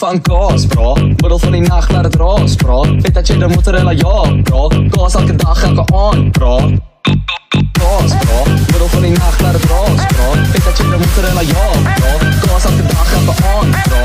hou 0.00 0.12
van 0.12 0.20
kaas, 0.20 0.66
bra. 0.66 0.94
Middel 0.94 1.38
van 1.38 1.52
die 1.52 1.60
nag 1.60 1.90
laat 1.90 2.02
dit 2.02 2.14
raas, 2.14 2.54
bra. 2.56 2.82
Vet 3.00 3.14
dat 3.14 3.28
jy 3.28 3.38
dan 3.38 3.50
mozzarella 3.50 3.90
ja, 3.90 4.42
bra. 4.42 4.68
Kaas 4.90 5.14
elke 5.14 5.36
dag 5.36 5.62
elke 5.62 5.84
aand, 5.94 6.32
bra. 6.32 6.56
Kaas, 7.72 8.12
bra. 8.24 8.40
Middel 8.44 8.88
van 8.88 9.02
die 9.02 9.10
nag 9.10 9.40
laat 9.40 9.52
dit 9.52 9.64
raas, 9.70 10.06
bra. 10.12 10.28
Vet 10.52 10.64
dat 10.64 10.78
jy 10.78 10.90
dan 10.90 11.00
mozzarella 11.00 11.40
ja, 11.40 11.66
bra. 11.96 12.12
Kaas 12.44 12.64
elke 12.64 12.86
dag 12.92 13.12
elke 13.20 13.34
aand, 13.52 13.76
bra. 13.88 14.04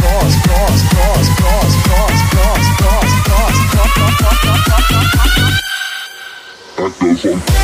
Kaas, 0.00 0.34
kaas, 0.46 0.80
kaas, 0.94 1.28
kaas, 1.40 1.72
kaas, 1.88 2.16
kaas, 2.34 2.66
kaas, 2.80 3.10
kaas, 3.28 3.58
kaas, 3.64 4.18
kaas, 4.20 4.68
kaas. 4.68 5.48
Ek 6.78 6.84
hou 6.84 6.90
van 7.00 7.58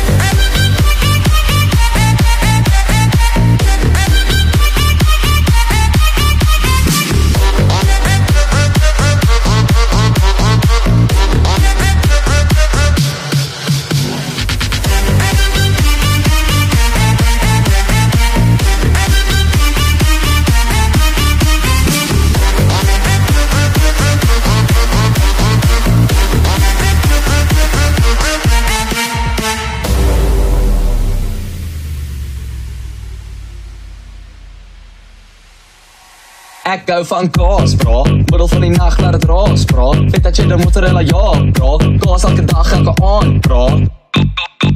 Hou 36.75 37.05
van 37.05 37.29
kaas, 37.31 37.75
bra. 37.75 38.03
Middel 38.03 38.47
van 38.47 38.61
die 38.61 38.69
nag 38.69 38.99
laat 38.99 39.11
dit 39.11 39.23
raas, 39.23 39.63
bra. 39.65 39.91
Vet 40.11 40.23
dat 40.23 40.35
jy 40.35 40.45
dan 40.47 40.59
mozzarella 40.59 40.99
ja, 41.07 41.51
bra. 41.55 41.77
Kaas 42.03 42.23
elke 42.27 42.45
dag 42.45 42.71
elke 42.71 42.93
aand, 43.03 43.39
bra. 43.41 43.79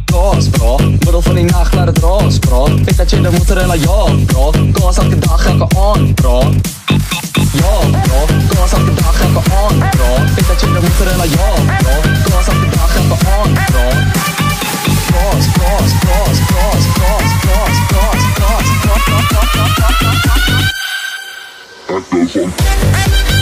Kaas, 0.05 0.47
bra. 0.50 0.77
Middel 0.80 1.22
van 1.22 1.36
die 1.36 1.44
nag 1.44 1.73
laat 1.73 1.92
dit 1.92 2.00
raas, 2.03 2.39
bra. 2.39 2.61
Vet 2.86 2.97
dat 2.97 3.11
jy 3.11 3.20
dan 3.22 3.36
mozzarella 3.36 3.75
ja, 3.83 4.00
bra. 4.31 4.45
Kaas 4.80 4.97
elke 5.03 5.20
dag 5.20 5.45
elke 5.52 5.67
aand, 5.75 6.16
bra. 6.22 6.38
Ja, 7.59 7.75
bra. 7.92 8.22
Kaas 8.53 8.73
elke 8.80 8.94
dag 9.02 9.22
elke 9.27 9.44
aand, 9.59 9.83
bra. 9.97 10.11
Vet 10.36 10.47
dat 10.47 10.61
jy 10.61 10.72
dan 10.73 10.83
mozzarella 10.88 11.27
ja, 11.36 11.50
bra. 11.83 11.95
Kaas 12.30 12.47
elke 12.55 12.70
dag 12.77 12.95
elke 13.03 13.17
aand, 13.36 13.59
bra. 13.67 13.88
Kaas, 15.11 15.45
kaas, 15.59 15.92
kaas, 16.08 16.39
kaas, 16.47 16.86
kaas, 16.95 17.31
kaas, 17.44 17.77
kaas, 17.92 18.23
kaas, 18.23 18.23
kaas, 18.39 18.67
kaas, 18.88 19.27
kaas, 19.27 19.52
kaas, 19.59 20.23
kaas. 20.23 20.89
echoes 21.92 22.38
on. 22.38 23.39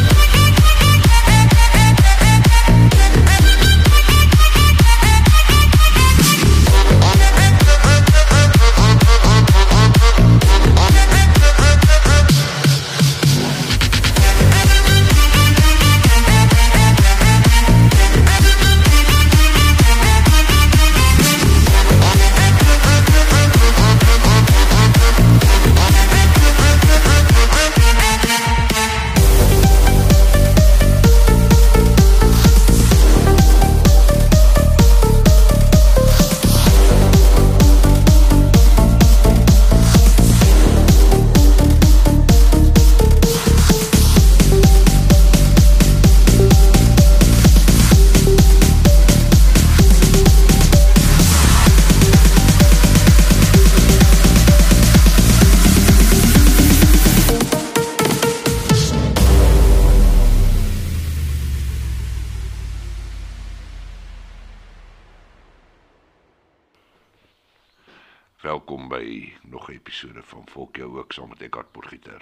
Episode 69.98 70.24
van 70.24 70.50
Volk 70.50 70.76
jou 70.78 70.98
ook 70.98 71.14
saam 71.14 71.30
met 71.30 71.42
Eckhart 71.42 71.72
Potgieter. 71.72 72.22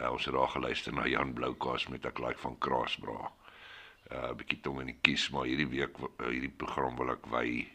Uh, 0.00 0.12
ons 0.12 0.24
het 0.24 0.34
daar 0.34 0.48
geluister 0.48 0.94
na 0.96 1.04
Jan 1.06 1.32
Bloukaas 1.32 1.88
met 1.92 2.06
'n 2.06 2.24
like 2.24 2.38
van 2.38 2.58
Kraasbra. 2.58 3.32
Uh 4.12 4.30
'n 4.30 4.36
bietjie 4.36 4.60
tong 4.60 4.80
in 4.80 4.86
die 4.86 4.98
kies, 5.00 5.28
maar 5.30 5.44
hierdie 5.44 5.68
week 5.68 5.98
uh, 5.98 6.26
hierdie 6.28 6.56
program 6.56 6.96
wil 6.96 7.10
ek 7.10 7.26
wy 7.26 7.68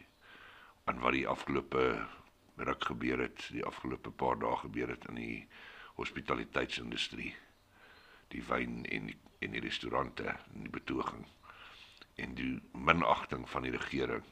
aan 0.85 0.99
wat 0.99 1.13
die 1.13 1.27
afgelope 1.27 2.07
ruk 2.55 2.85
gebeur 2.85 3.19
het, 3.19 3.47
die 3.51 3.65
afgelope 3.65 4.11
paar 4.11 4.39
dae 4.39 4.57
gebeur 4.57 4.89
het 4.89 5.05
in 5.05 5.15
die 5.15 5.47
hospitaliteitsindustrie. 5.95 7.35
Die 8.27 8.43
wyn 8.43 8.85
en 8.85 9.05
die, 9.05 9.17
en 9.39 9.51
die 9.51 9.61
restaurante 9.61 10.25
en 10.25 10.61
die 10.61 10.73
betoging 10.79 11.25
en 12.15 12.33
die 12.33 12.61
minagting 12.71 13.49
van 13.49 13.61
die 13.61 13.77
regering 13.77 14.23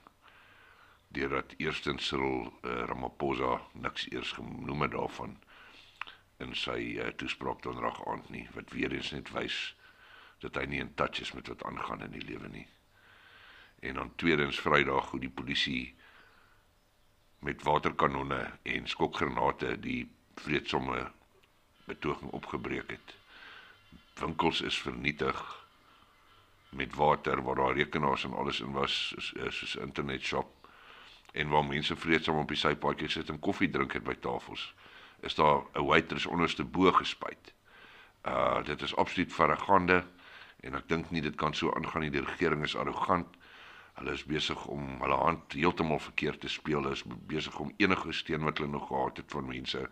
deurdat 1.14 1.54
eerstens 1.58 2.08
Cyril 2.08 2.50
uh, 2.50 2.84
Ramaphosa 2.90 3.62
niks 3.74 4.08
eers 4.12 4.32
genoem 4.32 4.82
het 4.82 4.92
daarvan 4.92 5.38
in 6.42 6.56
sy 6.58 6.80
uh, 6.98 7.08
toespraak 7.22 7.62
donderdag 7.62 8.02
aand 8.10 8.30
nie 8.34 8.48
wat 8.58 8.74
weer 8.74 8.94
eens 8.98 9.12
net 9.14 9.30
wys 9.36 9.58
dat 10.44 10.58
hy 10.60 10.66
nie 10.68 10.82
in 10.84 10.94
touch 11.00 11.22
is 11.24 11.34
met 11.38 11.48
wat 11.52 11.64
aangaan 11.70 12.04
in 12.08 12.16
die 12.18 12.26
lewe 12.26 12.50
nie. 12.52 12.66
En 13.84 14.00
dan 14.00 14.16
tweedens 14.16 14.60
Vrydag 14.60 15.12
hoe 15.12 15.20
die 15.24 15.32
polisie 15.32 15.96
met 17.44 17.64
waterkanonne 17.64 18.42
en 18.64 18.88
skokgranate 18.88 19.76
die 19.80 20.02
vreedsomme 20.42 21.12
betoging 21.86 22.32
opgebreek 22.32 22.92
het. 22.96 23.16
Winkels 24.20 24.62
is 24.62 24.80
vernietig 24.82 25.40
met 26.74 26.96
water 26.96 27.44
waar 27.44 27.56
daar 27.56 27.76
rekenaars 27.76 28.24
en 28.24 28.34
alles 28.34 28.60
in 28.60 28.72
was 28.72 29.08
soos, 29.08 29.34
eh, 29.34 29.50
soos 29.52 29.76
internet 29.76 30.22
shop 30.22 30.53
en 31.34 31.50
waar 31.50 31.66
mense 31.66 31.96
vreedsaam 31.96 32.38
op 32.38 32.52
die 32.54 32.58
sypaadjie 32.58 33.10
sit 33.10 33.30
en 33.34 33.40
koffie 33.42 33.70
drink 33.74 33.96
het 33.98 34.04
by 34.06 34.14
tafels, 34.22 34.68
is 35.26 35.36
daar 35.36 35.64
'n 35.74 35.86
waitress 35.86 36.26
onderste 36.26 36.64
bo 36.64 36.92
gespuit. 36.92 37.54
Uh 38.24 38.64
dit 38.64 38.82
is 38.82 38.96
absoluut 38.96 39.34
verregaande 39.34 40.04
en 40.60 40.76
ek 40.76 40.88
dink 40.88 41.12
nie 41.12 41.22
dit 41.22 41.36
kan 41.36 41.54
so 41.54 41.74
aangaan 41.74 42.02
nie. 42.02 42.10
Die 42.10 42.26
regering 42.26 42.64
is 42.64 42.76
arrogant. 42.76 43.28
Hulle 43.94 44.12
is 44.12 44.24
besig 44.26 44.66
om 44.66 45.02
hulle 45.02 45.16
hand 45.16 45.54
heeltemal 45.54 46.00
verkeerd 46.00 46.40
te 46.40 46.48
speel. 46.48 46.82
Hulle 46.82 46.92
is 46.92 47.04
besig 47.28 47.60
om 47.60 47.74
enige 47.78 48.12
steun 48.12 48.44
wat 48.44 48.58
hulle 48.58 48.72
nog 48.72 48.88
gehad 48.88 49.18
het 49.18 49.32
van 49.32 49.46
mense 49.46 49.90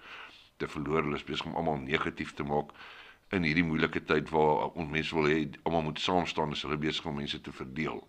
te 0.57 0.67
verloor. 0.67 1.03
Hulle 1.03 1.15
is 1.15 1.23
besig 1.23 1.45
om 1.45 1.55
almal 1.55 1.77
negatief 1.77 2.33
te 2.33 2.43
maak 2.43 2.71
in 3.29 3.43
hierdie 3.43 3.63
moeilike 3.63 4.03
tyd 4.03 4.29
waar 4.29 4.69
ons 4.75 4.91
mense 4.91 5.15
wil 5.15 5.27
hê 5.29 5.49
almal 5.63 5.81
moet 5.81 5.99
saam 5.99 6.25
staan, 6.25 6.51
is 6.51 6.61
hulle 6.61 6.77
besig 6.77 7.05
om 7.05 7.15
mense 7.15 7.41
te 7.41 7.51
verdeel 7.51 8.07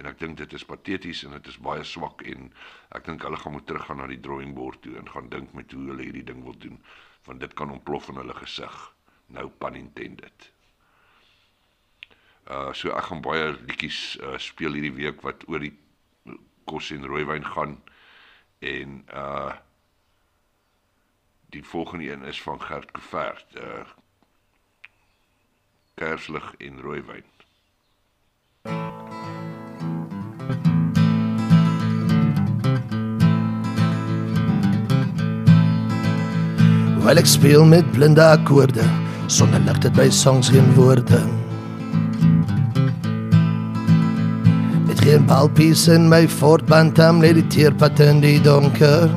en 0.00 0.08
ek 0.08 0.20
dink 0.20 0.38
dit 0.40 0.56
is 0.56 0.64
pateties 0.64 1.24
en 1.26 1.34
dit 1.36 1.48
is 1.52 1.58
baie 1.60 1.84
swak 1.84 2.24
en 2.32 2.48
ek 2.96 3.04
dink 3.08 3.24
hulle 3.26 3.40
gaan 3.40 3.52
moet 3.52 3.66
teruggaan 3.68 4.00
na 4.00 4.08
die 4.08 4.20
drawing 4.24 4.54
board 4.56 4.80
toe 4.84 4.96
en 4.96 5.10
gaan 5.12 5.28
dink 5.32 5.52
met 5.56 5.72
hoe 5.76 5.90
hulle 5.90 6.06
hierdie 6.06 6.24
ding 6.30 6.40
wil 6.46 6.56
doen 6.64 6.80
want 7.28 7.42
dit 7.44 7.52
kan 7.54 7.70
ontplof 7.70 8.08
in 8.08 8.16
hulle 8.16 8.34
gesig. 8.34 8.76
Nou 9.36 9.50
pun 9.62 9.76
intended. 9.76 10.46
Uh 12.48 12.72
so 12.74 12.94
ek 12.96 13.10
gaan 13.10 13.20
baie 13.22 13.50
liedjies 13.58 14.00
uh, 14.24 14.38
speel 14.40 14.78
hierdie 14.78 14.96
week 14.96 15.20
wat 15.26 15.44
oor 15.52 15.62
die 15.62 15.74
kos 16.70 16.90
en 16.96 17.04
rooiwyn 17.06 17.44
gaan 17.46 17.76
en 18.72 19.02
uh 19.24 19.52
die 21.50 21.64
volgende 21.66 22.12
een 22.12 22.24
is 22.30 22.40
van 22.42 22.60
Gert 22.62 22.92
Kovert 22.94 23.58
uh 23.58 23.84
kerslig 26.00 26.54
en 26.58 26.80
rooiwyn 26.80 27.26
Wel 37.04 37.20
ek 37.20 37.28
speel 37.28 37.64
met 37.64 37.86
blinde 37.94 38.22
akkoorde 38.22 38.84
sonder 39.30 39.62
lig 39.66 39.78
dit 39.84 39.94
by 39.96 40.08
songs 40.12 40.50
geen 40.52 40.68
woorde. 40.74 41.20
Met 44.88 45.00
geen 45.04 45.26
balpies 45.26 45.86
in 45.88 46.08
my 46.10 46.26
voortband 46.28 46.98
am 47.00 47.22
lê 47.22 47.32
die 47.36 47.46
teerpad 47.52 48.00
in 48.04 48.20
die 48.24 48.38
donker. 48.44 49.08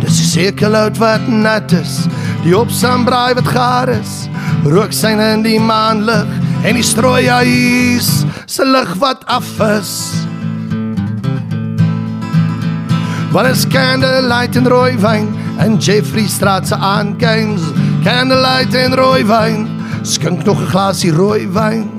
Dis 0.00 0.20
die 0.20 0.30
sekel 0.30 0.74
uit 0.74 1.00
wat 1.02 1.28
nat 1.28 1.74
is 1.76 2.04
Die 2.44 2.52
opsambraai 2.52 3.38
wat 3.38 3.46
gaar 3.54 3.88
is, 3.88 4.26
rook 4.68 4.92
syne 4.92 5.30
in 5.32 5.44
die 5.46 5.56
maanlig 5.56 6.28
en 6.68 6.76
die 6.76 6.84
strooi 6.84 7.24
huis 7.24 8.10
se 8.44 8.66
lig 8.68 8.90
wat 9.00 9.24
af 9.32 9.48
is. 9.64 9.94
Wat 13.34 13.46
is 13.46 13.64
candlelight 13.66 14.54
en 14.56 14.68
rooi 14.70 14.94
wyn 15.02 15.24
in 15.58 15.72
Jeffrey 15.82 16.28
Straat 16.30 16.68
se 16.70 16.76
aangames? 16.76 17.64
Candlelight 18.04 18.76
en 18.78 18.94
rooi 18.94 19.24
wyn, 19.26 19.66
skink 20.06 20.44
nog 20.46 20.60
'n 20.62 20.70
glasie 20.70 21.10
rooi 21.10 21.48
wyn. 21.50 21.90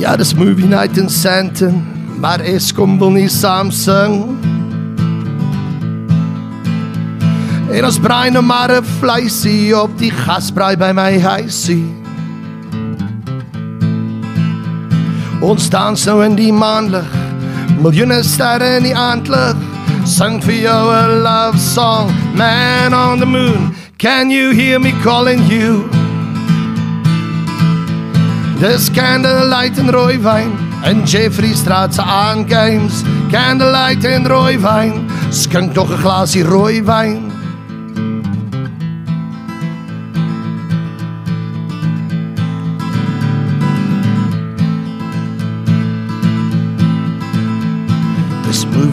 Ja, 0.00 0.16
dis 0.16 0.34
movie 0.34 0.66
night 0.66 0.96
in 0.96 1.10
Sandton, 1.10 1.84
maar 2.16 2.40
Eskom 2.40 2.98
wil 2.98 3.10
nie 3.10 3.28
saam 3.28 3.70
sing. 3.70 4.38
En 7.70 7.84
ons 7.84 7.98
braai 7.98 8.30
nou 8.30 8.44
maar 8.44 8.72
'n 8.72 8.84
vleisie 9.00 9.76
op 9.76 9.98
die 9.98 10.10
gasbraai 10.10 10.76
by 10.76 10.92
my 10.92 11.20
huisie. 11.20 11.99
Ons 15.40 15.70
dans 15.72 16.02
nou 16.04 16.18
in 16.20 16.34
die 16.36 16.50
maanlig, 16.52 17.06
miljoene 17.80 18.18
sterre 18.28 18.74
in 18.76 18.84
die 18.84 18.96
aandlig. 18.96 19.56
Sing 20.04 20.36
vir 20.44 20.58
jou 20.66 20.82
'n 20.92 21.22
love 21.24 21.58
song, 21.58 22.12
man 22.36 22.92
on 22.92 23.20
the 23.20 23.26
moon. 23.26 23.74
Can 23.98 24.30
you 24.30 24.52
hear 24.52 24.78
me 24.78 24.92
calling 25.02 25.40
you? 25.48 25.88
Dis 28.60 28.90
candlelight 28.90 29.78
en 29.78 29.90
rooi 29.90 30.18
wyn 30.18 30.52
in 30.84 31.04
Jeffrey 31.04 31.54
Straat 31.54 31.94
se 31.94 32.02
aangames. 32.02 33.02
Candlelight 33.30 34.04
en 34.04 34.26
rooi 34.28 34.58
wyn, 34.58 35.08
skink 35.30 35.74
nog 35.74 35.90
'n 35.90 36.02
glasie 36.02 36.44
rooi 36.44 36.82
wyn. 36.82 37.29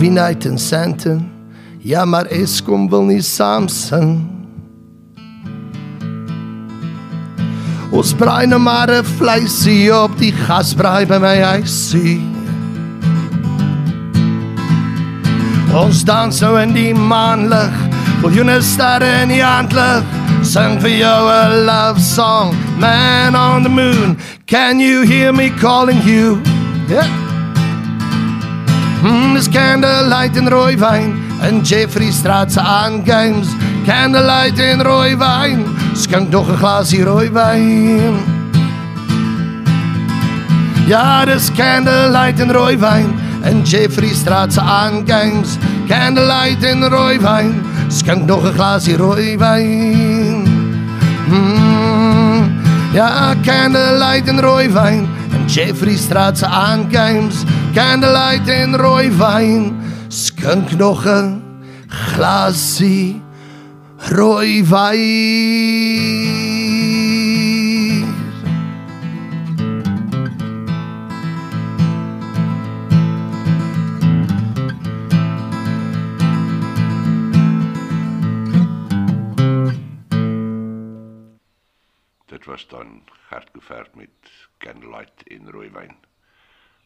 Night 0.05 0.45
in 0.45 0.57
Sandton. 0.57 1.31
Ja, 1.79 2.05
maar 2.05 2.25
Eskom 2.25 2.89
wil 2.89 3.03
nie 3.03 3.21
saam 3.21 3.67
sing. 3.67 4.37
Ons 7.91 8.13
braai 8.13 8.45
nou 8.45 8.59
maar 8.59 8.91
'n 8.91 9.03
vleisie 9.03 9.89
op 9.95 10.17
die 10.19 10.31
gasbraai 10.31 11.05
by 11.05 11.17
my 11.17 11.37
huisie. 11.41 12.21
Ons 15.73 16.03
dans 16.03 16.41
nou 16.41 16.61
in 16.61 16.73
die 16.73 16.93
maanlig, 16.93 17.73
miljoene 18.21 18.61
sterre 18.61 19.21
in 19.21 19.29
die 19.29 19.43
aandlig. 19.43 20.03
Sing 20.41 20.79
vir 20.81 20.97
jou 20.97 21.29
'n 21.29 21.65
love 21.65 21.99
song, 21.99 22.53
man 22.77 23.35
on 23.35 23.63
the 23.63 23.69
moon. 23.69 24.17
Can 24.45 24.79
you 24.79 25.01
hear 25.01 25.33
me 25.33 25.49
calling 25.49 26.01
you? 26.03 26.39
Yeah. 26.87 27.26
Mm, 29.03 29.35
dis 29.35 29.45
candlelight 29.53 30.37
en 30.37 30.49
rooi 30.49 30.77
wyn 30.81 31.11
in 31.45 31.61
Jeffrey 31.61 32.11
Straat 32.11 32.51
se 32.51 32.59
aangames. 32.59 33.47
Candlelight 33.85 34.59
en 34.59 34.81
rooi 34.81 35.13
wyn, 35.15 35.65
skink 35.93 36.29
nog 36.29 36.49
'n 36.49 36.57
glasie 36.57 37.03
rooi 37.03 37.29
wyn. 37.29 38.17
Ja, 40.87 41.25
dis 41.25 41.51
candlelight 41.51 42.39
en 42.39 42.51
rooi 42.51 42.77
wyn 42.77 43.13
in 43.45 43.61
Jeffrey 43.61 44.13
Straat 44.13 44.53
se 44.53 44.61
aangames. 44.61 45.57
Candlelight 45.87 46.63
en 46.63 46.89
rooi 46.89 47.19
wyn, 47.19 47.61
skink 47.89 48.25
nog 48.25 48.43
'n 48.43 48.53
glasie 48.53 48.97
rooi 48.97 49.37
wyn. 49.37 50.41
Mm, 51.29 52.61
ja, 52.93 53.35
candlelight 53.43 54.27
en 54.27 54.39
rooi 54.39 54.69
wyn 54.69 55.05
in 55.05 55.16
Jeffrey 55.47 55.95
Straat 55.95 56.37
se 56.37 56.45
aangames. 56.45 57.43
Candlelight 57.73 58.47
en 58.47 58.75
rooi 58.75 59.11
wyn, 59.11 59.75
skink 60.07 60.71
nog 60.77 61.05
'n 61.05 61.41
glasie 61.87 63.21
rooi 63.97 64.63
wyn. 64.63 66.07
Dit 82.25 82.45
was 82.45 82.67
dan 82.67 83.01
Gert 83.29 83.51
Koevert 83.51 83.95
met 83.95 84.09
Candlelight 84.57 85.23
en 85.27 85.51
Rooiwyn. 85.51 85.95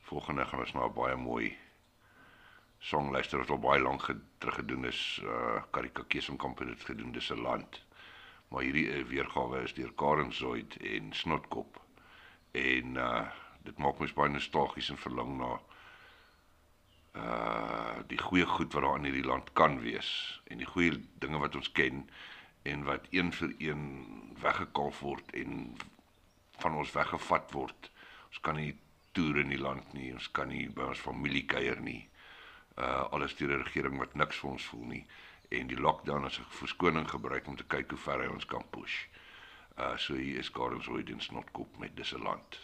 Volgende 0.02 0.46
gaan 0.46 0.60
ons 0.60 0.74
na 0.74 0.86
'n 0.86 0.94
baie 0.94 1.16
mooi 1.16 1.58
song 2.80 3.12
luister 3.12 3.38
wat 3.38 3.50
al 3.50 3.60
baie 3.60 3.82
lank 3.82 4.08
terug 4.38 4.56
gedoen 4.56 4.86
is. 4.86 5.22
Uh 5.24 5.62
Karika 5.72 6.04
Kesenkamp 6.08 6.60
het 6.60 6.68
dit 6.68 6.84
gedoen, 6.84 7.12
dis 7.12 7.30
'n 7.30 7.42
land. 7.42 7.86
Maar 8.48 8.62
hierdie 8.62 8.88
uh, 8.88 9.06
weergawe 9.06 9.62
is 9.62 9.74
deur 9.74 9.94
Karen 9.94 10.34
Zoid 10.34 10.78
en 10.78 11.14
Snotkop. 11.14 11.82
En 12.52 12.96
uh 12.96 13.28
dit 13.64 13.78
maak 13.78 14.00
my 14.00 14.10
baie 14.14 14.30
nostalgies 14.30 14.90
en 14.90 14.98
verlang 14.98 15.38
na 15.38 15.60
uh 17.16 18.00
die 18.08 18.18
goeie 18.18 18.46
goed 18.46 18.74
wat 18.74 18.84
daar 18.84 18.98
in 18.98 19.04
hierdie 19.04 19.28
land 19.28 19.54
kan 19.54 19.80
wees 19.80 20.42
en 20.48 20.58
die 20.58 20.68
goeie 20.68 20.98
dinge 21.20 21.38
wat 21.38 21.56
ons 21.56 21.72
ken 21.72 22.10
en 22.64 22.84
wat 22.84 23.08
een 23.10 23.34
vir 23.34 23.54
een 23.58 23.84
weggekalf 24.42 25.00
word 25.00 25.32
en 25.38 25.76
van 26.62 26.78
ons 26.78 26.94
weggevat 26.96 27.52
word. 27.58 27.92
Ons 28.30 28.40
kan 28.46 28.56
nie 28.56 28.76
toer 29.12 29.42
in 29.44 29.52
die 29.52 29.60
land 29.60 29.94
nie, 29.94 30.14
ons 30.14 30.30
kan 30.32 30.48
nie 30.48 30.68
by 30.70 30.92
ons 30.94 31.04
familie 31.04 31.44
kuier 31.46 31.82
nie. 31.82 32.08
Uh 32.78 33.04
alles 33.12 33.36
deur 33.36 33.58
'n 33.58 33.64
regering 33.64 33.98
wat 34.00 34.16
niks 34.16 34.40
vir 34.40 34.52
ons 34.52 34.66
voel 34.72 34.88
nie 34.96 35.06
en 35.52 35.68
die 35.68 35.80
lockdown 35.80 36.26
as 36.26 36.40
'n 36.40 36.46
verskoning 36.60 37.10
gebruik 37.10 37.48
om 37.48 37.56
te 37.56 37.68
kyk 37.68 37.90
hoe 37.90 38.00
ver 38.00 38.24
hy 38.24 38.28
ons 38.28 38.46
kan 38.46 38.64
push. 38.70 39.08
Uh 39.78 39.98
so 39.98 40.14
hier 40.16 40.40
is 40.40 40.50
Gardens 40.50 40.88
Road 40.88 41.10
in 41.10 41.22
Snotkop 41.22 41.78
met 41.80 41.96
dis 41.96 42.12
land. 42.12 42.60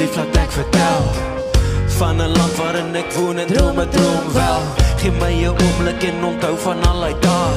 Asseblief 0.00 0.16
laat 0.16 0.36
ek 0.40 0.52
vertel 0.52 1.02
van 1.98 2.16
'n 2.16 2.32
land 2.32 2.54
waarin 2.56 2.96
ek 2.96 3.12
woon 3.12 3.38
en 3.38 3.46
drome 3.46 3.84
droom 3.88 4.32
wel. 4.32 4.62
Geef 4.96 5.14
my 5.20 5.32
'n 5.32 5.52
oomblik 5.52 6.02
en 6.08 6.24
onthou 6.24 6.56
van 6.56 6.80
al 6.88 7.00
die 7.04 7.18
dae. 7.20 7.52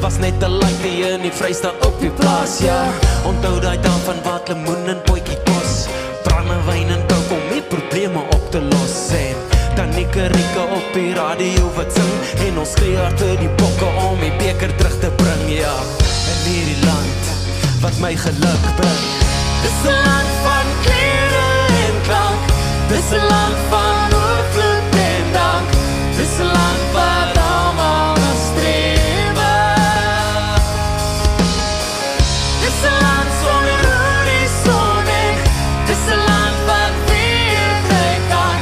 Was 0.00 0.16
net 0.18 0.40
'n 0.42 0.52
laaite 0.60 0.88
hier 0.88 1.12
in 1.18 1.22
die 1.22 1.36
Vrystaat 1.38 1.76
op 1.86 2.00
die 2.00 2.10
plaas, 2.10 2.58
ja. 2.68 2.80
Onthou 3.24 3.60
daai 3.60 3.80
dag 3.80 4.00
van 4.08 4.18
wat 4.24 4.48
lemoen 4.48 4.88
en 4.88 5.00
potjie 5.02 5.38
kos. 5.48 5.72
Brandewyn 6.24 6.88
en 6.96 7.02
kook 7.10 7.30
om 7.38 7.44
die 7.52 7.62
probleme 7.72 8.20
op 8.36 8.44
te 8.50 8.60
los 8.72 8.96
en 9.12 9.36
dan 9.76 9.88
nikkerike 9.88 10.62
op 10.78 10.86
die 10.92 11.12
radio 11.14 11.62
wat 11.76 11.92
sing 11.92 12.14
en 12.46 12.58
ons 12.58 12.74
gee 12.80 12.96
harte 12.96 13.36
die 13.44 13.54
bokke 13.60 13.88
om 14.08 14.18
die 14.20 14.36
beker 14.38 14.72
terug 14.76 14.96
te 15.00 15.10
bring, 15.20 15.44
ja. 15.62 15.76
In 16.32 16.40
hierdie 16.48 16.80
land 16.88 17.22
wat 17.82 17.96
my 18.00 18.14
geluk 18.16 18.64
bring. 18.80 19.02
Dis 19.62 19.80
'n 19.84 19.96
land 20.04 20.30
van 20.44 20.68
klank. 20.82 20.95
Dis 22.88 23.10
'n 23.10 23.26
land 23.32 23.58
van 23.70 24.10
oorvloed 24.22 24.94
en 25.10 25.24
dank. 25.38 25.68
Dis 26.16 26.34
'n 26.38 26.50
land 26.56 26.84
waar 26.94 27.30
almal 27.54 28.12
na 28.22 28.32
streef. 28.46 29.38
Dis 32.62 32.78
'n 32.90 32.96
land 33.04 33.30
sonder 33.42 33.80
horison. 33.90 35.04
Dis 35.88 36.04
'n 36.14 36.20
land 36.30 36.58
wat 36.70 36.94
weer 37.08 37.76
kry 37.88 38.14
kan. 38.32 38.58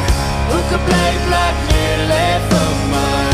Ook 0.56 0.68
'n 0.78 0.82
bly 0.88 1.10
plek 1.26 1.56
meer 1.68 2.00
lê 2.10 2.28
vir 2.48 2.74
my. 2.92 3.26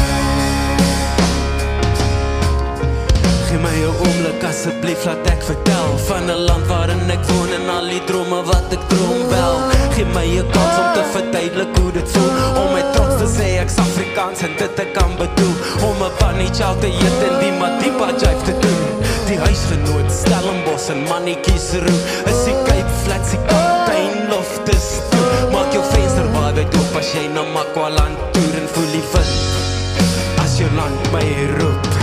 Gee 3.47 3.61
my 3.67 3.77
'n 3.83 3.95
oomblik 4.05 4.43
asseblief 4.51 5.05
laat 5.05 5.27
ek 5.35 5.43
vertel 5.51 5.89
van 6.09 6.25
'n 6.31 6.41
land 6.49 6.67
waarin 6.67 7.11
ek 7.17 7.23
woon 7.31 7.51
en 7.59 7.69
al 7.77 7.87
die 7.95 8.05
drome 8.05 8.41
wat 8.51 8.69
ek 8.77 8.83
droom 8.89 9.23
wel. 9.35 9.80
Gee 10.01 10.07
my 10.15 10.25
'n 10.25 10.51
kans 10.51 10.77
om 10.83 10.89
te 10.97 11.03
verduidelik 11.13 11.77
hoe 11.79 11.93
dit 11.93 12.09
voel 12.13 12.33
om 12.61 12.69
my 12.73 12.85
trots 12.95 13.17
te 13.21 13.27
sê 13.37 13.49
ek's 13.63 13.77
Afrikaans 13.87 14.41
en 14.47 14.55
dit 14.61 14.81
ek 14.85 14.95
kan 14.99 15.13
bedoel 15.23 15.57
om 15.89 15.99
'n 16.07 16.13
bunny 16.21 16.49
chow 16.59 16.75
te 16.83 16.89
eet 16.89 17.21
en 17.29 17.37
die 17.43 17.53
Madiba 17.61 18.09
jive 18.23 18.43
te 18.49 18.55
doen. 18.65 18.81
Die 19.29 19.39
huisgenoot 19.47 20.09
Stellenbosch 20.21 20.89
en 20.95 21.05
mannetjies 21.11 21.69
roep 21.85 22.03
is 22.33 22.41
die 22.49 22.57
Cape 22.67 22.95
Flats 23.03 23.31
die 23.35 23.43
kaptein 23.53 24.17
loftes 24.33 24.89
toe. 25.11 25.27
Maak 25.53 25.73
jou 25.77 25.85
venster 25.93 26.27
wyd 26.37 26.77
oop 26.81 26.97
as 26.97 27.01
as 27.01 27.15
jy 27.15 27.27
na 27.37 27.43
Makwaland 27.55 28.19
toer 28.33 28.55
en 28.61 28.69
voel 28.73 28.91
die 28.97 29.07
wind 29.13 30.41
as 30.45 30.53
jou 30.59 30.71
land 30.81 31.13
my 31.13 31.29
roep 31.59 32.00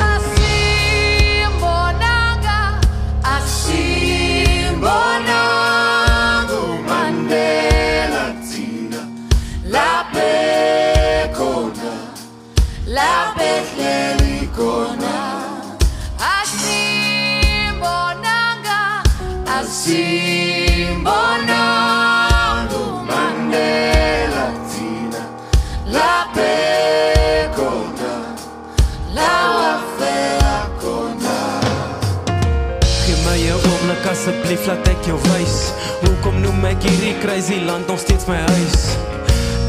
asseblief 34.28 34.66
laat 34.68 34.88
ek 34.92 35.06
jou 35.08 35.18
wys 35.32 35.56
Hoekom 36.02 36.42
noem 36.44 36.66
ek 36.68 36.84
hierdie 36.84 37.16
crazy 37.22 37.62
land 37.64 37.88
nog 37.88 38.00
steeds 38.02 38.28
my 38.28 38.36
huis. 38.52 38.82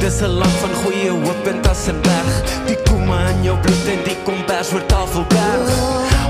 Dis 0.03 0.19
'n 0.23 0.35
land 0.41 0.57
van 0.63 0.75
goeie 0.83 1.11
hoop 1.11 1.47
en 1.47 1.61
Tassenberg 1.63 2.33
Die 2.67 2.79
komme 2.89 3.19
in 3.33 3.45
jou 3.45 3.57
bloed 3.63 3.87
en 3.95 4.03
die 4.07 4.17
kombers 4.27 4.73
oor 4.75 4.85
Tafelberg 4.91 5.71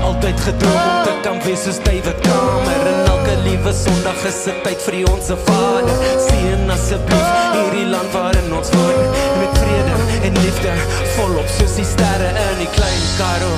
Altyd 0.05 0.37
gedroom 0.45 0.77
om 0.77 1.01
te 1.07 1.15
kan 1.25 1.41
wees 1.45 1.63
soos 1.63 1.79
David 1.87 2.19
Kamer 2.27 2.85
En 2.91 2.99
elke 3.13 3.33
liewe 3.47 3.73
Sondag 3.73 4.21
is 4.29 4.43
dit 4.45 4.61
tyd 4.63 4.85
vir 4.85 4.93
die 4.99 5.05
onsse 5.09 5.35
Vader. 5.45 5.97
Seën 6.27 6.69
asseblief 6.69 7.29
hierdie 7.55 7.89
land 7.89 8.13
waarin 8.13 8.53
ons 8.53 8.69
woon. 8.73 9.01
Met 9.41 9.53
vrede 9.61 9.95
en 10.27 10.41
liefde 10.45 10.73
volop 11.17 11.49
soos 11.57 11.75
die 11.81 11.89
sterre 11.95 12.29
in 12.45 12.57
die 12.63 12.71
klein 12.77 13.03
Karoo. 13.17 13.57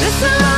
Dis 0.00 0.20
'n 0.28 0.53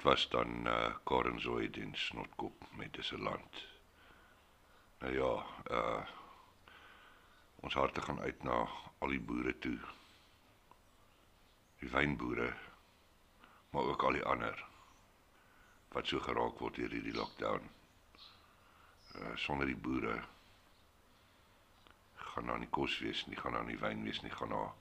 Dit 0.00 0.08
was 0.08 0.28
dan 0.28 0.66
uh 0.66 0.96
Karen 1.04 1.40
Zoid 1.40 1.76
en 1.76 1.94
Snotkop 1.94 2.64
met 2.76 2.92
dis 2.92 3.10
'n 3.12 3.22
land. 3.22 3.66
Nou 4.98 5.12
ja, 5.12 5.46
uh 5.70 6.06
ons 7.56 7.74
harte 7.74 8.00
gaan 8.00 8.20
uit 8.20 8.42
na 8.42 8.68
al 8.98 9.08
die 9.08 9.20
boere 9.20 9.58
toe. 9.58 9.78
Die 11.78 11.90
wynboere, 11.90 12.56
maar 13.70 13.82
ook 13.82 14.02
al 14.02 14.12
die 14.12 14.24
ander 14.24 14.64
wat 15.88 16.06
so 16.06 16.20
geraak 16.20 16.58
word 16.58 16.74
deur 16.74 16.90
hierdie 16.90 17.14
lockdown. 17.14 17.70
Uh 19.14 19.36
sonder 19.36 19.66
die 19.66 19.76
boere 19.76 20.24
gaan 22.14 22.46
daar 22.46 22.58
nie 22.58 22.70
kos 22.70 22.98
wees 22.98 23.26
nie, 23.26 23.36
gaan 23.36 23.52
daar 23.52 23.68
nie 23.68 23.78
wyn 23.78 24.04
wees 24.04 24.22
nie, 24.22 24.32
gaan 24.32 24.48
daar 24.48 24.72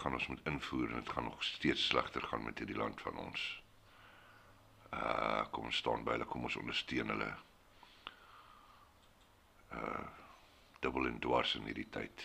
gaan 0.00 0.16
ons 0.16 0.26
moet 0.26 0.46
invoer 0.48 0.88
en 0.88 1.02
dit 1.02 1.12
gaan 1.12 1.24
nog 1.24 1.42
steeds 1.44 1.86
slegter 1.86 2.22
gaan 2.22 2.44
met 2.44 2.58
hierdie 2.58 2.76
land 2.76 3.00
van 3.00 3.16
ons. 3.16 3.42
Uh 4.96 5.44
kom 5.50 5.68
ons 5.70 5.80
staan 5.82 6.04
by 6.04 6.16
hulle, 6.16 6.28
kom 6.30 6.46
ons 6.48 6.56
ondersteun 6.60 7.12
hulle. 7.14 7.28
Uh 9.80 10.06
dubbel 10.80 11.10
en 11.10 11.18
dwars 11.20 11.54
in 11.58 11.68
hierdie 11.68 11.88
tyd. 11.96 12.24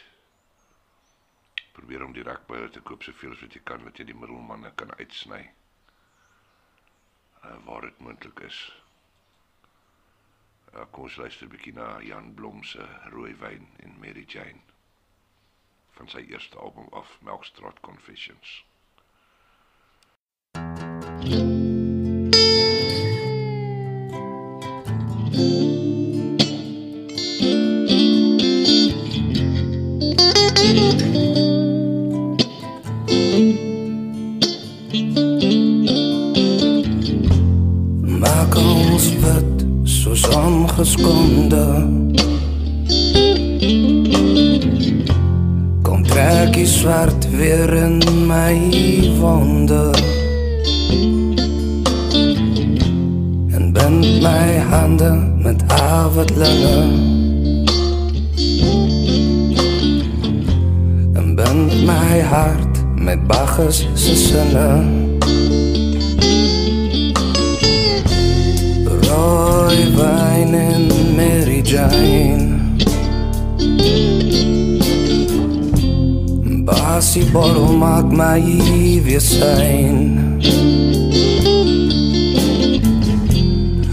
Probeer 1.75 2.05
om 2.05 2.15
direk 2.15 2.46
by 2.48 2.62
hulle 2.62 2.72
te 2.72 2.84
koop 2.89 3.03
soveel 3.03 3.36
as 3.36 3.44
wat 3.44 3.58
jy 3.58 3.62
kan, 3.67 3.84
dat 3.84 4.00
jy 4.00 4.08
die 4.12 4.17
middelmanne 4.22 4.72
kan 4.79 4.96
uitsny. 5.01 5.41
Uh 7.44 7.58
waar 7.67 7.89
dit 7.89 8.00
moontlik 8.08 8.46
is. 8.48 8.62
Uh 10.72 10.88
kom 10.91 11.10
ons 11.10 11.20
luister 11.20 11.50
'n 11.50 11.55
bietjie 11.58 11.75
na 11.75 11.89
Jan 12.12 12.32
Blom 12.39 12.63
se 12.63 12.88
Rooi 13.12 13.36
wyn 13.44 13.67
en 13.84 14.00
Mary 14.00 14.24
Jane 14.27 14.75
van 15.96 16.10
sy 16.10 16.25
eerste 16.30 16.58
album 16.58 16.88
af 16.92 17.18
Melkstraat 17.22 17.80
Confessions. 17.80 18.66
Maak 38.20 38.56
ons 38.56 39.10
wit 39.24 39.68
soos 39.84 40.28
ongeskonde 40.28 41.95
trek 46.86 47.10
die 47.22 47.30
swart 47.30 47.30
weer 47.32 47.74
in 47.74 48.27
my 48.27 49.10
wonde 49.20 49.92
En 53.51 53.72
bind 53.74 54.22
my 54.22 54.60
hande 54.70 55.12
met 55.38 55.63
avondlinge 55.68 56.82
En 61.13 61.36
bind 61.36 61.86
my 61.86 62.20
hart 62.22 62.84
met 62.96 63.27
Bacchus 63.27 63.88
se 63.94 64.15
sinne 64.15 64.84
Rooi 68.86 69.96
wyn 69.96 70.54
en 70.54 71.15
Mary 71.15 71.62
Jane 71.62 72.56
Basie 76.65 77.31
bottle 77.31 77.77
maak 77.77 78.10
my 78.10 78.41
weer 79.05 79.22
syn. 79.22 79.98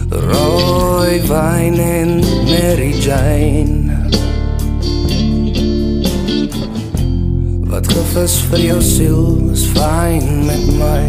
Rooi 0.08 1.20
wyn 1.28 1.76
en 1.76 2.10
Mary 2.48 2.96
Jane. 2.96 3.92
Wat 7.68 7.92
gevus 7.92 8.40
vir 8.48 8.64
jou 8.70 8.80
siel 8.80 9.24
is 9.52 9.68
fyn 9.76 10.46
met 10.48 10.66
my. 10.80 11.04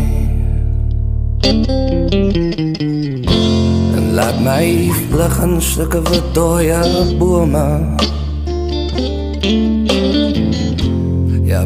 En 3.96 4.12
laat 4.20 4.44
my 4.44 4.66
vlug 5.08 5.40
in 5.48 5.62
stukke 5.64 6.04
wit 6.12 6.28
dooie 6.36 6.84
bome 7.16 7.68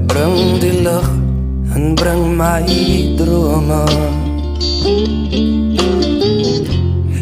bring 0.02 0.60
die 0.60 0.82
lig 0.82 1.08
en 1.74 1.96
bring 1.96 2.36
my 2.38 2.64
drome. 3.18 3.84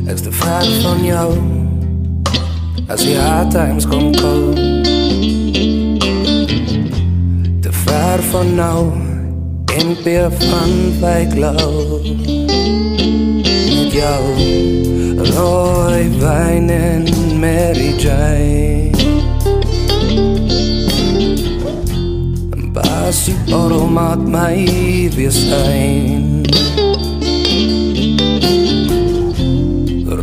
Ek's 0.08 0.22
te 0.22 0.32
ver 0.32 0.66
van 0.82 1.04
jou. 1.06 1.30
As 2.88 3.02
die 3.04 3.18
hard 3.18 3.52
times 3.52 3.88
kom 3.88 4.12
kom. 4.16 4.54
Te 7.62 7.72
ver 7.72 8.24
van 8.32 8.56
nou. 8.56 8.92
En 9.76 9.96
peer 10.04 10.32
van 10.32 10.72
Wyklou 11.00 12.02
Met 13.76 13.92
jou. 13.92 14.24
Rooi 15.36 16.10
wyn 16.20 16.70
en 16.70 17.04
Mary 17.40 17.94
Jane 17.98 19.15
Bottle 23.56 23.88
maak 23.88 24.20
my 24.20 24.68
weer 25.16 25.32
syn 25.32 26.44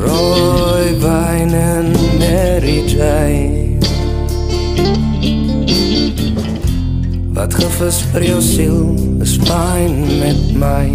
Rooi 0.01 0.91
wyn 1.01 1.55
en 1.57 1.89
Mary 2.21 2.83
Jane. 2.93 3.81
Wat 7.33 7.57
gevis 7.57 8.03
vir 8.13 8.29
jou 8.35 8.43
siel 8.45 8.85
is 9.25 9.39
fyn 9.49 9.97
met 10.21 10.45
my. 10.61 10.87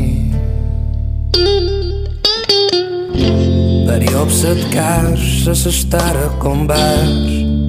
By 3.90 3.98
die 4.06 4.14
opsit 4.22 4.62
kers 4.78 5.48
is 5.56 5.66
'n 5.66 5.78
sterre 5.82 6.30
kombers. 6.38 7.67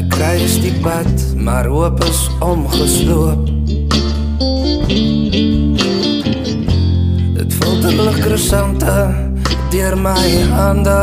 Ek 0.00 0.06
kruis 0.08 0.54
die 0.62 0.72
pad, 0.80 1.12
maar 1.36 1.66
hoop 1.68 1.98
is 2.06 2.20
omgesloop. 2.40 3.42
Dit 7.36 7.56
voel 7.58 7.76
te 7.82 7.90
lig 7.98 8.16
krasante 8.24 8.94
deur 9.74 9.98
my 10.00 10.30
hande. 10.54 11.02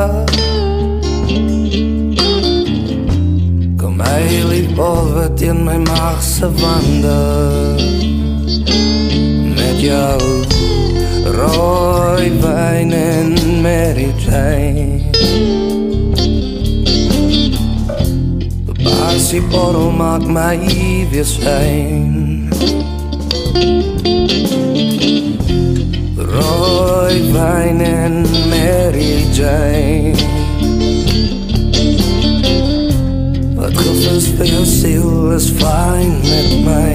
Kom 3.78 4.02
my 4.02 4.26
liefbol 4.50 5.14
teen 5.38 5.62
my 5.68 5.78
maag 5.86 6.18
se 6.26 6.50
wande. 6.58 7.22
Met 9.54 9.78
jou 9.78 10.18
rooi 11.38 12.34
wyn 12.42 12.98
en 12.98 13.34
Mary 13.62 14.10
Jane. 14.26 15.67
Basie 19.18 19.42
borrel 19.50 19.90
maak 19.92 20.22
my 20.30 20.58
weer 21.10 21.26
skyn. 21.26 22.52
Rooi 26.18 27.18
wyn 27.34 27.82
en 27.82 28.22
Mary 28.52 29.26
Jane. 29.34 30.14
Wat 33.58 33.74
gevoels 33.74 34.30
vir 34.38 34.52
jou 34.52 34.62
siel 34.70 35.34
is 35.40 35.50
fyn 35.64 36.14
met 36.22 36.54
my. 36.68 36.94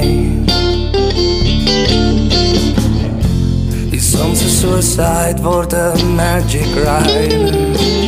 Die 3.91 4.05
soms 4.13 4.47
is 4.47 4.61
suicide 4.61 5.43
word 5.43 5.75
'n 5.75 6.15
magic 6.15 6.71
ride. 6.87 8.02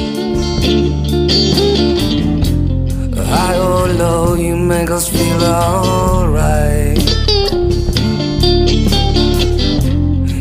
High 3.94 4.00
or 4.00 4.26
low, 4.26 4.34
you 4.34 4.56
make 4.56 4.90
us 4.90 5.08
feel 5.08 5.44
alright. 5.44 6.98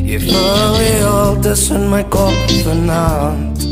Je 0.04 1.06
al 1.06 1.40
tussen 1.40 1.90
mijn 1.90 2.08
kop 2.08 2.34
vanavond. 2.64 3.68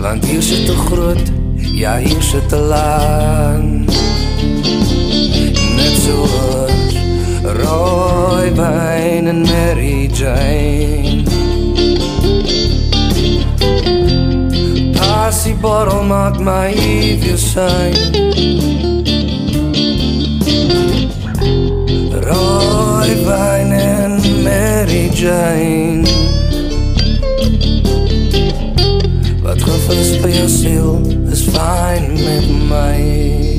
Want 0.00 0.24
hier 0.24 0.42
zit 0.42 0.66
te 0.66 0.76
groot, 0.76 1.32
ja 1.54 1.98
hier 1.98 2.22
zit 2.22 2.48
te 2.48 2.56
laan. 2.56 3.84
Net 5.76 5.96
zoals 6.04 6.94
rooi 7.42 8.50
wijn 8.50 9.26
en 9.26 9.40
Mary 9.40 10.10
Jane. 10.12 11.31
Passieborrel 15.22 16.02
maak 16.02 16.38
my 16.40 16.74
weer 17.22 17.38
sein. 17.38 17.94
Rooi 22.26 23.14
wyn 23.22 23.70
en 23.70 24.18
Mary 24.42 25.06
Jane. 25.14 26.02
Wat 29.46 29.62
gevoel 29.62 30.02
is 30.02 30.12
vir 30.18 30.34
jou 30.40 30.48
siel 30.58 31.00
is 31.30 31.46
fyn 31.54 32.12
met 32.18 32.50
my. 32.66 33.51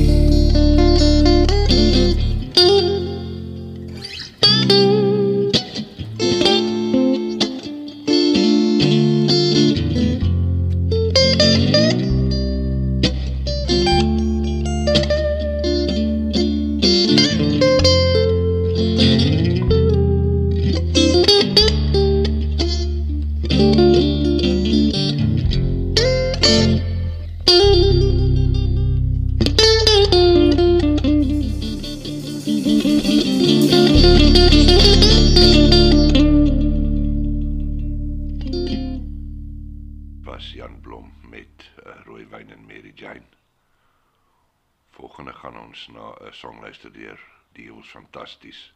Fantasties 48.24 48.72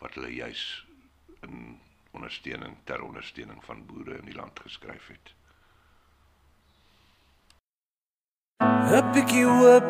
wat 0.00 0.14
hulle 0.14 0.34
juis 0.34 0.86
in 1.42 1.78
ondersteuning 2.12 2.76
ter 2.84 3.02
ondersteuning 3.02 3.62
van 3.64 3.86
boere 3.86 4.18
in 4.18 4.26
die 4.26 4.34
land 4.34 4.58
geskryf 4.60 5.08
het. 5.08 5.34
'n 8.60 9.12
bietjie 9.12 9.44
hoop 9.44 9.88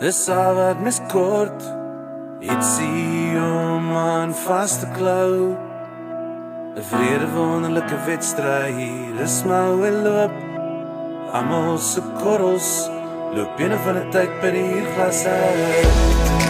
is 0.00 0.28
al 0.28 0.54
wat 0.54 0.80
mis 0.80 1.00
kort. 1.08 1.62
Ietsie 2.42 3.38
om 3.38 3.96
aan 3.96 4.34
vas 4.34 4.80
te 4.80 4.88
klou. 4.96 5.56
'n 6.76 6.82
Vrede 6.82 7.28
wonderlike 7.32 7.98
wedstryd, 8.06 9.16
dis 9.16 9.44
maar 9.44 9.78
wel 9.78 9.98
loop. 10.02 10.36
Almal 11.32 11.78
se 11.78 12.00
korrels 12.22 12.88
loop 13.34 13.56
binne 13.56 13.78
van 13.78 13.96
'n 13.96 14.10
tyd 14.10 14.40
by 14.40 14.50
die 14.50 14.84
glas 14.94 16.41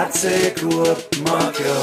jou 0.00 0.06
hart 0.06 0.16
se 0.16 0.52
koop, 0.60 1.16
maak 1.24 1.56
jou 1.56 1.80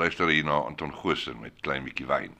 luister 0.00 0.28
hier 0.28 0.44
na 0.44 0.62
Anton 0.64 0.92
Goosen 0.94 1.40
met 1.40 1.60
klein 1.60 1.84
bietjie 1.84 2.06
wyn. 2.08 2.39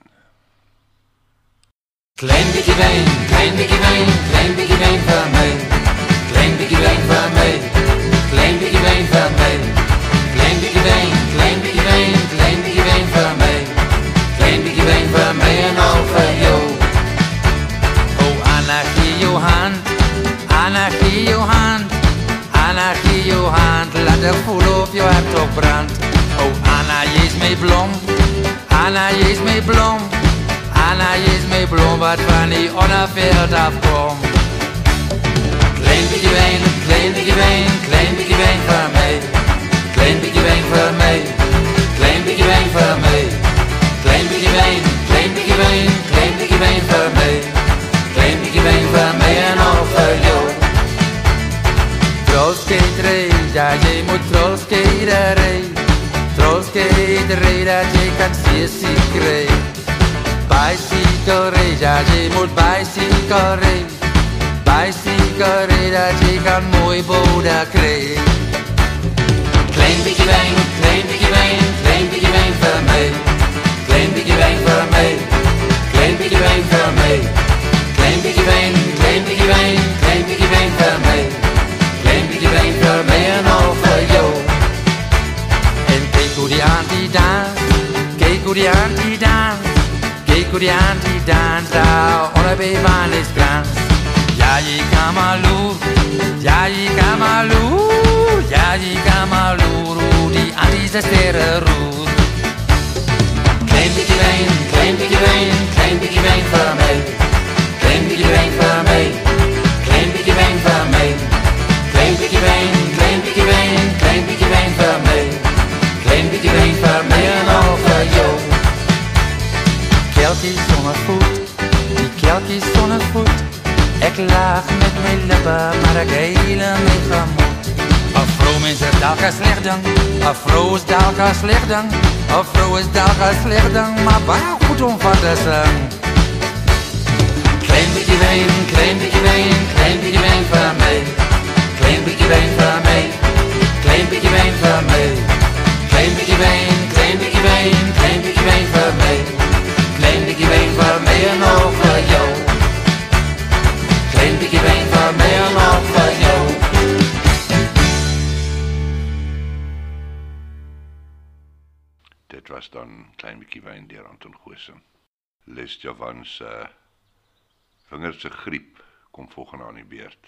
volgende 169.41 169.65
aan 169.65 169.81
die 169.81 169.89
beurt. 169.89 170.25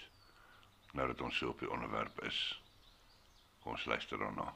Nou 0.93 1.07
dat 1.07 1.21
ons 1.21 1.37
so 1.37 1.53
op 1.53 1.59
die 1.59 1.69
onderwerp 1.71 2.23
is. 2.25 2.37
Kom 3.63 3.71
ons 3.77 3.85
luister 3.85 4.17
daarna. 4.17 4.49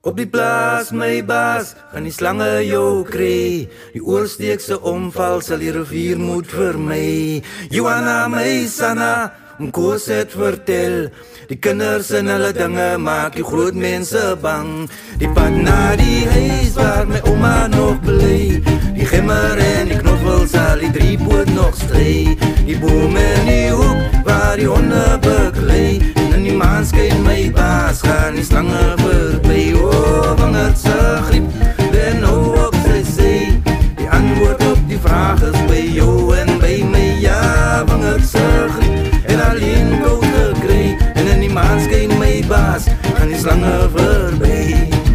Op 0.00 0.16
die 0.16 0.28
plaas 0.28 0.90
my 0.96 1.20
baas, 1.24 1.74
gaan 1.92 2.06
die 2.08 2.14
slange 2.14 2.48
jou 2.64 3.04
kry. 3.04 3.68
Die 3.92 4.00
oorsteekse 4.00 4.80
omval 4.80 5.44
sal 5.44 5.60
die 5.60 5.72
rivier 5.76 6.16
moet 6.20 6.48
vermy. 6.48 7.42
Joanna 7.68 8.24
my 8.32 8.64
sana, 8.72 9.12
Nkos 9.60 10.06
het 10.08 10.32
vertel, 10.32 11.10
die 11.50 11.58
kinders 11.60 12.08
en 12.16 12.30
hulle 12.32 12.48
dinge 12.56 12.94
maak 12.96 13.34
die 13.36 13.44
groot 13.44 13.76
mense 13.76 14.22
bang. 14.40 14.88
Die 15.20 15.28
pad 15.36 15.52
na 15.52 15.96
die 16.00 16.24
huis 16.32 16.72
waar 16.78 17.04
my 17.10 17.20
ouma 17.28 17.66
nog 17.68 18.00
bly, 18.06 18.62
die 18.96 19.10
gimmer 19.12 19.60
en 19.60 19.92
die 19.92 20.00
knop 20.00 20.09
wil 20.30 20.46
sal 20.46 20.78
die 20.78 20.90
drie 20.94 21.16
poot 21.18 21.48
nog 21.54 21.74
stree. 21.74 22.36
Die 22.66 22.78
boom 22.78 23.16
in 23.16 23.48
die 23.48 23.70
hoek 23.74 24.22
waar 24.26 24.56
die 24.58 24.68
honde 24.70 25.18
beklei. 25.24 25.98
In 26.30 26.44
die 26.46 26.54
maan 26.54 26.86
skyn 26.86 27.22
my 27.26 27.50
baas 27.54 28.02
gaan 28.06 28.38
die 28.38 28.46
slange 28.46 28.84
verby 29.02 29.62
O, 29.80 29.90
oh, 29.90 30.30
wingerd 30.38 30.78
se 30.78 30.96
griep, 31.26 31.50
ben 31.90 32.22
nou 32.22 32.54
op 32.66 32.76
sy 32.86 33.02
sê. 33.10 33.34
Die 33.98 34.08
antwoord 34.10 34.62
op 34.70 34.80
die 34.90 35.00
vraag 35.02 35.42
is 35.50 35.58
by 35.70 35.82
jou 35.98 36.14
en 36.38 36.56
by 36.62 36.78
my. 36.92 37.06
Ja, 37.24 37.40
wingerd 37.90 38.26
se 38.30 38.46
griep, 38.78 39.20
en 39.34 39.46
alleen 39.50 39.94
koud 40.04 40.26
gekry. 40.36 40.96
En 41.14 41.26
in 41.26 41.46
die 41.48 41.54
maan 41.54 41.82
skyn 41.86 42.14
my 42.22 42.36
baas 42.50 42.90
gaan 43.16 43.32
die 43.34 43.40
slange 43.40 43.78
verby 43.96 45.09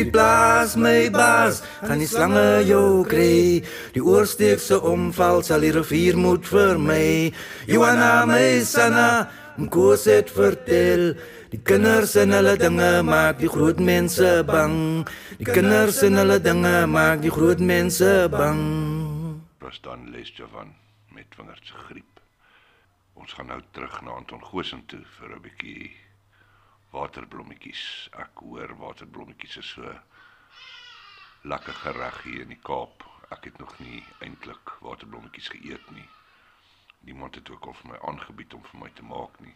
die 0.00 0.10
plaas 0.10 0.76
my 0.80 1.10
baas 1.12 1.60
gaan 1.82 2.00
die 2.00 2.08
slange 2.08 2.62
jou 2.68 3.04
kry. 3.08 3.60
Die 3.94 4.02
oorsteekse 4.04 4.80
omval 4.80 5.42
sal 5.44 5.60
die 5.60 5.74
rivier 5.76 6.16
moet 6.16 6.46
vir 6.48 6.80
my 6.80 7.04
Johanna 7.68 8.24
my 8.30 8.62
sanna 8.64 9.28
Mkoos 9.60 10.06
het 10.08 10.30
vertel 10.32 11.14
Die 11.50 11.58
kinders 11.66 12.14
en 12.14 12.30
hulle 12.30 12.52
dinge 12.54 13.02
maak 13.02 13.40
die 13.40 13.48
groot 13.50 13.80
mense 13.82 14.28
bang. 14.46 15.02
Die 15.40 15.48
kinders 15.48 15.98
en 16.06 16.20
hulle 16.20 16.36
dinge 16.38 16.86
maak 16.86 17.24
die 17.24 17.32
groot 17.34 17.58
mense 17.58 18.28
bang. 18.30 18.60
Was 19.58 19.80
dan 19.82 20.06
Les 20.14 20.30
Javan 20.36 20.70
met 21.10 21.26
wingerd 21.34 21.66
se 21.66 21.74
griep. 21.88 22.22
Ons 23.18 23.34
gaan 23.34 23.50
nou 23.50 23.58
terug 23.74 23.98
na 24.06 24.14
Anton 24.20 24.44
Goosen 24.46 24.86
toe 24.86 25.02
vir 25.18 25.34
'n 25.34 25.42
bietjie 25.42 25.90
waterblommetjies. 26.90 27.82
Ek 28.18 28.40
hoor 28.42 28.72
waterblommetjies 28.78 29.56
is 29.62 29.68
so 29.76 29.92
lekker 31.52 31.76
gereg 31.82 32.22
hier 32.26 32.42
in 32.44 32.54
die 32.54 32.62
Kaap. 32.66 33.04
Ek 33.30 33.46
het 33.46 33.60
nog 33.62 33.76
nie 33.78 34.00
eintlik 34.26 34.72
waterblommetjies 34.86 35.52
geëet 35.54 35.90
nie. 35.94 36.08
Niemand 37.06 37.38
het 37.38 37.50
ook 37.50 37.68
al 37.70 37.76
vir 37.78 37.92
my 37.92 38.00
aangebied 38.10 38.56
om 38.58 38.64
vir 38.72 38.80
my 38.82 38.90
te 38.96 39.06
maak 39.06 39.38
nie. 39.44 39.54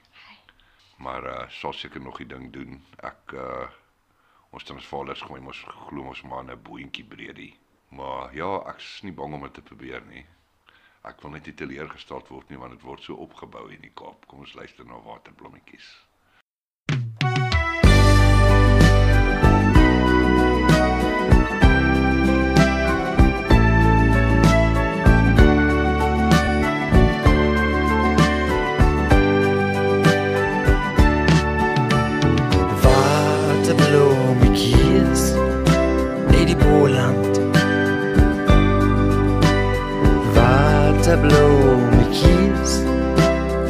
Maar 1.03 1.27
uh 1.33 1.41
sal 1.59 1.75
seker 1.75 2.01
nog 2.01 2.23
die 2.23 2.31
ding 2.31 2.53
doen. 2.55 2.79
Ek 3.03 3.35
uh 3.35 3.67
ons 4.55 4.65
transvaalers 4.71 5.27
gooi 5.27 5.41
mos 5.43 5.65
glo 5.89 6.07
mos 6.07 6.23
maar 6.23 6.47
'n 6.47 6.63
boontjie 6.63 7.05
breedie. 7.05 7.53
Maar 7.91 8.35
ja, 8.35 8.53
ek's 8.71 9.03
nie 9.03 9.13
bang 9.13 9.35
om 9.35 9.43
dit 9.43 9.55
te 9.55 9.63
probeer 9.63 10.07
nie. 10.07 10.27
Ek 11.03 11.21
wil 11.23 11.31
net 11.31 11.47
nie 11.47 11.55
teleurgesteld 11.55 12.29
word 12.29 12.49
nie 12.49 12.59
want 12.59 12.73
dit 12.73 12.87
word 12.87 13.03
so 13.03 13.15
opgebou 13.27 13.69
in 13.71 13.81
die 13.81 13.95
Kaap. 13.95 14.27
Kom 14.27 14.47
ons 14.47 14.55
luister 14.55 14.87
na. 14.87 15.03
Waterblommetjies 15.03 16.04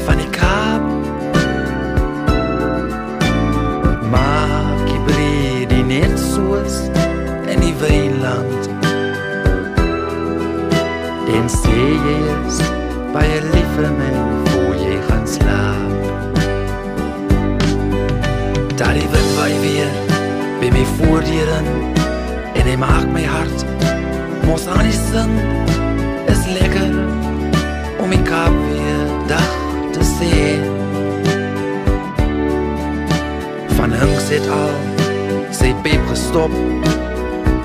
Van 0.05 0.17
die 0.17 0.29
Kaap. 0.31 0.83
Maak 4.11 4.87
die 4.87 5.01
breed 5.09 5.69
die 5.73 5.83
net 5.83 6.15
soos 6.15 6.77
in 7.51 7.59
die 7.65 7.75
Wynland. 7.83 8.71
En 11.35 11.51
sê 11.51 11.75
jy 12.07 12.17
is 12.37 12.63
by 13.11 13.27
'n 13.27 13.51
liewe 13.51 13.91
mens 13.99 14.51
voor 14.51 14.75
jy 14.87 14.97
gaan 15.09 15.27
slaap. 15.27 15.93
Daar 18.79 18.95
die 18.95 19.09
wind 19.11 19.31
waai 19.37 19.59
weer 19.67 19.91
by 20.61 20.71
my 20.71 20.87
voordeuren 20.97 21.67
en 22.55 22.65
hy 22.71 22.77
maak 22.77 23.07
my 23.11 23.25
hart 23.25 23.65
mos 24.47 24.67
aan 24.67 24.87
die 24.87 24.99
sing 25.11 25.35
is 25.35 25.43
lekker 25.55 25.74
om 28.05 28.11
my 28.11 28.23
kap 28.23 28.53
weer 28.69 29.07
dag 29.27 29.53
te 29.93 30.03
sien. 30.05 30.63
Van 33.77 33.93
Hunks 33.93 34.27
het 34.29 34.49
al 34.53 34.75
sy 35.57 35.71
pep 35.83 36.03
gestop, 36.11 36.53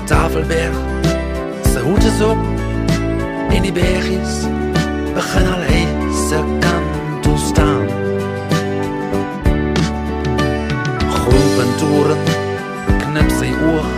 Tafelberg, 0.08 0.78
sy 1.68 1.82
hoed 1.84 2.06
is 2.08 2.22
op 2.24 2.40
en 3.52 3.66
die 3.66 3.74
bergies 3.76 4.46
begin 5.16 5.50
al 5.52 5.66
hy 5.68 5.82
se 6.22 6.40
kant 6.64 7.20
toe 7.26 7.36
staan. 7.42 7.84
Groenpentoren 11.18 12.24
knip 13.02 13.36
sy 13.36 13.52
oog 13.74 13.92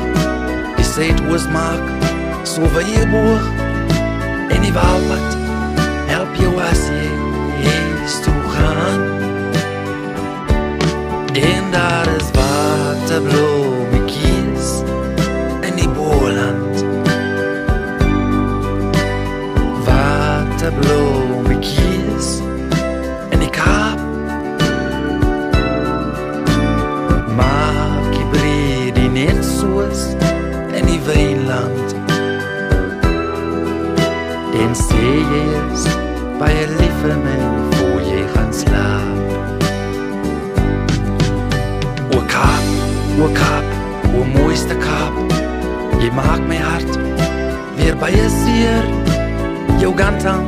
Die 0.80 0.88
suidoos 0.88 1.46
maak 1.54 2.08
so 2.48 2.66
weer 2.74 3.06
boog 3.12 3.46
En 4.50 4.66
die 4.66 4.74
waalpad 4.74 5.41
help 6.42 6.42
jou 6.42 6.58
as 6.60 6.90
jy 6.90 7.08
huis 7.62 8.20
toe 8.24 8.42
gaan 8.50 9.00
En 11.34 11.70
daar 11.70 12.08
is 12.16 12.30
waterbloemetjies 12.34 14.82
in 15.60 15.76
die 15.76 15.88
Boland. 15.88 16.84
Waterbloemetjies 19.86 22.40
in 23.30 23.38
die 23.38 23.50
Kaap. 23.50 23.98
Maak 27.36 28.14
die 28.32 28.92
die 28.92 29.08
net 29.08 29.44
soos 29.44 30.06
in 30.74 30.86
die 30.86 31.00
Wynland. 31.06 31.94
En 34.52 34.74
sê 34.76 35.06
jy 35.32 35.61
o 44.52 44.54
mooiste 44.54 44.76
Kaap. 44.76 45.14
Jy 46.02 46.10
maak 46.12 46.42
my 46.44 46.56
hart 46.56 46.96
weer 47.76 47.96
baie 47.96 48.24
seer 48.28 48.84
Jou 49.80 49.92
gantang, 49.96 50.44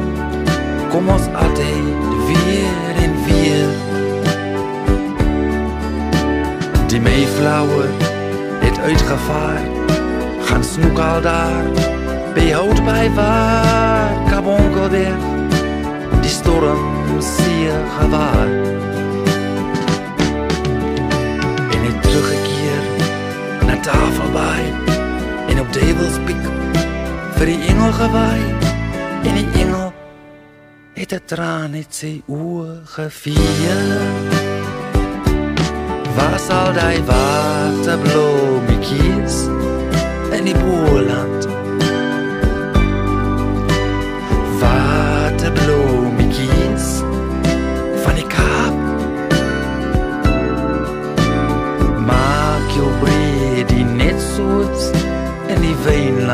kom 0.93 1.09
ons 1.09 1.25
altyd 1.33 1.87
weer 2.29 3.01
en 3.03 3.15
weer. 3.25 3.71
Die 6.93 7.01
Mayflower 7.01 7.89
het 8.61 8.79
uitgevaar. 8.79 9.65
Gaan 10.47 10.65
snoek 10.65 10.99
al 10.99 11.21
daar. 11.25 11.67
By 12.37 12.51
hout 12.53 12.85
by 12.85 13.09
waar. 13.17 14.15
Kabonkel 14.29 14.89
weer. 14.89 15.19
Die 16.21 16.31
storm 16.31 17.19
zeer 17.19 17.81
gewaar 17.99 18.94
Na 23.85 23.93
tafelbaai 23.93 24.73
En 25.49 25.61
op 25.61 25.73
Devils 25.73 26.19
Peak 26.25 26.45
Vir 27.37 27.47
die 27.47 27.61
engel 27.69 27.93
gewaai 27.93 28.45
En 29.29 29.35
die 29.35 29.51
engel 29.61 29.93
Het 30.95 31.13
'n 31.13 31.21
traan 31.27 31.73
het 31.77 31.95
sy 31.95 32.23
oë 32.27 32.81
gevee 32.85 33.75
Waar 36.17 36.39
sal 36.39 36.73
die 36.73 37.03
waterbloemetjies 37.11 39.37
in 40.33 40.45
die 40.45 40.57
Boland? 40.65 41.44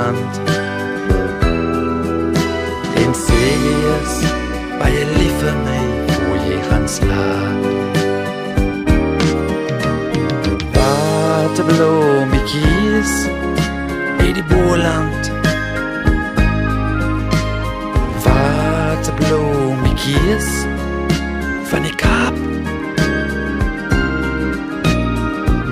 Wynland. 0.00 0.40
En 2.94 3.14
sê 3.14 3.44
eens 3.92 4.14
by 4.78 4.88
je 4.96 5.04
lief 5.16 5.34
vir 5.42 5.56
my 5.64 5.82
voor 6.14 6.38
jy 6.48 6.58
gaan 6.68 6.86
slaap. 6.88 7.62
Waterbloemetjies 10.72 13.12
in 14.26 14.34
die 14.38 14.46
Boland. 14.52 15.22
Waterbloemetjies 18.24 20.48
van 21.70 21.82
die 21.82 21.94
Kaap. 21.94 22.36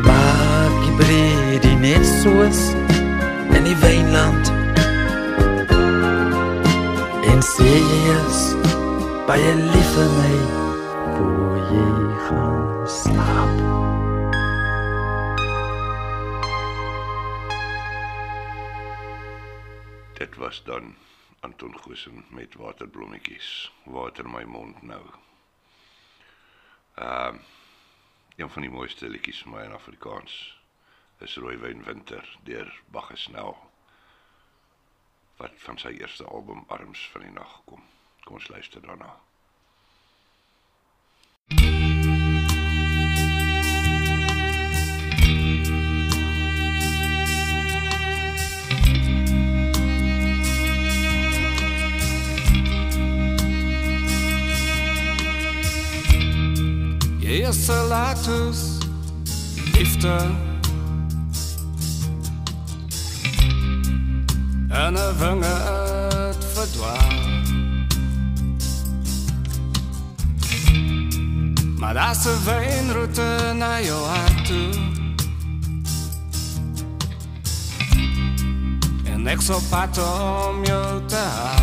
Maak 0.04 0.74
die 0.84 0.94
breed 1.00 1.62
die 1.62 1.76
net 1.76 2.06
soos 2.22 2.77
Wynland. 3.80 4.48
En 7.30 7.42
sê 7.42 7.68
jy 7.68 8.20
by 9.28 9.36
je 9.36 9.52
lief 9.72 9.90
vir 9.96 10.10
my 10.16 10.36
voor 11.16 11.58
jy 11.72 11.88
gaan 12.28 12.88
slaap. 12.88 13.60
Dit 20.18 20.36
was 20.36 20.62
dan 20.64 20.94
Anton 21.40 21.78
Goosen 21.78 22.24
met 22.30 22.54
waterblommetjies. 22.54 23.72
Water 23.84 24.28
my 24.28 24.44
mond 24.44 24.82
nou. 24.82 25.04
Ehm 26.94 27.36
een 28.38 28.50
van 28.50 28.62
die 28.62 28.70
mooiste 28.70 29.08
liedjies 29.08 29.40
vir 29.42 29.50
my 29.50 29.62
in 29.66 29.72
Afrikaans 29.74 30.34
is 31.26 31.34
Rooiwyn 31.42 31.82
Winter 31.84 32.38
deur 32.46 32.70
Bagge 32.94 33.16
Snell 33.16 33.56
wat 35.38 35.50
van 35.56 35.78
sy 35.78 35.94
eerste 36.00 36.24
album 36.24 36.64
Arms 36.66 37.08
van 37.12 37.20
die 37.20 37.32
Nag 37.32 37.60
kom. 37.64 37.82
Kom 38.24 38.34
ons 38.34 38.48
luister 38.48 38.82
daarna. 38.82 39.14
Jy 57.28 57.42
is 57.44 57.64
salatus 57.64 58.60
liefde 59.76 60.47
En 64.84 64.94
'n 64.94 65.14
vinger 65.18 65.60
het 66.26 66.44
verdwaal. 66.54 67.16
Maar 71.78 71.94
daar's 71.94 72.24
'n 72.24 72.44
wynroete 72.44 73.54
na 73.56 73.80
jou 73.80 74.06
hart 74.06 74.46
toe. 74.46 74.70
En 79.04 79.26
ek 79.26 79.40
sal 79.40 79.60
pad 79.70 79.98
om 79.98 80.64
jou 80.64 81.06
te 81.06 81.16
haal 81.16 81.57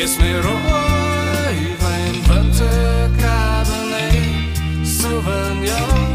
Yes, 0.00 0.16
my 0.16 0.32
rooi 0.32 1.76
wijn 1.78 2.14
winter 2.28 3.10
cabernet 3.18 4.56
Sauvignon 4.82 6.12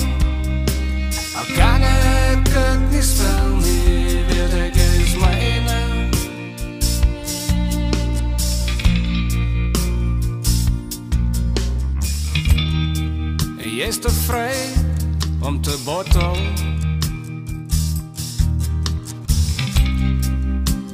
Al 1.36 1.46
kan 1.56 1.82
ek 1.82 2.48
het 2.50 2.80
nie 2.92 3.02
spel 3.02 3.52
nie 3.62 4.26
Weet 4.26 4.56
ek 4.58 4.80
is 4.82 5.14
myne 5.22 5.78
En 13.62 13.70
jy 13.70 13.86
is 13.86 14.02
te 14.02 14.10
vry 14.26 14.50
om 15.46 15.62
te 15.62 15.78
bottel 15.86 16.42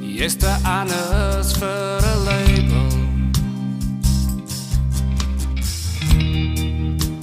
Jy 0.04 0.28
is 0.28 0.36
te 0.36 0.58
anders 0.68 1.56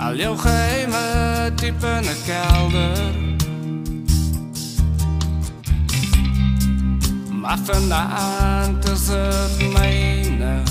Al 0.08 0.16
jou 0.16 0.38
geheime 0.38 1.50
diep 1.60 1.82
in 1.84 2.04
'n 2.08 2.20
kelder. 2.26 3.12
Maar 7.40 7.58
vanaand 7.64 8.88
is 8.88 9.08
het 9.08 9.58
myne 9.72 10.62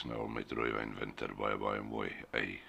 was 0.00 0.08
Bacchusnel 0.08 0.28
met 0.28 0.52
rooiwyn 0.52 0.94
winter 0.98 1.34
baie 1.34 1.56
baie 1.56 1.80
mooi. 1.82 2.10
Ei. 2.32 2.60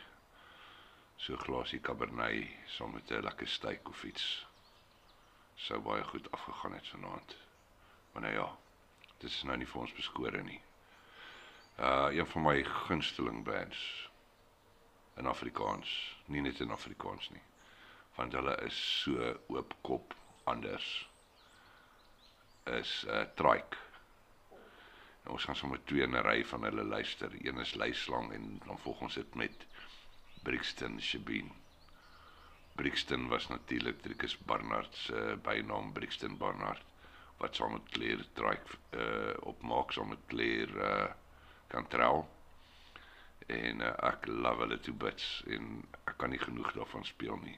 So 1.17 1.33
'n 1.33 1.37
glasie 1.37 1.79
Cabernet 1.79 2.47
saam 2.67 2.91
met 2.93 3.11
'n 3.11 3.23
lekker 3.23 3.47
steak 3.47 3.87
of 3.87 4.03
iets. 4.03 4.45
Sou 5.55 5.79
baie 5.79 6.03
goed 6.03 6.31
afgegaan 6.31 6.73
het 6.73 6.87
vanaand. 6.87 7.37
Maar 8.11 8.21
nou 8.21 8.33
ja, 8.33 8.57
dit 9.17 9.29
is 9.29 9.43
nou 9.43 9.57
nie 9.57 9.67
vir 9.67 9.81
ons 9.81 9.93
beskore 9.93 10.43
nie. 10.43 10.61
Uh 11.79 12.09
een 12.11 12.27
van 12.27 12.41
my 12.41 12.63
gunsteling 12.63 13.43
bands 13.43 14.09
in 15.15 15.25
Afrikaans, 15.25 16.17
nie 16.25 16.41
net 16.41 16.59
in 16.59 16.71
Afrikaans 16.71 17.29
nie. 17.29 17.43
Want 18.15 18.33
hulle 18.33 18.55
is 18.65 19.01
so 19.01 19.39
oopkop 19.47 20.15
anders. 20.43 21.09
Is 22.65 23.05
uh 23.07 23.23
Trike. 23.35 23.90
En 25.23 25.31
ons 25.31 25.43
gaan 25.43 25.55
sommer 25.55 25.79
twee 25.83 26.01
in 26.01 26.15
'n 26.15 26.25
ry 26.27 26.45
van 26.45 26.63
hulle 26.63 26.83
luister. 26.83 27.31
Een 27.41 27.57
is 27.57 27.73
Luislang 27.73 28.31
en 28.31 28.61
dan 28.65 28.79
volg 28.79 29.01
ons 29.01 29.13
dit 29.13 29.35
met 29.35 29.65
Brixton 30.43 31.01
Shabin. 31.01 31.51
Brixton 32.75 33.27
was 33.27 33.47
natuurlik 33.47 34.01
Driekus 34.01 34.37
Barnard 34.37 34.95
se 34.95 35.37
bynaam 35.43 35.93
Brixton 35.93 36.37
Barnard 36.37 36.81
wat 37.37 37.55
saam 37.55 37.71
met 37.71 37.89
Claire 37.89 38.25
Trike 38.33 38.77
uh 38.91 39.33
opmaak 39.39 39.91
saam 39.91 40.07
met 40.07 40.19
Claire 40.27 40.73
uh 40.73 41.11
Cantrell. 41.67 42.25
En 43.47 43.81
uh, 43.81 43.93
ek 44.11 44.27
love 44.27 44.61
hulle 44.63 44.79
to 44.79 44.93
bits 44.93 45.43
en 45.47 45.81
ek 46.03 46.17
kan 46.17 46.29
nie 46.29 46.41
genoeg 46.41 46.73
daarvan 46.77 47.05
speel 47.05 47.39
nie. 47.43 47.57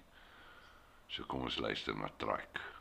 So 1.07 1.28
kom 1.28 1.49
ons 1.49 1.59
luister 1.61 1.97
na 1.97 2.09
Trike. 2.18 2.72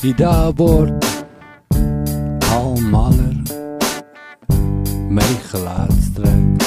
Die 0.00 0.14
daar 0.14 0.52
word 0.54 1.04
almaler 2.52 3.36
my 5.08 5.30
gelaat 5.50 5.92
strek. 6.02 6.66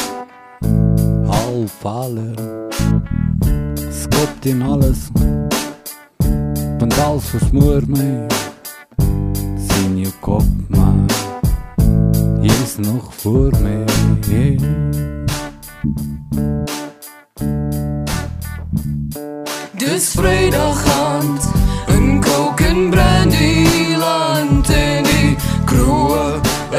Halfaler 1.29 2.35
skopt 3.91 4.45
in 4.45 4.61
alles 4.61 5.09
want 6.79 6.99
alles 6.99 7.25
versmoor 7.25 7.81
my 7.87 8.27
sien 9.67 9.97
jou 9.99 10.13
kop 10.19 10.47
maar 10.67 11.05
jy 12.41 12.55
is 12.63 12.75
nog 12.77 13.13
voor 13.21 13.53
my 13.61 13.85
Dis 19.79 20.09
Vrydag 20.15 20.79
aand 20.85 20.88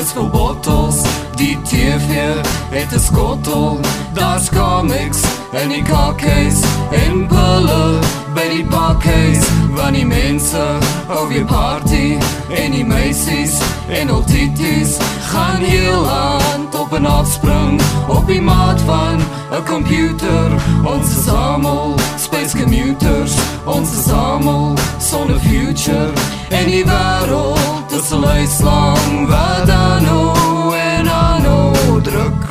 Kroe 0.00 0.08
is 0.08 0.12
vol 0.16 0.28
bottels 0.32 0.98
Die 1.36 1.58
TV 1.62 2.40
het 2.70 2.92
'n 2.92 2.98
skottel, 2.98 3.80
daar's 4.14 4.48
comics 4.48 5.20
en 5.52 5.68
die 5.68 5.82
kakkies 5.82 6.60
en 6.90 7.26
pulle 7.26 7.98
by 8.34 8.48
die 8.48 8.64
bakkies 8.64 9.44
van 9.76 9.92
die 9.92 10.06
mense 10.06 10.64
op 11.08 11.28
die 11.28 11.44
party. 11.44 12.18
En 12.48 12.70
die 12.70 12.84
meisies 12.84 13.60
en 13.88 14.10
al 14.10 14.24
titties 14.24 14.96
gaan 15.20 15.62
heel 15.62 16.06
hand 16.06 16.74
op 16.74 16.92
en 16.92 17.06
afspring 17.06 17.80
op 18.08 18.26
die 18.26 18.42
maat 18.42 18.80
van 18.80 19.20
'n 19.52 19.64
computer 19.66 20.50
ons 20.84 21.16
is 21.16 21.28
almal 21.28 21.94
space 22.16 22.56
commuters 22.56 23.34
ons 23.64 23.92
is 23.92 24.12
almal 24.12 24.74
sonder 24.98 25.38
future 25.38 26.39
en 26.50 26.66
die 26.66 26.84
wêreld 26.84 27.92
is 27.98 28.10
'n 28.10 28.20
leislang 28.20 29.28
wat 29.30 29.66
dan 29.66 30.02
nou 30.02 30.74
en 30.74 31.08
aan 31.08 31.42
nou 31.42 32.00
druk 32.02 32.42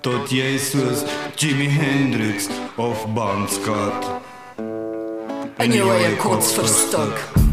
tot 0.00 0.30
jy 0.30 0.58
soos 0.58 1.02
Jimi 1.36 1.68
Hendrix 1.68 2.48
of 2.76 3.06
Bon 3.14 3.48
Scott 3.48 4.06
in 5.58 5.72
jou 5.72 5.88
eie 5.90 6.16
kots 6.20 6.52
verstik. 6.52 7.24
Word 7.24 7.45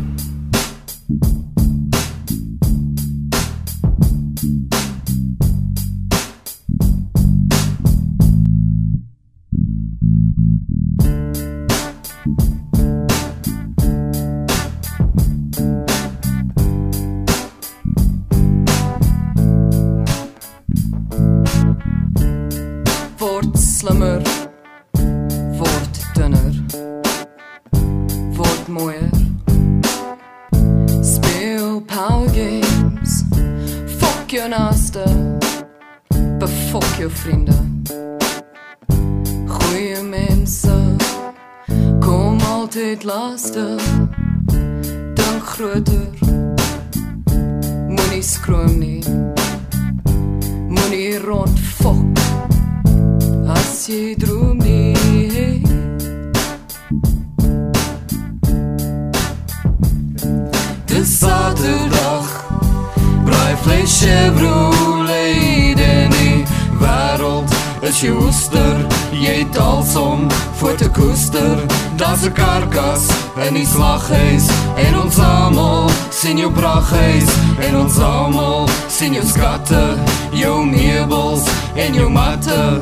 'n 72.26 72.34
karkas 72.34 73.07
in 73.47 73.53
die 73.53 73.65
slaghuis 73.65 74.47
En 74.78 74.99
ons 75.01 75.17
almal 75.19 75.89
sien 76.09 76.38
jou 76.38 76.51
prachthuis 76.51 77.30
En 77.59 77.78
ons 77.78 77.97
almal 77.99 78.69
sien 78.88 79.13
jou 79.13 79.26
skatte 79.26 79.97
Jou 80.32 80.65
meubels 80.65 81.43
en 81.76 81.93
jou 81.93 82.09
matte. 82.09 82.82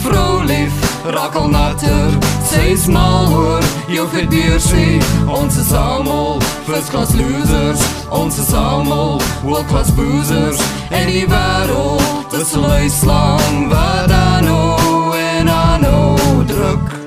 Vrou 0.00 0.42
lief, 0.44 0.72
raak 1.04 1.34
al 1.36 1.48
natter 1.48 2.14
Sy 2.48 2.72
is 2.72 2.86
mal 2.86 3.26
hoor, 3.28 3.66
jou 3.88 4.06
verbeersie 4.14 5.00
Ons 5.28 5.58
is 5.60 5.72
almal 5.72 6.40
first 6.64 6.90
class 6.94 7.12
losers 7.14 7.84
Ons 8.08 8.38
is 8.38 8.54
almal 8.54 9.20
world 9.42 9.66
class 9.68 9.92
boozers 9.94 10.62
En 10.88 11.06
die 11.10 11.26
wereld 11.28 12.40
is 12.40 12.54
luislang 12.56 13.68
Wat 13.68 14.10
aan 14.10 14.48
nou 14.48 15.12
en 15.18 15.52
aan 15.52 15.84
nou 15.84 16.16
druk 16.48 16.99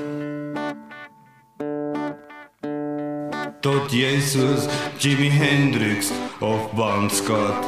tot 3.64 3.92
jy 3.96 4.18
soos 4.20 4.66
Jimi 5.00 5.30
Hendrix 5.32 6.12
of 6.40 6.68
Bon 6.76 7.08
Scott. 7.08 7.64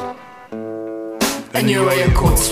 In 1.57 1.69
jou 1.73 1.89
eie 1.89 2.11
kots 2.13 2.51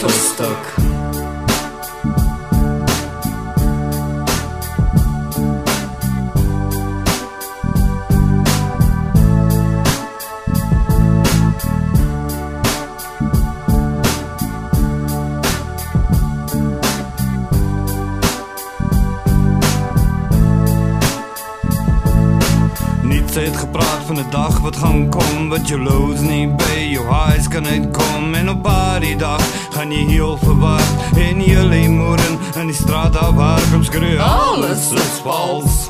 verstik. 23.45 23.51
Niets 23.51 23.51
het 23.51 23.57
gepraat 23.57 24.05
van 24.05 24.15
'n 24.15 24.29
dag. 24.29 24.59
Wat 24.59 24.75
gaan 24.75 25.09
kom 25.09 25.49
wat 25.49 25.67
jou 25.67 25.81
lows 25.81 26.19
nie 26.19 26.47
by 26.47 26.89
jou 26.89 27.05
highs 27.07 27.47
kan 27.47 27.67
uitkom 27.67 28.33
en 28.33 28.49
op 28.49 28.63
daardie 28.63 29.15
dag. 29.17 29.41
Gaan 29.69 29.91
jy 29.91 30.05
heel 30.07 30.37
verward 30.37 31.17
en 31.17 31.41
jy 31.41 31.63
lê 31.63 31.89
moeren 31.89 32.39
in 32.55 32.67
die 32.67 32.75
straat 32.75 33.13
daar 33.13 33.33
waar 33.33 33.61
kom 33.71 33.83
skreeu 33.83 34.19
Alles 34.19 34.91
is 34.91 35.21
vals. 35.23 35.89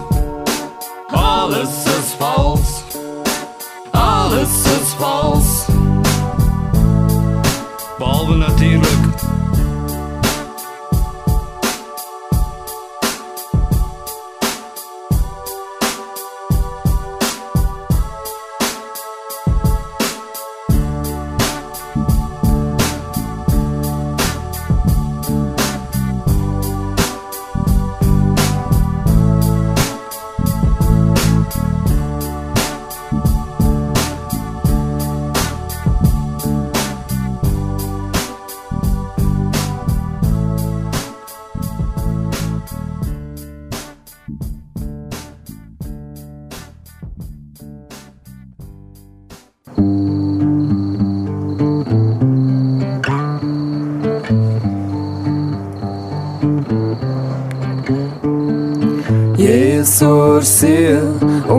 Alles 1.12 1.86
is 1.86 2.16
vals. 2.18 2.84
Alles 3.92 4.66
is 4.66 4.94
vals. 4.98 5.66
Behalwe 7.98 8.36
natuurlik 8.36 9.04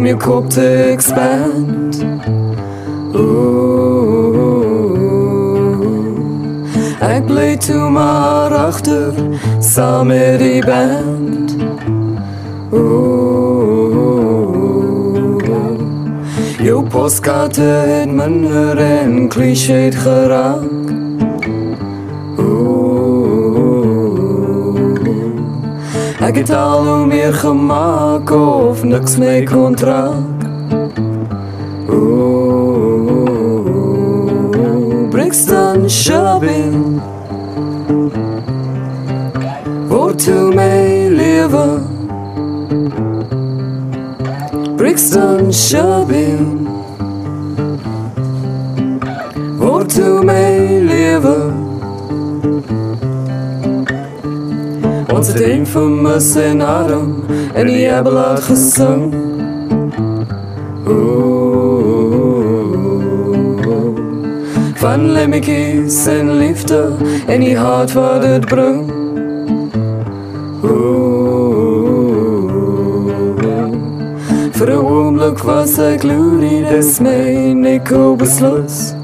om 0.07 0.13
jou 0.13 0.21
kop 0.23 0.51
te 0.51 0.93
expand. 0.93 2.05
Ooh, 3.19 4.23
ek 7.03 7.27
bly 7.27 7.57
toe 7.59 7.91
maar 7.91 8.55
agter 8.55 9.15
saam 9.59 10.07
met 10.13 10.39
die 10.39 10.63
band. 10.63 11.57
Ooh, 12.71 12.87
jou 16.63 16.87
poskaarte 16.87 17.63
het 17.63 18.11
minder 18.13 18.79
en 18.79 19.29
cliché 19.29 19.91
geraak. 19.91 20.76
Ek 26.37 26.43
het 26.47 26.57
al 26.57 26.85
hoe 26.87 27.07
meer 27.07 27.33
gemaak 27.33 28.31
of 28.31 28.85
niks 28.85 29.17
mee 29.17 29.43
kontrak 29.49 30.45
Ooh, 31.89 33.09
Brixton 35.11 35.91
shopping 35.91 37.01
Word 39.89 40.25
toe 40.25 40.53
my 40.53 41.09
lewe 41.09 41.81
Brixton 44.77 45.53
shopping 45.53 46.69
Waartoe 49.57 50.21
my 50.25 50.85
lewe? 50.85 51.66
Ons 55.27 55.35
het 55.35 55.45
een 55.49 55.67
vermis 55.67 56.35
en 56.35 56.61
arm 56.61 57.25
en 57.55 57.67
die 57.67 57.87
hebben 57.87 58.13
laat 58.13 58.41
gesing. 58.41 59.15
Van 64.75 65.11
lemmetjies 65.13 66.07
en 66.07 66.31
liefde 66.37 66.93
en 67.27 67.41
die 67.41 67.57
hart 67.57 67.93
wat 67.93 68.23
het 68.23 68.47
bring. 68.47 68.87
Vir 74.53 74.71
'n 74.71 74.79
oomblik 74.79 75.39
was 75.39 75.79
ek 75.79 76.01
glorie, 76.01 76.63
dis 76.71 77.01
my 77.01 77.53
nikkel 77.53 78.17
besluit. 78.17 78.96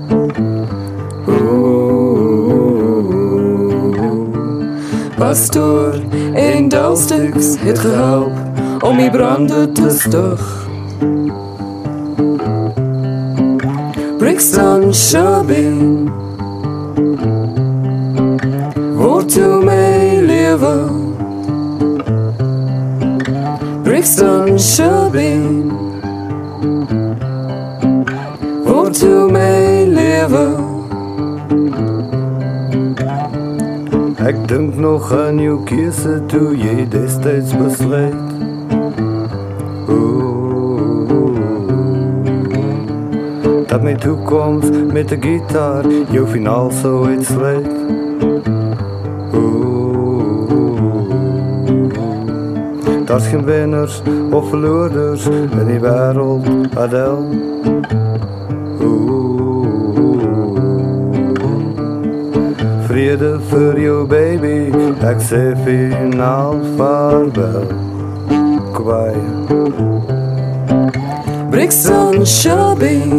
Pastoor 5.33 5.95
en 6.35 6.69
dalstuks 6.69 7.55
het 7.59 7.79
gehelp 7.79 8.33
om 8.85 8.97
die 8.97 9.11
brande 9.11 9.73
te 9.73 9.91
stug. 9.91 10.67
Brixton 14.19 14.95
Shabin 14.95 16.11
Waartoe 18.97 19.65
my 19.65 20.21
lewe 20.21 20.75
Brixton 23.83 24.59
Shabin 24.59 25.73
Waartoe 28.65 29.31
my 29.33 29.85
lewe 29.95 30.45
Ek 30.45 30.62
dink 34.53 34.77
nog 34.77 35.13
aan 35.13 35.39
jou 35.41 35.55
keuse 35.65 36.19
toe 36.29 36.51
jy 36.53 36.83
destyds 36.93 37.55
besluit. 37.57 38.33
Ooh, 39.89 41.09
dat 43.67 43.81
my 43.83 43.95
toekoms 43.97 44.69
met 44.93 45.13
'n 45.13 45.23
gitaar 45.25 45.85
jou 46.13 46.27
finaal 46.27 46.71
sou 46.71 47.07
uitsluit. 47.07 47.73
Ooh, 49.35 51.01
daar's 53.05 53.27
geen 53.27 53.45
wenners 53.45 54.03
of 54.31 54.49
verloorders 54.49 55.27
in 55.61 55.67
die 55.67 55.81
wêreld, 55.81 56.45
Adel. 56.77 57.25
Vrede 63.13 63.39
vir 63.51 63.77
jou 63.77 64.07
baby, 64.09 64.73
ek 65.05 65.19
sê 65.21 65.41
finaal 65.67 66.57
vaarwel. 66.79 67.67
Kwai. 68.73 69.21
Brixton 71.53 72.25
Shabin 72.25 73.13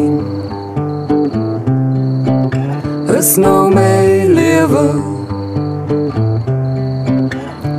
Is 3.13 3.37
nou 3.37 3.69
my 3.69 4.25
lewe 4.33 4.87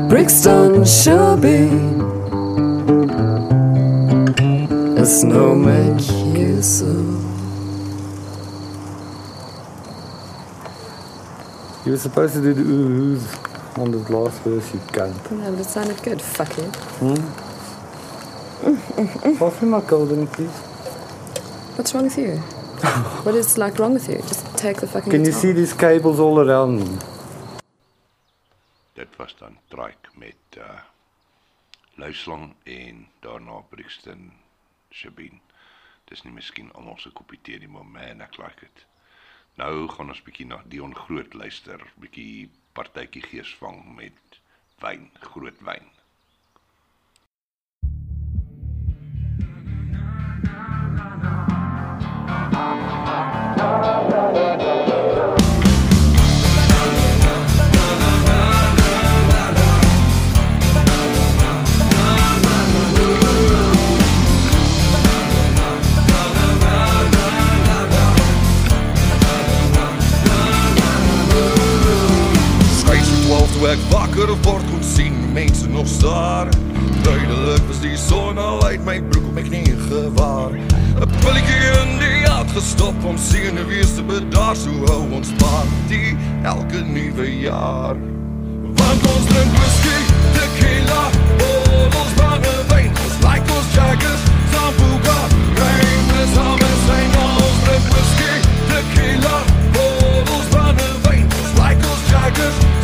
Brixton 0.07 0.87
Shabin 0.87 1.99
Is 5.03 5.25
nou 5.27 5.57
my 5.59 6.24
You 11.95 11.99
were 11.99 12.03
supposed 12.03 12.35
to 12.35 12.43
do 12.43 12.53
the 12.53 12.63
oohs 12.63 13.79
on 13.79 13.93
the 13.93 13.99
last 14.13 14.43
verse, 14.43 14.75
you 14.75 14.81
cunt. 14.81 15.31
No, 15.31 15.49
but 15.53 15.61
it 15.61 15.65
sounded 15.65 16.03
good, 16.03 16.19
fuckhead. 16.19 16.75
Hmm? 16.99 17.15
Pass 19.39 19.63
me 19.63 19.69
my 19.69 19.81
golden, 19.81 20.27
please. 20.27 20.51
What's 21.77 21.95
wrong 21.95 22.03
with 22.03 22.19
you? 22.19 22.39
what 23.23 23.37
is 23.37 23.57
like 23.59 23.79
wrong 23.79 23.95
with 23.95 24.09
you? 24.09 24.17
Just 24.17 24.45
take 24.57 24.79
the 24.79 24.89
fucking 24.89 25.13
Can 25.13 25.25
you 25.25 25.31
see 25.31 25.53
these 25.53 25.73
cables 25.73 26.19
all 26.19 26.41
around 26.41 26.81
me? 26.81 26.99
Dit 28.97 29.09
was 29.17 29.37
dan 29.39 29.59
Trike 29.69 30.09
met 30.17 30.59
uh 30.59 30.81
Luislang 31.95 32.55
en 32.65 33.07
daarna 33.21 33.63
Brixton 33.71 34.33
Shabin. 34.91 35.41
Dis 36.11 36.25
nie 36.25 36.35
miskien 36.35 36.73
almal 36.75 36.99
se 36.99 37.11
koppie 37.15 37.39
tee 37.43 37.59
nie, 37.59 37.69
maar 37.69 37.87
man, 37.87 38.21
ek 38.21 38.37
like 38.43 38.61
dit. 38.67 38.87
Nou 39.61 39.87
gaan 39.87 40.11
ons 40.11 40.23
bietjie 40.27 40.47
na 40.51 40.57
Dion 40.67 40.95
Groot 40.99 41.35
luister, 41.39 41.83
bietjie 42.03 42.49
partytjie 42.75 43.23
geesvang 43.23 43.85
met 44.01 44.41
wyn, 44.83 45.07
groot 45.31 45.63
wyn. 45.63 45.87
Skryf 53.55 54.64
ek 73.71 73.81
wakker 73.89 74.29
word 74.45 74.65
kon 74.69 74.83
sien 74.85 75.15
mense 75.33 75.69
nog 75.69 75.87
staar. 75.89 76.49
Duidelik 77.05 77.63
was 77.69 77.81
die 77.81 77.97
son 77.97 78.39
al 78.39 78.61
uit 78.67 78.85
my 78.85 78.99
broek 79.09 79.29
op 79.31 79.35
my 79.39 79.45
knie 79.47 79.77
gewaar. 79.89 80.53
'n 80.53 81.09
Pilletjie 81.23 81.71
in 81.83 81.95
die 81.99 82.27
hart 82.29 82.51
gestop 82.53 83.05
om 83.05 83.17
senuwees 83.17 83.95
te 83.95 84.03
bedaar 84.03 84.57
so 84.57 84.71
hou 84.89 85.07
ons 85.17 85.31
party 85.39 86.17
elke 86.43 86.83
nuwe 86.85 87.29
jaar. 87.41 87.97
Want 88.81 89.03
ons 89.15 89.25
drink 89.33 89.53
whisky, 89.59 89.99
tequila, 90.37 91.03
bottles 91.41 92.13
brandewyn, 92.19 92.91
ons 93.05 93.17
like 93.25 93.49
ons 93.57 93.69
jaggers, 93.75 94.23
sambuca, 94.53 95.19
rainless 95.61 96.37
hummus, 96.37 96.85
en 96.99 97.11
ons 97.25 97.59
drink 97.65 97.87
whisky, 97.95 98.35
tequila, 98.69 99.37
bottles 99.73 100.49
brandewyn, 100.53 101.27
ons 101.41 101.53
like 101.63 101.83
ons 101.93 102.05
jaggers, 102.11 102.57
sambuca, 102.57 102.63
rain. 102.63 102.84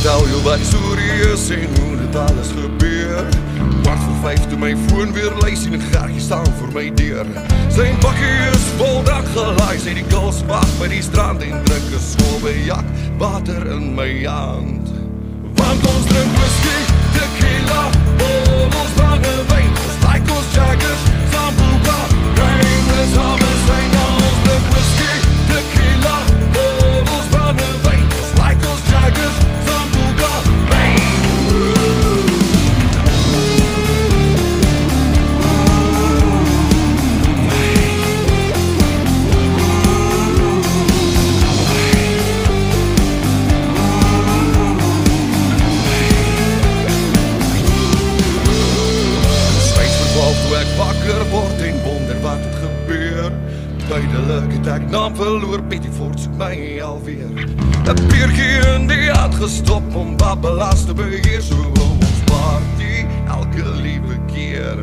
vertel 0.00 0.28
jou 0.28 0.42
wat 0.42 0.58
storie 0.64 1.32
is 1.32 1.50
en 1.50 1.68
hoe 1.80 1.96
dit 1.96 2.16
alles 2.16 2.48
gebeur. 2.48 3.26
Kwart 3.82 3.98
voor 3.98 4.16
vijf 4.22 4.46
toe 4.48 4.58
my 4.58 4.76
foon 4.86 5.12
weer 5.12 5.32
lys 5.42 5.64
en 5.64 5.72
'n 5.72 5.82
gertjie 5.92 6.20
staan 6.20 6.52
voor 6.58 6.72
my 6.72 6.94
deur. 6.94 7.26
Sy 7.68 7.94
bakkie 8.00 8.38
is 8.52 8.64
vol 8.76 9.02
dak 9.02 9.26
gelaai 9.34 9.78
Sy 9.78 9.94
die 9.94 10.04
kils 10.08 10.42
wag 10.46 10.70
by 10.78 10.88
die 10.88 11.02
strand 11.02 11.42
en 11.42 11.64
drink 11.64 11.92
'n 11.92 12.00
skobe 12.00 12.64
jak 12.64 12.84
Water 13.18 13.66
in 13.66 13.94
my 13.94 14.24
hand. 14.24 14.88
Want 15.54 15.86
ons 15.86 16.06
drink 16.06 16.32
whisky, 16.38 16.59
jaggers, 20.52 21.02
sambuca, 21.32 21.98
rainless 22.36 23.14
hummus 23.16 23.68
En 23.78 23.92
ons 24.04 24.36
drink 24.44 24.64
whisky, 24.72 25.12
tequila, 25.48 26.16
Duidelik 53.90 54.52
het 54.52 54.66
ek 54.70 54.84
naam 54.90 55.16
verloor, 55.18 55.62
Betty 55.66 55.90
Ford 55.90 56.20
soek 56.22 56.36
my 56.38 56.78
alweer. 56.78 57.32
Een 57.88 58.02
biertjie 58.12 58.60
in 58.76 58.86
die 58.86 59.08
hand 59.10 59.34
gestop 59.34 59.94
om 59.98 60.12
babbelaars 60.16 60.84
te 60.86 60.94
beheer. 60.94 61.42
So 61.42 61.58
ons 61.82 62.20
party 62.28 63.02
elke 63.26 63.66
liewe 63.82 64.20
keer. 64.30 64.78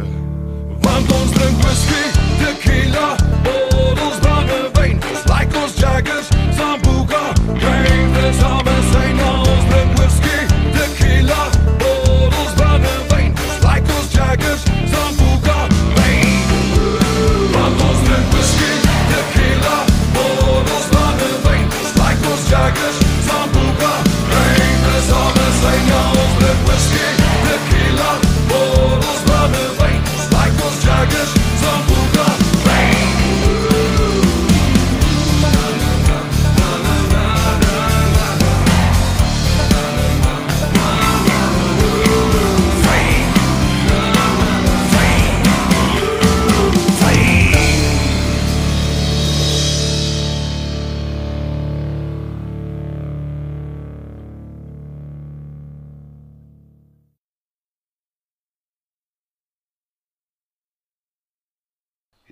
Want 0.84 1.14
ons 1.16 1.32
drink 1.40 1.64
whisky, 1.64 2.04
tequila, 2.42 3.16
bottles 3.48 4.20
brandewyn 4.20 5.00
Ons 5.00 5.24
like 5.32 5.56
ons 5.64 5.80
jaggers, 5.80 6.28
sambuca, 6.60 7.24
rainless 7.64 8.44
hummus 8.44 8.92
En 9.06 9.24
ons 9.32 9.72
drink 9.72 9.96
whisky 10.02 10.37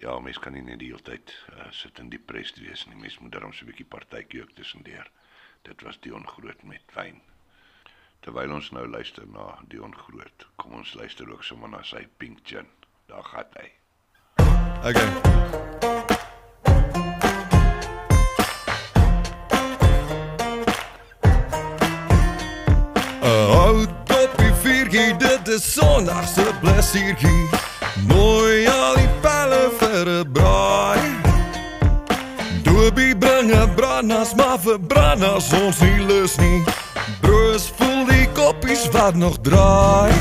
Ja, 0.05 0.19
mens 0.19 0.37
kan 0.37 0.53
nie 0.53 0.61
net 0.61 0.77
die 0.83 0.91
hele 0.91 1.01
tyd 1.01 1.31
uh, 1.49 1.63
sit 1.73 1.97
in 1.97 2.11
depressed 2.13 2.59
wees 2.61 2.83
nie. 2.85 2.97
Mens 2.99 3.17
moet 3.17 3.31
daarom 3.33 3.53
so 3.53 3.65
'n 3.65 3.71
bietjie 3.71 3.87
partytjie 3.89 4.41
ook 4.43 4.51
tussendeur. 4.53 5.09
Dit 5.65 5.81
was 5.81 5.97
Dion 5.99 6.27
Groot 6.27 6.61
met 6.63 6.93
wyn. 6.93 7.21
Terwyl 8.19 8.53
ons 8.53 8.69
nou 8.71 8.85
luister 8.87 9.25
na 9.27 9.57
Dion 9.67 9.95
Groot, 9.97 10.47
kom 10.55 10.73
ons 10.73 10.93
luister 10.93 11.31
ook 11.31 11.43
sommer 11.43 11.69
na 11.69 11.81
sy 11.83 12.05
Pink 12.17 12.39
Gin. 12.43 12.69
Daar 13.07 13.23
gaan 13.23 13.49
hy. 13.57 13.71
Okay. 14.85 15.09
Dit 25.17 25.47
is 25.47 25.73
Sondag 25.73 26.27
se 26.27 26.53
plesiergie. 26.61 27.49
Mooi 28.07 28.67
al 28.67 28.95
die 28.95 29.14
bring 33.95 34.07
'n 34.07 34.07
brandas, 34.07 34.35
maar 34.35 34.59
vir 34.59 34.79
brandas 34.79 35.53
ons 35.53 35.79
nie 35.79 36.05
lus 36.05 36.37
nie. 36.37 36.63
Broos 37.21 37.71
voel 37.77 38.05
die 38.05 38.27
koppies 38.33 38.89
wat 38.91 39.15
nog 39.15 39.37
draai. 39.41 40.11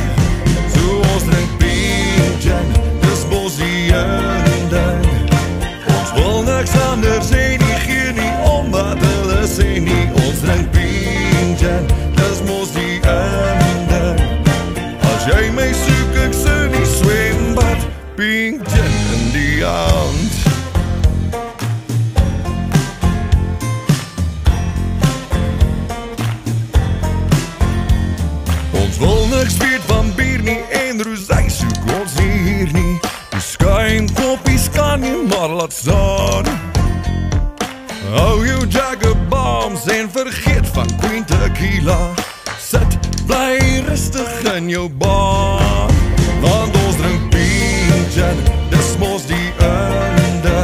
So 0.74 0.96
ons 1.14 1.22
drink 1.22 1.58
pink 1.58 2.40
gin, 2.40 2.72
dis 3.00 3.24
mos 3.30 3.56
die 3.56 3.92
ding. 4.70 5.04
Ons 5.86 6.12
wil 6.14 6.42
niks 6.42 6.76
anders 6.90 7.26
sê 7.30 7.58
nie, 7.58 7.78
gee 7.86 8.12
nie 8.12 8.32
om 8.44 8.70
wat 8.70 8.98
hulle 8.98 9.46
sê 9.46 9.80
nie. 9.80 10.08
Ons 10.14 10.40
drink 10.40 10.70
pink 10.70 12.03
laat 35.54 35.72
staan. 35.72 36.44
Hou 38.10 38.46
jou 38.46 38.66
Jagger 38.68 39.16
bombs 39.28 39.86
en 39.86 40.10
vergeet 40.10 40.66
van 40.72 40.86
Queen 41.00 41.24
Tequila. 41.24 41.98
Sit 42.58 42.98
bly 43.26 43.82
rustig 43.88 44.54
in 44.54 44.68
jou 44.68 44.90
baan. 44.90 45.90
Want 46.40 46.76
ons 46.86 46.96
drink 46.96 47.30
pink 47.30 48.12
gin, 48.12 48.38
dis 48.70 48.96
mos 48.98 49.26
die 49.26 49.52
einde. 49.58 50.58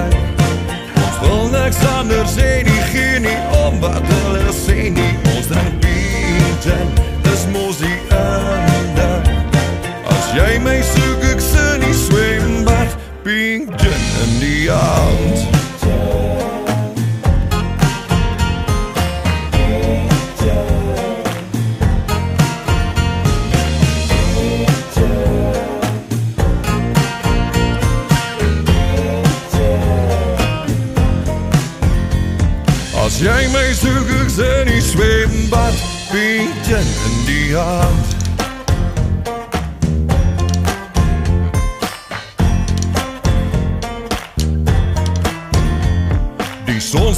Ons 0.95 1.18
wil 1.20 1.45
niks 1.51 1.82
anders 1.99 2.34
sê 2.34 2.62
nie, 2.62 2.80
gee 2.93 3.20
nie 3.20 3.38
om 3.64 3.80
wat 3.80 4.03
hulle 4.03 4.55
sê 4.55 4.91
nie. 4.91 5.12
Ons 5.36 5.53
drink 5.53 5.80
pink 5.84 6.64
gin, 6.66 6.97
dis 7.26 7.47
mos 7.53 7.78
die 7.82 8.01
einde. 8.09 9.11
As 10.09 10.34
jy 10.36 10.59
my 10.64 10.80
soek, 10.82 10.99
in 14.70 14.76
die 14.76 14.76
aand. 14.76 15.48
As 33.00 33.20
jy 33.20 33.48
my 33.50 33.72
soek, 33.74 34.10
ek 34.20 34.30
sien 34.30 34.70
die 34.70 34.80
swembad, 34.84 35.74
pink 36.12 36.64
gin 36.68 36.86
in 36.86 37.20
die 37.26 37.58
aand. 37.58 38.19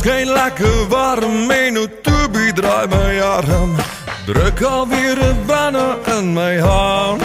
Skyn 0.02 0.32
lekker 0.34 0.88
warm 0.90 1.50
en 1.50 1.76
nou 1.76 1.84
toe 2.02 2.50
draai 2.58 2.88
my 2.90 3.20
arm. 3.22 3.76
Druk 4.26 4.62
alweer 4.66 5.18
'n 5.18 5.46
banner 5.46 5.94
in 6.18 6.32
my 6.34 6.58
hand. 6.58 7.22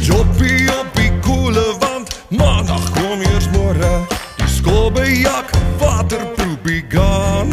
Joppie 0.00 0.64
op 0.80 0.88
die 0.94 1.12
koele 1.20 1.76
wand, 1.78 2.08
maandag 2.28 2.90
kom 2.96 3.20
eers 3.20 3.48
môre. 3.52 4.06
Die 4.36 4.48
skoolbejak, 4.48 5.50
waterproepie 5.78 6.84
gaan. 6.88 7.52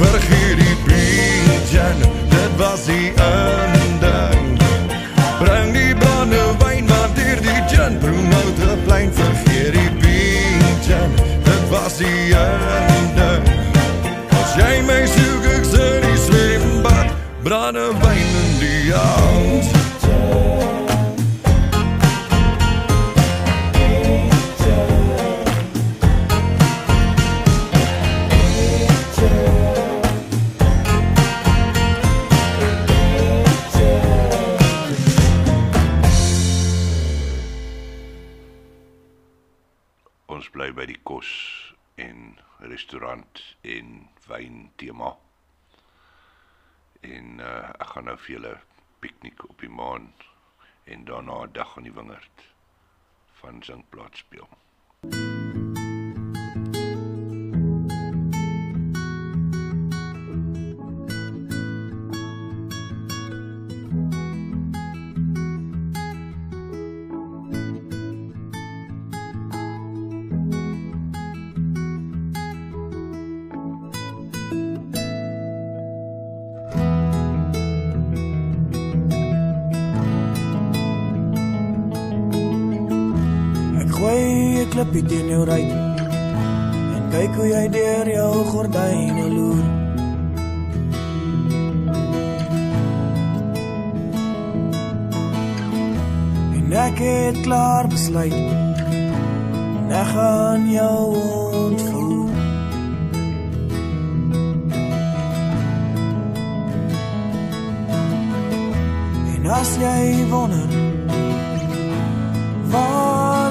Vergeet 0.00 0.58
die 0.60 0.76
biertjen, 0.84 1.98
dit 2.28 2.52
was 2.56 2.84
die 2.84 3.12
ending. 3.16 3.73
Dit 11.98 12.06
was 12.06 12.12
die 12.12 12.34
ending. 12.34 13.42
As 14.30 14.54
jy 14.56 14.82
my 14.86 15.06
soek, 15.06 15.44
ek 15.44 15.64
restaurant 42.84 43.56
en 43.62 44.08
wyn 44.26 44.70
tema. 44.76 45.16
En 47.00 47.40
uh, 47.40 47.70
ek 47.80 47.94
gaan 47.94 48.08
nou 48.10 48.16
vir 48.26 48.34
julle 48.36 48.52
piknik 49.00 49.44
op 49.48 49.64
die 49.64 49.72
maan 49.72 50.12
en 50.84 51.08
daarna 51.08 51.44
'n 51.46 51.52
dag 51.52 51.76
aan 51.76 51.88
die 51.88 51.96
wingerd 51.96 52.48
van 53.40 53.62
Zinkplaas 53.62 54.18
speel. 54.18 54.48
Ek 55.08 55.53
klippie 84.94 85.08
teen 85.10 85.28
jou 85.28 85.44
ruit 85.44 85.70
en 86.94 87.06
kyk 87.10 87.32
hoe 87.38 87.46
jy 87.48 87.62
deur 87.74 88.08
jou 88.12 88.34
gordyne 88.50 89.24
loer. 89.32 89.64
En 96.60 96.76
ek 96.84 97.02
het 97.02 97.40
klaar 97.46 97.90
besluit 97.90 98.38
en 98.38 99.94
ek 99.98 100.12
gaan 100.14 100.68
jou 100.70 101.02
ontvoer. 101.64 102.30
En 109.34 109.50
as 109.58 109.74
jy 109.82 110.04
wonder 110.30 110.78
waarheen 112.70 113.43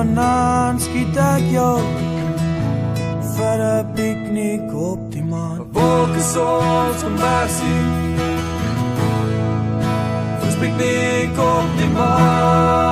Vanaand 0.00 0.80
skiet 0.80 1.12
ek 1.20 1.42
jou 1.52 1.80
vir 3.36 3.58
'n 3.64 3.88
piknik 3.96 4.68
op 4.90 5.00
die 5.12 5.24
maan. 5.32 5.58
Wolk 5.76 6.14
is 6.22 6.32
ons 6.40 7.00
kombersie 7.04 7.84
Ons 10.44 10.56
piknik 10.62 11.36
op 11.56 11.68
die 11.80 11.92
maan 11.98 12.90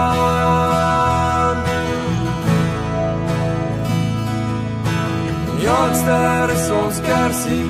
Ja, 5.65 5.81
ster 6.01 6.49
is 6.57 6.67
ons 6.83 6.97
kersie 7.09 7.69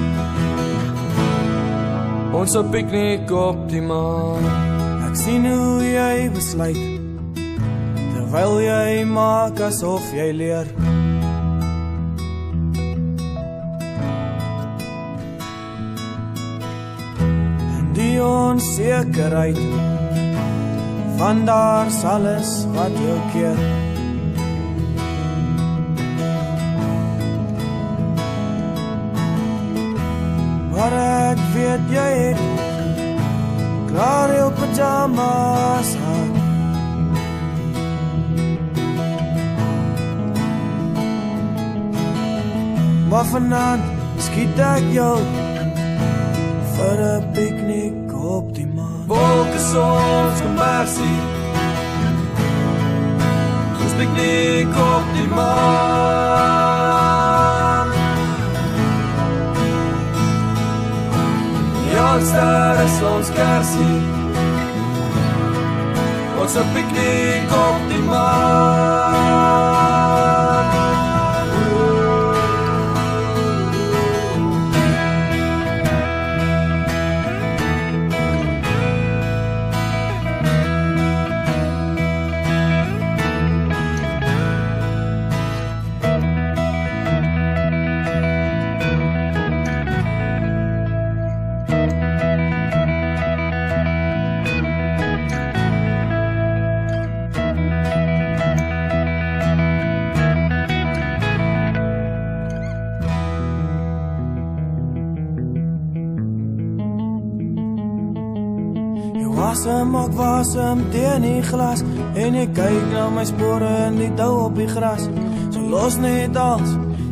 Ons 2.38 2.52
'n 2.56 2.66
piknik 2.74 3.30
op 3.30 3.58
die 3.70 3.84
maan. 3.90 4.44
Ek 5.06 5.14
sien 5.22 5.42
hoe 5.46 5.82
jy 5.82 6.30
besluit 6.34 6.87
terwyl 8.28 8.58
jy 8.60 9.04
maak 9.08 9.56
asof 9.64 10.04
jy 10.12 10.26
leer. 10.36 10.66
En 17.76 17.86
die 17.96 18.18
onsekerheid 18.20 19.60
van 21.16 21.40
daar's 21.48 22.02
alles 22.04 22.52
wat 22.76 23.00
jou 23.00 23.16
keer. 23.32 23.62
Maar 30.74 31.00
ek 31.32 31.40
weet 31.56 31.96
jy 31.96 32.10
het 32.26 32.44
klaar 33.88 34.36
jou 34.36 34.52
pyjamas 34.60 35.97
Maar 43.08 43.24
vanaand 43.24 43.82
skiet 44.20 44.58
ek 44.60 44.84
jou 44.92 45.18
vir 46.74 46.98
'n 47.16 47.24
piknik 47.32 48.12
op 48.14 48.54
die 48.54 48.66
maan. 48.66 49.06
Wolke 49.06 49.58
soms 49.72 50.40
kommersie. 50.44 51.20
Ons 53.82 53.92
piknik 53.98 54.72
op 54.94 55.04
die 55.16 55.28
maan. 55.36 56.18
Ja, 61.92 62.18
daar 62.32 62.84
is 62.84 63.02
ons 63.14 63.28
kersie. 63.38 64.00
Ons 66.40 66.54
'n 66.54 66.66
piknik 66.74 67.50
op 67.66 67.80
die 67.88 68.02
maan. 68.02 69.87
Ek 110.48 110.54
wasem 110.54 110.90
teen 110.90 111.22
die 111.22 111.42
glas 111.42 111.82
en 112.14 112.34
ek 112.34 112.54
kyk 112.56 112.92
na 112.92 113.10
my 113.10 113.24
spore 113.24 113.68
in 113.88 113.98
die 113.98 114.14
dou 114.16 114.46
op 114.46 114.54
die 114.56 114.66
gras. 114.68 115.08
So 115.52 115.60
los 115.60 115.96
net 115.96 116.36
alles 116.36 116.70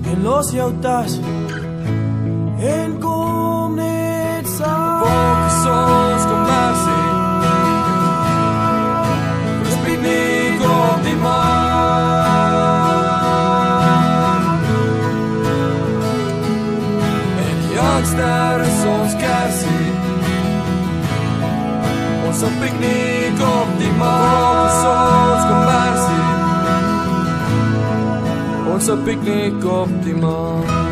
en 0.09 0.23
los 0.23 0.53
jou 0.53 0.73
tas. 0.81 1.19
En 2.61 2.99
kom 3.01 3.75
net 3.77 4.49
saam. 4.49 5.05
Soms 5.65 6.25
kommersie. 6.31 7.09
Ons 9.65 9.77
piknik 9.85 10.61
op 10.65 11.03
die 11.05 11.17
maan. 11.17 12.47
En 17.45 17.57
jongster 17.75 18.61
is 18.71 18.81
ons 18.97 19.15
kersie. 19.21 19.93
Ons 22.27 22.43
'n 22.43 22.53
piknik 22.61 23.16
op 23.97 24.03
die 24.03 24.05
maan. 24.05 24.71
Soms 24.83 25.45
kommersie. 25.51 26.27
Ons 28.73 28.89
'n 28.89 29.03
piknik 29.05 29.65
op 29.65 29.91
die 30.03 30.15
maan. 30.15 30.86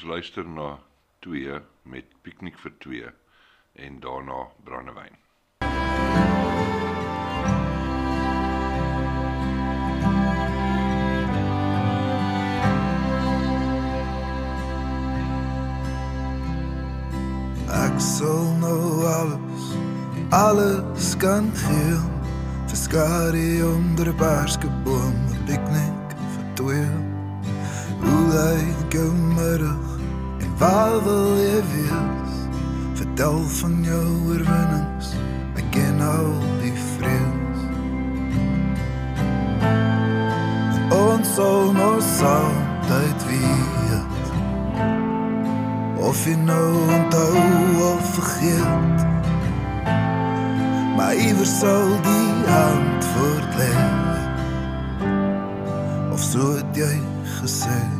ons 0.00 0.08
luister 0.08 0.44
na 0.44 0.78
2 1.20 1.60
met 1.84 2.06
piknik 2.24 2.56
vir 2.58 2.72
2 2.80 3.08
en 3.84 3.98
daarna 4.00 4.46
brandewyn. 4.64 5.16
Ek 17.68 18.00
sal 18.00 18.48
nou 18.62 19.04
alles 19.04 19.68
alles 20.30 21.12
kan 21.20 21.52
veel 21.66 22.00
verskare 22.72 23.68
onder 23.68 24.08
'n 24.08 24.16
perskeboom 24.16 25.16
'n 25.28 25.44
piknik 25.44 26.08
vir 26.32 26.44
twee. 26.54 26.88
Hoe 28.00 28.24
lyk 28.32 28.92
jou 28.92 29.12
middag? 29.12 29.89
Waar 30.60 31.02
wil 31.02 31.36
jy 31.40 31.62
wees? 31.72 32.32
Vertel 32.94 33.38
van 33.48 33.82
jou 33.82 34.06
oorwinnings. 34.28 35.14
Ek 35.56 35.64
ken 35.72 36.00
al 36.04 36.34
die 36.60 36.74
vrees. 36.76 37.60
Ons 40.92 41.30
sal 41.34 41.72
nog 41.72 42.04
altyd 42.32 43.24
weet. 43.30 44.26
Of 45.96 46.26
jy 46.28 46.36
nou 46.44 46.68
onthou 46.98 47.40
of 47.86 48.12
vergeet. 48.18 49.06
Maar 50.96 51.14
iewers 51.14 51.54
sal 51.62 51.88
die 52.04 52.52
antwoord 52.58 53.56
lê. 53.62 53.72
Of 56.12 56.20
so 56.20 56.52
het 56.60 56.76
jy 56.76 56.92
gesê. 57.40 57.99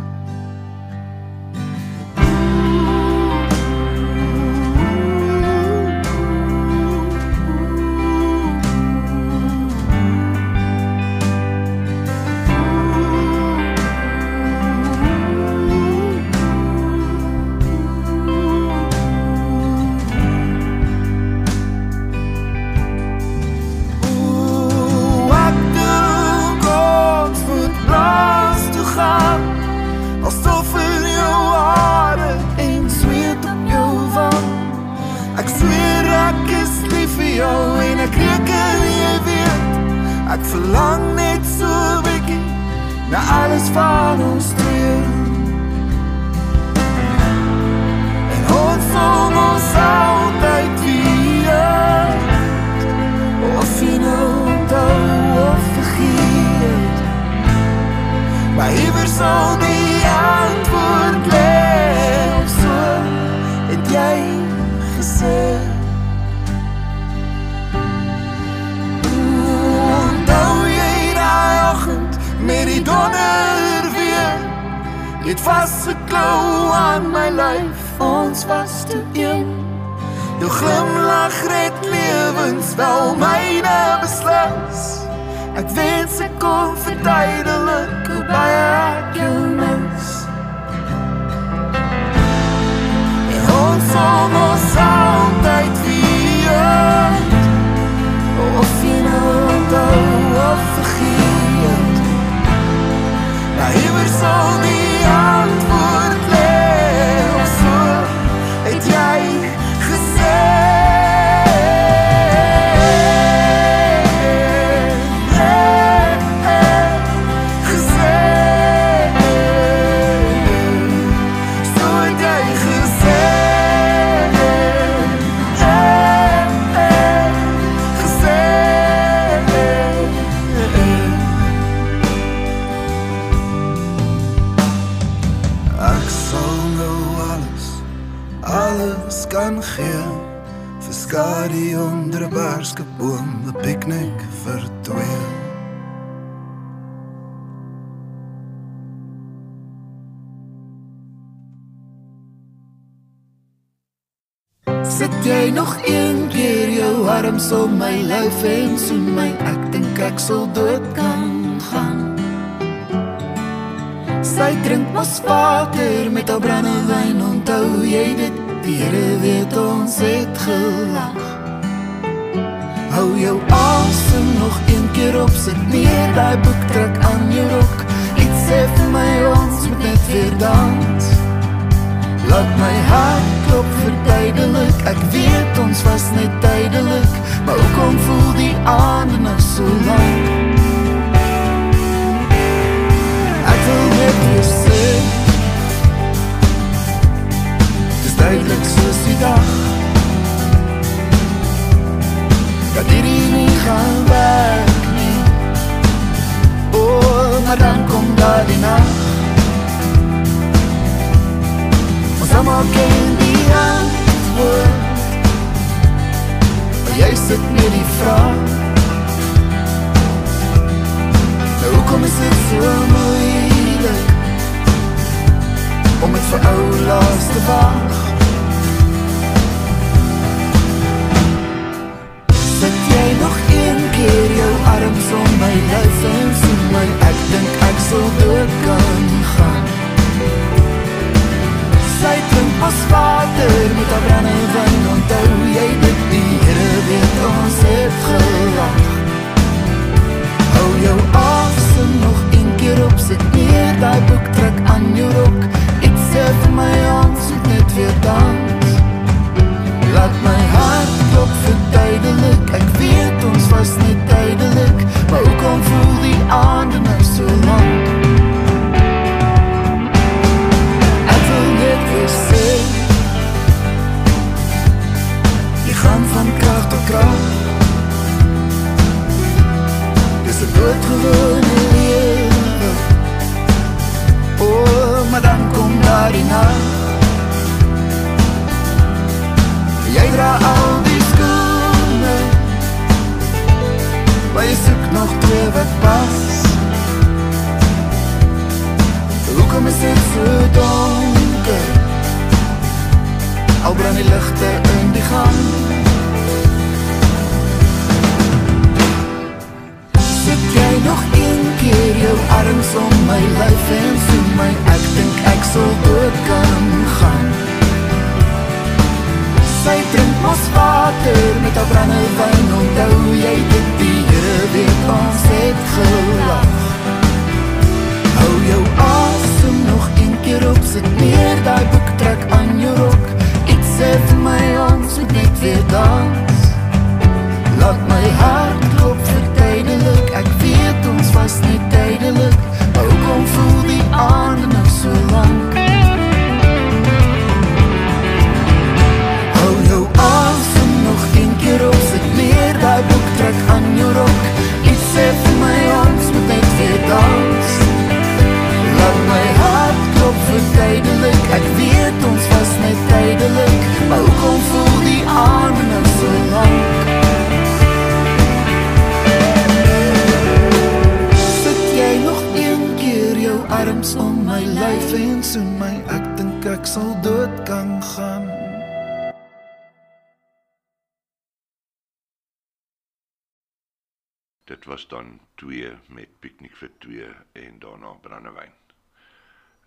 Was 384.81 384.89
dan 384.89 385.21
2 385.35 385.79
met 385.87 386.09
piknik 386.21 386.57
vir 386.57 386.71
2 386.79 387.09
en 387.33 387.59
daarna 387.59 387.93
brandewyn. 388.01 388.53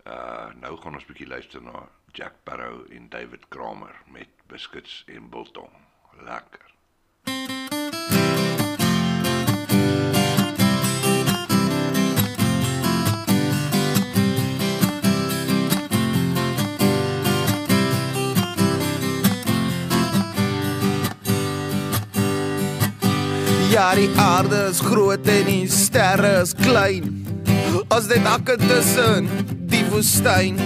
Uh 0.06 0.50
nou 0.58 0.74
gaan 0.80 0.98
ons 0.98 1.06
bietjie 1.06 1.28
luister 1.30 1.62
na 1.62 1.84
Jack 2.12 2.42
Barrow 2.42 2.82
en 2.90 3.08
David 3.08 3.46
Kramer 3.48 3.94
met 4.10 4.42
biscuits 4.50 5.04
en 5.06 5.30
biltong. 5.30 5.70
Lekker. 6.18 6.73
Ja, 23.94 24.00
die 24.00 24.18
aarde 24.18 24.60
is 24.72 24.80
groot 24.82 25.28
en 25.30 25.44
die 25.46 25.68
sterre 25.70 26.40
is 26.40 26.50
klein. 26.58 27.12
As 27.94 28.08
dit 28.10 28.24
akke 28.26 28.56
tussen 28.58 29.28
die 29.70 29.84
woestyn. 29.92 30.56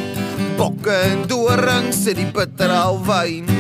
Bokke 0.57 0.95
en 1.11 1.27
dorings 1.29 2.07
in 2.09 2.17
die 2.23 2.29
bitterhal 2.33 2.97
wyn. 3.05 3.51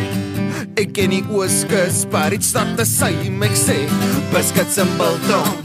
Ek 0.81 0.95
ken 0.97 1.13
die 1.13 1.21
ooskus, 1.29 1.99
maar 2.15 2.33
dit 2.33 2.47
stad 2.49 2.71
te 2.79 2.87
sy 2.89 3.11
my 3.29 3.51
sê, 3.61 3.77
biscuits 4.33 4.81
en 4.81 4.89
biltong. 4.97 5.61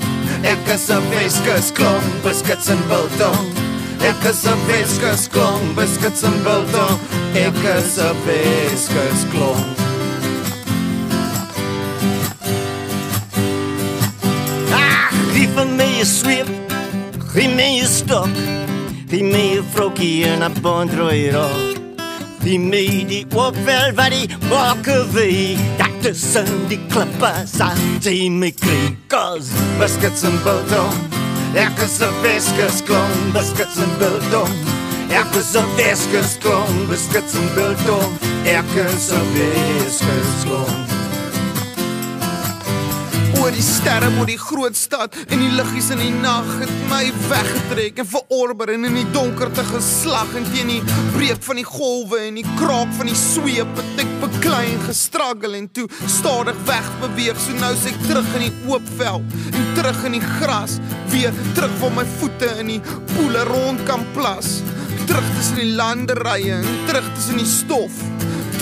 Ek 0.52 0.68
is 0.76 0.90
'n 0.92 1.08
Weskus 1.14 1.72
klomp, 1.72 2.12
biscuits 2.28 2.68
en 2.76 2.84
biltong. 2.92 3.56
Ek 4.04 4.20
is 4.28 4.44
'n 4.44 4.60
Weskus 4.68 5.30
klomp, 5.32 5.64
biscuits 5.80 6.28
en 6.28 6.36
biltong. 6.44 7.00
Ek 7.36 7.56
is 7.78 7.98
'n 7.98 8.20
Weskus 8.28 9.24
klomp. 9.32 9.83
Gee 15.34 15.48
vir 15.48 15.66
my 15.66 15.86
'n 16.00 16.06
sweep, 16.06 16.50
gee 17.34 17.48
my 17.48 17.82
'n 17.82 17.88
stok, 17.88 18.30
gee 19.10 19.24
my 19.24 19.58
'n 19.58 19.66
vrokkie 19.74 20.26
en 20.30 20.44
'n 20.44 20.54
bondrooi 20.62 21.32
rok. 21.32 21.58
Gee 22.44 22.60
my 22.60 22.86
die 23.12 23.26
opvel 23.34 23.94
wat 23.98 24.12
die 24.12 24.28
bakke 24.50 24.98
wee, 25.16 25.58
dat 25.78 25.94
tussen 26.02 26.68
die 26.70 26.80
klippe 26.92 27.34
sal 27.46 27.78
jy 28.02 28.30
my 28.30 28.52
kry. 28.52 28.96
Cause 29.08 29.50
biscuits 29.80 30.24
en 30.24 30.38
biltong. 30.44 30.94
Ek 31.56 31.78
is 31.86 32.00
'n 32.02 32.14
Weskus 32.22 32.84
klomp, 32.86 33.34
biscuits 33.34 33.78
en 33.78 33.92
biltong. 34.00 34.56
Ek 35.10 35.36
is 35.36 35.56
'n 35.56 35.66
Weskus 35.78 36.38
klomp, 36.44 36.90
biscuits 36.90 37.34
en 37.34 37.48
Oor 43.54 43.60
die 43.60 43.70
sterre 43.70 44.08
moet 44.10 44.32
die 44.32 44.40
groot 44.42 44.74
stad 44.74 45.14
en 45.28 45.42
die 45.44 45.52
liggies 45.54 45.92
in 45.94 46.00
die 46.02 46.14
nag 46.24 46.48
het 46.58 46.72
my 46.90 47.04
weggetrek 47.30 48.00
en 48.02 48.08
verorber 48.10 48.72
en 48.74 48.88
in 48.90 48.98
die 48.98 49.06
donkerte 49.14 49.62
geslag 49.68 50.32
en 50.40 50.48
teen 50.56 50.72
die 50.72 50.96
breek 51.14 51.44
van 51.46 51.62
die 51.62 51.68
golwe 51.68 52.24
en 52.32 52.40
die 52.40 52.48
kraak 52.58 52.90
van 52.98 53.12
die 53.12 53.20
sweep 53.20 53.78
het 53.78 54.02
ek 54.02 54.16
beklei 54.24 54.64
en 54.72 54.82
gestruggle 54.88 55.54
en 55.60 55.70
toe 55.70 55.86
stadig 56.02 56.58
weg 56.66 56.90
beweeg. 57.04 57.38
So 57.46 57.54
nou 57.62 57.70
is 57.78 57.86
ek 57.94 58.02
terug 58.08 58.34
in 58.40 58.48
die 58.48 58.74
oop 58.74 58.90
veld 58.98 59.38
en 59.52 59.72
terug 59.78 60.02
in 60.10 60.18
die 60.18 60.26
gras 60.40 60.80
weer 61.14 61.42
terug 61.54 61.78
waar 61.84 61.98
my 62.00 62.10
voete 62.18 62.50
in 62.64 62.74
die 62.74 62.82
poele 63.14 63.46
rond 63.54 63.86
kan 63.86 64.02
plas. 64.18 64.64
Terug 65.06 65.30
tussen 65.38 65.62
die 65.62 65.74
landerye 65.78 66.58
en 66.58 66.86
terug 66.90 67.06
tussen 67.14 67.38
die 67.38 67.52
stof 67.60 68.02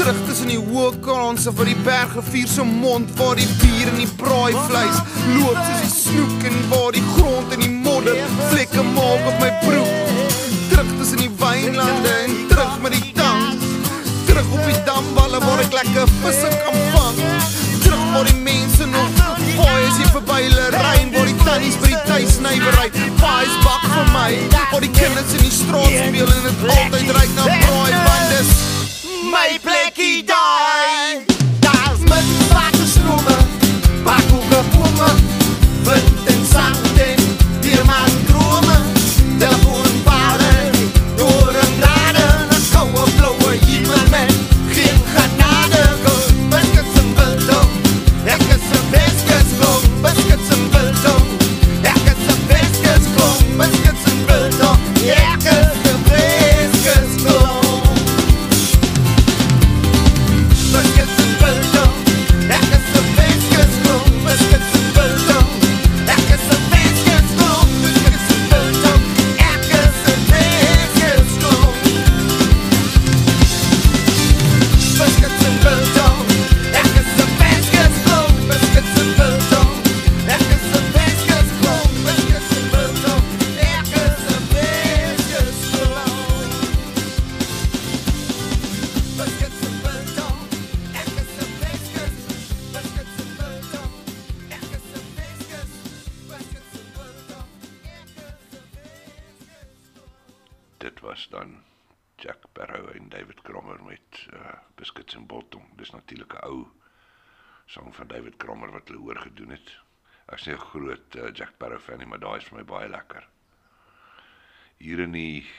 terug 0.01 0.21
tussen 0.25 0.49
die 0.49 0.57
hoë 0.57 0.95
kanse 1.05 1.51
vir 1.53 1.67
die 1.69 1.79
berge 1.85 2.21
vier 2.31 2.47
se 2.49 2.63
mond 2.65 3.09
waar 3.19 3.35
die 3.37 3.45
bier 3.61 3.89
en 3.91 3.99
die 3.99 4.07
braai 4.17 4.55
vleis 4.65 4.97
loop 5.35 5.59
soos 5.59 5.83
die 5.83 5.91
snoek 5.93 6.45
en 6.49 6.57
waar 6.71 6.95
die 6.95 7.03
grond 7.11 7.53
en 7.53 7.61
die 7.61 7.69
modder 7.83 8.17
vlekke 8.49 8.81
maak 8.95 9.27
op 9.29 9.37
my 9.43 9.51
broek. 9.61 10.15
Terug 10.71 10.89
tussen 10.97 11.21
die 11.21 11.29
wynlande 11.43 12.15
en 12.23 12.33
terug 12.49 12.73
met 12.81 12.97
die 12.97 13.13
tang. 13.19 13.45
Terug 14.25 14.49
op 14.57 14.65
die 14.71 14.81
damwalle 14.89 15.43
waar 15.45 15.63
ek 15.67 15.77
lekker 15.77 16.09
visse 16.23 16.49
kan 16.65 16.81
vang. 16.95 17.21
Terug 17.85 18.03
waar 18.15 18.29
die 18.31 18.41
mense 18.49 18.89
nog 18.89 19.23
vaai 19.53 19.81
as 19.85 20.01
jy 20.01 20.11
verby 20.17 20.43
ry 20.79 20.97
en 21.03 21.13
waar 21.13 21.29
die 21.29 21.39
tannies 21.45 21.77
by 21.83 21.93
die 21.93 22.03
tuisnywerry 22.09 22.89
vaais 23.21 23.57
bak 23.67 23.85
vir 23.85 24.13
my. 24.17 24.29
Waar 24.73 24.81
die 24.81 24.93
kinders 24.97 25.37
in 25.37 25.45
die 25.45 25.57
straat 25.61 25.93
speel 25.93 26.37
en 26.39 26.45
dit 26.49 26.69
altyd 26.79 27.17
ryk 27.19 27.35
na 27.37 27.51
braai 27.53 27.99
want 28.01 28.31
dis 28.39 28.80
my 29.29 29.59
plekkie 29.61 30.23
daai. 30.23 31.25
Daar's 31.59 31.99
met 32.09 32.25
waterstrome, 32.53 33.37
bakhoeke 34.03 34.61
bome, 34.73 35.11
wind 35.83 36.27
en 36.27 36.45
sand 36.51 36.80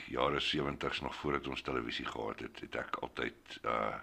jare 0.07 0.39
70s 0.39 1.01
nog 1.01 1.15
voordat 1.15 1.47
ons 1.47 1.61
televisie 1.61 2.05
gehad 2.05 2.39
het, 2.39 2.59
het 2.59 2.75
ek 2.75 2.95
altyd 2.95 3.59
uh 3.63 3.93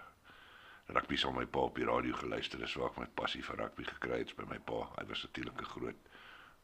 rugby 0.91 1.15
saam 1.15 1.37
met 1.37 1.45
my 1.45 1.51
pa 1.55 1.59
op 1.69 1.75
die 1.75 1.85
radio 1.87 2.13
geluister. 2.19 2.59
Dis 2.59 2.73
waar 2.75 2.89
ek 2.91 2.97
my 2.99 3.07
passie 3.15 3.43
vir 3.43 3.61
rugby 3.61 3.85
gekry 3.87 4.17
het 4.23 4.33
by 4.35 4.47
my 4.49 4.59
pa. 4.59 4.81
Hy 4.97 5.05
was 5.07 5.23
natuurlik 5.23 5.61
'n 5.61 5.73
groot 5.75 6.09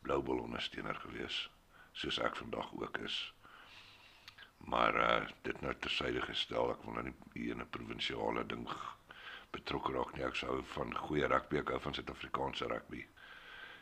Blue 0.01 0.21
Bull 0.21 0.41
ondersteuner 0.43 0.95
gewees, 0.95 1.49
soos 1.93 2.19
ek 2.19 2.35
vandag 2.35 2.73
ook 2.73 2.97
is. 2.97 3.33
Maar 4.57 4.95
uh 4.95 5.27
dit 5.41 5.61
nou 5.61 5.73
tersyde 5.79 6.21
gestel, 6.21 6.71
ek 6.71 6.83
wil 6.83 6.93
nou 6.93 7.05
nie 7.07 7.49
in 7.51 7.61
'n 7.61 7.69
provinsiale 7.69 8.45
ding 8.45 8.67
betrokke 9.51 9.93
raak 9.93 10.15
nie. 10.15 10.25
Ek 10.25 10.35
sou 10.35 10.63
van 10.63 10.95
goeie 10.97 11.27
rugby, 11.27 11.57
ek 11.57 11.69
hou 11.69 11.79
van 11.79 11.93
Suid-Afrikaanse 11.93 12.67
rugby. 12.67 13.07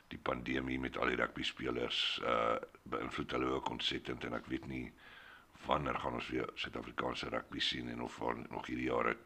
Die 0.08 0.20
pandemie 0.20 0.80
met 0.80 0.98
al 0.98 1.08
die 1.08 1.20
rugby 1.22 1.44
spelers 1.44 2.20
uh 2.24 2.58
beïnvloed 2.84 3.32
hulle 3.32 3.52
ook 3.58 3.70
ontsettend 3.70 4.24
en 4.24 4.34
ek 4.34 4.46
weet 4.46 4.68
nie 4.68 4.94
wanneer 5.66 5.96
gaan 6.00 6.14
ons 6.14 6.28
weer 6.28 6.50
Suid-Afrikaanse 6.54 7.30
rugby 7.30 7.60
sien 7.60 7.90
en 7.90 8.02
of 8.02 8.14
van 8.14 8.46
nog 8.50 8.66
hierdie 8.66 8.90
jaar 8.90 9.10
'n 9.10 9.18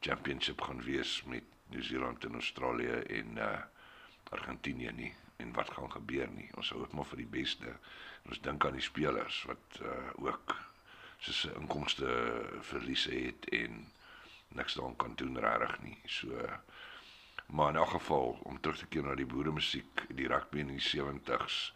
championship 0.00 0.60
gaan 0.60 0.82
wees 0.82 1.22
met 1.22 1.42
Nieu-Seeland 1.68 2.24
en 2.24 2.32
Australië 2.32 3.00
en 3.20 3.36
uh 3.36 3.58
Argentinië 4.30 4.92
nie 4.92 5.14
en 5.36 5.52
wat 5.52 5.70
gaan 5.70 5.90
gebeur 5.90 6.28
nie. 6.28 6.48
Ons 6.54 6.68
dit 6.68 6.92
maar 6.92 7.04
vir 7.04 7.16
die 7.16 7.26
beste. 7.26 7.76
Ons 8.26 8.40
dink 8.40 8.64
aan 8.64 8.72
die 8.72 8.82
spelers 8.82 9.42
wat 9.42 9.80
uh 9.82 10.24
ook 10.28 10.56
soos 11.18 11.44
inkomste 11.44 12.08
verliese 12.60 13.14
het 13.14 13.48
en 13.48 13.92
niks 14.48 14.74
daaraan 14.74 14.96
kan 14.96 15.14
doen 15.14 15.38
regtig 15.38 15.80
nie. 15.82 15.98
So 16.04 16.42
maar 17.46 17.68
in 17.68 17.76
elk 17.76 17.88
geval 17.88 18.38
om 18.42 18.60
terug 18.60 18.78
te 18.78 18.86
keer 18.86 19.02
na 19.02 19.14
die 19.14 19.26
boere 19.26 19.52
musiek, 19.52 20.06
die 20.08 20.26
rugby 20.26 20.58
in 20.58 20.72
die 20.74 20.82
70s 20.82 21.72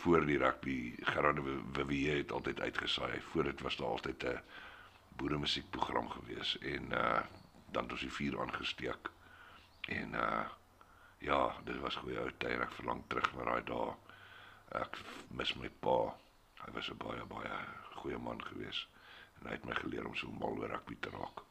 voor 0.00 0.26
die 0.26 0.38
rugby 0.38 0.94
Gerard 1.00 1.38
Vivier 1.72 2.16
het 2.16 2.32
altyd 2.32 2.60
uitgesaai. 2.60 3.20
Voor 3.20 3.44
dit 3.44 3.60
was 3.60 3.76
daar 3.76 3.86
altyd 3.86 4.24
'n 4.24 4.40
boere 5.16 5.38
musiekprogram 5.38 6.08
gewees 6.08 6.58
en 6.58 6.84
uh 6.92 7.20
dan 7.70 7.82
het 7.82 7.92
ons 7.92 8.00
die 8.00 8.12
vuur 8.12 8.40
aangesteek. 8.40 9.10
En 9.80 10.12
uh 10.12 10.48
ja, 11.18 11.54
dit 11.64 11.78
was 11.78 11.94
goeie 11.96 12.18
ou 12.18 12.30
tye. 12.36 12.56
Ek 12.60 12.72
verlang 12.72 13.02
terug 13.06 13.34
na 13.36 13.44
daai 13.44 13.64
dae. 13.64 13.94
Ek 14.80 14.98
mis 15.28 15.54
my 15.54 15.68
pa. 15.68 16.16
Hy 16.64 16.72
was 16.72 16.90
'n 16.90 16.96
baie 16.96 17.24
baie 17.24 17.58
goeie 18.00 18.18
man 18.18 18.44
gewees 18.44 18.88
en 19.40 19.46
hy 19.46 19.52
het 19.52 19.64
my 19.64 19.74
geleer 19.74 20.06
om 20.06 20.14
so 20.16 20.30
mal 20.30 20.56
oor 20.56 20.68
rugby 20.68 20.96
te 21.00 21.10
raak. 21.10 21.44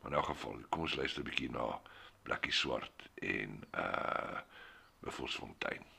Maar 0.00 0.10
in 0.10 0.16
elk 0.16 0.24
geval, 0.24 0.60
kom 0.68 0.80
ons 0.80 0.94
luister 0.94 1.22
'n 1.22 1.28
bietjie 1.30 1.50
na 1.50 1.80
Blakkie 2.22 2.52
Swart 2.52 3.08
en 3.14 3.64
uh 3.74 4.40
Buffelsfontein. 5.00 5.97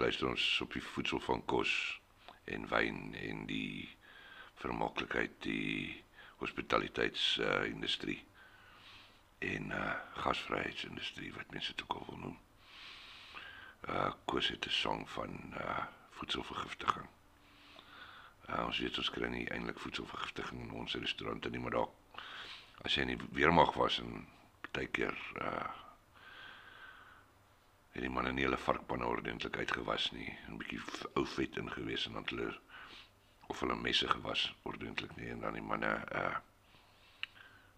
Luister 0.00 0.28
ons 0.28 0.44
op 0.64 0.72
die 0.72 0.82
voedsel 0.82 1.20
van 1.20 1.44
kos 1.44 1.72
en 2.44 2.66
wyn 2.68 3.14
en 3.20 3.46
die 3.46 3.88
vermaaklikheid 4.60 5.36
die 5.44 6.02
hospitaliteits 6.40 7.36
uh, 7.38 7.64
industrie. 7.68 8.20
en 9.40 9.70
uh 9.72 9.92
gasvryheidsindustrie 10.20 11.32
wat 11.32 11.50
mense 11.50 11.72
al 11.86 12.04
wil 12.08 12.18
noem. 12.18 12.38
Uh 13.88 14.12
Koos 14.24 14.48
het 14.48 14.66
'n 14.66 14.70
song 14.70 15.08
van 15.08 15.54
uh 15.56 15.84
voedselvergiftiging. 16.10 17.08
Uh, 18.48 18.66
ons 18.66 18.78
weet 18.78 18.98
ons 18.98 19.10
kry 19.10 19.28
nie 19.28 19.48
eintlik 19.48 19.78
voedselvergiftiging 19.78 20.60
in 20.60 20.70
ons 20.70 20.94
restaurante 20.94 21.50
nie, 21.50 21.60
maar 21.60 21.70
dalk 21.70 21.94
as 22.84 22.94
jy 22.94 23.04
nie 23.04 23.18
weermag 23.32 23.72
was 23.72 23.98
en 23.98 24.26
partykeer 24.60 25.16
uh 25.40 25.68
het 28.00 28.08
die 28.08 28.14
manne 28.16 28.30
nie 28.32 28.46
hulle 28.46 28.56
varkpanne 28.56 29.04
ordentlik 29.04 29.58
uitgewas 29.60 30.06
nie, 30.16 30.32
'n 30.48 30.56
bietjie 30.56 30.80
ou 31.20 31.26
vet 31.26 31.56
in 31.56 31.68
gewees 31.70 32.06
en 32.06 32.14
dan 32.16 32.24
hulle 32.30 32.54
of 33.52 33.60
hulle 33.60 33.76
messe 33.76 34.08
gewas 34.08 34.54
ordentlik 34.62 35.16
nie 35.16 35.28
en 35.28 35.40
dan 35.40 35.52
die 35.52 35.62
manne 35.62 35.90
uh 36.20 36.36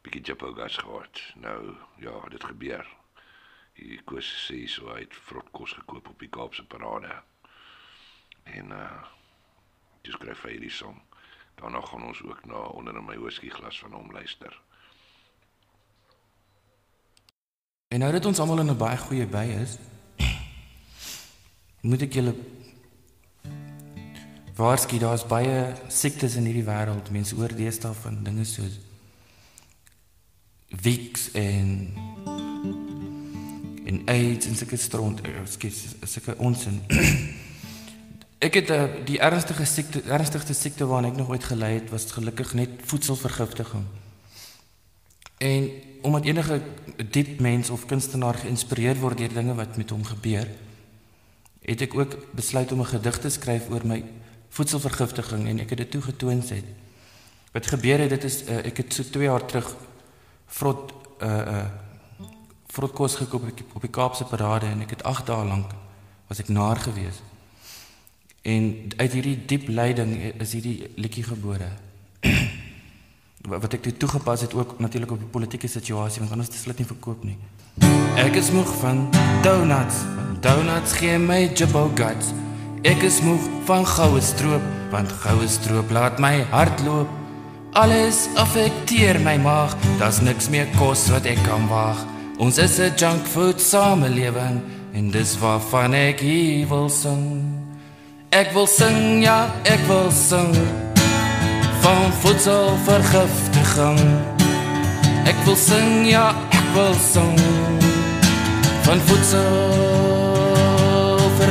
bietjie 0.03 0.23
jippo 0.23 0.53
gas 0.55 0.77
gehad. 0.77 1.21
Nou 1.35 1.75
ja, 1.99 2.29
dit 2.29 2.45
gebeur. 2.45 2.87
Hier 3.73 4.03
koos 4.05 4.31
sê 4.47 4.67
so 4.67 4.95
het 4.95 5.15
vrotkos 5.15 5.73
gekoop 5.73 6.09
op 6.09 6.19
die 6.19 6.29
Kaapse 6.29 6.67
parade. 6.67 7.23
En 8.45 8.71
uh 8.71 9.03
dis 10.03 10.15
skryf 10.15 10.43
hy 10.43 10.51
hierdie 10.51 10.71
song. 10.71 11.03
Daarna 11.55 11.81
gaan 11.81 12.05
ons 12.05 12.23
ook 12.23 12.45
na 12.45 12.55
onder 12.55 12.97
in 12.97 13.05
my 13.05 13.19
whisky 13.19 13.49
glas 13.49 13.79
van 13.79 13.93
hom 13.93 14.13
luister. 14.13 14.61
En 17.89 17.99
nou 17.99 18.13
dat 18.13 18.27
ons 18.27 18.39
almal 18.39 18.61
in 18.61 18.71
'n 18.71 18.79
baie 18.79 18.97
goeie 18.97 19.27
by 19.27 19.47
is, 19.63 19.79
moet 21.83 22.03
ek 22.07 22.15
julle 22.15 22.35
waarsku 24.55 24.99
daar's 25.03 25.25
baie 25.27 25.73
siektes 25.91 26.37
in 26.39 26.47
hierdie 26.47 26.67
wêreld. 26.67 27.11
Mense 27.11 27.37
oor 27.37 27.51
deesdae 27.57 27.95
van 28.05 28.23
dinge 28.25 28.47
soos 28.47 28.79
Wiks 30.83 31.31
en 31.37 31.93
en 33.85 33.99
AIDS 34.09 34.47
en 34.47 34.57
sulke 34.57 34.79
stront, 34.81 35.21
ekskuus, 35.27 35.81
sulke 36.09 36.37
onsin. 36.41 36.79
ek 38.47 38.57
het 38.61 38.71
uh, 38.73 38.85
die 39.05 39.19
ernstigste 39.21 39.67
siekte, 39.69 40.03
ernstigste 40.07 40.55
siekte 40.57 40.87
waarna 40.89 41.11
ek 41.11 41.19
nog 41.19 41.35
ooit 41.35 41.45
gelei 41.45 41.75
het, 41.75 41.91
was 41.93 42.07
gelukkig 42.15 42.55
net 42.57 42.79
voedselvergiftiging. 42.89 43.85
En 45.43 45.69
omdat 46.07 46.31
enige 46.31 46.61
diep 47.11 47.41
mens 47.43 47.71
of 47.71 47.85
kunstenaar 47.91 48.39
geïnspireer 48.41 48.97
word 49.03 49.19
deur 49.19 49.35
dinge 49.35 49.59
wat 49.59 49.77
met 49.77 49.91
hom 49.91 50.07
gebeur, 50.07 50.49
het 51.63 51.81
ek 51.81 51.95
ook 51.95 52.17
besluit 52.35 52.73
om 52.73 52.81
'n 52.81 52.93
gedig 52.95 53.19
te 53.19 53.31
skryf 53.31 53.71
oor 53.71 53.87
my 53.87 54.05
voedselvergiftiging 54.49 55.49
en 55.49 55.61
ek 55.61 55.71
het 55.71 55.79
dit 55.79 55.91
toe 55.91 56.03
getoon 56.03 56.43
sê. 56.43 56.63
Wat 57.53 57.67
gebeur 57.67 57.99
het, 57.99 58.09
dit 58.09 58.25
is 58.25 58.43
uh, 58.49 58.57
ek 58.67 58.77
het 58.77 58.95
so 58.95 59.03
2 59.03 59.25
jaar 59.25 59.47
terug 59.47 59.77
vrot 60.47 60.93
uh 61.21 61.29
uh 61.29 61.67
vrot 62.73 62.93
kos 62.93 63.15
gekoop 63.15 63.43
op 63.75 63.81
die 63.81 63.91
Kaapse 63.91 64.25
parade 64.25 64.67
en 64.67 64.81
ek 64.81 64.91
het 64.91 65.03
8 65.03 65.27
dae 65.27 65.45
lank 65.45 65.71
was 66.27 66.39
ek 66.41 66.49
naar 66.49 66.77
gewees. 66.77 67.21
En 68.43 68.89
uit 68.97 69.13
hierdie 69.13 69.45
diep 69.47 69.69
lyding 69.69 70.41
is 70.41 70.53
hierdie 70.53 70.89
liedjie 70.97 71.25
gebore. 71.25 71.69
wat 73.63 73.75
ek 73.75 73.83
toe 73.83 73.97
toegepas 73.97 74.41
het 74.41 74.55
ook 74.55 74.79
natuurlik 74.79 75.11
op 75.11 75.19
die 75.19 75.29
politieke 75.29 75.69
situasie 75.69 76.21
want 76.21 76.33
anders 76.33 76.51
dit 76.51 76.79
nie 76.79 76.87
verkoop 76.87 77.25
nie. 77.25 77.39
Ek 78.17 78.35
is 78.35 78.51
moeg 78.51 78.73
van 78.81 79.09
donuts. 79.43 80.05
Donuts 80.43 80.93
gee 80.99 81.19
my 81.19 81.47
jibbo 81.55 81.87
guts. 81.95 82.33
Ek 82.83 83.05
is 83.07 83.21
moeg 83.23 83.45
van 83.69 83.85
goue 83.87 84.19
stroop 84.19 84.65
want 84.91 85.13
goue 85.23 85.47
stroop 85.47 85.93
laat 85.95 86.19
my 86.19 86.43
hart 86.51 86.83
loop. 86.83 87.07
Alles 87.79 88.27
affekteer 88.35 89.21
my 89.23 89.37
maag. 89.39 89.77
Daar's 90.01 90.19
niks 90.21 90.51
meer 90.51 90.67
kos 90.81 91.07
wat 91.15 91.29
ek 91.31 91.39
kan 91.47 91.69
waag. 91.71 92.01
Ons 92.43 92.59
is 92.59 92.81
'n 92.81 92.91
junk 92.99 93.23
food 93.23 93.61
samelewing 93.61 94.59
en 94.95 95.11
dis 95.11 95.39
waarvan 95.39 95.95
ek 95.95 96.21
wil 96.69 96.89
sing. 96.91 97.47
Ek 98.31 98.51
wil 98.53 98.67
sing, 98.67 99.23
ja, 99.23 99.47
ek 99.63 99.87
wil 99.87 100.11
sing 100.11 100.55
van 101.83 102.13
voedselvergiftiging. 102.21 104.01
Ek 105.25 105.39
wil 105.45 105.57
sing, 105.57 106.07
ja, 106.11 106.35
ek 106.51 106.67
wil 106.75 106.95
sing 106.95 107.39
van 108.83 108.99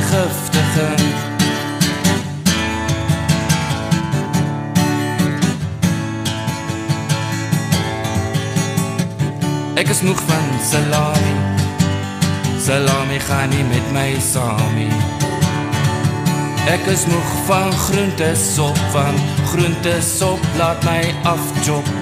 voedselvergiftiging. 0.02 1.20
Ek 9.74 9.88
is 9.88 10.02
moeg 10.02 10.20
van 10.26 10.48
salami. 10.62 11.34
Salami 12.62 13.18
gaan 13.18 13.48
nie 13.48 13.64
met 13.64 13.92
my 13.92 14.10
saam 14.20 14.74
nie. 14.76 14.92
Ek 16.70 16.86
is 16.86 17.06
moeg 17.10 17.32
van 17.48 17.72
groentesop 17.72 18.78
van 18.94 19.18
groentesop 19.50 20.46
laat 20.58 20.84
my 20.86 21.02
afjop. 21.26 22.01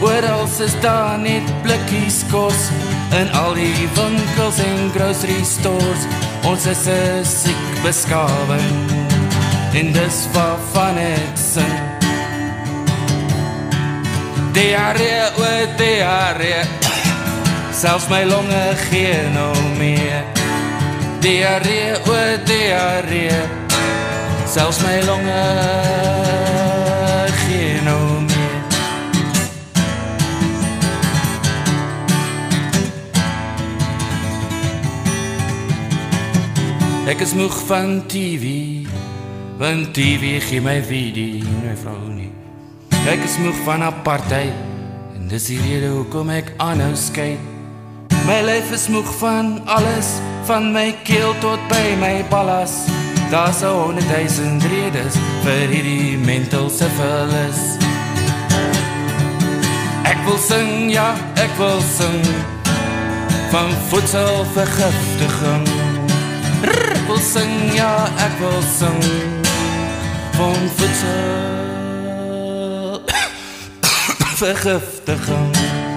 Oral 0.00 0.44
is 0.44 0.80
daar 0.80 1.18
net 1.18 1.62
blikkies 1.62 2.20
kos 2.30 2.68
in 3.16 3.32
al 3.32 3.54
die 3.54 3.88
winkels 3.94 4.58
en 4.58 4.90
grocery 4.94 5.44
stores. 5.44 6.04
Ons 6.44 6.66
is 6.66 6.86
'n 6.86 7.24
siek 7.24 7.82
beskawing. 7.82 8.76
En 9.72 9.92
dis 9.92 10.18
waarvan 10.32 10.96
ek 10.98 11.36
sing. 11.52 11.76
Diarree, 14.52 15.22
o 15.36 15.66
diarree. 15.76 16.62
Selfs 17.72 18.08
my 18.08 18.24
longe 18.24 18.76
gee 18.88 19.28
nou 19.32 19.56
meer. 19.78 20.24
Diarree, 21.20 21.92
o 22.06 22.16
diarree. 22.44 23.40
Selfs 24.46 24.80
my 24.80 25.00
longe 25.06 26.45
Ek 37.06 37.20
is 37.22 37.36
moeg 37.38 37.54
van 37.68 38.00
TV, 38.10 38.82
want 39.60 39.92
TV 39.94 40.40
gee 40.42 40.58
my 40.58 40.80
video, 40.82 41.38
my 41.62 41.76
vrou 41.78 42.08
nie. 42.10 42.32
Ek 43.06 43.22
is 43.22 43.36
moeg 43.38 43.54
van 43.62 43.84
apartheid 43.86 44.50
en 45.14 45.28
dis 45.30 45.46
die 45.52 45.60
rede 45.62 45.92
hoekom 45.92 46.34
ek 46.34 46.50
aanhou 46.58 46.98
skei. 46.98 47.38
My 48.26 48.40
lyf 48.42 48.74
is 48.74 48.88
moeg 48.90 49.06
van 49.20 49.62
alles, 49.70 50.18
van 50.50 50.74
my 50.74 50.90
keel 51.06 51.30
tot 51.44 51.62
by 51.70 51.94
my 52.02 52.26
ballas. 52.26 52.90
Daar's 53.30 53.62
'n 53.62 53.70
honderdduisend 53.70 54.66
redes 54.66 55.14
vir 55.46 55.70
hierdie 55.70 56.18
mental 56.18 56.66
syphilis. 56.66 57.78
Ek 60.02 60.18
wil 60.26 60.38
sing, 60.42 60.90
ja, 60.90 61.14
ek 61.38 61.54
wil 61.54 61.78
sing 61.80 62.18
van 63.54 63.70
voedselvergiftiging. 63.94 65.85
Rrr, 67.16 67.22
Ek 67.22 67.22
wil 67.22 67.30
sing, 67.32 67.72
ja, 67.72 68.08
ek 68.20 68.34
wil 68.40 68.62
sing 68.76 69.04
van 70.36 70.68
voedsel 70.76 71.08
vergiftiging. 74.42 75.95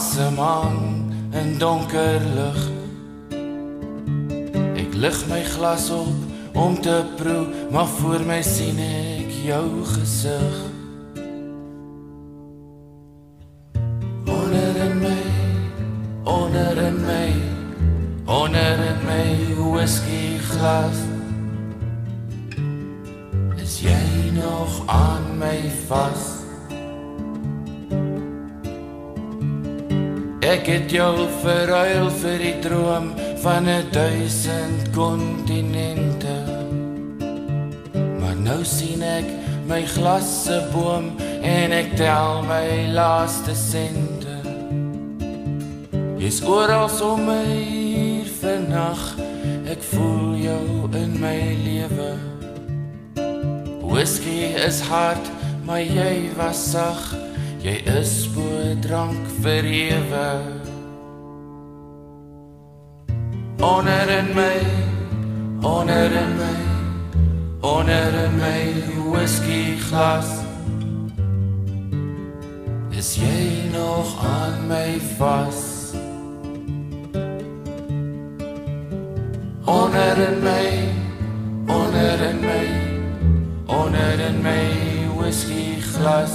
Was 0.00 0.16
'n 0.16 0.34
man 0.34 0.76
in 1.40 1.58
donker 1.58 2.20
lig. 2.36 2.60
Ek 4.82 4.94
lig 4.94 5.18
my 5.28 5.42
glas 5.44 5.90
op 5.90 6.16
om 6.52 6.80
te 6.80 7.04
proe, 7.16 7.46
maar 7.70 7.86
voor 7.86 8.20
my 8.26 8.42
sien 8.42 8.78
ek 8.78 9.30
jou 9.44 9.84
gesig. 9.84 10.69
Het 30.70 30.90
jou 30.94 31.26
verruil 31.42 32.10
vir 32.20 32.38
die 32.38 32.58
droom 32.62 33.10
van 33.42 33.66
'n 33.66 33.90
duisend 33.90 34.90
kontinente. 34.94 36.36
Maar 38.20 38.36
nou 38.36 38.64
sien 38.64 39.02
ek 39.02 39.26
my 39.66 39.82
glasse 39.86 40.62
boom 40.72 41.16
en 41.42 41.72
ek 41.72 41.96
tel 41.96 42.42
my 42.42 42.86
laaste 42.92 43.54
sente. 43.54 44.36
Jy's 46.18 46.42
oral 46.42 46.90
om 47.02 47.24
my 47.24 47.44
hier 47.44 48.30
vannag. 48.40 49.16
Ek 49.66 49.82
voel 49.82 50.36
jou 50.36 50.88
in 50.92 51.20
my 51.20 51.56
lewe. 51.64 52.12
Whisky 53.82 54.54
is 54.66 54.80
hard, 54.80 55.30
maar 55.64 55.82
jy 55.82 56.30
was 56.36 56.70
sag. 56.70 57.14
Jy 57.62 57.82
is 57.98 58.28
bo 58.34 58.74
drank 58.80 59.26
vir 59.42 59.64
ewe. 59.64 60.59
Onder 63.60 64.08
in 64.08 64.34
my, 64.34 64.60
onder 65.60 66.10
in 66.12 66.36
my, 66.36 66.56
onder 67.60 68.14
in 68.24 68.36
my 68.38 68.72
whisky 69.12 69.76
glas. 69.76 70.26
Is 72.90 73.16
jy 73.16 73.68
nog 73.72 74.24
aan 74.24 74.66
my 74.66 75.00
vas? 75.18 75.92
Onder 79.64 80.18
in 80.18 80.42
my, 80.42 80.88
onder 81.66 82.20
in 82.20 82.40
my, 82.40 82.68
onder 83.66 84.20
in 84.20 84.42
my 84.42 84.68
whisky 85.16 85.80
glas. 85.80 86.32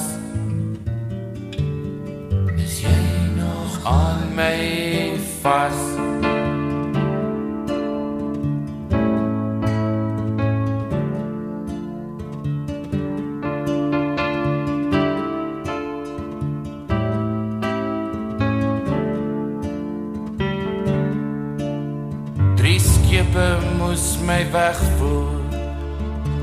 Is 2.56 2.82
jy 2.82 3.02
nog 3.36 3.86
aan 3.86 4.34
my 4.36 5.20
vas? 5.42 5.85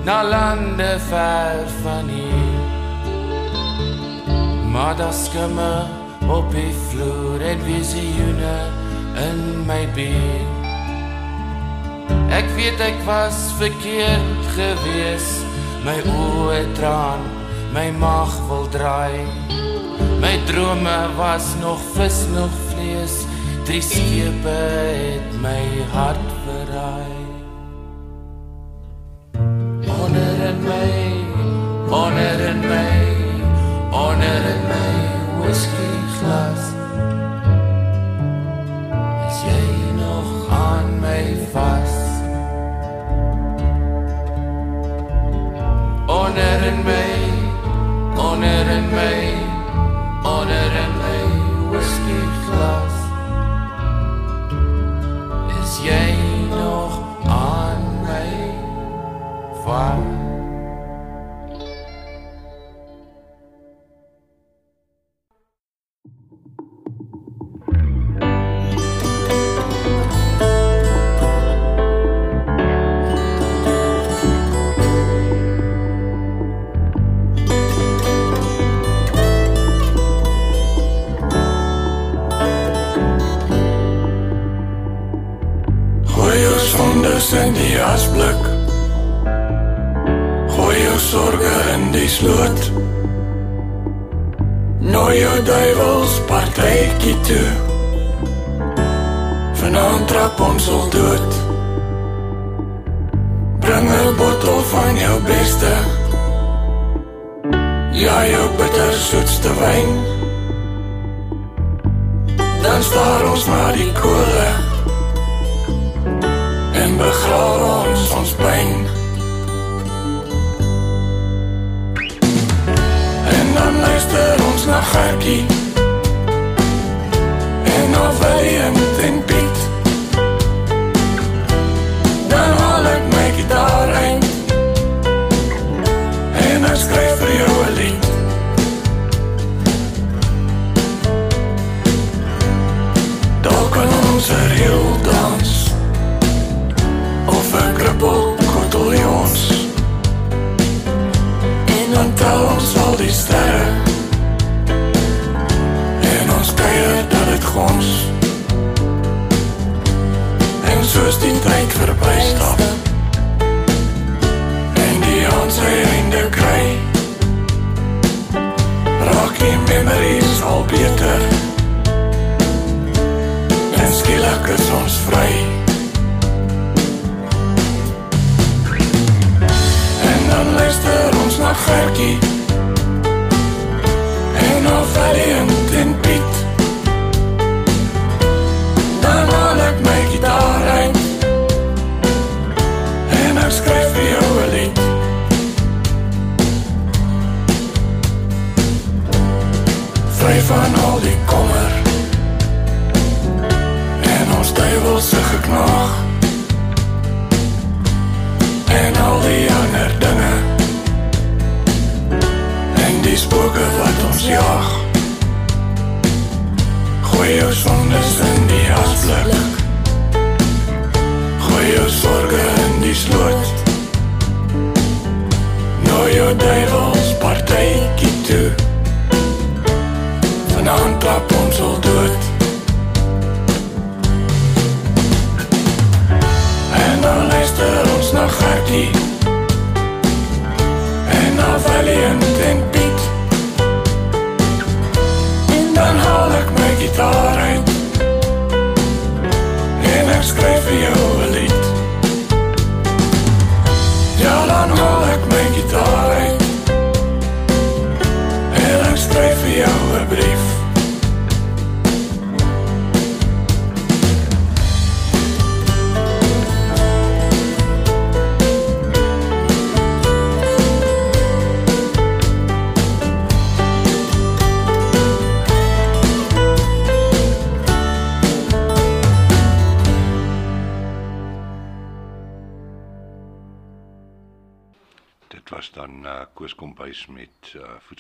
Na 0.05 0.23
lande 0.23 0.99
ver 1.09 1.69
van 1.83 2.09
hier. 2.09 2.61
Maar 4.71 4.97
daar 4.97 5.13
skimme 5.13 5.87
op 6.29 6.51
die 6.51 6.75
vloer 6.89 7.41
en 7.41 7.61
visioene 7.61 8.57
in 9.15 9.67
my 9.67 9.89
bier. 9.95 10.49
Ek 12.33 12.49
weet 12.57 12.81
ek 12.81 12.99
was 13.05 13.37
verkeerd 13.61 14.47
gewees, 14.57 15.29
my 15.85 15.99
oë 16.09 16.63
traan, 16.79 17.27
my 17.77 17.91
maag 18.01 18.33
wil 18.49 18.67
draai. 18.73 19.27
My 20.23 20.39
drome 20.49 20.99
was 21.19 21.53
nog 21.61 21.83
vis 21.97 22.25
nog 22.33 22.55
vlees, 22.71 23.23
drie 23.69 23.83
skepe 23.83 24.57
het 24.57 25.43
my 25.43 25.61
hart 25.93 26.33
verraai. 26.47 27.22
In 30.53 30.65
my, 30.65 30.93
onder 31.91 32.41
in 32.51 32.61
my, 32.73 32.93
onder 33.91 34.43
in 34.53 34.63
my 34.73 34.93
whisky 35.41 35.93
glas. 36.19 36.63
Is 39.29 39.39
jy 39.47 39.65
nog 39.97 40.49
aan 40.51 41.01
my 41.01 41.25
vas? 41.53 41.82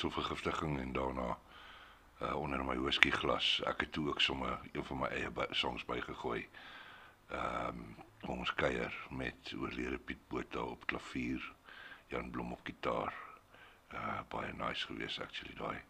Voedselvergiftiging 0.02 0.80
en 0.80 0.92
daarna 0.92 1.38
uh, 2.22 2.34
onder 2.36 2.64
my 2.64 2.78
whisky 2.78 3.10
glas. 3.10 3.60
Ek 3.64 3.80
het 3.80 3.92
toe 3.92 4.08
ook 4.08 4.20
sommer 4.20 4.58
een 4.72 4.84
van 4.84 4.98
my 4.98 5.06
eie 5.06 5.30
by, 5.30 5.46
songs 5.50 5.84
bygegooi. 5.84 6.48
Ehm 7.28 7.68
um, 7.68 7.96
ons 8.32 8.54
kuier 8.54 8.94
met 9.10 9.54
oorlede 9.58 9.98
Piet 9.98 10.28
Botha 10.28 10.60
op 10.60 10.86
klavier, 10.86 11.52
Jan 12.06 12.30
Blom 12.30 12.52
op 12.52 12.60
gitaar. 12.64 13.14
Uh, 13.94 14.20
baie 14.28 14.52
nice 14.52 14.86
geweest 14.86 15.20
actually 15.20 15.54
daai. 15.54 15.80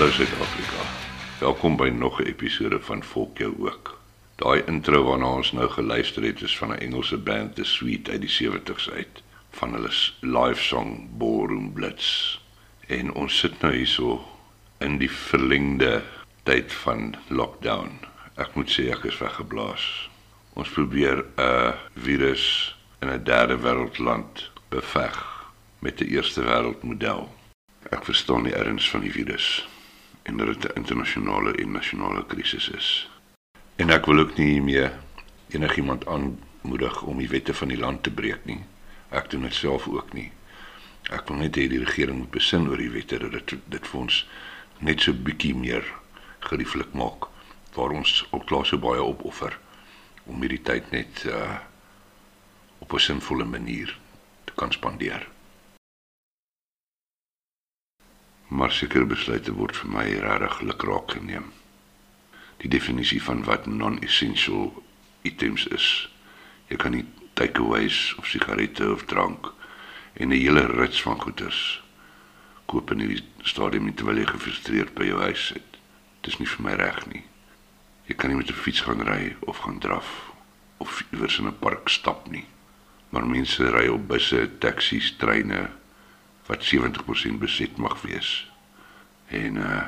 Hallo 0.00 0.12
Suid-Afrika. 0.12 0.82
Welkom 1.40 1.76
by 1.76 1.88
nog 1.88 2.20
'n 2.20 2.26
episode 2.26 2.80
van 2.80 3.02
Volk 3.04 3.38
jou 3.38 3.54
ook. 3.68 4.00
Daai 4.36 4.62
intro 4.66 5.02
waarna 5.04 5.26
ons 5.26 5.52
nou 5.52 5.68
geluister 5.68 6.22
het 6.22 6.40
is 6.40 6.58
van 6.58 6.68
'n 6.72 6.78
Engelse 6.78 7.18
band 7.18 7.54
The 7.54 7.64
Sweet 7.64 8.08
uit 8.08 8.20
die 8.20 8.30
70's 8.30 8.90
uit, 8.90 9.22
van 9.50 9.72
hulle 9.72 9.90
live 10.20 10.62
song 10.62 11.08
Ballroom 11.18 11.72
Blitz. 11.72 12.38
En 12.86 13.12
ons 13.12 13.38
sit 13.38 13.60
nou 13.60 13.74
hierso 13.74 14.24
in 14.78 14.98
die 14.98 15.10
verlengde 15.10 16.02
tyd 16.42 16.72
van 16.72 17.14
lockdown. 17.28 18.00
Ek 18.34 18.54
moet 18.54 18.70
sê 18.70 18.88
ek 18.90 19.04
is 19.04 19.18
weggeblaas. 19.18 20.10
Ons 20.52 20.68
probeer 20.68 21.24
'n 21.36 21.74
virus 21.94 22.76
in 23.00 23.08
'n 23.08 23.24
derde 23.24 23.58
wêreldland 23.58 24.50
beveg 24.68 25.44
met 25.78 26.00
'n 26.00 26.08
eerste 26.08 26.40
wêreldmodel. 26.40 27.28
Ek 27.90 28.04
verstaan 28.04 28.42
die 28.42 28.54
erns 28.54 28.90
van 28.90 29.00
die 29.00 29.12
virus 29.12 29.68
en 30.22 30.36
dat 30.36 30.46
dit 30.46 30.64
'n 30.64 30.76
internasionale 30.76 31.52
en 31.52 31.70
nasionale 31.70 32.26
krisis 32.26 32.68
is. 32.68 33.10
En 33.76 33.90
ek 33.90 34.06
wil 34.06 34.18
ook 34.18 34.36
nie 34.36 34.62
meer 34.62 34.92
enigiemand 35.48 36.06
aanmoedig 36.06 37.02
om 37.02 37.18
die 37.18 37.28
wette 37.28 37.54
van 37.54 37.68
die 37.68 37.78
land 37.78 38.02
te 38.02 38.10
breek 38.10 38.44
nie. 38.44 38.64
Ek 39.08 39.30
doen 39.30 39.42
dit 39.42 39.54
self 39.54 39.88
ook 39.88 40.12
nie. 40.12 40.32
Ek 41.10 41.28
wil 41.28 41.36
net 41.36 41.56
hê 41.56 41.68
die 41.68 41.84
regering 41.84 42.18
moet 42.18 42.30
besin 42.30 42.68
oor 42.68 42.76
die 42.76 42.90
wette 42.90 43.18
dat 43.18 43.32
dit 43.32 43.58
dit 43.66 43.86
vir 43.86 44.00
ons 44.00 44.28
net 44.78 45.00
so 45.00 45.12
bietjie 45.12 45.54
meer 45.54 45.84
gerieflik 46.38 46.92
maak 46.92 47.26
waar 47.74 47.90
ons 47.90 48.26
ook 48.30 48.46
klaar 48.46 48.66
so 48.66 48.78
baie 48.78 49.02
opoffer 49.02 49.58
om 50.26 50.40
hierdie 50.40 50.62
tyd 50.62 50.90
net 50.90 51.24
uh 51.26 51.58
op 52.80 52.92
'n 52.92 52.98
sinvolle 52.98 53.44
manier 53.44 53.98
te 54.44 54.52
kan 54.56 54.72
spandeer. 54.72 55.28
Maar 58.50 58.72
sekere 58.74 59.06
besluite 59.06 59.54
word 59.54 59.78
vir 59.78 59.90
my 59.94 60.06
regtig 60.24 60.60
lukraak 60.66 61.14
geneem. 61.16 61.52
Die 62.60 62.70
definisie 62.70 63.20
van 63.22 63.44
wat 63.46 63.66
non-essential 63.70 64.72
items 65.22 65.66
is. 65.70 65.86
Jy 66.68 66.76
kan 66.82 66.96
nie 66.96 67.06
takeaways 67.38 68.10
of 68.18 68.26
sigarette 68.26 68.90
of 68.92 69.06
drank 69.06 69.52
en 70.18 70.28
'n 70.34 70.42
hele 70.42 70.66
rits 70.66 71.02
van 71.02 71.20
goederes 71.20 71.80
koop 72.70 72.92
in 72.94 73.02
die 73.02 73.18
stadium 73.42 73.88
nie 73.88 73.96
terwyl 73.98 74.20
jy 74.20 74.28
gefrustreerd 74.30 74.94
by 74.94 75.08
jou 75.08 75.18
huis 75.24 75.46
sit. 75.50 75.78
Dit 76.22 76.34
is 76.34 76.38
nie 76.38 76.48
vir 76.52 76.64
my 76.66 76.74
reg 76.78 77.00
nie. 77.10 77.24
Jy 78.06 78.14
kan 78.14 78.30
nie 78.30 78.38
met 78.38 78.50
'n 78.50 78.62
fiets 78.62 78.82
gaan 78.86 79.02
ry 79.02 79.34
of 79.40 79.58
gaan 79.64 79.80
draf 79.80 80.08
of 80.78 81.02
iewers 81.12 81.38
in 81.38 81.46
'n 81.46 81.58
park 81.58 81.88
stap 81.88 82.30
nie. 82.30 82.46
Maar 83.10 83.26
mense 83.26 83.70
ry 83.70 83.88
op 83.88 84.08
busse, 84.08 84.50
taksies, 84.58 85.16
treine 85.18 85.70
wat 86.50 86.66
70% 86.74 87.38
beset 87.38 87.76
mag 87.76 88.00
wees. 88.02 88.50
En 89.26 89.56
uh 89.56 89.82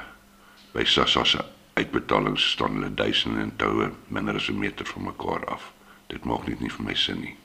by 0.72 0.84
SASSA 0.88 1.24
se 1.24 1.40
uitbetalings 1.76 2.50
staan 2.50 2.78
hulle 2.78 2.94
duisende 2.94 3.42
in 3.42 3.50
toue 3.56 3.90
minder 4.08 4.34
as 4.34 4.48
'n 4.48 4.58
meter 4.58 4.86
van 4.86 5.02
mekaar 5.02 5.44
af. 5.44 5.72
Dit 6.06 6.24
maak 6.24 6.46
net 6.46 6.60
nie 6.60 6.70
vir 6.70 6.84
my 6.84 6.94
sin 6.94 7.20
nie. 7.20 7.36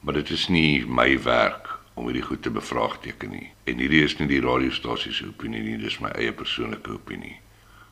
Maar 0.00 0.14
dit 0.14 0.30
is 0.30 0.48
nie 0.48 0.86
my 0.86 1.22
werk 1.22 1.78
om 1.94 2.04
hierdie 2.04 2.22
goed 2.22 2.42
te 2.42 2.50
bevraagteken 2.50 3.30
nie. 3.30 3.52
En 3.64 3.78
hierdie 3.78 4.02
is 4.02 4.16
nie 4.18 4.28
die 4.28 4.40
radiostasie 4.40 5.12
se 5.12 5.26
opinie 5.26 5.62
nie, 5.62 5.78
dis 5.78 5.98
my 5.98 6.08
eie 6.08 6.32
persoonlike 6.32 6.90
opinie. 6.90 7.40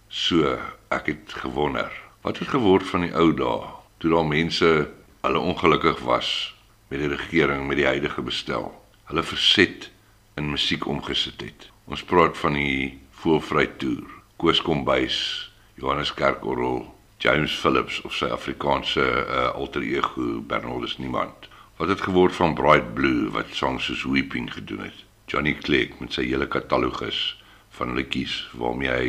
So, 0.09 0.59
ek 0.89 1.07
het 1.07 1.33
gewonder, 1.33 1.93
wat 2.23 2.39
het 2.39 2.49
geword 2.49 2.87
van 2.87 3.01
die 3.01 3.15
ou 3.15 3.35
dae 3.35 3.69
toe 3.99 4.11
daar 4.11 4.27
mense 4.27 4.91
hulle 5.21 5.39
ongelukkig 5.39 6.01
was 6.01 6.55
met 6.89 7.01
die 7.01 7.09
regering 7.09 7.67
met 7.67 7.77
die 7.77 7.87
huidige 7.87 8.23
bestel. 8.23 8.73
Hulle 9.05 9.23
verset 9.23 9.91
in 10.35 10.51
musiek 10.51 10.87
omgesit 10.87 11.41
het. 11.41 11.69
Ons 11.85 12.03
praat 12.03 12.39
van 12.39 12.57
die 12.59 12.99
Voelvry 13.21 13.67
toer, 13.79 14.11
Koos 14.37 14.63
Kombuis, 14.63 15.19
Johannes 15.79 16.15
Kerkorrel, 16.15 16.95
James 17.19 17.55
Phillips 17.57 18.01
of 18.05 18.15
sy 18.17 18.29
Afrikaanse 18.35 19.01
uh, 19.01 19.47
alter 19.55 19.85
ego 19.87 20.43
Bernardus 20.45 20.99
Niemand. 20.99 21.49
Wat 21.79 21.89
het 21.89 22.01
geword 22.01 22.35
van 22.35 22.55
Bright 22.55 22.95
Blue 22.95 23.31
wat 23.31 23.55
songs 23.55 23.87
soos 23.89 24.05
Weeping 24.05 24.53
gedoen 24.53 24.85
het? 24.89 25.05
Johnny 25.27 25.55
Clegg 25.55 25.99
met 25.99 26.13
sy 26.13 26.27
hele 26.29 26.47
katalogus 26.51 27.23
van 27.79 27.95
liedjies 27.97 28.37
waarmee 28.53 28.91
hy 28.91 29.09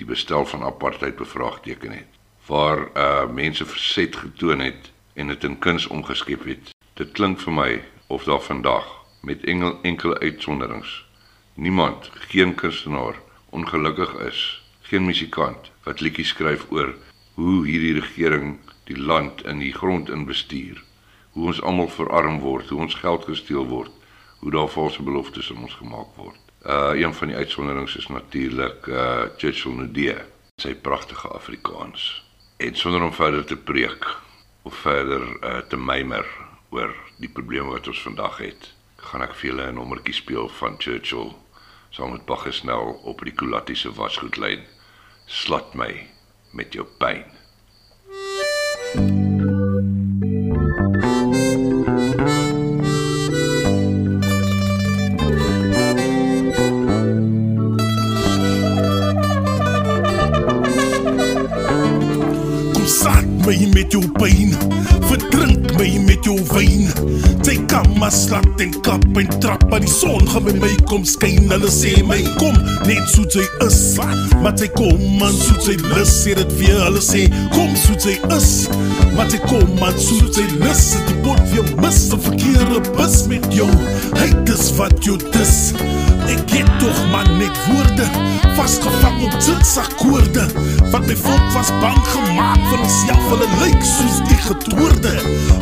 die 0.00 0.08
bestel 0.08 0.46
van 0.48 0.64
apartheid 0.66 1.18
bevraagteken 1.18 1.92
het. 1.92 2.18
Waar 2.48 2.88
uh 2.96 3.28
mense 3.30 3.66
verset 3.66 4.16
getoon 4.16 4.64
het 4.64 4.90
en 5.14 5.28
dit 5.28 5.44
in 5.44 5.58
kuns 5.58 5.86
omgeskep 5.86 6.46
het. 6.48 6.72
Dit 6.98 7.12
klink 7.12 7.42
vir 7.44 7.54
my 7.54 7.70
of 8.08 8.24
daar 8.24 8.42
vandag 8.42 9.01
met 9.22 9.44
engel, 9.44 9.78
enkele 9.82 10.18
uitsonderings 10.18 11.02
niemand, 11.54 12.10
geen 12.12 12.54
kunstenaar 12.54 13.14
ongelukkig 13.50 14.14
is, 14.14 14.62
geen 14.80 15.04
musikant 15.04 15.70
wat 15.82 16.00
liedjies 16.00 16.28
skryf 16.28 16.66
oor 16.70 16.94
hoe 17.34 17.66
hierdie 17.66 18.00
regering 18.00 18.58
die 18.84 18.98
land 18.98 19.44
in 19.44 19.58
die 19.58 19.72
grond 19.72 20.08
inbestuur, 20.08 20.82
hoe 21.32 21.46
ons 21.46 21.62
almal 21.62 21.88
verarm 21.88 22.40
word, 22.40 22.68
hoe 22.68 22.80
ons 22.80 22.94
geld 22.94 23.24
gesteel 23.24 23.66
word, 23.68 23.92
hoe 24.40 24.50
daar 24.50 24.68
valse 24.68 25.02
beloftes 25.02 25.50
aan 25.52 25.62
ons 25.68 25.76
gemaak 25.80 26.16
word. 26.16 26.40
Uh 26.66 26.92
een 26.94 27.14
van 27.14 27.28
die 27.28 27.36
uitsonderings 27.36 27.96
is 27.96 28.08
natuurlik 28.08 28.86
uh 28.86 29.24
Churchill 29.36 29.74
Nudee, 29.76 30.18
sy 30.56 30.74
pragtige 30.74 31.28
Afrikaans. 31.28 32.24
En 32.56 32.76
sonder 32.76 33.02
om 33.02 33.12
verder 33.12 33.44
te 33.44 33.56
preek 33.56 34.06
of 34.62 34.74
verder 34.74 35.24
uh 35.42 35.58
te 35.68 35.76
mymer 35.76 36.26
oor 36.70 36.94
die 37.18 37.28
probleme 37.28 37.74
wat 37.74 37.88
ons 37.88 38.02
vandag 38.02 38.38
het, 38.38 38.72
gaan 39.12 39.26
ek 39.26 39.34
vir 39.36 39.50
julle 39.50 39.64
'n 39.68 39.76
nommertjie 39.76 40.14
speel 40.16 40.46
van 40.58 40.78
Churchill 40.80 41.34
saam 41.92 42.12
met 42.12 42.24
Baggesnel 42.24 42.96
op 43.04 43.20
die 43.28 43.34
Kulatti 43.36 43.74
se 43.76 43.92
wasgoedlyn. 43.92 44.64
Slat 45.26 45.74
my 45.74 46.08
met 46.52 46.72
jou 46.72 46.86
pyn. 46.98 47.28
En 68.62 68.74
klap 68.82 69.04
en 69.18 69.32
trap, 69.40 69.64
maar 69.70 69.82
die 69.82 69.90
son 69.90 70.28
gaan 70.30 70.44
by 70.46 70.54
my 70.62 70.72
kom 70.90 71.06
skyn. 71.08 71.50
Hulle 71.50 71.70
sê 71.72 71.94
my 72.06 72.20
kom 72.38 72.58
net 72.86 73.02
soos 73.10 73.34
sy 73.34 73.46
is. 73.66 73.80
Maar 74.42 74.54
sy 74.58 74.68
kom 74.76 75.00
man 75.18 75.34
soos 75.34 75.66
sy 75.66 75.78
lus, 75.88 76.12
sê 76.22 76.36
dit 76.38 76.54
weer. 76.60 76.78
Hulle 76.86 77.02
sê 77.02 77.26
kom 77.54 77.72
soos 77.86 78.06
sy 78.06 78.18
is. 78.36 78.50
Maar 79.16 79.30
sy 79.32 79.42
kom 79.48 79.66
man 79.80 79.98
soos 79.98 80.36
sy 80.36 80.46
lus, 80.60 80.72
As 80.72 80.94
die 81.04 81.14
bot 81.24 81.40
weer 81.52 81.66
mis 81.82 81.98
'n 82.12 82.20
verkeerde 82.26 82.80
bus 82.96 83.26
met 83.28 83.44
jou. 83.52 83.68
Hy 84.16 84.28
dis 84.44 84.72
wat 84.78 85.04
jou 85.04 85.16
dis. 85.32 85.72
Ek 86.30 86.50
het 86.50 86.78
tog 86.78 86.98
maar 87.10 87.30
net 87.38 87.56
woorde 87.66 88.06
vasgevang 88.54 89.22
op 89.22 89.34
zigzagkoorde 89.38 90.46
Wat 90.90 91.06
my 91.06 91.16
volk 91.16 91.52
was 91.52 91.70
bang 91.80 91.98
gemaak 92.06 92.60
vir 92.68 92.78
onsself 92.78 93.28
Hulle 93.30 93.48
lyk 93.62 93.84
soos 93.86 94.20
die 94.28 94.40
getoorde 94.46 95.14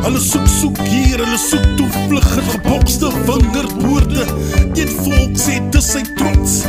Hulle 0.04 0.20
soek 0.20 0.48
soek 0.50 0.80
hier, 0.88 1.22
hulle 1.22 1.38
soek 1.40 1.66
toe 1.78 1.88
vlug 1.96 2.28
Het 2.34 2.50
gebokste 2.56 3.12
vingerwoorde 3.28 4.26
Een 4.74 4.94
volk 5.00 5.38
sê 5.38 5.60
dis 5.70 5.92
sy 5.94 6.04
trots 6.16 6.60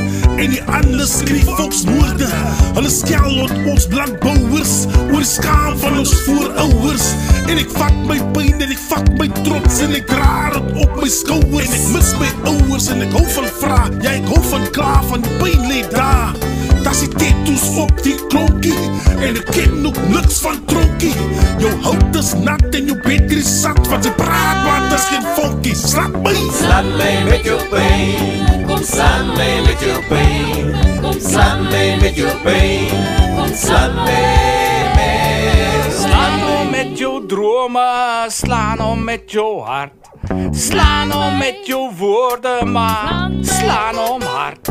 En 0.41 0.49
die 0.49 0.61
ander 0.73 1.05
skryf 1.05 1.45
volksmoorde 1.45 2.27
Hulle 2.73 2.89
skel 2.89 3.43
op 3.43 3.51
ons 3.69 3.85
blankbouwers 3.91 4.71
Oor 5.11 5.19
die 5.21 5.27
skaam 5.29 5.77
van 5.83 5.99
ons 6.01 6.13
voorouwers 6.25 7.05
En 7.45 7.61
ek 7.61 7.69
vat 7.75 7.99
my 8.09 8.17
pijn 8.33 8.57
en 8.57 8.73
ek 8.73 8.81
vat 8.87 9.11
my 9.19 9.29
trots 9.43 9.83
En 9.85 9.93
ek 9.99 10.09
draar 10.09 10.57
het 10.57 10.81
op 10.81 10.97
my 10.97 11.11
skouwers 11.13 11.69
En 11.69 11.77
ek 11.77 11.87
mis 11.93 12.11
my 12.23 12.31
ouwers 12.55 12.89
en 12.89 13.05
ek 13.05 13.13
hou 13.19 13.27
van 13.37 13.51
vraag 13.59 13.93
Ja 14.01 14.17
ek 14.17 14.29
hou 14.33 14.41
van 14.49 14.65
klaar 14.73 15.05
van 15.11 15.27
die 15.27 15.37
pijn 15.43 15.67
leed 15.69 15.93
daar 16.83 16.93
Das 16.93 16.99
die 16.99 17.09
tattoos 17.09 17.77
op 17.77 17.91
die 18.03 18.15
klonkie 18.27 18.77
En 19.21 19.37
ek 19.37 19.51
ken 19.53 19.85
ook 19.85 19.97
niks 20.09 20.39
van 20.41 20.57
tronkie. 20.65 21.13
Jou 21.61 21.71
hout 21.85 22.15
is 22.19 22.33
nat 22.41 22.75
en 22.75 22.89
jou 22.89 22.97
battery 23.05 23.43
sat 23.45 23.79
Want 23.91 24.07
sy 24.07 24.13
praat 24.17 24.63
maar 24.65 24.87
dis 24.89 25.07
geen 25.11 25.27
vonkie. 25.37 25.75
Slap 25.77 26.17
my 26.25 26.35
Slap 26.59 26.89
my 26.97 27.11
met 27.29 27.45
jou 27.47 27.59
pijn 27.73 28.65
Kom 28.69 28.83
slap 28.87 29.33
my 29.37 29.51
met 29.67 29.85
jou 29.85 29.99
pijn 30.09 30.73
Kom 31.01 31.19
slap 31.21 31.65
my 31.69 31.85
met 32.01 32.17
jou 32.19 32.33
pijn 32.45 32.95
Kom 33.37 33.53
slap 33.65 33.97
my 34.01 34.05
met 34.05 34.41
Slaan 36.01 36.43
om 36.49 36.69
met 36.71 36.97
jou 36.97 37.25
drome, 37.27 38.25
slaan 38.27 38.81
om 38.81 39.03
met 39.03 39.31
jou 39.31 39.61
hart. 39.61 40.10
Slaan 40.51 41.13
om 41.13 41.37
met 41.37 41.59
jou 41.63 41.91
woorden, 41.97 42.71
maar 42.71 43.31
slaan 43.41 43.97
om 43.97 44.21
hard. 44.21 44.65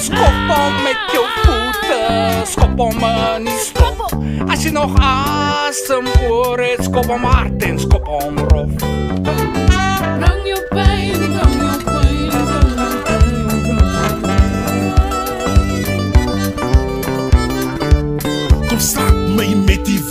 Skop 0.00 0.48
om 0.48 0.82
met 0.82 0.98
jou 1.12 1.26
voeten, 1.42 2.46
skop 2.46 2.78
om 2.78 3.02
en 3.02 3.42
nie 3.42 3.58
stop. 3.58 4.18
As 4.48 4.62
jy 4.64 4.70
nog 4.70 4.94
asem 5.00 6.06
oor 6.28 6.58
het, 6.58 6.84
skop 6.84 7.08
om 7.08 7.24
hard 7.24 7.62
en 7.62 7.78
skop 7.78 8.08
om 8.08 8.38
rof. 8.38 8.70
Bring 8.76 9.40
jou 9.44 9.66
pijn, 9.68 10.20
bring 10.20 10.46
jou 10.48 10.62
pijn, 10.68 11.53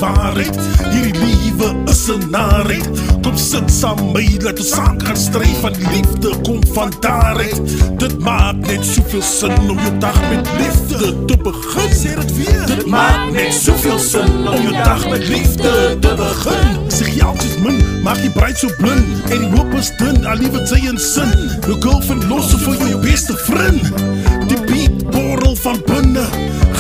waarheid. 0.04 0.60
Hierdie 0.92 1.16
liewe 1.20 1.74
is 1.92 2.08
een 2.08 2.30
narheid 2.30 2.90
Kom 3.24 3.38
sit 3.40 3.72
saam 3.72 4.00
my, 4.12 4.24
laat 4.44 4.60
ons 4.60 4.72
saam 4.76 5.00
gaan 5.02 5.18
stry 5.18 5.48
Van 5.62 5.76
die 5.78 5.88
liefde 5.94 6.34
kom 6.44 6.60
van 6.76 6.92
daarheid 7.04 7.62
Dit 8.02 8.18
maak 8.24 8.60
net 8.68 8.84
soveel 8.86 9.24
sin 9.24 9.56
om 9.72 9.80
jou 9.80 9.94
dag 10.04 10.18
met 10.30 10.50
liefde 10.60 11.12
te 11.28 11.38
begin. 11.44 11.94
Sê 11.96 12.16
dit 12.20 12.34
weer. 12.38 12.66
Dit 12.68 12.86
maak 12.92 13.32
net 13.32 13.54
soveel 13.56 14.00
sin 14.00 14.48
om 14.48 14.58
jou 14.66 14.74
dag 14.74 15.06
met 15.10 15.28
liefde 15.28 15.74
te 16.04 16.14
begin. 16.20 16.76
Sê 16.92 17.08
geld 17.14 17.44
is 17.44 17.56
min, 17.64 17.80
maak 18.04 18.20
die 18.24 18.32
bruid 18.36 18.60
so 18.60 18.72
blind 18.82 19.32
En 19.32 19.46
die 19.46 19.52
hoop 19.56 19.72
is 19.80 19.92
dun, 20.00 20.20
al 20.28 20.42
lief 20.42 20.56
het 20.58 20.68
sy 20.70 20.82
in 20.90 21.00
sin. 21.00 21.32
Jou 21.68 21.80
girlfriend 21.80 22.28
los 22.32 22.52
so 22.52 22.60
vir 22.66 22.84
jou 22.92 23.00
beste 23.06 23.38
vriend. 23.48 24.04
Die 24.52 24.60
beat 24.68 25.08
borrel 25.14 25.56
van 25.64 25.80
binne 25.88 26.28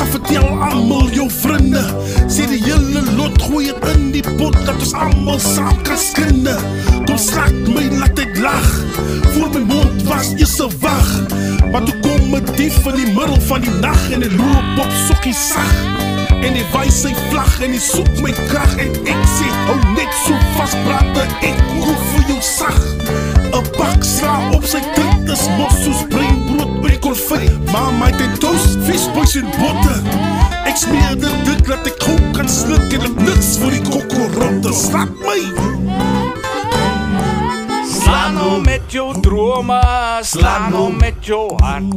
Ga 0.03 0.09
vertel 0.11 0.47
almal 0.59 1.07
jou 1.15 1.29
vriende. 1.31 1.79
Sê 2.27 2.43
die 2.49 2.57
hele 2.59 2.99
lot 3.15 3.37
gooi 3.39 3.69
het 3.69 3.85
in 3.93 4.09
die 4.11 4.23
pot 4.35 4.57
Dat 4.65 4.75
ons 4.75 4.91
almal 4.99 5.39
saam 5.39 5.77
kan 5.87 5.95
skinne 5.99 6.57
Kom 7.07 7.15
slag 7.15 7.53
my, 7.71 7.85
laat 8.01 8.19
ek 8.19 8.35
lag 8.43 8.67
Voor 9.31 9.53
my 9.53 9.61
mond 9.69 10.03
was 10.09 10.33
eers 10.35 10.57
een 10.59 10.75
wag 10.83 11.13
Maar 11.71 11.87
toe 11.87 11.95
kom 12.03 12.35
een 12.35 12.51
dief 12.57 12.81
in 12.91 12.99
die 12.99 13.13
middel 13.15 13.39
van 13.47 13.63
die 13.63 13.77
nacht 13.79 14.11
En 14.11 14.27
die 14.27 14.33
loop 14.35 14.83
op 14.83 14.91
sokkie 15.05 15.35
sag. 15.37 15.71
En 16.43 16.51
die 16.51 16.65
wijs 16.73 16.97
sy 17.05 17.13
vlag 17.29 17.53
en 17.63 17.71
die 17.71 17.79
soek 17.79 18.09
my 18.19 18.33
kracht. 18.49 18.75
En 18.81 18.91
ek 19.07 19.21
sê, 19.31 19.47
hou 19.69 19.77
net 19.93 20.11
so 20.25 20.35
vast 20.57 20.75
brande. 20.83 21.23
Ek 21.39 21.61
hoef 21.77 22.01
vir 22.09 22.33
jou 22.33 22.39
sag. 22.43 22.81
Een 23.53 23.69
bak 23.77 24.03
sla 24.03 24.33
op 24.51 24.67
sy 24.67 24.83
tint 24.97 25.31
is 25.31 25.45
mos 25.55 25.77
soos 25.85 26.03
die 27.13 27.27
konfit 27.27 27.71
Mama 27.71 28.05
het 28.05 28.21
en 28.21 28.39
toast, 28.39 28.77
visboys 28.85 29.35
en 29.35 29.49
botte 29.57 30.01
Ek 30.65 30.77
smeer 30.77 31.15
dit 31.19 31.45
dik 31.45 31.65
dat 31.67 31.87
ek 31.87 32.01
gauw 32.01 32.31
kan 32.33 32.49
sluk 32.49 32.93
En 32.93 33.05
ek 33.09 33.19
niks 33.21 33.57
vir 33.61 33.77
die 33.77 33.83
kokorotte 33.89 34.73
Slap 34.73 35.13
my! 35.25 35.39
Slaan 37.93 38.37
om 38.43 38.63
met 38.65 38.91
jou 38.91 39.13
drome, 39.23 39.79
slaan 40.27 40.73
om 40.75 40.97
met 40.99 41.23
jou 41.23 41.55
hart. 41.61 41.93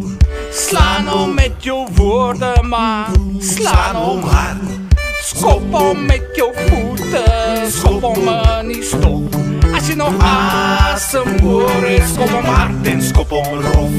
Slaan 0.55 1.09
om 1.12 1.34
met 1.34 1.59
jou 1.64 1.82
woorden, 1.98 2.68
maar 2.68 3.10
slaan 3.43 3.97
om 3.97 4.22
hard. 4.22 4.85
Skop 5.27 5.74
om 5.74 6.05
met 6.07 6.23
jou 6.35 6.53
voeten, 6.55 7.73
skop 7.73 8.05
om 8.05 8.28
en 8.28 8.66
nie 8.66 8.82
stop. 8.82 9.35
As 9.74 9.89
jy 9.90 9.97
nog 9.98 10.15
asem 10.23 11.32
hoor, 11.43 11.89
skop 12.12 12.31
om 12.31 12.47
hard 12.47 12.86
en 12.86 13.03
skop 13.03 13.35
om 13.35 13.59
rof. 13.66 13.97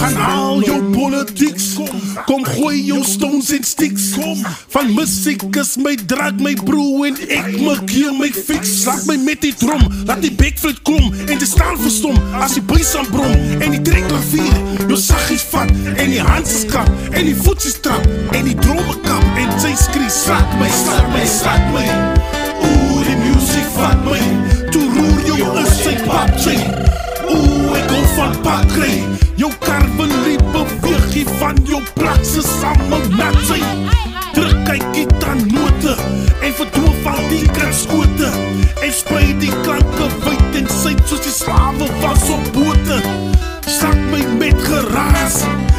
Gaan 0.00 0.18
al 0.18 0.64
jou 0.66 0.80
politieks 0.90 1.74
kom 1.78 2.02
Kom 2.26 2.44
gooi 2.46 2.80
jou 2.86 3.00
stones 3.06 3.50
en 3.54 3.64
sticks. 3.64 4.10
Kom 4.16 4.42
Van 4.74 4.90
muziek 4.94 5.42
is 5.60 5.74
my 5.80 5.94
drag 6.10 6.40
my 6.42 6.54
broe 6.66 7.06
En 7.08 7.18
ek 7.22 7.48
maak 7.62 7.90
hier 7.90 8.14
my 8.16 8.30
fix. 8.34 8.72
Laat 8.88 9.06
my 9.08 9.16
met 9.22 9.42
die 9.44 9.54
drom 9.58 9.82
Laat 10.08 10.22
die 10.24 10.32
bekvloed 10.34 10.82
kom 10.86 11.12
En 11.26 11.38
die 11.38 11.48
staan 11.48 11.78
verstom. 11.80 12.18
As 12.42 12.56
die 12.58 12.64
buis 12.66 12.94
aan 12.98 13.08
brom. 13.12 13.34
En 13.60 13.74
die 13.74 13.82
trek 13.86 14.08
klavier. 14.10 14.54
Jou 14.88 14.98
saggies 15.00 15.46
vat. 15.52 15.72
En 15.94 16.12
die 16.12 16.22
handses 16.22 16.66
klap 16.70 16.90
En 17.12 17.24
die 17.28 17.36
voetsies 17.36 17.80
trap. 17.84 18.08
En 18.32 18.48
die 18.48 18.58
drome 18.62 18.98
kap. 19.06 19.24
En 19.40 19.56
sy 19.60 19.74
skree 19.78 20.12
Slak 20.14 20.46
my, 20.60 20.63
slak 20.70 21.08
my, 21.12 21.24
slak 21.26 21.64
my 21.74 21.86
Oeh, 22.64 23.02
die 23.08 23.16
musiek 23.22 23.68
vat 23.76 24.00
my 24.06 24.20
Toe 24.72 24.84
roer 24.94 25.20
jou 25.28 25.50
is 25.62 25.74
sy 25.80 25.96
papjie 26.04 26.58
Oeh, 27.28 27.74
ek 27.80 27.92
hou 27.92 28.04
van 28.16 28.38
pakry 28.46 28.94
Jou 29.40 29.50
karbelie 29.64 30.38
beweeg 30.54 31.10
jy 31.16 31.26
van 31.40 31.58
jou 31.68 31.82
plakse 31.98 32.44
samme 32.46 33.02
natsy 33.16 33.62
Druk 34.34 34.64
kyk 34.66 34.82
die 34.96 35.04
aan 35.34 35.46
note. 35.52 35.94
En 36.42 36.52
verdoof 36.52 37.06
al 37.06 37.22
die 37.28 37.48
kranskote 37.50 38.30
En 38.82 38.92
sprei 38.92 39.34
die 39.42 39.52
klanke 39.62 40.08
wyd 40.24 40.58
en 40.60 40.68
syd 40.70 41.02
Soos 41.08 41.24
die 41.26 41.34
slawe 41.34 41.88
was 42.02 42.28
op 42.30 42.50
bote. 42.54 43.00
Sak 43.66 43.98
my 44.12 44.22
met 44.38 44.60
geraas. 44.62 45.42
Woefel 45.42 45.64
sê 45.64 45.73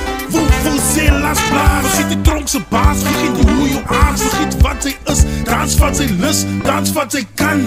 las 1.01 1.39
blaas. 1.49 1.85
Vergiet 1.85 2.09
die 2.09 2.21
tronkse 2.21 2.61
baas 2.69 3.03
Vergiet 3.03 3.35
die 3.35 3.53
hoe 3.53 3.67
jou 3.69 3.83
aas 3.87 4.21
Vergiet 4.21 4.61
wat 4.61 4.83
sy 4.83 4.93
is. 5.11 5.23
Dans 5.43 5.77
wat 5.79 5.95
sy 5.99 6.07
lis 6.21 6.45
Dans 6.63 6.91
wat 6.95 7.11
sy 7.11 7.23
kan. 7.35 7.63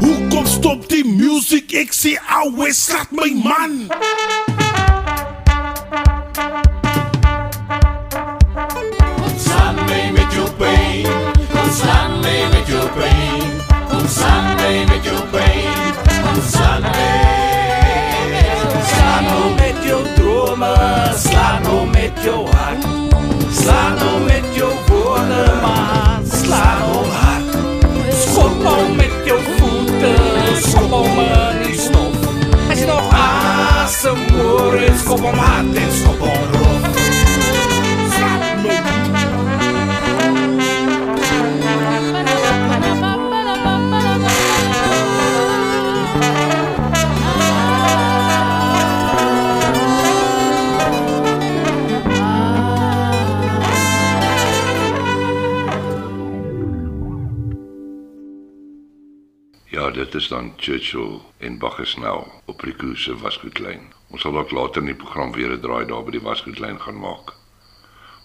Hoekom 0.00 0.46
stop 0.46 0.88
die 0.88 1.04
music? 1.04 1.74
Ek 1.76 1.92
sê 1.96 2.16
ouwe 2.40 2.70
slat 2.74 3.12
my 3.12 3.30
man. 3.44 3.76
Slaan 9.40 9.76
my 9.84 10.02
met 10.16 10.32
jou 10.34 10.48
pijn. 10.60 11.10
Kom 11.52 11.70
slaan 11.80 12.20
my 12.24 12.38
met 12.54 12.66
jou 12.68 12.86
pijn. 12.96 13.52
Kom 13.90 14.08
slaan 14.08 14.56
my 14.56 14.74
met 14.88 15.04
jou 15.04 15.20
pijn. 15.34 15.94
Kom 16.24 16.42
slaan 16.48 16.82
my 16.88 16.99
met 22.14 22.24
jou 22.24 22.46
hart. 22.46 22.86
Slaan 23.50 23.98
om 24.14 24.24
met 24.24 24.44
jou 24.50 24.72
woorden, 24.88 25.60
maar 25.60 26.20
slaan 26.24 26.82
om 26.82 27.10
hard. 27.10 27.56
Skop 28.08 28.64
om 28.64 28.96
met 28.96 29.12
jou 29.24 29.40
voeten, 29.58 30.16
skop 30.70 30.92
om 30.92 31.18
en 31.18 31.60
nie 31.66 31.78
stop. 31.78 32.14
As 32.70 32.78
jy 32.78 32.86
nog 32.86 33.12
asem 33.12 34.18
hoor, 34.32 34.80
skop 35.02 35.22
om 35.22 35.38
hard 35.38 35.76
en 35.76 35.92
skop 35.92 36.20
om 36.20 36.59
Ja, 59.90 59.96
dit 59.96 60.14
is 60.14 60.28
dan 60.28 60.52
Churchill 60.56 61.18
en 61.38 61.58
Baggesnel 61.58 62.42
op 62.44 62.60
Rico 62.60 62.94
se 62.94 63.16
waskoetlyn. 63.18 63.88
Ons 64.14 64.22
sal 64.22 64.36
dalk 64.36 64.52
later 64.54 64.84
in 64.84 64.92
die 64.92 64.94
program 64.94 65.32
weer 65.34 65.50
'n 65.50 65.60
draai 65.60 65.86
daar 65.86 66.04
by 66.06 66.12
die 66.14 66.22
waskoetlyn 66.22 66.78
gaan 66.80 67.00
maak. 67.00 67.32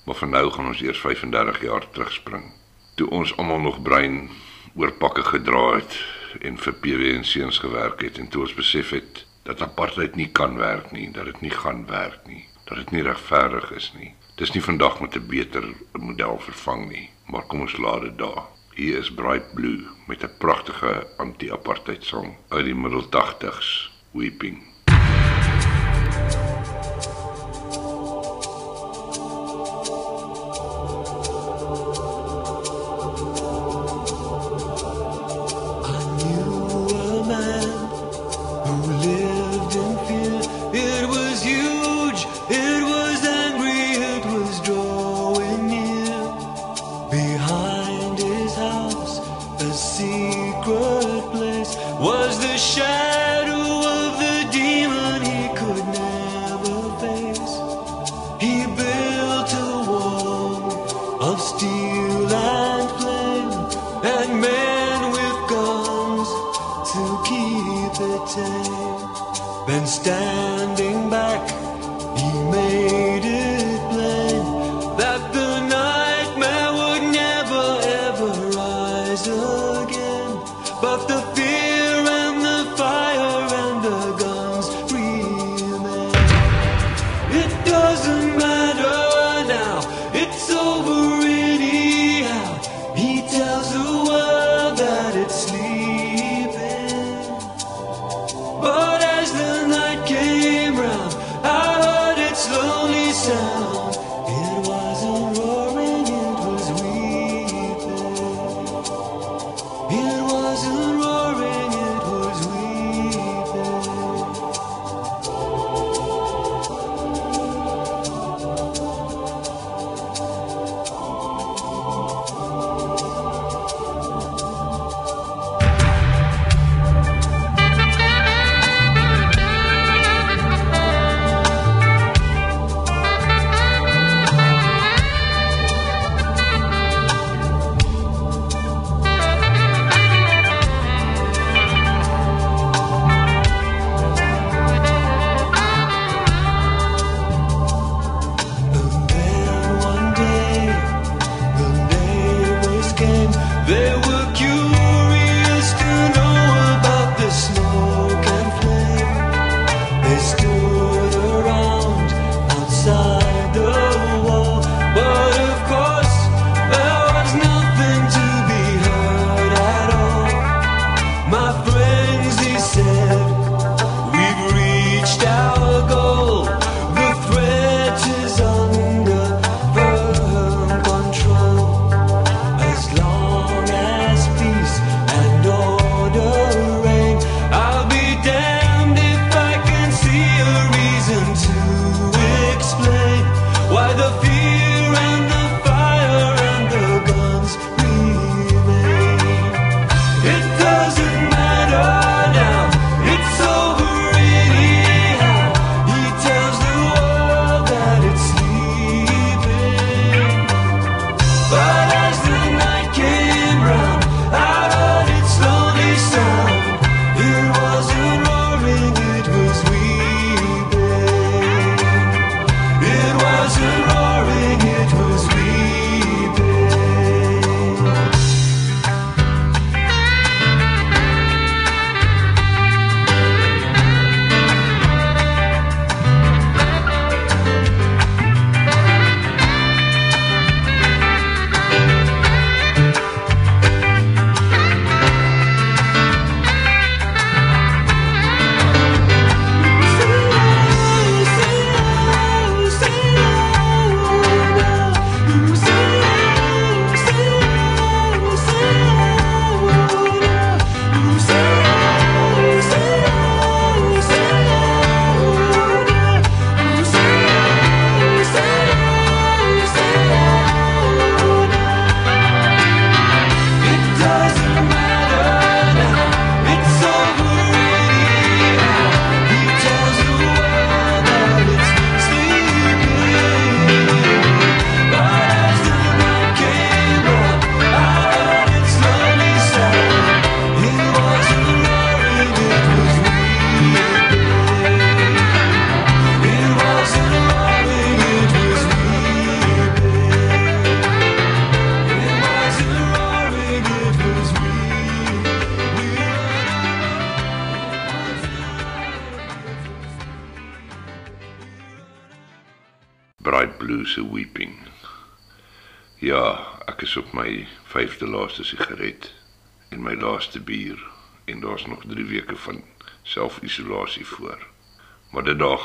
Maar 0.05 0.15
vir 0.15 0.27
nou 0.27 0.51
gaan 0.51 0.67
ons 0.67 0.81
eers 0.81 0.99
35 0.99 1.61
jaar 1.61 1.89
terugspring. 1.89 2.53
Toe 2.95 3.09
ons 3.09 3.37
almal 3.37 3.59
nog 3.59 3.81
brein 3.81 4.29
oor 4.75 4.91
pakke 4.91 5.23
gedra 5.23 5.75
het 5.75 5.97
en 6.41 6.57
vir 6.57 6.73
PW 6.73 7.01
en 7.15 7.25
seuns 7.25 7.57
gewerk 7.57 8.01
het 8.01 8.17
en 8.17 8.27
toe 8.27 8.41
ons 8.41 8.53
besef 8.53 8.89
het 8.89 9.25
dat 9.43 9.61
apartheid 9.61 10.15
nie 10.15 10.29
kan 10.29 10.57
werk 10.57 10.91
nie, 10.91 11.11
dat 11.11 11.25
dit 11.25 11.41
nie 11.41 11.55
gaan 11.63 11.85
werk 11.87 12.27
nie, 12.27 12.47
dat 12.65 12.77
dit 12.77 12.91
nie 12.91 13.01
regverdig 13.01 13.71
is 13.71 13.93
nie. 13.97 14.13
Dis 14.35 14.51
nie 14.51 14.63
vandag 14.63 15.01
met 15.01 15.15
'n 15.15 15.27
beter 15.27 15.73
model 15.91 16.39
vervang 16.39 16.89
nie, 16.89 17.09
maar 17.25 17.45
kom 17.47 17.61
ons 17.61 17.77
laat 17.77 18.01
dit 18.01 18.17
daar. 18.17 18.54
Hier 18.75 18.97
is 18.97 19.07
Bright 19.13 19.53
Blue 19.53 19.87
met 20.07 20.23
'n 20.23 20.37
pragtige 20.37 21.07
anti-apartheid 21.17 22.03
song 22.03 22.35
uit 22.49 22.65
die 22.65 22.75
middel 22.75 23.05
80s, 23.09 23.91
Weeping. 24.11 24.74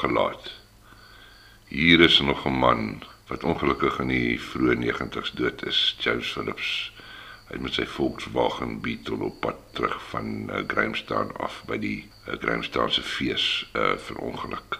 Gelaat. 0.00 0.52
Hier 1.70 2.00
is 2.00 2.20
nog 2.20 2.44
'n 2.46 2.58
man 2.58 3.02
wat 3.30 3.44
ongelukkig 3.44 3.98
in 4.02 4.08
die 4.10 4.40
vroeë 4.40 4.74
90's 4.76 5.30
dood 5.38 5.62
is, 5.66 5.96
James 5.98 6.32
Phillips. 6.32 6.92
Hy 7.46 7.56
het 7.56 7.62
met 7.62 7.74
sy 7.74 7.84
Volkswagen 7.86 8.80
Beetle 8.82 9.24
op 9.26 9.40
pad 9.40 9.56
terug 9.74 9.96
van 10.10 10.26
uh, 10.50 10.62
Grahamstown 10.66 11.30
af 11.42 11.62
by 11.66 11.78
die 11.82 12.10
uh, 12.26 12.34
Grahamstown 12.42 12.90
se 12.90 13.02
fees 13.02 13.46
uh, 13.74 13.96
verongeluk. 13.96 14.78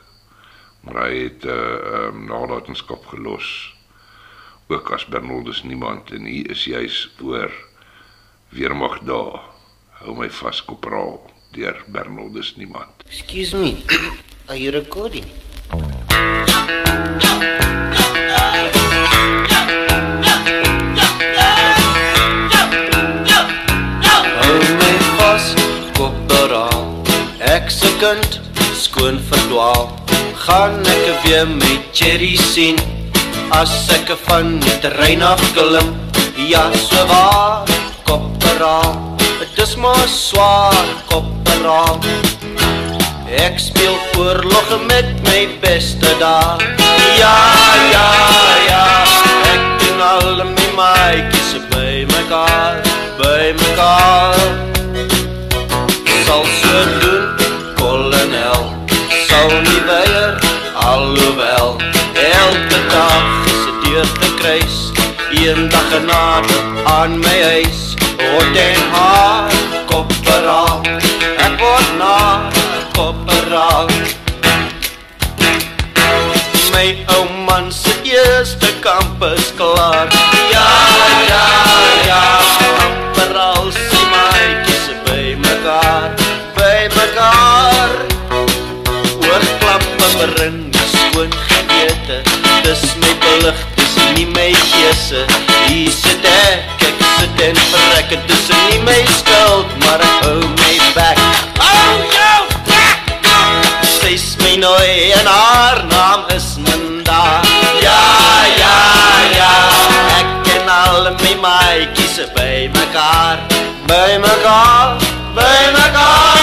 Maar 0.80 1.02
hy 1.04 1.16
het 1.22 1.44
'n 1.44 1.48
uh, 1.48 2.10
um, 2.10 2.24
nalatenskap 2.26 3.06
gelos. 3.06 3.74
Ook 4.66 4.90
as 4.90 5.06
Bernardus 5.06 5.62
niemand 5.62 6.10
en 6.10 6.24
hier 6.24 6.50
is 6.50 6.64
juis 6.64 7.10
oor 7.22 7.50
weermag 8.48 8.98
daar. 8.98 9.40
Hou 9.90 10.16
my 10.16 10.30
vas 10.30 10.64
kopraal 10.64 11.30
deur 11.50 11.84
Bernardus 11.86 12.56
niemand. 12.56 13.02
Excuse 13.06 13.56
me, 13.56 13.82
are 14.50 14.56
you 14.56 14.72
recording? 14.72 15.24
Ek 27.50 27.70
se 27.70 27.90
kind, 28.00 28.40
skoon 28.74 29.20
verdwaal. 29.30 29.86
Gaan 30.34 30.80
ek 30.86 31.06
weer 31.24 31.46
met 31.46 31.86
Cherry 31.94 32.34
sien. 32.36 32.78
As 33.54 33.70
ek 33.94 34.10
van 34.26 34.58
die 34.62 34.76
terrein 34.82 35.22
af 35.26 35.40
klim 35.54 35.94
Ja, 36.50 36.70
so 36.78 37.02
waar, 37.10 37.66
kopperaal 38.06 38.94
Het 39.40 39.58
is 39.66 39.74
maar 39.76 40.06
swaar, 40.06 40.86
kopperaal 41.10 41.98
Ek 43.30 43.58
speel 43.58 43.94
oorlog 44.18 44.86
met 44.86 45.06
my 45.22 45.48
beste 45.60 46.16
daar. 46.18 46.58
Ja, 47.18 47.36
ja, 47.90 48.06
ja 48.68 48.86
Ek 49.52 49.82
en 49.86 50.00
al 50.02 50.42
my 50.44 50.66
maaikies 50.74 51.52
by 51.70 52.06
mekaar 52.10 52.80
By 53.18 53.54
mekaar. 53.60 54.34
Sal 56.26 56.44
so 56.58 56.82
doen, 56.98 57.28
kolonel 57.78 58.66
Sal 59.28 59.54
nie 59.62 59.82
weier, 59.86 60.34
alhoewel 60.74 61.78
Elke 62.14 62.82
dag 62.90 63.46
is 63.46 63.62
het 63.68 63.84
deur 63.86 64.12
te 64.18 64.34
kruis. 64.42 64.78
Een 65.30 65.68
dag 65.68 65.86
genade 65.94 66.62
aan 66.84 67.18
my 67.18 67.42
huis 67.42 67.94
Hot 68.18 68.56
en 68.56 68.82
haar, 68.90 69.50
word 70.30 70.44
na, 70.44 71.39
kopperaal 73.00 73.88
My 76.72 76.88
ou 77.16 77.24
man 77.46 77.72
se 77.72 77.92
eerste 78.04 78.68
kamp 78.80 79.22
is 79.36 79.52
klaar. 79.56 80.08
Ja, 80.52 80.68
ja, 81.30 81.46
ja. 82.08 82.20
Kopperaal 82.60 83.72
sê 83.76 84.00
maaikies 84.12 84.84
by 85.06 85.24
mekaar 85.44 86.10
By 86.58 86.88
mekaar. 86.96 87.96
Oorklappe 89.30 90.08
berin, 90.18 90.60
skoon 90.92 91.32
gewete 91.48 92.20
Dis 92.66 92.84
my 93.00 93.16
belig, 93.24 93.64
dis 93.80 93.96
nie 94.16 94.28
my 94.36 94.50
geese 94.74 95.24
Hier 95.66 95.92
sit 96.02 96.28
ek, 96.34 96.86
ek 96.90 97.08
sit 97.16 97.44
en 97.48 97.64
verrek. 97.72 98.12
Het 98.16 98.36
is 98.36 98.46
nie 98.68 98.84
my 98.84 99.00
skuld, 99.20 99.76
maar 99.86 100.08
ek 100.10 100.28
hou 100.28 100.40
my 100.60 100.76
bek 100.96 101.19
Nooi 104.60 105.12
en 105.12 105.26
haar 105.26 105.84
naam 105.88 106.24
is 106.36 106.56
Minda 106.56 107.40
Ja, 107.80 108.00
ja, 108.56 108.76
ja. 109.36 109.52
Ek 110.18 110.50
en 110.56 110.68
al 110.68 111.08
my 111.22 111.32
maaikies 111.40 112.20
by 112.34 112.68
mekaar. 112.76 113.40
By 113.88 114.18
mekaar, 114.20 115.00
by 115.34 115.72
mekaar 115.78 116.39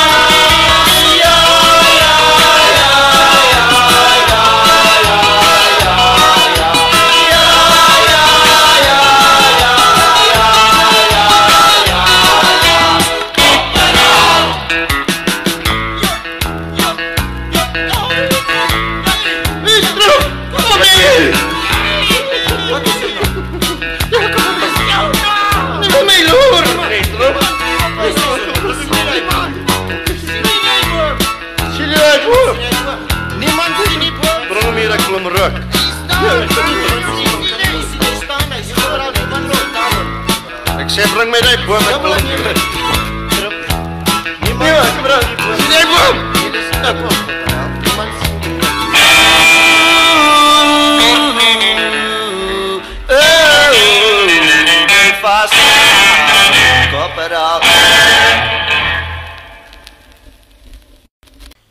ruk. 35.37 35.55
Ek 40.81 40.89
sê 40.93 41.03
bring 41.13 41.29
my 41.31 41.41
daai 41.45 41.57
boom, 41.65 41.83
wil 41.87 41.97
hom 42.03 42.27
ruk. 42.45 42.59
Nee, 44.57 44.77
ek 44.81 44.97
bring. 45.05 45.27
Sien 45.61 45.71
jy 45.77 45.83
boom? 45.93 46.17
Fast 55.21 55.55
Koperaal 56.93 57.61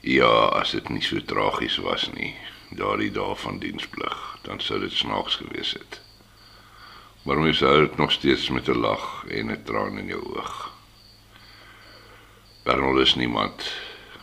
Ja, 0.06 0.32
as 0.60 0.70
dit 0.74 0.88
nie 0.90 1.02
so 1.02 1.18
tragies 1.26 1.78
was 1.82 2.06
nie, 2.14 2.34
daardie 2.77 3.11
dae 3.11 3.35
van 3.36 3.59
diensplig, 3.59 4.39
dan 4.43 4.61
sou 4.61 4.81
dit 4.81 4.93
snaaks 4.93 5.40
gewees 5.43 5.73
het. 5.73 6.01
Maar 7.27 7.40
mens 7.43 7.61
hou 7.61 7.81
dit 7.81 7.97
nog 7.97 8.12
steeds 8.12 8.51
met 8.51 8.69
'n 8.69 8.78
lag 8.78 9.24
en 9.28 9.51
'n 9.51 9.62
traan 9.65 9.98
in 9.98 10.07
jou 10.07 10.23
oog. 10.36 10.73
Bernard 12.65 12.98
is 12.98 13.15
niemand 13.15 13.73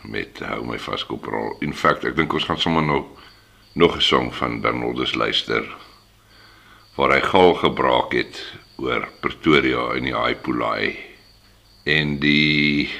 met 0.02 0.38
hou 0.38 0.64
my 0.66 0.78
vas 0.78 1.06
koprol. 1.06 1.56
In 1.58 1.74
feite, 1.74 2.08
ek 2.08 2.16
dink 2.16 2.32
ons 2.32 2.44
gaan 2.44 2.60
sommer 2.60 2.82
nog 2.82 3.06
nog 3.74 3.96
'n 3.96 4.00
song 4.00 4.32
van 4.32 4.60
Bernardus 4.60 5.14
luister 5.14 5.76
waar 6.94 7.10
hy 7.10 7.20
gal 7.20 7.54
gebraak 7.54 8.12
het 8.12 8.54
oor 8.76 9.08
Pretoria 9.20 9.94
en 9.94 10.02
die 10.02 10.14
Haipolai 10.14 10.98
en 11.82 12.18
die 12.18 12.90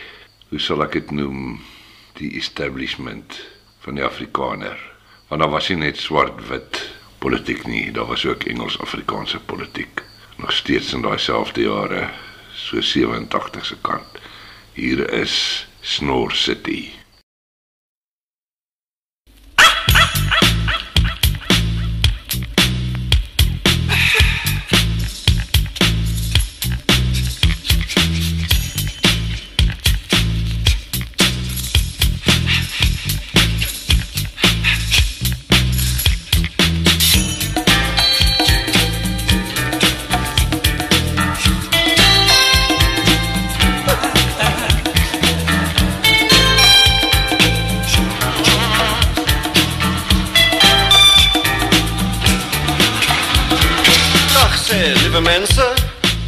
hoe 0.49 0.59
sal 0.59 0.83
ek 0.83 0.93
dit 0.93 1.11
noem 1.11 1.61
die 2.19 2.35
establishment 2.37 3.39
van 3.79 3.95
die 3.95 4.05
Afrikaner. 4.05 4.94
Want 5.35 5.47
daar 5.47 5.55
was 5.55 5.69
nie 5.69 5.77
net 5.77 5.99
swart-wit 5.99 6.77
politiek 7.19 7.65
nie, 7.67 7.91
daar 7.93 8.07
was 8.07 8.23
ook 8.27 8.45
Engels-Afrikaanse 8.47 9.41
politiek. 9.41 10.03
Nog 10.37 10.53
steeds 10.53 10.93
in 10.95 11.03
daai 11.03 11.19
selfde 11.19 11.65
jare, 11.65 12.05
so 12.55 12.81
87 12.81 13.67
se 13.67 13.77
kant. 13.83 14.21
Hier 14.79 15.03
is 15.11 15.67
Snor 15.81 16.33
City. 16.33 16.93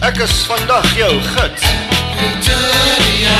Ek 0.06 0.20
is 0.22 0.34
vandag 0.46 0.86
jou 0.94 1.14
gids. 1.34 1.62
Pretoria. 2.14 3.38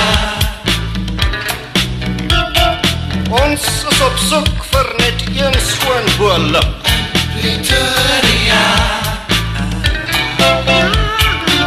Ons 3.31 3.67
is 3.91 4.01
op 4.03 4.17
soek 4.19 4.65
vir 4.73 4.91
net 4.99 5.23
een 5.37 5.59
skoon 5.69 6.11
boelip. 6.19 6.91
Pretoria. 7.37 8.65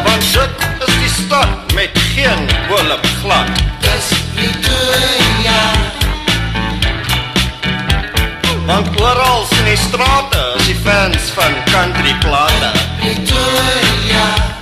Want 0.03 0.27
dit 0.35 0.67
is 0.89 0.93
die 1.05 1.13
stad 1.15 1.73
met 1.79 2.03
geen 2.11 2.43
oorlog 2.67 3.09
glad. 3.23 3.63
Dis 3.87 4.11
Pretoria. 4.35 5.59
Want 8.67 9.01
oral 9.01 9.47
in 9.63 9.71
die 9.71 9.79
strate 9.87 10.45
is 10.59 10.71
die 10.73 10.79
fans 10.83 11.33
van 11.39 11.59
country 11.71 12.15
plate. 12.27 12.73
Pretoria. 12.99 14.58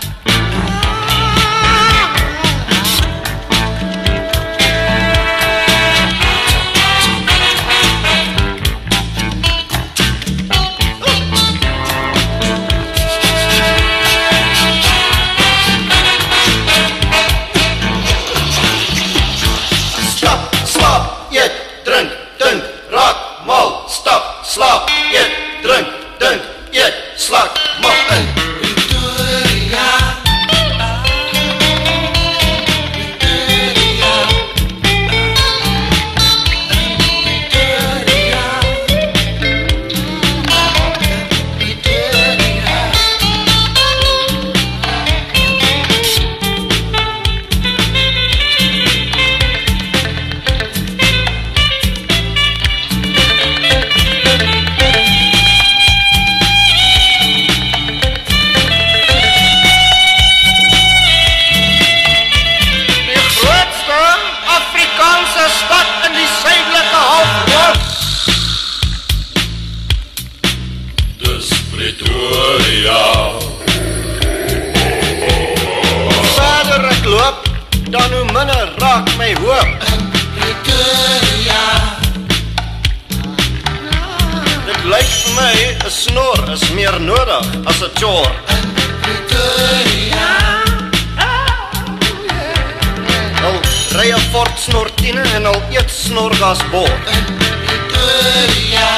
As 87.69 87.81
'n 87.81 87.91
chore. 87.99 88.33
Pretoria. 89.03 90.27
Al 93.45 93.57
ry 93.97 94.09
'n 94.11 94.23
Ford 94.31 94.55
snor 94.65 94.87
10 94.95 95.17
en 95.35 95.45
al 95.51 95.61
eet 95.75 95.89
snorgas 96.03 96.61
bord. 96.71 97.03
Pretoria. 97.65 98.89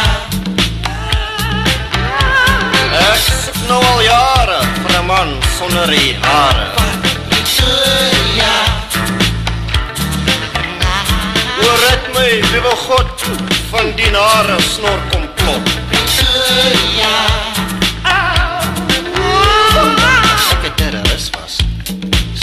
Ek 3.10 3.24
soek 3.44 3.60
nou 3.72 3.82
al 3.94 4.02
jare 4.14 4.60
vir 4.82 4.94
'n 5.02 5.06
man 5.12 5.30
sonder 5.58 5.92
hare. 6.26 6.68
Pretoria. 7.30 8.56
Oor 11.64 11.78
red 11.86 12.04
my, 12.16 12.32
liewe 12.52 12.74
God, 12.86 13.10
van 13.72 13.88
die 13.96 14.12
nare 14.12 14.58
snor 14.74 15.00
komplot. 15.12 15.66
Pretoria. 15.90 17.49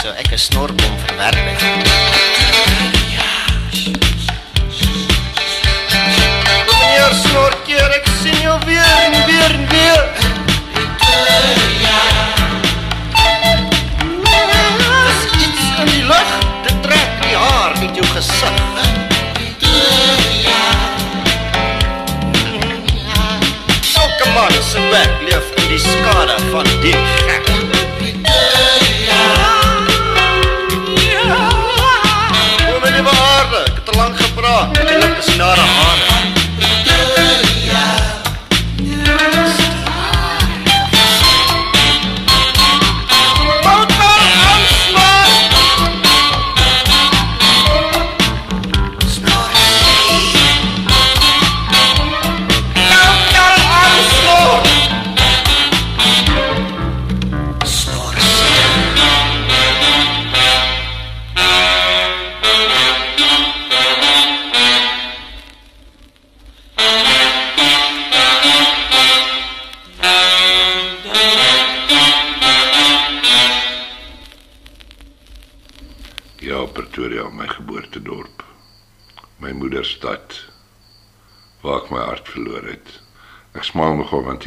So 0.07 0.13
ek 0.13 0.31
'n 0.31 0.37
snorbom 0.37 0.93
verwerp 1.03 1.35
het. 1.35 1.61
Meneer 6.69 7.13
snorkeer, 7.23 7.89
ek 7.99 8.07
sien 8.21 8.39
jou 8.41 8.57
weer 8.65 8.99
en 9.07 9.25
weer 9.29 9.51
en 9.57 9.65
weer. 9.73 10.03
Dis 15.07 15.21
iets 15.43 15.63
in 15.81 15.87
die 15.91 16.05
lug, 16.11 16.31
dit 16.67 16.77
trek 16.87 17.11
die 17.25 17.35
haar 17.35 17.71
uit 17.75 17.95
jou 17.99 18.07
gesig. 18.15 18.57
Elke 24.03 24.29
man 24.35 24.55
se 24.71 24.79
werk 24.95 25.15
leef 25.27 25.47
in 25.55 25.67
die 25.67 25.83
skade 25.83 26.37
van 26.51 26.65
die 26.81 26.95
gek. 26.95 27.45
O 28.23 28.96
lank 34.57 34.75
gepraat. 34.75 34.77
Ek 34.77 35.03
het 35.03 35.27
is 35.27 36.16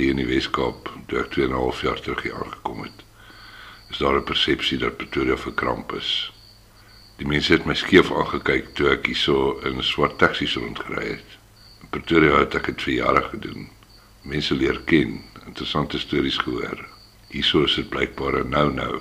hier 0.00 0.14
in 0.14 0.20
die 0.22 0.28
Weskaap, 0.28 0.88
toe 1.06 1.20
ek 1.20 1.30
2 1.36 1.44
en 1.44 1.54
'n 1.54 1.62
half 1.62 1.80
jaar 1.84 2.00
terug 2.00 2.22
hier 2.22 2.34
aangekom 2.34 2.82
het, 2.82 3.04
is 3.90 3.98
daar 3.98 4.16
'n 4.16 4.24
persepsie 4.24 4.78
dat 4.78 4.96
Pretoria 4.96 5.36
verkramp 5.36 5.92
is. 5.92 6.32
Die 7.16 7.26
mense 7.26 7.52
het 7.52 7.66
my 7.66 7.74
skeef 7.74 8.12
aangekyk 8.12 8.74
toe 8.74 8.88
ek 8.90 9.06
hierso 9.06 9.58
in 9.68 9.82
swart 9.82 10.18
taksies 10.18 10.54
rondgery 10.56 11.08
het. 11.08 11.38
In 11.82 11.88
Pretoria 11.90 12.38
het 12.38 12.54
ek 12.54 12.70
dit 12.70 12.82
vir 12.82 12.94
jare 12.94 13.22
gedoen. 13.22 13.68
Mense 14.22 14.54
leer 14.54 14.80
ken, 14.84 15.20
interessante 15.46 15.98
stories 15.98 16.38
gehoor. 16.38 16.86
Hierso 17.28 17.64
is 17.64 17.74
dit 17.74 17.88
blykbaar 17.88 18.40
'n 18.44 18.48
nou-nou. 18.48 19.00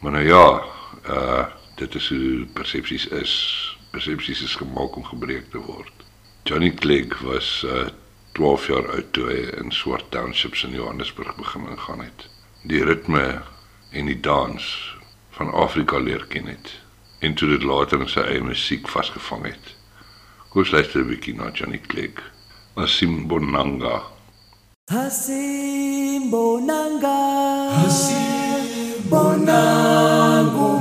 Maar 0.00 0.12
nou 0.12 0.26
ja, 0.26 0.64
uh 1.08 1.46
dit 1.76 1.94
is 1.94 2.08
hoe 2.08 2.46
persepsies 2.52 3.06
is. 3.06 3.32
Persepsies 3.90 4.42
is 4.42 4.54
gemaak 4.54 4.96
om 4.96 5.04
gebreek 5.04 5.50
te 5.50 5.58
word. 5.58 5.92
Johnny 6.42 6.70
Clegg 6.74 7.20
was 7.20 7.62
uh 7.64 7.88
12 8.38 8.66
jaar 8.66 8.86
oud 8.94 9.08
toe 9.10 9.26
hy 9.26 9.50
in 9.58 9.72
Swart 9.74 10.12
Townships 10.14 10.62
in 10.62 10.70
Johannesburg 10.70 11.34
begin 11.34 11.66
ingaan 11.72 12.04
het. 12.04 12.28
Die 12.70 12.84
ritme 12.86 13.42
en 13.90 14.06
die 14.06 14.20
dans 14.22 14.62
van 15.34 15.50
Afrika 15.50 15.98
leer 15.98 16.22
ken 16.30 16.46
het 16.46 16.70
en 17.18 17.34
toe 17.34 17.50
dit 17.50 17.66
later 17.66 17.98
in 17.98 18.06
sy 18.08 18.22
eie 18.22 18.42
musiek 18.46 18.88
vasgevang 18.88 19.44
het. 19.48 19.74
Kom 20.52 20.62
ons 20.62 20.70
luister 20.70 21.02
'n 21.02 21.08
bietjie 21.10 21.34
na 21.34 21.50
Johnny 21.50 21.80
Clegg. 21.86 22.22
Asimbonanga. 22.76 24.02
Hasimbonanga 24.86 27.18
Hasimbonanga 27.74 29.62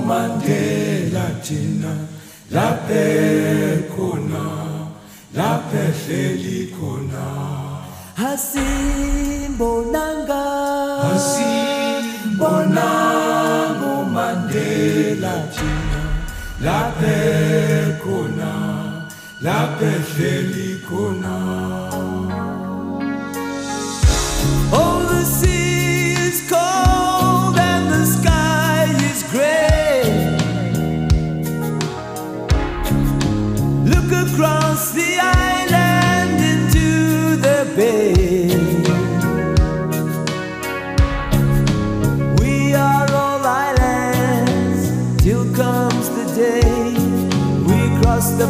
Mandela 0.08 1.28
thina 1.42 1.94
laphe 2.54 3.06
khona 3.90 4.46
laphe 5.34 5.84
hleli 6.06 6.70
khona 6.78 7.37
Hasimbonanga. 8.18 10.41
Hasimbonanga 11.06 13.94
Mandela 14.15 15.35
thina 15.53 16.02
laphe 16.65 17.19
khona 18.02 18.52
laphe 19.45 19.91
hleli 20.10 20.69
khona 20.88 21.35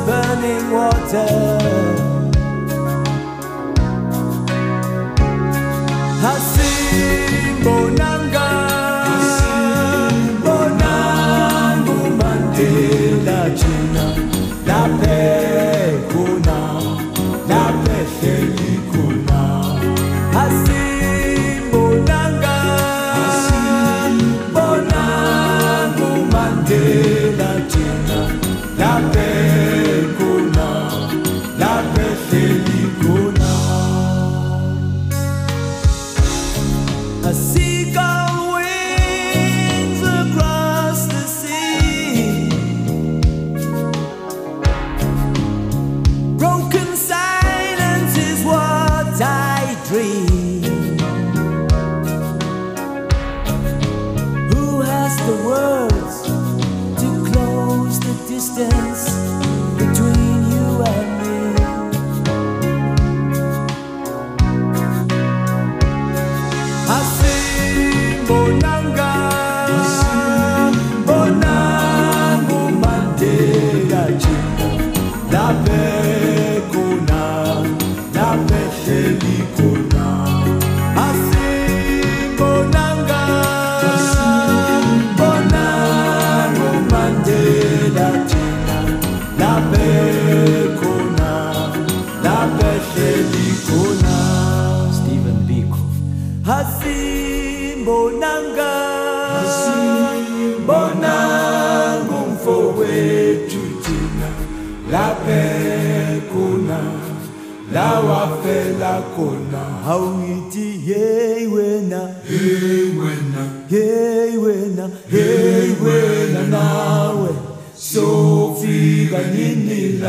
burning 0.08 0.72
water. 0.72 1.66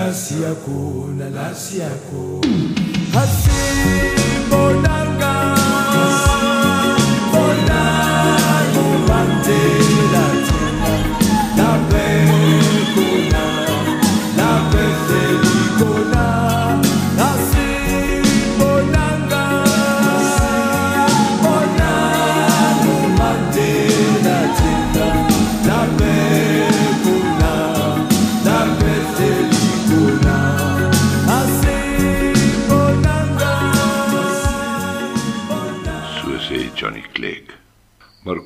nafsi 0.05 0.43
yako 0.43 1.09
na 1.19 1.31
nafsi 1.31 1.79
hasi 3.15 3.51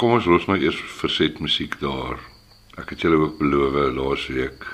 kom 0.03 0.17
ons 0.17 0.25
los 0.27 0.49
maar 0.51 0.59
eers 0.59 0.81
verset 0.99 1.37
musiek 1.39 1.77
daar. 1.79 2.19
Ek 2.75 2.89
het 2.91 3.05
julle 3.05 3.21
ook 3.23 3.37
beloof 3.39 3.77
laasweek 3.95 4.65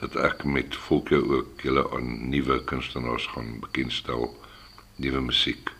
dat 0.00 0.16
ek 0.18 0.42
met 0.42 0.74
volke 0.88 1.20
ook 1.22 1.62
julle 1.62 1.84
aan 1.94 2.08
nuwe 2.32 2.56
kunstenaars 2.66 3.28
gaan 3.30 3.60
bekendstel, 3.62 4.26
nuwe 4.98 5.22
musiek. 5.28 5.70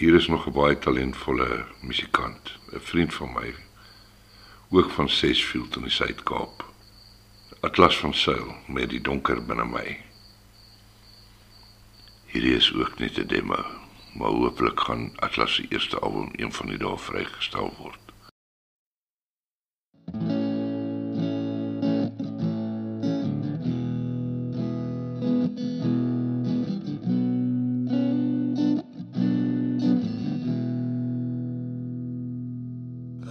Hier 0.00 0.16
is 0.16 0.30
nog 0.32 0.46
'n 0.48 0.56
baie 0.56 0.78
talentvolle 0.78 1.66
musikant, 1.82 2.56
'n 2.72 2.80
vriend 2.80 3.14
van 3.14 3.32
my, 3.36 3.54
ook 4.70 4.90
van 4.90 5.08
Sesfield 5.08 5.76
in 5.76 5.82
die 5.82 5.90
Suid-Kaap. 5.90 6.64
Atlas 7.60 7.98
van 7.98 8.14
Sail 8.14 8.56
met 8.66 8.88
die 8.90 9.00
donker 9.00 9.44
binne 9.44 9.64
my. 9.64 10.00
Hierdie 12.32 12.56
is 12.56 12.72
ook 12.72 12.98
net 12.98 13.18
'n 13.18 13.26
demo, 13.26 13.83
maar 14.14 14.30
hopelik 14.30 14.80
gaan 14.80 15.12
Atlas 15.16 15.54
se 15.54 15.66
eerste 15.68 15.98
album 15.98 16.28
een 16.32 16.52
van 16.52 16.66
die 16.66 16.78
dae 16.78 16.98
vrygestel 16.98 17.72
word. 17.78 18.02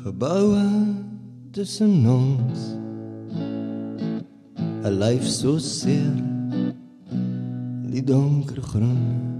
Geboue 0.03 0.67
tussen 1.51 2.05
ons 2.05 2.61
'n 4.83 4.97
lyf 4.99 5.23
so 5.27 5.57
seer 5.57 6.15
die 7.93 8.03
donker 8.03 8.61
groen 8.61 9.31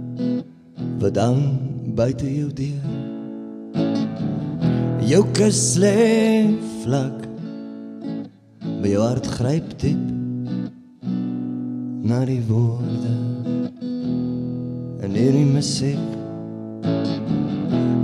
wat 1.00 1.14
dan 1.14 1.58
buite 1.94 2.28
jou 2.28 2.50
deur. 2.52 2.88
Jou 5.04 5.22
kus 5.36 5.76
lê 5.80 6.48
vlak 6.82 7.26
by 8.82 8.94
jou 8.94 9.04
hart 9.04 9.28
gryp 9.36 9.74
diep 9.82 10.04
na 12.04 12.24
die 12.28 12.42
woorde 12.48 13.14
en 15.04 15.16
hierdie 15.16 15.46
musiek. 15.48 16.10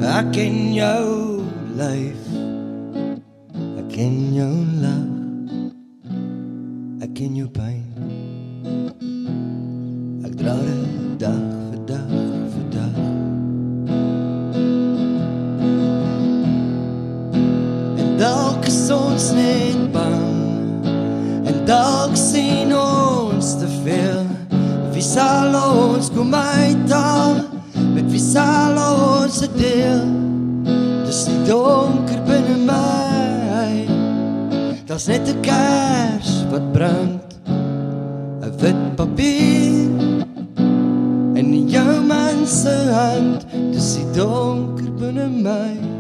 Ek 0.01 0.33
ken 0.35 0.57
jou 0.75 1.41
lyf 1.81 2.25
ek 3.81 3.87
ken 3.95 4.17
jou 4.37 4.57
lag 4.83 5.11
ek 7.05 7.13
ken 7.17 7.39
jou 7.39 7.49
pyn 7.55 7.85
ek 10.27 10.35
dra 10.41 10.57
dit 10.67 11.23
dag 11.23 11.70
dalk 18.21 18.67
is 18.69 18.91
ons 18.93 19.31
net 19.33 19.79
bang 19.95 20.85
en 21.49 21.61
dalk 21.65 22.13
sien 22.21 22.69
ons 22.77 23.55
te 23.57 23.69
veel. 23.81 24.27
Wie 24.93 25.05
sal 25.05 25.55
ons 25.57 26.11
kom 26.13 26.35
uithaal? 26.35 27.39
Met 27.95 28.11
wie 28.13 28.21
sal 28.21 28.77
ons 28.77 29.41
dit 29.47 29.55
deel? 29.63 30.05
Dis 31.07 31.23
die 31.31 31.39
donker 31.49 32.21
binne 32.29 32.59
my. 32.69 33.89
Daar's 34.85 35.09
net 35.09 35.25
'n 35.29 35.41
kers 35.41 36.45
wat 36.53 36.67
brand 36.77 37.25
'n 38.45 38.53
wit 38.61 38.83
papier 39.01 39.89
in 41.41 41.69
jou 41.69 41.95
man 42.05 42.45
se 42.47 42.77
hand. 42.93 43.47
Dis 43.73 43.97
die 43.97 44.09
donker 44.13 44.93
binne 45.01 45.29
my 45.31 46.00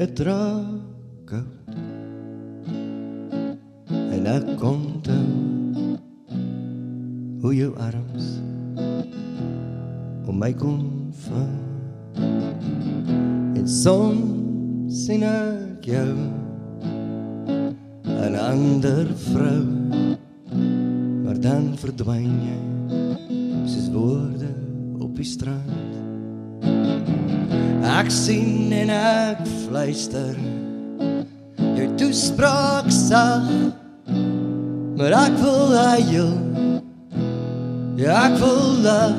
dit 0.00 0.20
raak 0.24 1.28
koud. 1.28 1.74
En 4.16 4.28
ek 4.32 4.46
kom 4.60 4.80
te 5.04 5.16
hoe 7.42 7.52
jou 7.52 7.68
arms 7.76 8.30
om 10.24 10.38
my 10.40 10.54
kom 10.56 11.10
vat. 11.26 12.22
En 13.58 13.68
soms 13.68 15.04
sien 15.04 15.26
ek 15.28 15.84
jou 15.92 16.16
'n 18.08 18.36
ander 18.40 19.06
vrou, 19.28 19.64
maar 21.24 21.40
dan 21.40 21.76
verdwyn 21.76 22.40
jy 22.48 22.60
soos 23.68 23.88
woorde 23.92 24.52
op 24.98 25.12
die 25.16 25.28
strand. 25.28 25.89
Ek 27.80 28.10
sien 28.12 28.72
en 28.76 28.90
ek 28.92 29.40
fluister 29.64 30.36
jou 31.76 31.86
toespraak 31.96 32.90
sag, 32.92 33.46
maar 34.98 35.14
ek 35.16 35.38
wil 35.40 35.72
huil. 35.72 36.34
Ja, 37.96 38.26
ek 38.28 38.36
wil 38.40 38.60
lag. 38.84 39.16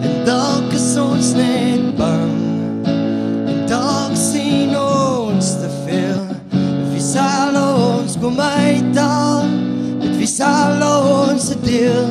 En 0.00 0.18
dalk 0.28 0.72
is 0.80 0.90
ons 1.02 1.32
net 1.36 1.88
bang. 2.00 2.36
En 2.88 3.64
dalk 3.68 4.16
sien 4.16 4.72
ons 4.80 5.54
te 5.60 5.72
veel. 5.84 6.24
Wie 6.92 7.04
sal 7.04 7.56
ons 7.60 8.16
kom 8.20 8.40
uithaal? 8.40 9.27
Met 10.38 10.46
wie 10.46 10.54
sal 10.54 11.32
ons 11.32 11.48
dit 11.48 11.64
deel? 11.66 12.10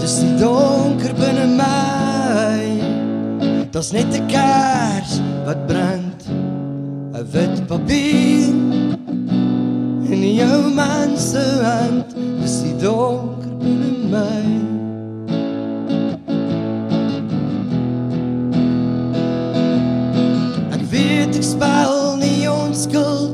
Dis 0.00 0.14
die 0.22 0.36
donker 0.40 1.12
binne 1.18 1.44
my. 1.58 2.64
Daar's 3.70 3.92
net 3.92 4.16
'n 4.16 4.26
kers 4.32 5.20
wat 5.44 5.66
brand. 5.66 6.24
'n 7.12 7.26
Wit 7.32 7.66
papier 7.66 8.48
in 10.08 10.34
jou 10.40 10.72
man 10.72 11.18
se 11.18 11.44
hand. 11.62 12.16
Dis 12.40 12.62
die 12.62 12.76
donker 12.76 13.52
binne 13.60 13.92
my. 14.08 14.44
Ek 20.72 20.82
weet 20.90 21.36
ek 21.36 21.44
spel 21.44 22.16
nie 22.16 22.48
onskuld 22.48 23.27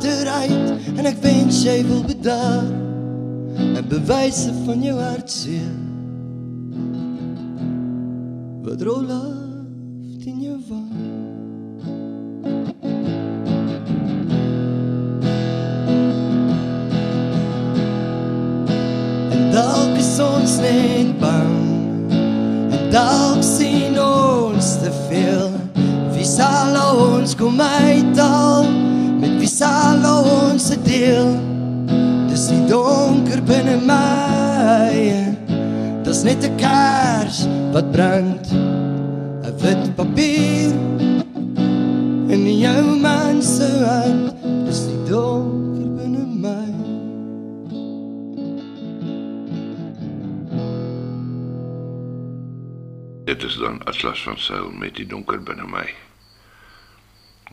deur 0.00 0.24
die 0.24 0.30
agteruit 0.30 0.98
En 0.98 1.06
ek 1.08 1.20
wens 1.24 1.62
jy 1.64 1.80
wil 1.88 2.02
bedaar 2.06 2.66
En 3.76 3.84
bewyse 3.88 4.52
van 4.64 4.82
jou 4.84 4.96
hartseer 4.98 5.76
Wat 8.64 8.82
rol 8.86 9.08
af 9.10 10.26
in 10.30 10.40
jou 10.44 10.58
wang. 10.68 10.90
En 19.32 19.46
dalk 19.54 19.96
is 19.98 20.12
ons 20.20 20.58
net 20.60 21.16
bang 21.22 21.56
En 22.76 22.92
dalk 22.92 23.42
sien 23.42 23.96
ons 23.98 24.70
te 24.84 24.92
veel. 25.08 25.50
Wie 26.12 26.28
sal 26.28 26.76
ons 26.92 27.34
kom 27.34 27.60
uithaal 27.60 28.89
Met 29.20 29.36
wie 29.36 29.48
sal 29.48 30.00
ons 30.08 30.70
dit 30.72 30.84
deel? 30.88 31.34
Dis 32.30 32.46
die 32.48 32.62
donker 32.70 33.42
binne 33.44 33.76
my. 33.84 34.96
Dis 36.06 36.22
net 36.24 36.40
'n 36.48 36.56
kers 36.56 37.44
wat 37.74 37.92
brand. 37.92 38.48
'n 39.44 39.52
wit 39.60 39.84
papier 39.96 40.72
in 42.32 42.44
jou 42.64 42.84
man 42.96 43.42
se 43.42 43.68
hand. 43.84 44.32
Dis 44.64 44.86
die 44.88 45.02
donker 45.10 45.90
binne 45.98 46.24
my. 46.44 46.70
Dit 53.24 53.42
is 53.42 53.56
dan 53.60 53.84
Atlas 53.84 54.22
van 54.22 54.38
Sail 54.38 54.70
met 54.70 54.96
die 54.96 55.06
donker 55.06 55.42
binne 55.42 55.66
my. 55.68 55.88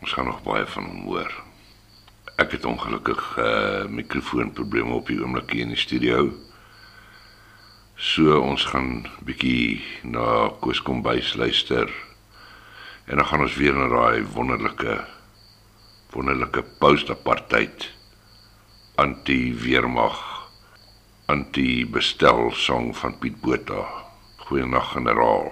Ons 0.00 0.12
gaan 0.12 0.24
nog 0.24 0.42
baie 0.42 0.66
van 0.66 0.84
hom 0.84 1.04
hoor. 1.04 1.47
Ek 2.38 2.52
het 2.54 2.64
ongelukkig 2.70 3.22
uh 3.42 3.86
mikrofoonprobleme 3.90 4.94
op 4.94 5.08
die 5.10 5.16
oomblik 5.18 5.50
hier 5.50 5.64
in 5.64 5.72
die 5.74 5.80
studio. 5.80 6.28
So 7.98 8.36
ons 8.38 8.62
gaan 8.70 9.08
bietjie 9.26 9.82
na 10.06 10.52
Koos 10.62 10.78
Kombuis 10.86 11.32
luister. 11.34 11.90
En 13.10 13.18
dan 13.18 13.26
gaan 13.26 13.42
ons 13.42 13.58
weer 13.58 13.74
na 13.74 13.88
daai 13.90 14.22
wonderlike 14.36 15.00
wonderlike 16.14 16.62
post-apartheid 16.78 17.90
anti-weermag 19.02 20.22
anti-bestel 21.26 22.52
song 22.54 22.94
van 23.02 23.18
Piet 23.18 23.42
Botha. 23.42 23.82
Goeienaand 24.46 24.94
generaal 24.94 25.50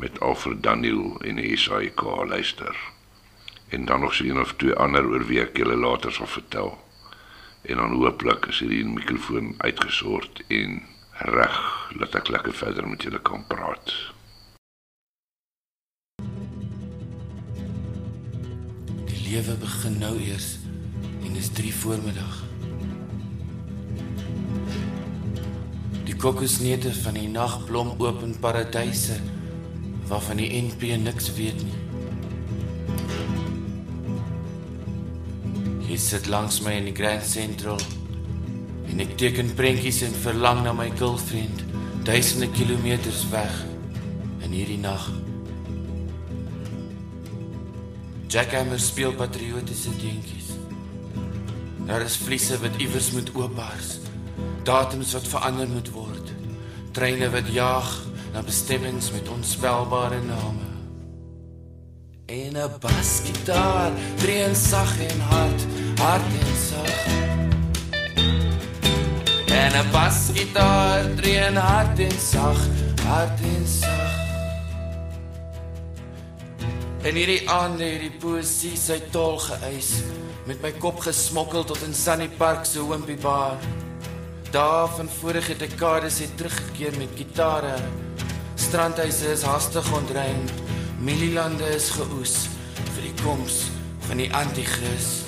met 0.00 0.20
Alfred 0.20 0.64
Daniel 0.64 1.20
en 1.20 1.44
die 1.44 1.56
SAIK 1.60 2.08
luister. 2.32 2.95
En 3.68 3.84
dan 3.84 4.00
nog 4.00 4.14
so 4.14 4.24
een 4.24 4.40
of 4.40 4.54
twee 4.56 4.74
ander 4.74 5.06
oor 5.06 5.26
wie 5.26 5.40
ek 5.42 5.56
julle 5.58 5.76
later 5.76 6.12
sal 6.12 6.26
vertel. 6.30 6.76
En 7.66 7.76
dan 7.76 7.96
hooplik 7.98 8.46
is 8.46 8.60
hierdie 8.62 8.84
mikrofoon 8.86 9.54
uitgesort 9.58 10.42
en 10.46 10.82
reg 11.34 11.56
dat 11.98 12.14
ek 12.14 12.28
lekker 12.28 12.54
verder 12.54 12.86
met 12.88 13.02
julle 13.02 13.18
kan 13.18 13.42
praat. 13.50 13.94
Die 19.10 19.22
lewe 19.24 19.56
begin 19.58 19.98
nou 19.98 20.14
eers 20.20 20.58
en 21.24 21.32
dis 21.34 21.50
3 21.58 21.72
voormiddag. 21.74 22.44
Die 26.06 26.14
kokosneute 26.14 26.94
van 27.02 27.18
die 27.18 27.26
nagblom 27.28 27.96
oop 27.98 28.22
in 28.22 28.38
paradyse 28.38 29.18
waarvan 30.06 30.38
die 30.38 30.52
NP 30.62 30.94
niks 31.02 31.32
weet 31.34 31.66
nie. 31.66 31.82
Jy 35.86 35.96
sit 36.02 36.26
langs 36.26 36.58
my 36.66 36.72
in 36.80 36.88
die 36.88 36.96
Grand 36.96 37.22
Central 37.22 37.78
en 38.90 39.02
ek 39.04 39.12
teken 39.20 39.52
prentjies 39.54 40.00
en 40.02 40.14
verlang 40.24 40.64
na 40.64 40.72
my 40.74 40.88
girlfriend 40.98 41.62
duisende 42.06 42.48
kilometers 42.54 43.22
weg 43.30 43.54
in 44.42 44.54
hierdie 44.54 44.80
nag. 44.82 45.06
Jackhammer 48.26 48.82
speel 48.82 49.14
patriotiese 49.14 49.94
dingetjies. 50.00 50.50
Daar 51.86 52.02
is 52.02 52.18
vliese 52.18 52.58
wat 52.62 52.82
iewers 52.82 53.12
moet 53.14 53.30
oopbars. 53.38 54.00
Datums 54.66 55.14
wat 55.14 55.30
verander 55.30 55.70
moet 55.70 55.90
word. 55.94 56.34
Treine 56.98 57.30
wat 57.30 57.46
jaag 57.54 57.92
na 58.34 58.42
bestemmings 58.42 59.12
met 59.14 59.30
onspelbare 59.30 60.18
name. 60.26 60.65
En 62.26 62.56
'n 62.56 62.70
basgitaar 62.80 63.90
dreun 64.16 64.54
sag 64.54 65.00
en 65.00 65.20
hard, 65.20 65.62
hard 65.94 66.22
en 66.22 66.56
sag. 66.68 67.06
En 69.46 69.72
'n 69.72 69.90
basgitaar 69.90 71.14
dreun 71.14 71.56
hard 71.56 71.98
en 71.98 72.18
sag, 72.20 72.58
hard 73.04 73.40
en 73.40 73.66
sag. 73.66 74.14
En 77.02 77.14
hierdie 77.14 77.50
aande 77.50 77.84
het 77.84 78.00
die 78.00 78.16
poesie 78.18 78.76
sy 78.76 79.00
tol 79.10 79.38
geëis 79.38 80.02
met 80.46 80.60
my 80.62 80.72
kop 80.72 80.98
gesmokkel 81.00 81.64
tot 81.64 81.82
in 81.82 81.94
Sunny 81.94 82.28
Park 82.28 82.64
se 82.64 82.78
hoompie 82.78 83.16
bar. 83.16 83.56
Daar 84.50 84.88
van 84.88 85.08
vorige 85.20 85.56
dekades 85.56 86.18
het 86.18 86.36
teruggekeer 86.36 86.98
met 86.98 87.08
gitare. 87.14 87.74
Strandhuise 88.54 89.32
is 89.32 89.42
hastig 89.42 89.92
ontruim. 89.92 90.65
Milielande 90.96 91.66
is 91.76 91.90
geoes 91.92 92.46
vir 92.94 93.02
die 93.04 93.16
koms 93.20 93.66
van 94.06 94.16
die 94.22 94.28
anti-kris. 94.32 95.26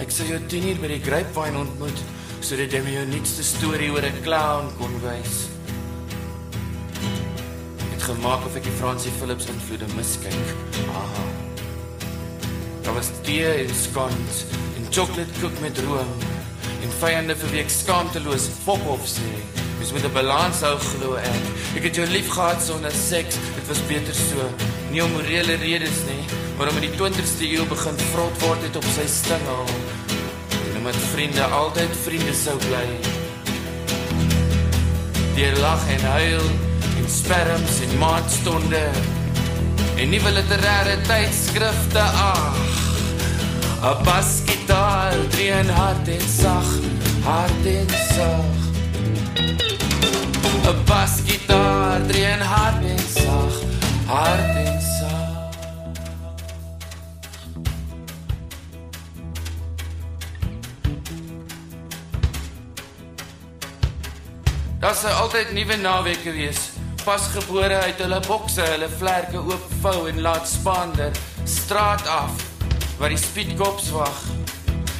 Ek 0.00 0.14
sou 0.14 0.24
jou 0.24 0.38
10 0.48 0.68
uur 0.70 0.80
by 0.80 0.88
die 0.94 1.02
Grapevine 1.04 1.60
ontmoet 1.60 2.00
sodat 2.40 2.72
jy 2.72 2.80
my 2.86 2.94
jou 2.94 3.02
nuutste 3.10 3.44
storie 3.44 3.90
oor 3.92 4.06
'n 4.06 4.22
clown 4.24 4.70
kon 4.78 4.96
wys. 5.02 5.34
Het 7.92 8.02
gemaak 8.08 8.46
of 8.46 8.56
ek 8.56 8.64
die 8.64 8.78
Fransie 8.80 9.12
Philips 9.18 9.46
invloede 9.52 9.86
miskyk. 9.96 10.48
Aha. 10.88 11.26
Daar 12.82 12.94
was 12.94 13.12
tee 13.22 13.44
en 13.44 13.74
scones 13.74 14.46
en 14.76 14.88
chocolate 14.90 15.40
koek 15.40 15.60
met 15.60 15.78
room 15.84 16.16
en 16.82 16.90
vyande 17.00 17.36
vir 17.36 17.50
wie 17.50 17.60
ek 17.60 17.70
skaamteloos 17.70 18.48
fok 18.64 18.88
of 18.88 19.04
sê. 19.04 19.65
Dis 19.86 19.94
met 19.94 20.10
'n 20.10 20.12
balans 20.12 20.60
hou 20.60 20.78
glo 20.78 21.14
ek. 21.14 21.42
Ek 21.76 21.82
het 21.82 21.94
jou 21.94 22.06
lief 22.06 22.28
gehad 22.28 22.62
sonder 22.62 22.90
seks. 22.90 23.34
Dit 23.54 23.66
was 23.68 23.86
beter 23.86 24.14
so. 24.14 24.42
Nie 24.90 25.04
om 25.04 25.12
morele 25.12 25.54
redes 25.54 25.98
nie, 26.10 26.24
maar 26.58 26.68
om 26.68 26.74
in 26.74 26.90
die 26.90 26.96
20ste 26.98 27.46
eeu 27.46 27.66
begin 27.66 27.98
vrot 28.12 28.40
word 28.40 28.62
het 28.62 28.76
op 28.76 28.84
sy 28.96 29.06
stingel. 29.06 29.64
omdat 30.76 30.96
vriende 31.14 31.42
altyd 31.42 31.92
vriende 32.04 32.34
sou 32.34 32.56
bly. 32.58 32.88
Deur 35.34 35.56
lag 35.58 35.88
en 35.88 36.00
huil 36.00 36.46
en 36.98 37.08
sperms 37.08 37.80
en 37.80 37.98
maatstonde 37.98 38.90
en 39.96 40.08
nuwe 40.10 40.30
literêre 40.30 40.98
tydskrifte 41.06 42.02
ag. 42.34 42.58
'n 43.82 44.04
Basgitaar, 44.04 45.14
drie 45.30 45.50
en 45.50 45.68
hart 45.68 46.08
en 46.08 46.28
sag, 46.28 46.68
hart 47.22 47.66
en 47.66 47.88
sag. 48.14 48.65
'n 49.36 50.84
Basgitaar, 50.84 52.06
drie 52.06 52.24
en 52.24 52.40
hart 52.40 52.84
en 52.84 52.98
sag, 52.98 53.54
hart 54.06 54.56
en 54.56 54.80
sag. 54.82 55.26
Daar 64.80 64.94
sou 64.94 65.12
altyd 65.12 65.52
nuwe 65.52 65.76
naweke 65.76 66.32
wees. 66.32 66.58
Pasgebore 67.04 67.74
uit 67.74 67.98
hulle 67.98 68.20
bokse, 68.26 68.60
hulle 68.60 68.88
vlerke 68.98 69.38
oopvou 69.38 70.08
en 70.08 70.20
laat 70.20 70.48
spaander 70.48 71.10
straat 71.44 72.06
af 72.06 72.30
waar 72.98 73.08
die 73.08 73.18
speedkops 73.18 73.90
wag. 73.90 74.22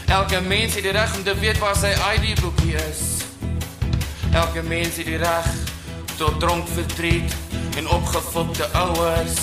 Elke 0.06 0.40
mens 0.40 0.74
het 0.74 0.82
die 0.82 0.92
reg 0.92 1.16
om 1.16 1.22
te 1.22 1.34
weet 1.38 1.58
waar 1.58 1.76
sy 1.76 1.94
ID 2.14 2.40
boekie 2.40 2.74
is. 2.74 3.25
Elke 4.32 4.62
mens 4.62 4.96
het 4.96 5.06
die 5.06 5.16
reg 5.16 5.46
tot 6.16 6.40
dronk 6.40 6.68
verdriet 6.68 7.34
en 7.76 7.88
opgefokte 7.88 8.66
ouers. 8.72 9.38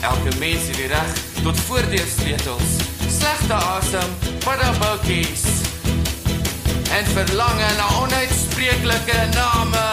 Elke 0.00 0.38
mens 0.38 0.66
het 0.66 0.76
die 0.76 0.86
reg 0.86 1.12
tot 1.42 1.60
voordeursleutels, 1.60 2.76
slegte 3.08 3.54
asem, 3.54 4.10
paddaboutjies 4.44 5.44
en 6.98 7.06
verlange 7.06 7.68
na 7.76 7.86
onuitspreeklike 8.02 9.18
name. 9.34 9.84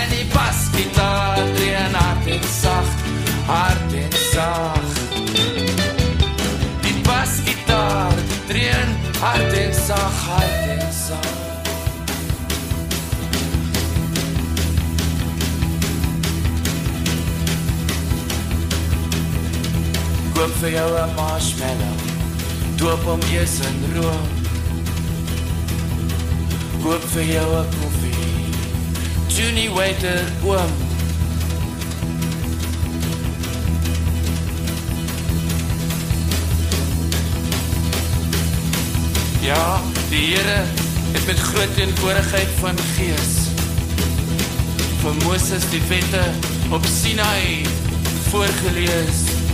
En 0.00 0.08
die 0.10 0.26
basgitaar 0.32 1.40
dreen 1.54 1.94
hard 1.94 2.26
en 2.26 2.48
sag, 2.60 2.88
hard 3.46 3.92
en 3.92 4.12
sag. 4.32 4.88
Die 6.80 7.00
basgitaar 7.02 8.12
dreen 8.46 8.96
hard 9.20 9.52
en 9.52 9.74
sag, 9.74 10.24
hard 10.26 10.72
en 10.78 10.92
sag. 10.92 11.55
Koop 20.36 20.52
vir 20.60 20.70
jou 20.70 20.88
'n 21.00 21.14
marshmallow. 21.16 21.96
Doop 22.76 23.04
hom 23.08 23.20
eers 23.32 23.54
in 23.68 23.76
room. 23.94 24.26
Koop 26.82 27.04
vir 27.14 27.24
jou 27.24 27.48
'n 27.60 27.68
koffie. 27.80 28.16
Junie 29.28 29.70
waiter 29.70 30.20
oom. 30.44 30.72
Ja, 39.40 39.80
die 40.08 40.34
Here 40.34 40.64
het 41.12 41.26
met 41.26 41.38
groot 41.38 41.74
teenwoordigheid 41.74 42.48
van 42.60 42.76
gees 42.96 43.48
vir 45.00 45.14
Moses 45.24 45.64
die 45.70 45.82
wette 45.88 46.24
op 46.70 46.84
Sinai 46.84 47.66
voorgelees. 48.30 49.45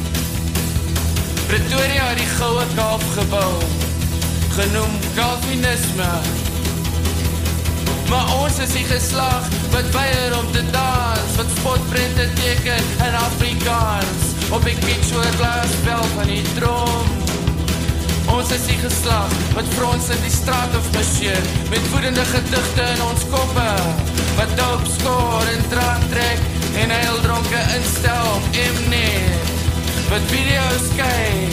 Pretoria 1.53 2.07
het 2.09 2.16
die 2.16 2.31
goue 2.39 2.62
kalf 2.73 3.03
gebou, 3.12 3.51
genoem 4.55 4.95
Calvinisme. 5.12 6.09
Maar 8.09 8.31
ons 8.39 8.57
is 8.65 8.73
die 8.73 8.87
geslag 8.89 9.51
wat 9.74 9.91
weier 9.93 10.33
om 10.39 10.49
te 10.55 10.62
dans, 10.73 11.37
wat 11.37 11.53
spotprente 11.59 12.27
teken 12.41 12.89
in 13.05 13.20
Afrikaans 13.20 14.33
op 14.49 14.65
die 14.65 14.79
kitsoorglasbel 14.81 16.09
van 16.16 16.33
die 16.33 16.43
trom. 16.57 17.15
Ons 18.33 18.57
is 18.57 18.65
die 18.73 18.81
geslag 18.81 19.39
wat 19.53 19.69
frons 19.77 20.09
in 20.16 20.24
die 20.24 20.33
straat 20.33 20.81
of 20.81 20.93
marcheer 20.97 21.49
met 21.69 21.89
woedende 21.93 22.24
gedigte 22.33 22.93
in 22.97 23.09
ons 23.12 23.29
koppe 23.29 23.73
wat 24.41 24.57
doop 24.57 24.89
skoor 24.97 25.53
en 25.53 25.66
draad 25.74 26.12
trek 26.16 26.47
en 26.81 27.01
heel 27.03 27.27
dronke 27.29 27.66
instel 27.77 28.39
om 28.39 28.55
Mnet 28.57 29.61
wat 30.12 30.20
video's 30.28 30.86
kyk 30.93 31.52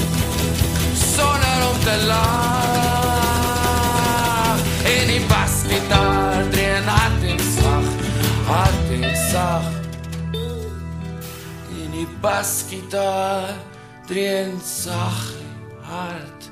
sonder 1.00 1.60
om 1.70 1.78
te 1.80 1.96
lag 2.08 3.00
en 4.84 5.06
die 5.08 5.22
basgitaar 5.30 6.44
dreen 6.52 6.90
hard 6.92 7.24
en 7.24 7.40
sag 7.40 7.88
hard 8.50 8.92
en 8.98 9.16
sag. 9.30 9.70
En 11.78 11.90
die 11.94 12.10
basgitaar 12.20 13.56
dreen 14.12 14.60
sag 14.66 15.22
hard 15.88 16.52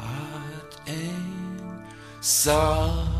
hard 0.00 0.80
en 0.84 1.28
sag 2.20 3.15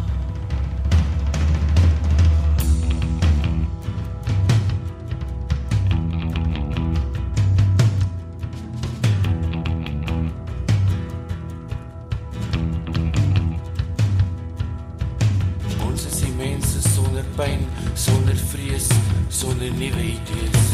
pyn, 17.37 17.67
sonder 17.95 18.37
vrees, 18.51 18.89
sonder 19.29 19.71
nuwe 19.77 20.03
idees. 20.03 20.69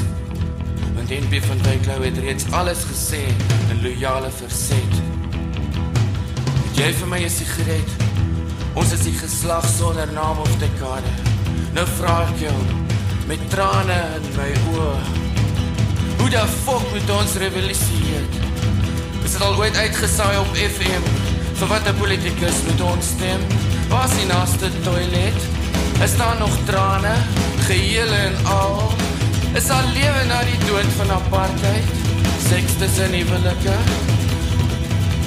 Want 0.95 1.11
NP 1.11 1.41
van 1.47 1.63
Wyklou 1.67 2.05
het 2.05 2.19
reeds 2.19 2.45
alles 2.51 2.85
gesê 2.87 3.23
in 3.71 3.83
loyale 3.83 4.31
verset. 4.31 4.95
Het 6.69 6.79
jy 6.79 6.91
vir 7.01 7.09
my 7.09 7.21
'n 7.25 7.31
sigaret? 7.31 7.91
Ons 8.75 8.93
is 8.93 9.03
die 9.05 9.17
geslag 9.19 9.67
sonder 9.69 10.13
naam 10.13 10.39
of 10.39 10.53
dekade. 10.59 11.13
Nou 11.75 11.87
vra 11.99 12.29
ek 12.29 12.39
jou 12.39 12.59
met 13.27 13.51
trane 13.51 14.01
in 14.17 14.29
my 14.37 14.51
oë. 14.73 14.97
Hoe 16.19 16.31
die 16.31 16.47
fok 16.65 16.85
moet 16.93 17.11
ons 17.11 17.35
revolusie? 17.35 18.23
Is 19.25 19.33
dit 19.33 19.43
al 19.43 19.57
ooit 19.57 19.77
uitgesaai 19.77 20.39
op 20.39 20.55
FM? 20.55 21.03
Vir 21.59 21.69
wat 21.69 21.89
'n 21.89 21.99
politikus 21.99 22.63
moet 22.67 22.81
ons 22.81 23.07
stem? 23.07 23.41
Waar 23.89 24.05
is 24.05 24.17
die 24.17 24.27
naaste 24.27 24.71
toilet? 24.83 25.62
Is 26.01 26.17
daar 26.17 26.37
nog 26.39 26.57
trane, 26.65 27.15
gehele 27.59 28.15
en 28.15 28.47
al? 28.47 28.93
Is 29.53 29.67
daar 29.67 29.85
lewe 29.93 30.25
na 30.25 30.43
die 30.43 30.59
dood 30.67 30.93
van 30.97 31.11
apartheid? 31.11 31.85
Seks 32.49 32.73
tussen 32.79 33.13
huwelike? 33.13 33.77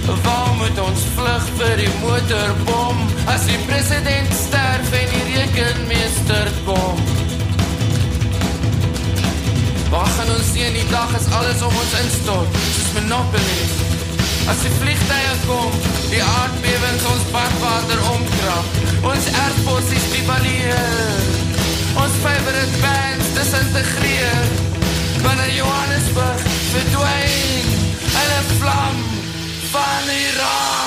Waar 0.05 0.53
moet 0.57 0.79
ons 0.79 1.01
vlug 1.15 1.45
vir 1.57 1.75
die 1.77 1.93
motorbom 2.01 2.97
as 3.25 3.45
die 3.45 3.57
president 3.65 4.33
sterf 4.33 4.91
en 5.01 5.09
die 5.13 5.23
rekenmeester 5.33 6.51
kom? 6.65 7.01
Waar 9.89 10.11
gaan 10.17 10.35
ons 10.35 10.53
sien 10.53 10.73
die 10.73 10.87
dag 10.91 11.15
as 11.15 11.31
alles 11.39 11.61
om 11.61 11.81
ons 11.81 11.99
instort, 12.03 12.61
soos 12.75 12.93
Monopoly? 12.99 13.84
As 14.45 14.59
die 14.61 14.69
vliegtye 14.77 15.31
kom, 15.47 15.73
die 16.11 16.22
aardbewings 16.22 17.05
ons 17.09 17.23
badwater 17.34 18.01
omkrap, 18.11 18.76
ons 19.09 19.30
erfbossies 19.41 20.05
devalueer, 20.11 21.23
ons 21.97 22.19
favorite 22.22 22.77
bands 22.84 23.31
disintegreer, 23.34 24.45
wanneer 25.26 25.49
Johannesburg 25.57 26.45
verdwyn 26.76 27.73
in 28.22 28.30
'n 28.38 28.45
vlam 28.61 28.95
van 29.73 30.13
Iran. 30.13 30.85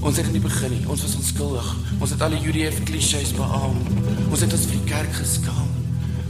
Ons 0.00 0.16
het 0.16 0.26
in 0.26 0.32
die 0.32 0.40
begin 0.40 0.70
nie, 0.70 0.88
ons 0.88 1.02
was 1.02 1.14
onskuldig. 1.14 1.81
Ons 2.02 2.10
het 2.10 2.22
al 2.26 2.32
die 2.34 2.42
UDF 2.50 2.80
klisjées 2.88 3.30
beaam. 3.38 3.76
Ons 4.26 4.40
het 4.42 4.50
ons 4.50 4.64
vir 4.66 4.74
die 4.74 4.88
kerk 4.90 5.12
geskaam. 5.20 5.68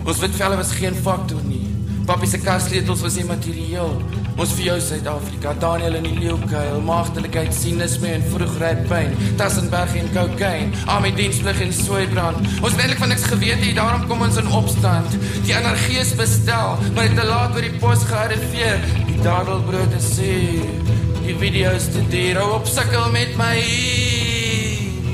Ons 0.05 0.19
wit 0.21 0.35
velle 0.37 0.59
was 0.59 0.73
geen 0.77 0.97
faktor 1.01 1.41
nie. 1.47 1.65
Papi 2.05 2.27
se 2.29 2.41
karsleutels 2.43 3.01
was 3.01 3.15
nie 3.17 3.25
materieel. 3.25 3.95
Ons 4.37 4.53
vir 4.59 4.67
jou 4.67 4.75
Suid-Afrika, 4.85 5.55
Daniel 5.63 5.97
in 5.97 6.09
die 6.11 6.19
leeukuil, 6.19 6.81
maagdelikheid, 6.85 7.55
sinisme 7.57 8.11
en 8.17 8.25
vroegryp 8.33 8.83
pyn, 8.91 9.15
Tassenberg 9.41 9.95
en 10.01 10.11
kokain, 10.13 10.75
army 10.93 11.13
diensplig 11.17 11.63
en 11.65 11.73
soeibrand. 11.77 12.41
Ons 12.59 12.75
het 12.75 12.83
eintlik 12.83 13.01
van 13.05 13.13
niks 13.15 13.25
geweet 13.31 13.63
nie, 13.63 13.73
daarom 13.79 14.05
kom 14.11 14.27
ons 14.27 14.41
in 14.43 14.51
opstand. 14.59 15.17
Die 15.47 15.55
energie 15.57 16.01
is 16.03 16.13
bestel, 16.19 16.77
maar 16.97 17.09
dit 17.09 17.17
te 17.21 17.29
laat 17.29 17.55
by 17.57 17.65
die 17.69 17.73
pos 17.79 18.05
gearriveer. 18.11 18.83
Die 19.09 19.23
dadelbrood 19.23 19.97
is 20.01 20.11
suur. 20.19 20.93
Die 21.23 21.39
video's 21.39 21.89
te 21.95 22.05
duur, 22.13 22.43
op 22.59 22.69
sukkel 22.69 23.09
met 23.15 23.39
my 23.41 23.57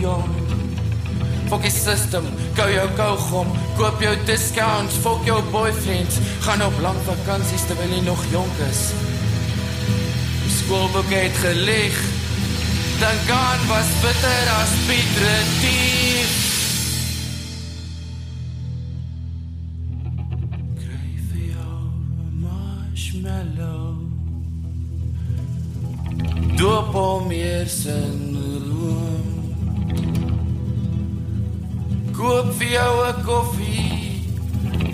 jong. 0.01 0.38
Fok 1.49 1.63
die 1.65 1.73
system, 1.73 2.27
kou 2.59 2.67
jou 2.69 2.87
kougom, 2.99 3.53
koop 3.79 4.03
jou 4.05 4.13
discounts, 4.29 4.99
fok 5.01 5.25
jou 5.25 5.39
boyfriends, 5.53 6.19
gaan 6.45 6.61
op 6.67 6.77
lang 6.85 6.99
vakansies 7.07 7.65
terwyl 7.71 7.95
jy 7.97 8.03
nog 8.05 8.21
jonk 8.35 8.61
is. 8.69 8.83
Die 10.45 10.53
skoolboek 10.59 11.09
het 11.15 11.41
gelieg. 11.45 11.97
Dan 13.01 13.17
gaan 13.31 13.65
was 13.71 13.89
bitter 14.03 14.53
as 14.59 14.77
Piet 14.91 15.17
Retief. 15.25 16.37
marshmallow 22.43 23.95
Doop 26.59 26.93
hom 26.93 27.31
eers 27.31 27.87
in 27.87 28.48
Koop 32.19 32.51
vir 32.59 32.71
jou 32.75 32.95
'n 33.07 33.23
koffie. 33.23 34.27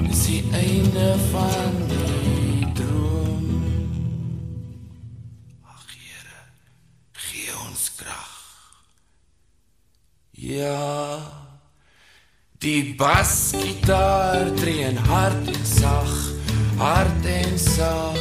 Dis 0.08 0.24
die 0.26 0.44
einde 0.52 1.08
van 1.32 1.72
die 1.88 2.66
droom. 2.76 3.46
Ag 5.64 5.88
Here 5.96 6.40
gee 7.12 7.50
ons 7.66 7.90
krag 7.96 8.34
Ja 10.32 11.18
Die 12.58 12.94
basgitaar 12.94 14.54
tree 14.60 14.84
en 14.84 14.96
hard 14.96 15.48
en 15.48 15.66
sag 15.66 16.34
hard 16.76 17.26
en 17.26 17.58
sag. 17.58 18.18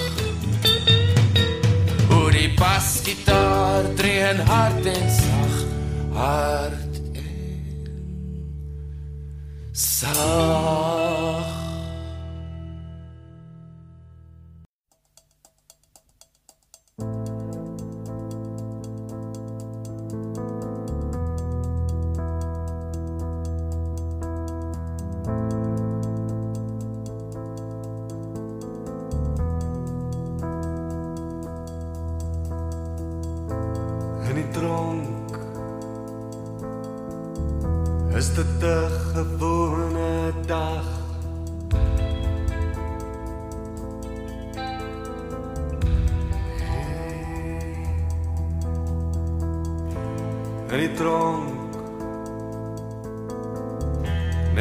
Oor 2.14 2.32
die 2.32 2.52
basgitaar 2.58 3.88
dreun 3.98 4.42
hard 4.48 4.86
en 4.86 5.10
sag, 5.10 5.56
hard 6.14 6.93
sag. 9.74 11.63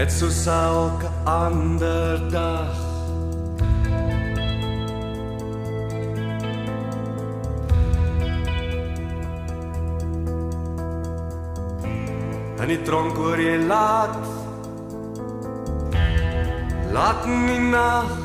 Net 0.03 0.11
so 0.11 0.27
elke 0.51 1.09
ander 1.24 2.19
dag. 2.31 2.74
In 12.62 12.69
die 12.70 12.83
tronk 12.83 13.15
hoor 13.15 13.39
jy 13.39 13.55
laat. 13.62 14.19
Laat 16.91 17.23
in 17.31 17.47
die 17.47 17.62
nag 17.70 18.22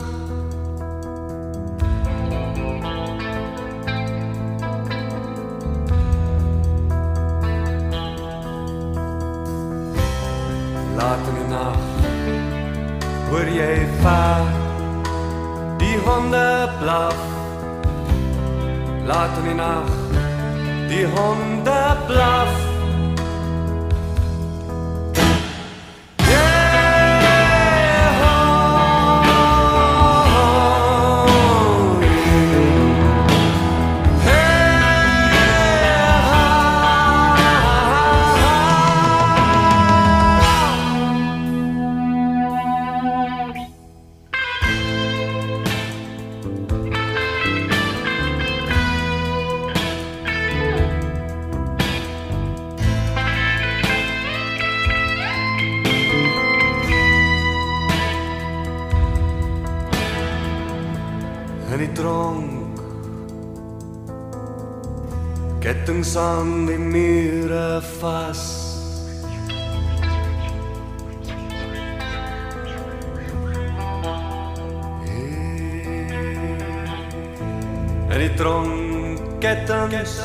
In 78.28 78.34
die 78.34 78.44
tronk 78.44 79.40
kettings 79.40 80.18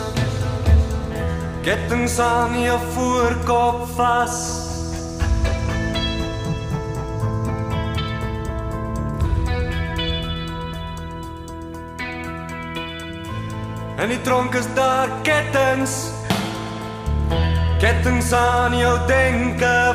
Kettings 1.62 2.19
aan 2.19 2.57
jou 2.59 2.79
voorkop 2.95 3.85
vas. 3.95 4.39
In 14.03 14.11
die 14.11 14.20
tronk 14.27 14.59
is 14.59 14.66
daar 14.74 15.07
kettings 15.23 16.11
Kettings 17.79 18.33
aan 18.33 18.74
jou 18.79 18.99
denke 19.07 19.91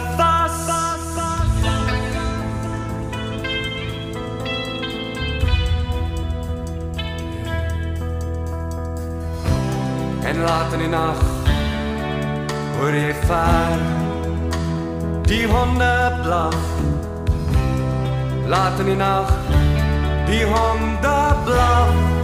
En 10.38 10.44
laat 10.44 10.74
in 10.74 10.90
nag 10.90 11.18
hoor 12.78 12.94
jy 12.94 13.14
vaar. 13.26 13.80
Die 15.26 15.48
honde 15.48 16.20
blaf 16.22 16.56
Laat 18.46 18.80
in 18.80 18.98
nag 18.98 19.34
die 20.30 20.46
honde 20.46 21.18
blaf 21.46 22.17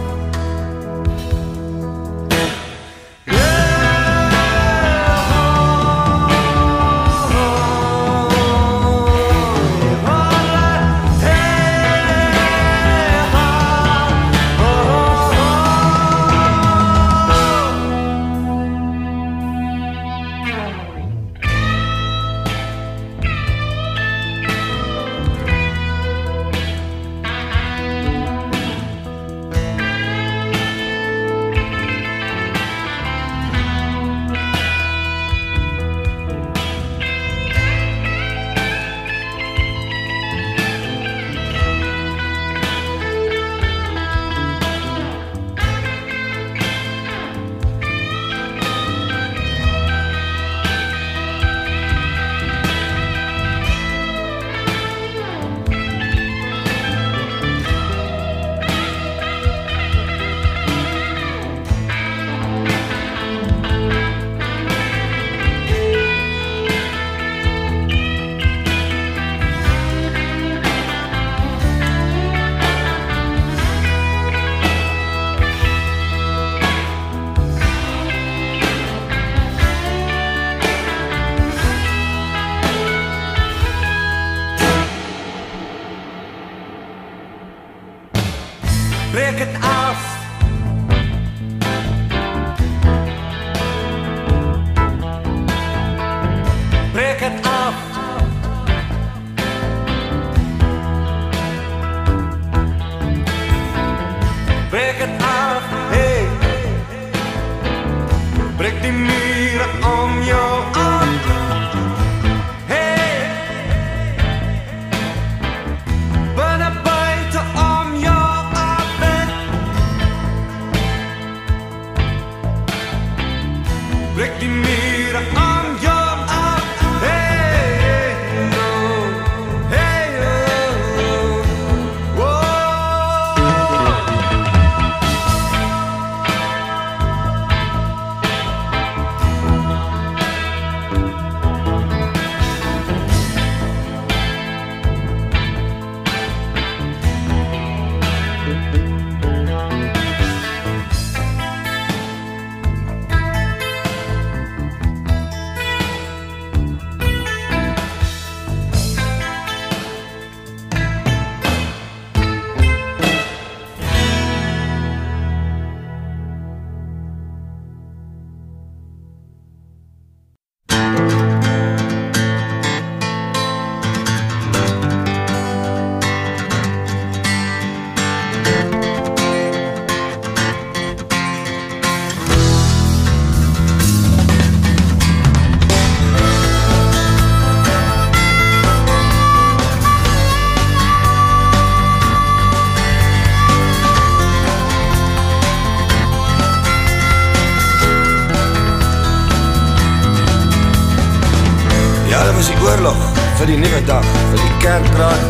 die 204.64 204.70
kerkraad, 204.70 205.24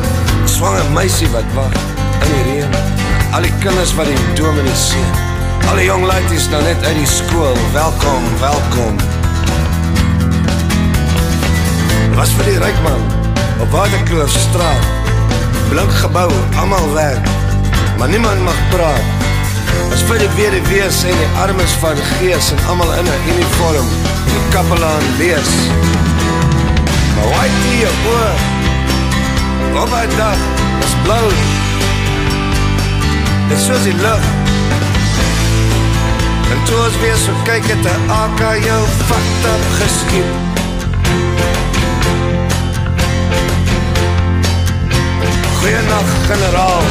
die 0.45 0.49
swanger 0.49 0.91
meisie 0.95 1.27
wat 1.33 1.47
wag 1.57 1.73
in 2.23 2.29
die 2.31 2.43
reën, 2.47 2.75
al 3.35 3.43
die 3.43 3.53
kinders 3.65 3.91
wat 3.99 4.07
die 4.07 4.35
dominee 4.39 4.77
seën. 4.79 5.17
Al 5.71 5.81
die 5.81 5.87
jong 5.89 6.05
laities 6.07 6.47
nou 6.53 6.61
net 6.63 6.85
uit 6.87 7.01
die 7.01 7.09
skool, 7.09 7.59
welkom, 7.75 8.29
welkom. 8.39 9.01
Was 12.15 12.37
vir 12.39 12.53
die 12.53 12.57
ryk 12.63 12.79
man 12.87 13.03
op 13.65 13.75
Waterkloof 13.75 14.31
straat. 14.31 14.87
Blink 15.73 15.99
gebou, 16.05 16.31
almal 16.61 16.87
werk, 16.95 17.27
maar 17.99 18.13
niemand 18.15 18.47
mag 18.47 18.65
praat. 18.71 19.29
Was 19.91 20.07
vir 20.07 20.23
die 20.23 20.33
weduwees 20.39 21.03
en 21.11 21.23
die 21.25 21.31
armes 21.43 21.79
van 21.83 21.99
gees 22.15 22.55
en 22.55 22.67
almal 22.71 22.99
in 23.03 23.11
'n 23.11 23.23
uniform, 23.35 23.95
die 24.31 24.43
kapelaan 24.55 25.07
lees. 25.19 25.55
Maar 27.17 27.31
waai 27.35 27.51
die 27.65 27.79
jou 27.83 27.97
oor 28.15 28.54
Op 29.83 29.91
my 29.91 30.07
dag 30.17 30.37
is 30.79 30.95
blauw. 31.03 31.29
Dit 33.49 33.59
is 33.59 33.65
soos 33.65 33.83
die 33.83 33.95
lucht. 33.95 34.33
En 36.53 36.65
toe 36.65 36.77
ons 36.77 36.99
weer 37.01 37.17
so 37.17 37.33
kyk 37.45 37.67
het 37.67 37.83
die 37.83 37.97
AK 38.09 38.41
jou 38.65 38.83
fucked 39.07 39.49
up 39.53 39.65
geskiet. 39.79 40.31
Goeienacht 45.59 46.15
generaal. 46.31 46.83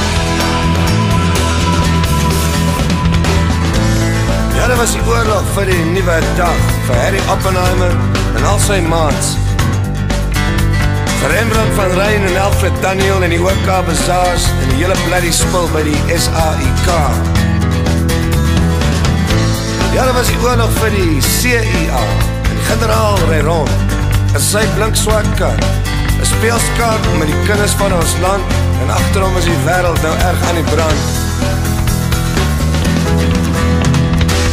Ja, 4.55 4.67
dit 4.67 4.77
was 4.77 4.91
die 4.91 5.05
oorlog 5.07 5.47
vir 5.53 5.65
die 5.65 5.79
nieuwe 5.91 6.19
dag 6.37 6.59
Vir 6.85 6.95
Harry 6.95 7.23
Oppenheimer 7.31 7.95
en 8.35 8.45
al 8.47 8.59
sy 8.63 8.79
maats 8.87 9.33
Rembrandt 11.27 11.75
van 11.75 11.91
Rijn 11.91 12.23
en 12.23 12.41
Alfred 12.41 12.71
Daniel 12.81 13.23
en 13.23 13.29
die 13.29 13.41
OK 13.41 13.85
Bazaars 13.85 14.43
en 14.61 14.69
die 14.69 14.77
hele 14.77 14.95
bloody 15.05 15.31
spul 15.31 15.69
by 15.71 15.83
die 15.87 16.17
SAIK. 16.19 16.89
Ja, 19.93 20.05
dat 20.05 20.13
was 20.13 20.27
die 20.27 20.39
oorlog 20.43 20.71
vir 20.81 20.91
die 20.97 21.21
CIA 21.21 22.03
en 22.49 22.57
die 22.57 22.65
generaal 22.67 23.17
rij 23.29 23.43
rond 23.47 23.69
in 24.33 24.41
sy 24.41 24.65
blink 24.75 24.99
swart 24.99 25.29
kar. 25.39 25.59
Een 26.19 26.25
speelskaart 26.25 27.07
met 27.19 27.31
die 27.31 27.39
kinders 27.47 27.75
van 27.79 27.93
ons 27.93 28.15
land 28.21 28.57
en 28.81 28.91
achterom 28.97 29.37
is 29.37 29.47
die 29.47 29.59
wereld 29.65 30.01
nou 30.01 30.15
erg 30.27 30.47
aan 30.49 30.59
die 30.59 30.67
brand. 30.73 31.03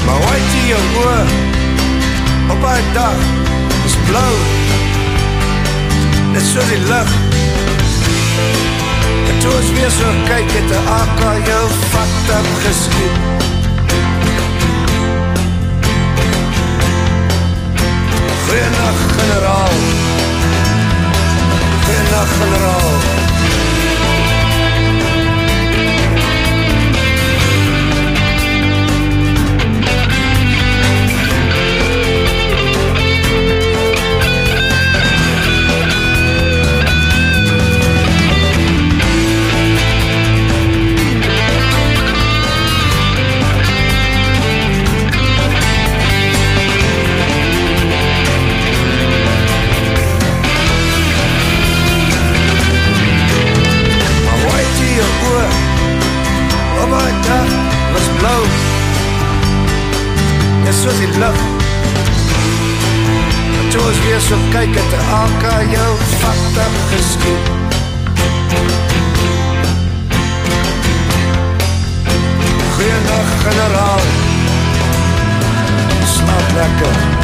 Maar 0.06 0.22
waai 0.26 0.40
die 0.52 0.66
jou 0.70 0.84
oor 1.02 1.34
op 2.54 2.70
die 2.70 2.90
dag 2.94 3.28
is 3.88 3.98
blauw 4.06 4.38
net 6.32 6.42
so 6.42 6.60
die 6.68 6.78
lucht 6.78 7.14
En 9.28 9.38
toe 9.38 9.52
ons 9.52 9.70
weer 9.72 9.90
so 9.90 10.10
kyk 10.26 10.50
het 10.56 10.68
die 10.72 10.82
AK 10.98 11.20
jou 11.46 11.64
vat 11.92 12.30
up 12.38 12.48
geskiet. 12.64 13.16
Goeienacht 18.46 19.12
generaal. 19.16 19.78
Goeienacht 21.86 22.36
generaal 22.42 23.19
So 64.30 64.36
kyk 64.52 64.74
het 64.74 64.92
AK 64.94 65.44
jou 65.72 65.96
fucked 65.98 66.58
up 66.64 66.74
geskiet. 66.90 67.48
Goeiedag 72.74 73.30
generaal. 73.42 74.00
Slaap 76.04 76.52
lekker 76.54 77.19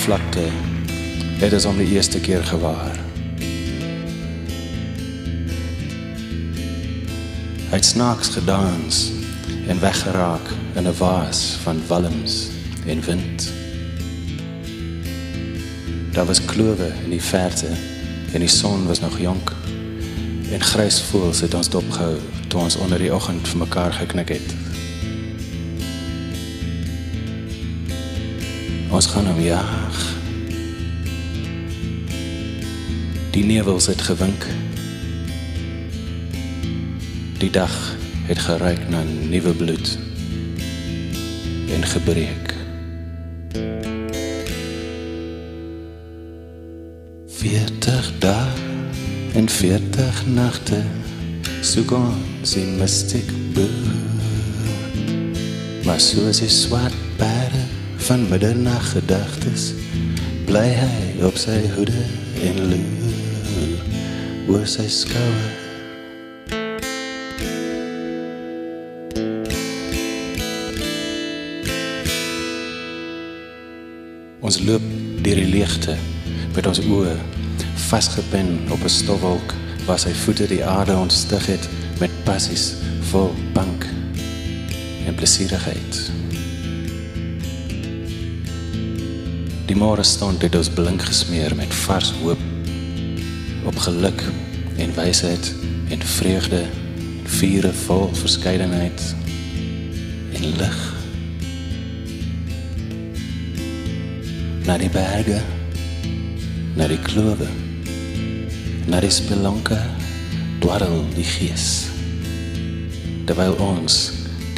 vlakte 0.00 0.46
het 1.40 1.52
ons 1.52 1.64
hom 1.68 1.76
die 1.76 1.90
eerste 1.92 2.20
keer 2.24 2.44
gewaar. 2.48 2.96
Hy 7.68 7.76
het 7.76 7.84
snaaks 7.84 8.32
gedans 8.34 9.00
en 9.68 9.80
weggeraak 9.82 10.48
in 10.74 10.88
'n 10.88 10.96
waas 10.98 11.58
van 11.62 11.82
walms 11.86 12.48
en 12.86 13.04
wind. 13.04 13.50
Daar 16.12 16.26
was 16.26 16.44
klowe 16.44 16.92
in 17.04 17.10
die 17.10 17.22
verte 17.22 17.70
en 18.32 18.40
die 18.40 18.48
son 18.48 18.86
was 18.86 19.00
nog 19.00 19.18
jonk. 19.18 19.52
En 20.52 20.60
grys 20.60 21.00
voels 21.00 21.40
het 21.40 21.54
ons 21.54 21.68
dopgehou 21.68 22.16
toe 22.48 22.60
ons 22.60 22.76
onder 22.76 22.98
die 22.98 23.14
oggend 23.14 23.48
vir 23.48 23.58
mekaar 23.58 23.92
geknik 23.92 24.28
het. 24.28 24.69
Ons 29.00 29.08
gaan 29.08 29.30
hom 29.30 29.38
jaag. 29.40 29.98
Die 33.32 33.44
nevels 33.48 33.86
het 33.88 34.02
gewink. 34.04 34.44
Die 37.40 37.48
dag 37.50 37.72
het 38.28 38.44
geruik 38.44 38.84
na 38.92 39.00
nuwe 39.08 39.54
bloed 39.56 39.96
en 41.72 41.88
gebreek. 41.94 42.52
Veertig 47.40 48.14
dae 48.20 48.52
en 49.32 49.48
veertig 49.48 50.24
nagte 50.28 50.84
soek 51.64 51.96
ons 52.04 52.52
die 52.52 52.68
mystiek 52.76 53.32
boer. 53.56 53.94
Maar 55.88 56.10
soos 56.12 56.44
die 56.44 56.52
swart 56.52 57.06
van 58.10 58.28
middernag 58.28 58.90
gedagtes 58.90 59.68
bly 60.48 60.66
hy 60.74 61.22
op 61.22 61.36
sy 61.38 61.60
hoede 61.76 62.00
en 62.42 62.56
loer 62.66 63.84
oor 64.50 64.64
sy 64.66 64.88
skouer. 64.90 65.52
Ons 74.42 74.58
loop 74.66 74.82
deur 75.22 75.38
die 75.38 75.50
leegte 75.54 75.94
met 76.56 76.66
ons 76.66 76.82
oë 76.82 77.14
vasgepen 77.86 78.56
op 78.74 78.82
'n 78.82 78.96
stofwolk 78.98 79.54
waar 79.86 80.02
sy 80.02 80.10
voete 80.24 80.50
die 80.50 80.64
aarde 80.66 80.98
ontstig 80.98 81.46
het 81.46 81.68
met 82.00 82.24
passies 82.26 82.72
vol 83.12 83.30
bank 83.54 83.86
en 85.06 85.14
plesierigheid. 85.14 86.19
Die 89.70 89.78
môre 89.78 90.02
stond 90.02 90.42
het 90.42 90.56
ons 90.58 90.66
blink 90.74 91.04
gesmeer 91.06 91.54
met 91.54 91.70
vars 91.84 92.08
hoop 92.18 92.40
op 93.70 93.76
geluk 93.86 94.24
en 94.82 94.94
wysheid 94.96 95.54
en 95.94 96.02
vreugde 96.18 96.64
en 96.66 96.80
vure 97.30 97.72
vol 97.84 98.08
verskeidenheid 98.18 99.02
en 100.34 100.46
lig. 100.58 100.78
Na 104.66 104.74
die 104.82 104.90
berge 104.90 105.38
na 106.74 106.88
die 106.90 106.98
klowe 107.06 107.46
na 108.90 108.98
die 109.04 109.12
spelonke 109.14 109.78
dwarrel 110.64 111.04
die 111.14 111.26
gees 111.36 111.68
terwyl 113.30 113.54
ons 113.62 114.00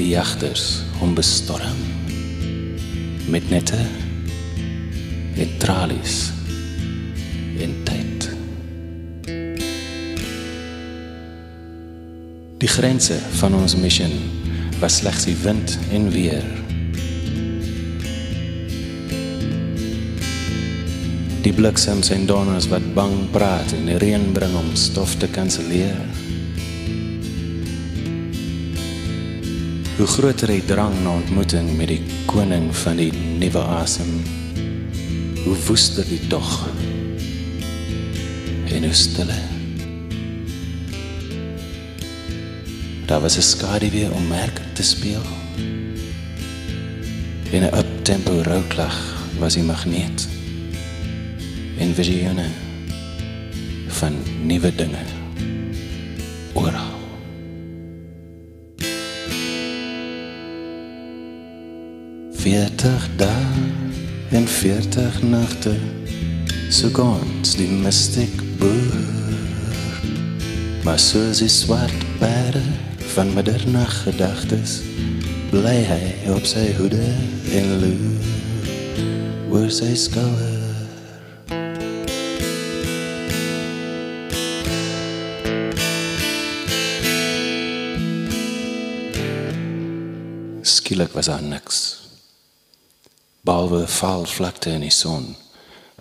die 0.01 0.15
jagters 0.15 0.81
hom 1.03 1.13
bestorm 1.19 1.85
met 3.29 3.53
nette 3.53 3.83
en 5.43 5.53
tralies 5.63 6.17
en 7.67 7.77
tyd 7.89 8.31
die 12.63 12.73
grense 12.79 13.19
van 13.43 13.59
ons 13.59 13.77
mission 13.77 14.19
was 14.81 15.03
slegs 15.03 15.29
die 15.31 15.39
wind 15.45 15.79
en 15.91 16.11
weer 16.15 16.47
Die 21.43 21.51
bliksems 21.53 22.13
en 22.15 22.23
donners 22.27 22.69
wat 22.71 22.85
bang 22.95 23.17
praat 23.35 23.73
en 23.75 23.89
die 23.91 23.97
reën 23.99 24.29
bring 24.31 24.53
om 24.55 24.69
stof 24.79 25.17
te 25.19 25.27
kanselleer. 25.27 25.99
Hoe 29.97 30.07
groter 30.07 30.53
die 30.55 30.63
drang 30.69 30.95
na 31.03 31.17
ontmoeting 31.17 31.73
met 31.81 31.91
die 31.91 31.99
koning 32.31 32.69
van 32.85 33.03
die 33.03 33.11
nuwe 33.43 33.65
asem, 33.81 34.23
hoe 35.53 35.65
woester 35.67 36.05
die 36.09 36.27
tog. 36.27 36.69
En 38.65 38.85
hoe 38.85 38.93
stiller. 38.93 39.43
Daar 43.07 43.21
was 43.21 43.37
'n 43.37 43.43
skaduwee 43.43 44.11
om 44.11 44.27
merk 44.27 44.61
te 44.73 44.83
speel. 44.83 45.25
En 47.51 47.63
'n 47.63 47.77
uptempo 47.79 48.41
rouklag 48.43 48.97
was 49.39 49.55
die 49.55 49.63
magneet 49.63 50.29
en 51.79 51.95
visioene 51.95 52.47
van 53.89 54.13
nuwe 54.43 54.75
dinge 54.75 55.05
oral. 56.53 57.01
Veertig 62.33 63.09
dae 63.17 63.42
en 64.33 64.49
veertig 64.49 65.23
nagte 65.23 65.75
soek 66.73 66.97
ons 67.03 67.53
die 67.59 67.69
mystiek 67.69 68.33
boer. 68.61 69.11
Maar 70.87 70.99
soos 70.99 71.43
die 71.45 71.51
swart 71.53 72.07
perde 72.21 72.63
van 73.13 73.33
middernag 73.37 73.93
gedagtes 74.07 74.81
bly 75.53 75.77
hy 75.85 76.01
op 76.33 76.49
sy 76.49 76.65
hoede 76.79 77.05
en 77.53 77.73
loer 77.85 78.31
oor 79.53 79.69
sy 79.69 79.93
skouer. 80.01 80.61
Skielik 90.63 91.13
was 91.13 91.29
daar 91.29 91.45
niks. 91.45 92.02
Behalwe 93.63 93.89
vaal 93.89 94.25
vlakte 94.27 94.71
in 94.71 94.83
die 94.83 94.91
son, 94.91 95.37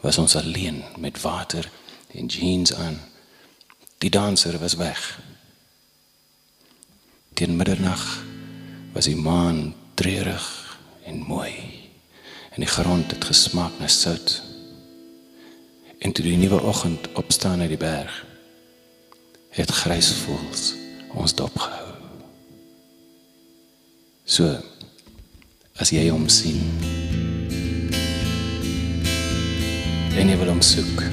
was 0.02 0.18
ons 0.18 0.34
alleen 0.36 0.80
met 0.98 1.20
water 1.22 1.70
en 2.18 2.26
jeans 2.26 2.74
aan. 2.74 2.98
Die 3.98 4.10
danser 4.10 4.58
was 4.60 4.74
weg. 4.74 5.22
Teen 7.34 7.54
middernag 7.56 8.02
was 8.94 9.06
die 9.06 9.16
maan 9.16 9.76
treurig 9.94 10.48
en 11.06 11.22
mooi 11.22 11.54
en 12.50 12.66
die 12.66 12.72
grond 12.72 13.14
het 13.14 13.30
gesmaak 13.30 13.78
na 13.78 13.88
sout. 13.88 14.42
En 16.00 16.12
toe 16.12 16.26
die 16.26 16.38
nuwe 16.42 16.62
oggend 16.62 17.14
opstaan 17.14 17.62
uit 17.62 17.76
die 17.76 17.78
berg, 17.78 18.26
het 19.54 19.78
grys 19.84 20.10
voels 20.26 20.74
ons 21.14 21.38
dopgehou. 21.38 21.94
So 24.26 24.50
as 25.78 25.94
jy 25.94 26.10
hom 26.10 26.26
sien 26.30 27.21
en 30.18 30.30
jy 30.30 30.38
wil 30.38 30.52
hom 30.52 30.62
soek. 30.62 31.04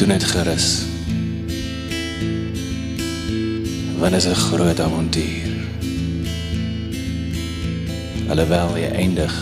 Doen 0.00 0.14
dit 0.14 0.24
gerus. 0.32 0.68
Want 4.00 4.14
is 4.14 4.26
'n 4.26 4.34
groot 4.34 4.80
avontuur. 4.80 5.52
Alhoewel 8.28 8.76
jy 8.76 8.90
eindig 8.90 9.34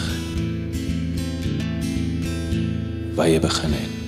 waar 3.15 3.29
jy 3.29 3.41
begin 3.41 3.73
het. 3.73 3.99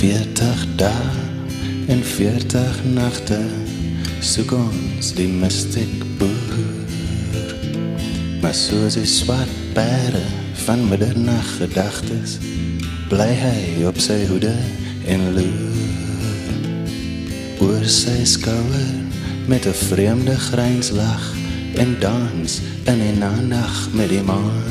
40 0.00 0.66
dae 0.76 1.10
en 1.86 2.04
40 2.04 2.84
nagte 2.84 3.40
soek 4.20 4.52
ons 4.56 5.12
die 5.12 5.28
mystiek 5.28 6.04
boer 6.16 6.69
maar 8.40 8.54
soos 8.54 8.94
die 8.96 9.06
swart 9.06 9.52
perde 9.72 10.22
van 10.64 10.88
middernag 10.88 11.48
gedagtes 11.58 12.38
bly 13.10 13.28
hy 13.36 13.84
op 13.88 13.98
sy 14.00 14.16
hoede 14.30 14.54
en 15.12 15.26
loer 15.36 15.78
oor 17.60 17.84
sy 17.84 18.24
skouer 18.24 18.92
met 19.50 19.66
'n 19.66 19.76
vreemde 19.88 20.36
grijnslag 20.48 21.24
en 21.76 21.96
dans 22.00 22.60
in 22.84 23.00
'n 23.00 23.48
nag 23.48 23.88
met 23.92 24.08
die 24.08 24.22
maan 24.22 24.68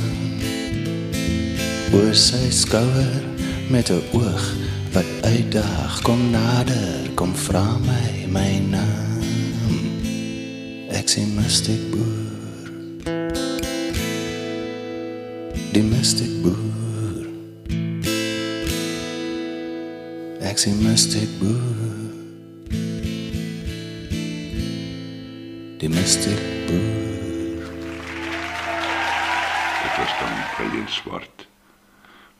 oor 1.94 2.16
sy 2.16 2.50
skouer 2.50 3.22
met 3.70 3.90
'n 3.90 4.02
oog 4.12 4.46
wat 4.92 5.10
uitdaag 5.22 6.02
kom 6.02 6.30
nader 6.32 7.10
kom 7.16 7.36
vra 7.36 7.78
my 7.86 8.26
my 8.28 8.62
naam 8.70 9.10
ek 10.90 11.08
sien 11.08 11.30
mystic 11.36 11.82
boer. 11.92 12.19
Die 15.70 15.84
mystic 15.84 16.32
boer. 16.42 17.28
Ek 20.42 20.58
sien 20.58 20.80
mystic 20.82 21.30
boer. 21.38 21.60
Die 25.78 25.92
mystic 25.94 26.42
boer. 26.66 27.68
Dit 29.84 29.94
was 30.00 30.16
dan 30.24 30.34
William 30.58 30.88
Swart 30.88 31.46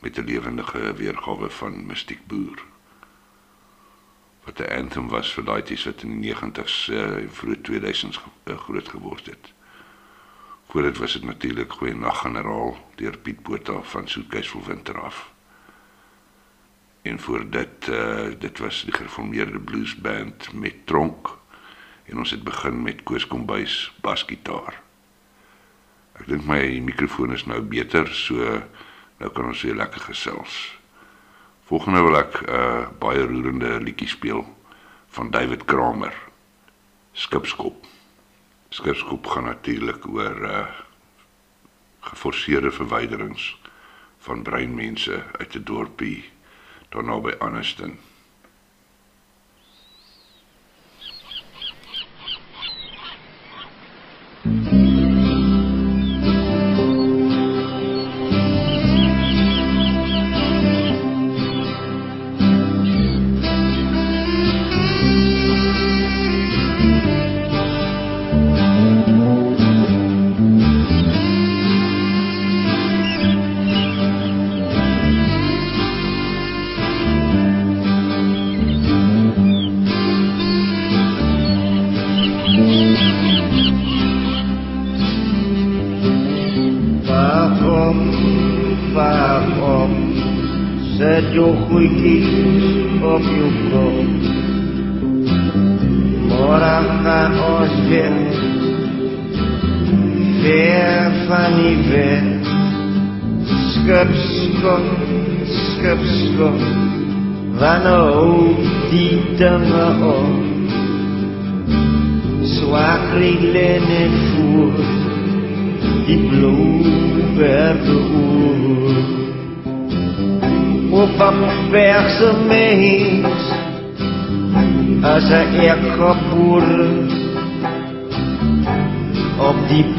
met 0.02 0.18
'n 0.18 0.24
lewendige 0.24 0.94
weergawe 0.94 1.50
van 1.50 1.86
Mystiek 1.86 2.26
Boer. 2.26 2.58
Wat 4.44 4.58
'n 4.58 4.74
anthem 4.74 5.08
was 5.08 5.32
vir 5.32 5.44
daai 5.44 5.62
tyd 5.62 5.84
wat 5.84 6.02
in 6.02 6.20
die 6.20 6.34
90s 6.34 6.88
uh, 6.90 7.30
vroeg 7.30 7.62
2000s 7.62 8.18
ge 8.22 8.30
uh, 8.44 8.58
groot 8.58 8.88
geword 8.88 9.26
het. 9.26 9.52
Voor 10.70 10.82
dit 10.82 10.98
was 10.98 11.12
dit 11.12 11.24
natuurlik 11.24 11.72
goeie 11.72 11.94
nag 11.94 12.18
generaal 12.18 12.76
deur 12.94 13.16
Piet 13.18 13.42
Botha 13.42 13.80
van 13.82 14.08
Soetkeis 14.08 14.48
vol 14.48 14.62
winter 14.64 15.00
af. 15.00 15.32
En 17.02 17.18
voor 17.18 17.50
dit 17.50 17.88
uh, 17.88 18.28
dit 18.38 18.58
was 18.58 18.84
die 18.84 18.94
gereformeerde 18.94 19.58
bluesband 19.58 20.52
met 20.52 20.86
tronk 20.86 21.38
en 22.04 22.18
ons 22.18 22.30
het 22.30 22.44
begin 22.44 22.82
met 22.82 23.02
Koos 23.02 23.26
Kombuis 23.26 23.98
basgitaar. 24.00 24.78
Ek 26.14 26.30
dink 26.30 26.46
my 26.46 26.62
mikrofoon 26.86 27.34
is 27.34 27.48
nou 27.50 27.58
beter, 27.66 28.06
so 28.14 28.62
nou 29.18 29.34
kan 29.34 29.50
ons 29.50 29.66
weer 29.66 29.74
lekker 29.74 30.06
gesels. 30.06 30.78
Volgende 31.66 32.06
wil 32.06 32.22
ek 32.22 32.42
'n 32.46 32.46
uh, 32.46 32.86
baie 33.02 33.26
roerende 33.26 33.80
liedjie 33.82 34.08
speel 34.14 34.46
van 35.18 35.34
David 35.34 35.64
Kramer. 35.64 36.14
Skipskop. 37.12 37.89
Skipskop 38.70 39.26
gaan 39.26 39.44
natuurlik 39.44 40.06
oor 40.06 40.44
uh 40.46 40.66
geforseerde 42.00 42.70
verwyderings 42.70 43.58
van 44.18 44.42
breinmense 44.42 45.24
uit 45.38 45.54
'n 45.54 45.64
dorpie 45.64 46.30
daar 46.88 47.04
naby 47.04 47.34
Anniston. 47.38 47.98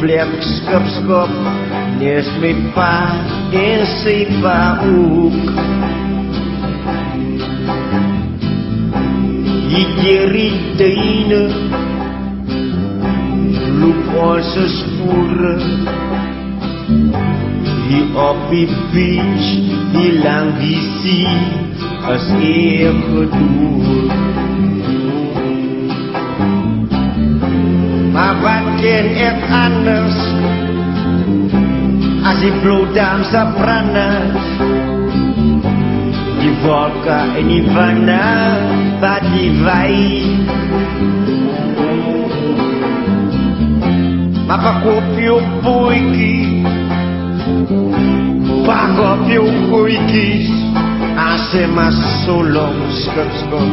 Op 0.01 0.07
die 0.07 0.17
plek 0.17 0.41
skipskop, 0.41 1.31
nees 1.99 2.27
my 2.41 2.53
pa 2.73 2.93
en 3.53 3.83
sy 4.01 4.25
pa 4.41 4.79
ook. 4.87 5.51
Hierdie 9.71 10.49
duine, 10.79 11.41
loop 13.81 14.09
ons 14.25 14.51
spore 14.79 15.53
Hier 17.91 18.17
op 18.25 18.41
die 18.49 18.65
beach, 18.93 19.51
hier 19.93 20.19
lang 20.25 20.55
die 20.59 20.81
see 21.01 21.37
As 22.11 22.27
eer 22.41 22.97
gedoer 23.05 24.50
Maar 28.81 28.89
wat 28.89 29.01
ken 29.01 29.07
ek 29.15 29.41
anders 29.53 30.19
As 32.25 32.39
die 32.41 32.53
bloedamse 32.61 33.41
branders 33.57 34.47
Die 36.41 36.53
wolke 36.63 37.17
en 37.37 37.47
die 37.47 37.63
vanne 37.69 38.25
Wat 39.01 39.21
die 39.35 39.51
wijn 39.61 40.47
Maar 44.47 44.59
pak 44.65 44.85
op 44.95 45.13
jou 45.19 45.39
boeitjie 45.61 46.63
Pak 48.65 48.97
op 49.11 49.25
jou 49.29 49.47
goeitjies 49.69 50.49
En 51.21 51.37
sê 51.51 51.67
maar 51.69 51.93
so 52.25 52.41
long 52.41 52.81
skipskop 53.03 53.69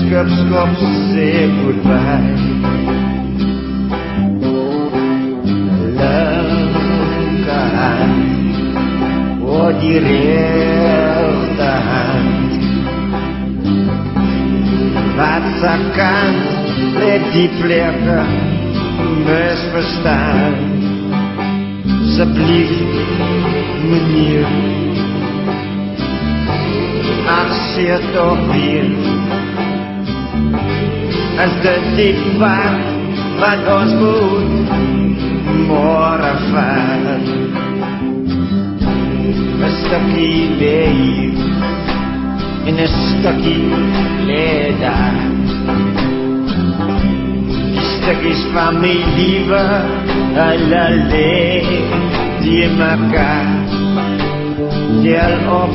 Skipskop 0.00 0.80
sê 1.12 1.30
goodbye 1.60 2.49
Linke 8.00 8.80
hand 8.80 9.42
O 9.44 9.72
die 9.80 9.98
rechte 9.98 11.72
hand 11.88 12.52
Wat 15.16 15.44
sa 15.60 15.74
kan 15.96 16.34
Let 17.00 17.32
die 17.32 17.48
plekke 17.60 18.20
misverstaan. 19.24 20.54
Asseblief, 22.20 22.72
meneer. 23.90 24.46
Ach, 27.26 27.52
zeer 27.74 28.00
toch 28.12 28.42
weer. 28.52 28.88
As 31.40 31.52
dit 31.64 31.86
die 31.96 32.14
pad 32.38 32.80
wat 33.40 33.68
ons 33.80 33.92
moet 34.02 34.74
morgen 35.68 36.38
vaar. 36.52 37.39
Een 39.62 39.70
stukje 39.84 40.48
leef 40.58 41.38
en 42.66 42.78
een 42.78 42.88
stukje 42.88 43.56
leed 44.26 44.80
daar 44.80 45.30
stukjes 48.10 48.44
van 48.52 48.80
mijn 48.80 49.14
lieve 49.14 49.82
allerlei 50.36 51.62
die 52.40 52.64
elkaar 52.64 53.46
deel 55.02 55.38
op, 55.62 55.70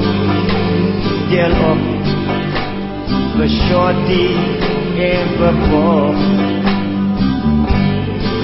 deel 1.29 1.51
op, 1.71 1.77
voor 3.35 3.47
shorty 3.47 4.27
en 4.99 5.27
voor 5.37 5.53
pop. 5.69 6.15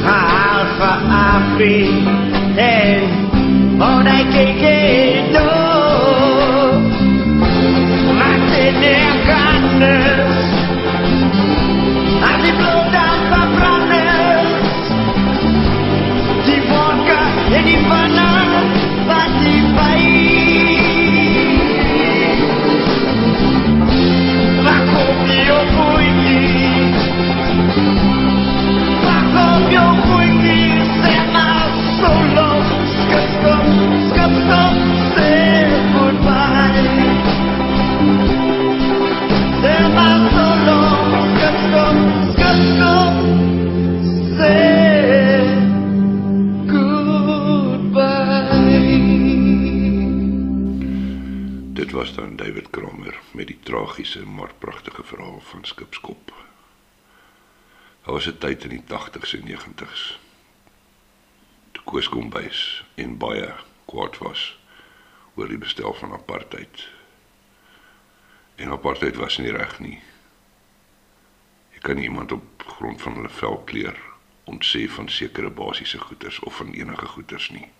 Haal 0.03 0.65
van 0.77 1.09
Afri 1.09 1.89
en 3.81 4.03
wat 4.03 4.13
ik 4.13 4.57
kijk 4.57 5.33
door. 5.33 5.60
Tragiese 54.11 54.35
maar 54.35 54.53
pragtige 54.53 55.03
verhaal 55.03 55.39
van 55.39 55.65
Skipskop. 55.65 56.33
Daar 58.03 58.13
was 58.13 58.25
'n 58.25 58.37
tyd 58.37 58.63
in 58.63 58.69
die 58.69 58.83
80s 58.83 59.33
en 59.33 59.43
90s. 59.43 60.19
Toe 61.71 61.83
Koos 61.83 62.09
Kombuis 62.09 62.85
en 62.95 63.17
baie 63.17 63.53
kwaad 63.85 64.17
was 64.17 64.59
oor 65.35 65.47
die 65.47 65.57
bestel 65.57 65.93
van 65.93 66.11
apartheid. 66.11 66.89
En 68.55 68.71
apartheid 68.71 69.15
was 69.15 69.37
nie 69.37 69.51
reg 69.51 69.79
nie. 69.79 70.01
Jy 71.71 71.79
kan 71.79 71.95
nie 71.95 72.03
iemand 72.03 72.31
op 72.31 72.63
grond 72.65 73.01
van 73.01 73.13
hulle 73.13 73.29
velkleur 73.29 73.99
ontsê 74.43 74.89
van 74.89 75.09
sekere 75.09 75.49
basiese 75.49 75.99
goederes 75.99 76.39
of 76.39 76.55
van 76.55 76.71
enige 76.71 77.05
goederes 77.05 77.49
nie. 77.49 77.71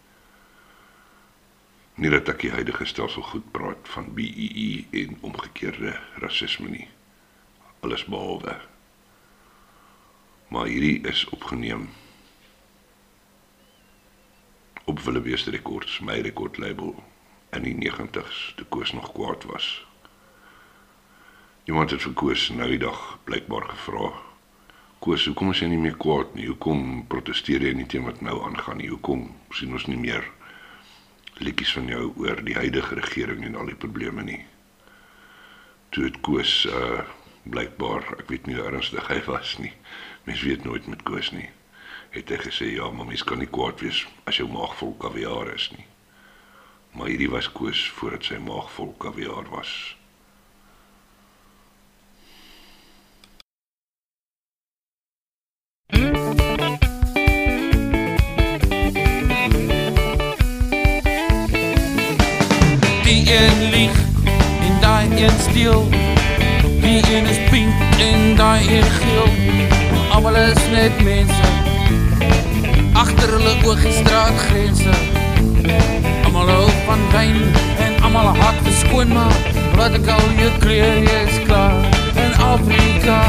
Nie 1.96 2.10
dat 2.10 2.30
ek 2.32 2.46
die 2.46 2.52
huidige 2.52 2.86
stelsel 2.86 3.26
goed 3.34 3.52
praat 3.52 3.90
van 3.94 4.14
BEE 4.16 4.86
en 5.04 5.18
omgekeerde 5.22 5.98
rasisme 6.24 6.70
nie. 6.70 6.88
Alles 7.80 8.06
behalwe. 8.06 8.56
Maar 10.52 10.66
hierdie 10.66 11.02
is 11.08 11.26
opgeneem 11.30 11.90
op 14.86 15.00
Willebeeste 15.00 15.52
Records, 15.52 16.00
my 16.00 16.20
rekordlabel 16.20 16.96
in 17.56 17.64
die 17.64 17.76
90s, 17.76 18.54
toe 18.56 18.66
Koos 18.70 18.92
nog 18.92 19.12
kwaad 19.14 19.44
was. 19.44 19.86
Iemand 21.64 21.92
het 21.92 22.02
vir 22.02 22.14
Koos 22.18 22.50
nou 22.56 22.68
die 22.72 22.82
dag 22.82 23.00
blykbaar 23.24 23.70
gevra. 23.70 24.12
Koos, 25.00 25.26
hoekom 25.30 25.54
is 25.54 25.62
jy 25.62 25.70
nie 25.72 25.80
meer 25.82 25.98
kwaad 26.02 26.34
nie? 26.36 26.50
Hoekom 26.50 27.06
protesteer 27.12 27.64
jy 27.64 27.72
nie 27.78 27.88
teen 27.90 28.04
wat 28.08 28.20
nou 28.26 28.40
aangaan 28.48 28.82
nie? 28.82 28.90
Hoekom 28.92 29.30
sien 29.56 29.72
ons 29.78 29.88
nie 29.88 30.00
meer 30.00 30.28
liedjies 31.44 31.74
van 31.74 31.88
jou 31.90 32.04
oor 32.24 32.44
die 32.46 32.56
huidige 32.56 32.96
regering 33.00 33.46
en 33.46 33.56
al 33.56 33.72
die 33.72 33.78
probleme 33.78 34.24
nie? 34.24 34.42
Toe 35.90 36.06
het 36.10 36.22
Koos 36.26 36.66
uh 36.70 37.02
blykbaar, 37.42 38.06
ek 38.22 38.28
weet 38.30 38.46
nie 38.46 38.54
hoe 38.60 38.68
ernstig 38.70 39.08
hy 39.10 39.18
was 39.26 39.56
nie. 39.58 39.72
Mens 40.28 40.44
weet 40.46 40.64
nooit 40.64 40.86
met 40.88 41.02
Koos 41.04 41.32
nie. 41.34 41.48
Het 42.14 42.30
hy 42.30 42.38
gesê 42.44 42.68
ja, 42.76 42.90
maar 42.94 43.08
mens 43.10 43.24
kan 43.26 43.42
nie 43.42 43.50
kwaad 43.50 43.82
wees 43.82 44.04
as 44.30 44.38
jou 44.38 44.46
maag 44.52 44.76
vol 44.78 44.94
kaviaar 45.02 45.50
is 45.56 45.72
nie. 45.74 45.88
Maar 46.94 47.10
hierdie 47.10 47.32
was 47.34 47.50
Koos 47.52 47.88
voordat 47.98 48.30
sy 48.30 48.38
maag 48.38 48.70
vol 48.76 48.94
kaviaar 49.02 49.50
was. 49.50 49.74
Die 55.92 56.21
een 63.32 63.70
lieg 63.70 63.98
en 64.68 64.80
daai 64.82 65.24
een 65.24 65.40
steel. 65.50 65.90
Die 66.82 67.16
een 67.16 67.26
is 67.26 67.50
pink 67.50 67.74
en 68.00 68.36
daai 68.36 68.78
een 68.78 68.84
geel. 68.84 69.30
Almal 70.10 70.36
is 70.36 70.64
net 70.72 71.04
mense. 71.04 71.48
Agter 72.94 73.30
hulle 73.36 73.54
oë 73.64 73.94
straatgrense. 74.00 74.96
Almal 76.24 76.50
hou 76.50 76.68
van 76.88 77.06
wyn 77.14 77.40
en 77.86 78.04
almal 78.04 78.36
haat 78.42 78.60
vir 78.66 78.76
skoonmaak. 78.82 79.48
Wat 79.80 79.96
ek 80.00 80.12
al 80.16 80.28
jou 80.42 80.52
kleur 80.60 81.00
is 81.22 81.40
klaar 81.46 81.80
in 82.26 82.36
Afrika. 82.50 83.22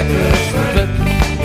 Ek 0.00 0.08
is 0.30 0.48
wit 0.78 0.96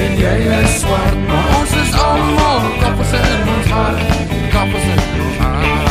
en 0.05 0.15
jy 0.21 0.37
is 0.61 0.79
swart, 0.79 1.19
maar 1.27 1.51
ons 1.59 1.75
is 1.83 1.99
almal 2.05 2.71
kappers 2.79 3.13
in 3.19 3.53
ons 3.57 3.75
hart. 3.75 4.17
Kappers 4.55 4.89
in 4.95 5.05
ons 5.25 5.43
hart. 5.43 5.86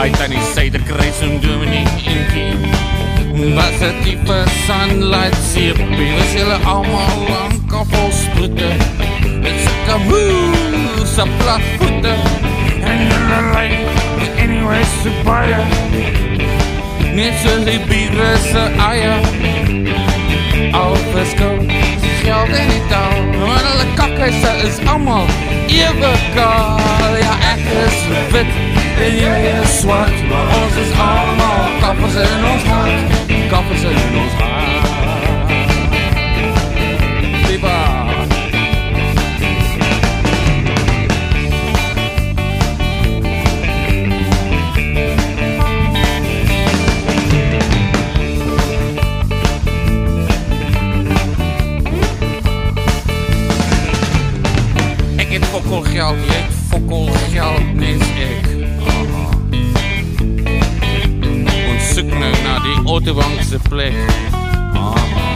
Uit 0.00 0.20
aan 0.22 0.30
die 0.32 0.44
suiderkruis 0.54 1.20
en 1.20 1.40
Dominee 1.40 1.84
Inkie 2.04 3.54
Was 3.54 3.78
het 3.84 4.02
die 4.04 4.16
per 4.24 4.48
sunlight 4.66 5.36
seep 5.52 5.78
Was 5.78 6.32
julle 6.32 6.58
allemaal 6.64 7.24
lang 7.28 7.72
al 7.72 7.86
vol 7.92 8.10
sproete 8.22 8.72
Met 9.44 9.60
sikke 9.66 9.98
moes 10.08 11.16
en 11.24 11.36
plat 11.42 11.72
voete 11.78 12.16
En 12.80 13.06
julle 13.10 13.42
lyk 13.52 14.00
anyway 14.40 14.82
so 15.02 15.10
baie. 15.24 15.60
Net 17.14 17.34
soos 17.42 17.64
die 17.66 17.78
biere 17.88 18.30
se 18.44 18.64
eie. 18.86 19.14
Al 20.76 20.96
verskil 21.14 21.60
geld 22.20 22.56
en 22.62 22.68
die 22.68 22.82
taal. 22.92 23.22
Maar 23.40 23.64
hulle 23.68 23.86
kakhuise 23.98 24.52
is 24.68 24.80
allemaal 24.86 25.26
ewe 25.66 26.12
kaal. 26.34 27.16
Ja 27.20 27.36
ek 27.52 27.64
is 27.84 28.02
wit 28.34 28.69
en 29.00 29.16
jy 29.16 29.36
is 29.62 29.80
swart 29.80 30.28
Maar 30.28 30.46
is 30.82 30.92
allemaal 30.98 31.64
kappers 31.80 32.14
in 32.14 32.44
ons 32.52 32.62
hart 32.62 33.08
Kappers 33.50 33.82
in 33.82 34.18
ons 34.22 34.32
hart 34.32 34.58
Viva 37.46 37.78
Ek 55.20 55.36
het 55.36 55.44
fokol 56.70 57.08
geld, 57.32 57.74
nes 57.74 58.19
Ons 62.00 62.08
soek 62.08 62.20
nou 62.20 62.36
na 62.46 62.52
die 62.64 62.76
autobank 62.88 63.40
se 63.44 63.58
plek. 63.68 63.96
Aha. 64.72 65.34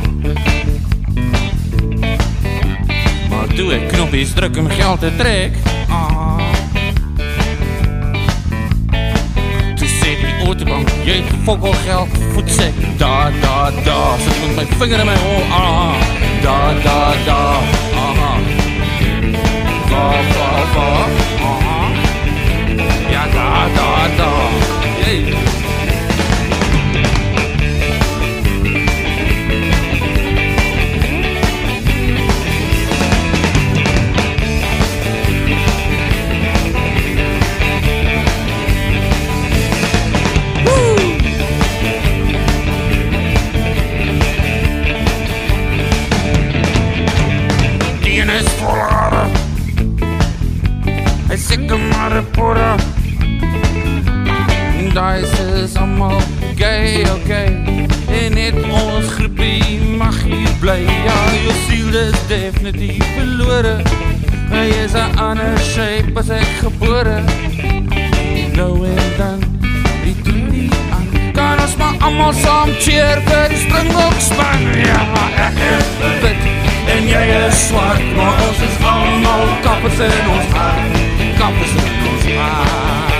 Maar 3.29 3.51
toe 3.53 3.67
ek 3.77 3.85
knoppies 3.91 4.31
druk 4.33 4.57
om 4.63 4.71
geld 4.73 5.03
te 5.05 5.11
trek. 5.19 5.59
Aha. 5.93 6.31
Toe 9.77 9.91
sê 9.91 10.15
die 10.23 10.33
autobank, 10.47 10.89
jy 11.05 11.19
het 11.19 11.35
fokol 11.45 11.77
geld, 11.83 12.17
voetsek. 12.33 12.81
Da, 13.03 13.29
da, 13.43 13.59
da, 13.85 13.99
sit 14.25 14.41
met 14.47 14.57
my 14.63 14.65
vinger 14.81 15.05
in 15.05 15.11
my 15.11 15.19
hol. 15.21 15.45
Aha. 15.59 15.91
Da, 16.47 16.57
da, 16.87 16.97
da, 17.27 17.43
aha. 18.07 18.33
Va, 19.91 20.07
va, 20.33 20.49
va, 20.79 20.89
aha. 21.51 21.77
Ja, 23.13 23.29
da, 23.37 23.51
da, 23.77 23.91
da. 24.17 24.33
Hey. 25.05 25.64
Daai 55.15 55.63
is 55.63 55.77
almal 55.77 56.21
gay, 56.57 57.05
okay 57.07 57.47
En 58.11 58.33
net 58.35 58.57
ons 58.67 59.11
groepie 59.15 59.79
mag 59.99 60.17
hier 60.27 60.51
bly. 60.59 60.81
Ja, 61.07 61.15
jou 61.45 61.55
siel 61.69 61.99
is 62.01 62.17
definitief 62.27 63.05
verlore. 63.15 63.77
Hy 64.51 64.65
is 64.83 64.97
'n 64.99 65.15
ander 65.19 65.55
shape 65.59 66.19
as 66.19 66.31
ek 66.31 66.51
gebore. 66.65 67.23
Nou 68.59 68.75
en 68.87 69.15
dan, 69.21 69.39
die 70.03 70.17
doen 70.27 70.51
die 70.51 70.71
aan? 70.91 71.07
Kan 71.33 71.63
ons 71.63 71.77
maar 71.77 71.95
almal 72.01 72.33
saam 72.33 72.75
cheer 72.83 73.23
vir 73.31 73.49
die 73.55 73.63
Springbok 73.67 74.19
span 74.19 74.63
Ja, 74.83 75.01
ek 75.47 75.59
is 75.79 75.89
wit 76.23 76.43
en 76.95 77.03
jy 77.07 77.25
is 77.47 77.67
swart 77.69 78.07
Maar 78.17 78.35
ons 78.49 78.61
is 78.69 78.77
almal 78.83 79.47
kappers 79.63 79.99
in 80.11 80.31
ons 80.37 80.55
hart. 80.59 81.03
Kappers 81.39 81.75
in 81.83 81.93
ons 82.11 82.25
hart 82.35 83.14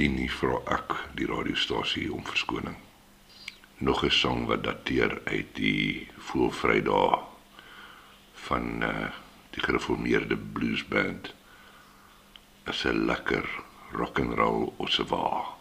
indien 0.00 0.16
nie 0.16 0.30
vra 0.32 0.56
ek 0.72 0.94
die 1.12 1.26
radiostasie 1.28 2.06
om 2.08 2.22
verskoning. 2.24 2.76
Nog 3.84 4.04
'n 4.04 4.10
song 4.10 4.46
wat 4.48 4.64
dateer 4.64 5.20
uit 5.24 5.52
die 5.54 6.08
Voelvrydae 6.16 7.18
van 8.48 8.82
uh 8.82 9.10
die 9.50 9.62
gereformeerde 9.62 10.36
bluesband. 10.36 11.34
Is 12.64 12.84
'n 12.84 13.04
lekker 13.04 13.44
rock 13.92 14.18
and 14.18 14.34
roll 14.34 14.72
ossewa. 14.78 15.59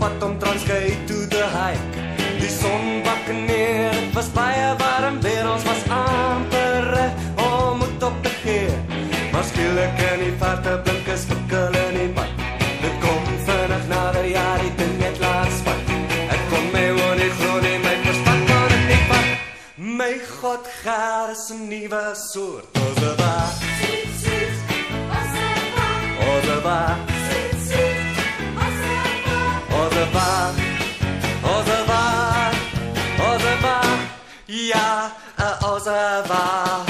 Pad 0.00 0.22
om 0.22 0.38
Transkei 0.38 0.96
to 1.06 1.26
the 1.28 1.44
hike. 1.56 1.98
Die 2.40 2.48
son 2.48 3.02
bak 3.04 3.26
neer, 3.46 3.92
dit 3.92 4.14
was 4.16 4.30
baie 4.32 4.68
warm 4.80 5.20
weer, 5.20 5.44
ons 5.52 5.64
was 5.68 5.82
amper 5.92 6.88
om 7.36 7.78
moet 7.78 8.02
op 8.08 8.16
te 8.24 8.32
gee. 8.42 8.70
Maar 9.32 9.44
skielik 9.50 10.00
in 10.12 10.24
die 10.24 10.32
verte 10.40 10.78
blink 10.84 11.10
is 11.14 11.26
verkil 11.28 11.76
in 11.84 11.98
die 11.98 12.08
pad. 12.16 12.32
Dit 12.80 12.96
kom 13.04 13.28
vinnig 13.44 13.84
nader, 13.92 14.24
ja, 14.24 14.48
die 14.64 14.72
ding 14.80 14.96
het 15.04 15.20
laat 15.20 15.52
spat. 15.60 15.94
Ek 16.32 16.42
kon 16.48 16.72
my 16.72 16.86
oor 16.96 17.14
nie 17.20 17.30
glo 17.36 17.60
nie, 17.66 17.76
my 17.84 17.94
verstand 18.06 18.48
kon 18.48 18.74
het 18.74 18.88
nie 18.88 19.04
vat. 19.12 19.30
My 20.00 20.12
God, 20.40 20.64
gaar 20.80 21.36
is 21.36 21.46
'n 21.52 21.68
nuwe 21.68 22.04
soort. 22.14 22.66
Ons 22.86 23.00
is 23.04 23.16
daar. 23.20 23.52
Ozeba. 26.30 27.09
Uh, 35.90 36.20
Ozeba. 36.20 36.84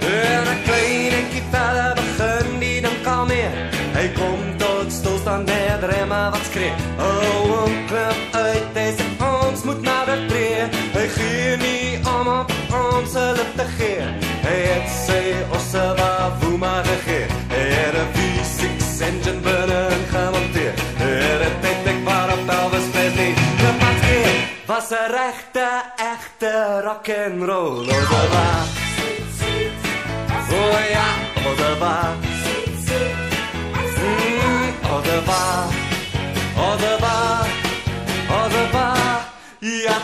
En 0.00 0.42
'n 0.42 0.62
klein 0.64 1.12
enkie 1.12 1.42
verder 1.50 1.94
begin 1.94 2.58
die 2.58 2.80
dan 2.80 2.98
kom 3.02 3.26
meer. 3.26 3.52
Hy 3.92 4.08
kom 4.14 4.40
tot 4.56 4.92
stilstand 4.92 5.46
met 5.46 5.82
remme 5.90 6.30
wat 6.30 6.44
skree. 6.50 6.72
Oh, 6.98 7.66
en 7.66 7.86
klim 7.86 8.18
uit, 8.32 8.64
sê 8.74 9.04
ons 9.18 9.62
moet 9.64 9.82
nader 9.82 10.26
tree. 10.28 10.68
Hy 10.94 11.06
gee 11.16 11.56
nie 11.56 11.98
om 12.18 12.28
op 12.28 12.52
ons 12.70 13.12
lip 13.12 13.52
te 13.56 13.66
gee. 13.76 14.06
Hy 14.46 14.58
het 14.70 14.88
sy 15.06 15.22
osse 15.56 15.84
waar 15.98 16.32
woe 16.40 16.58
maar 16.58 16.84
gegee. 16.84 17.26
Hy 17.52 17.64
het 17.74 17.94
'n 17.94 18.08
V6 18.14 19.00
engine 19.00 19.40
Was 24.80 24.92
'n 24.92 25.10
regte, 25.12 25.68
echte 26.12 26.80
rock'n'roll. 26.86 27.84
Ozeba. 27.84 28.46
Oh 30.52 30.78
ja, 30.94 31.06
Ozeba. 31.50 32.16
Mm, 33.98 34.72
Ozeba. 34.96 35.42
Ozeba. 36.68 37.14
Ozeba. 38.40 38.86
Ja, 39.60 39.99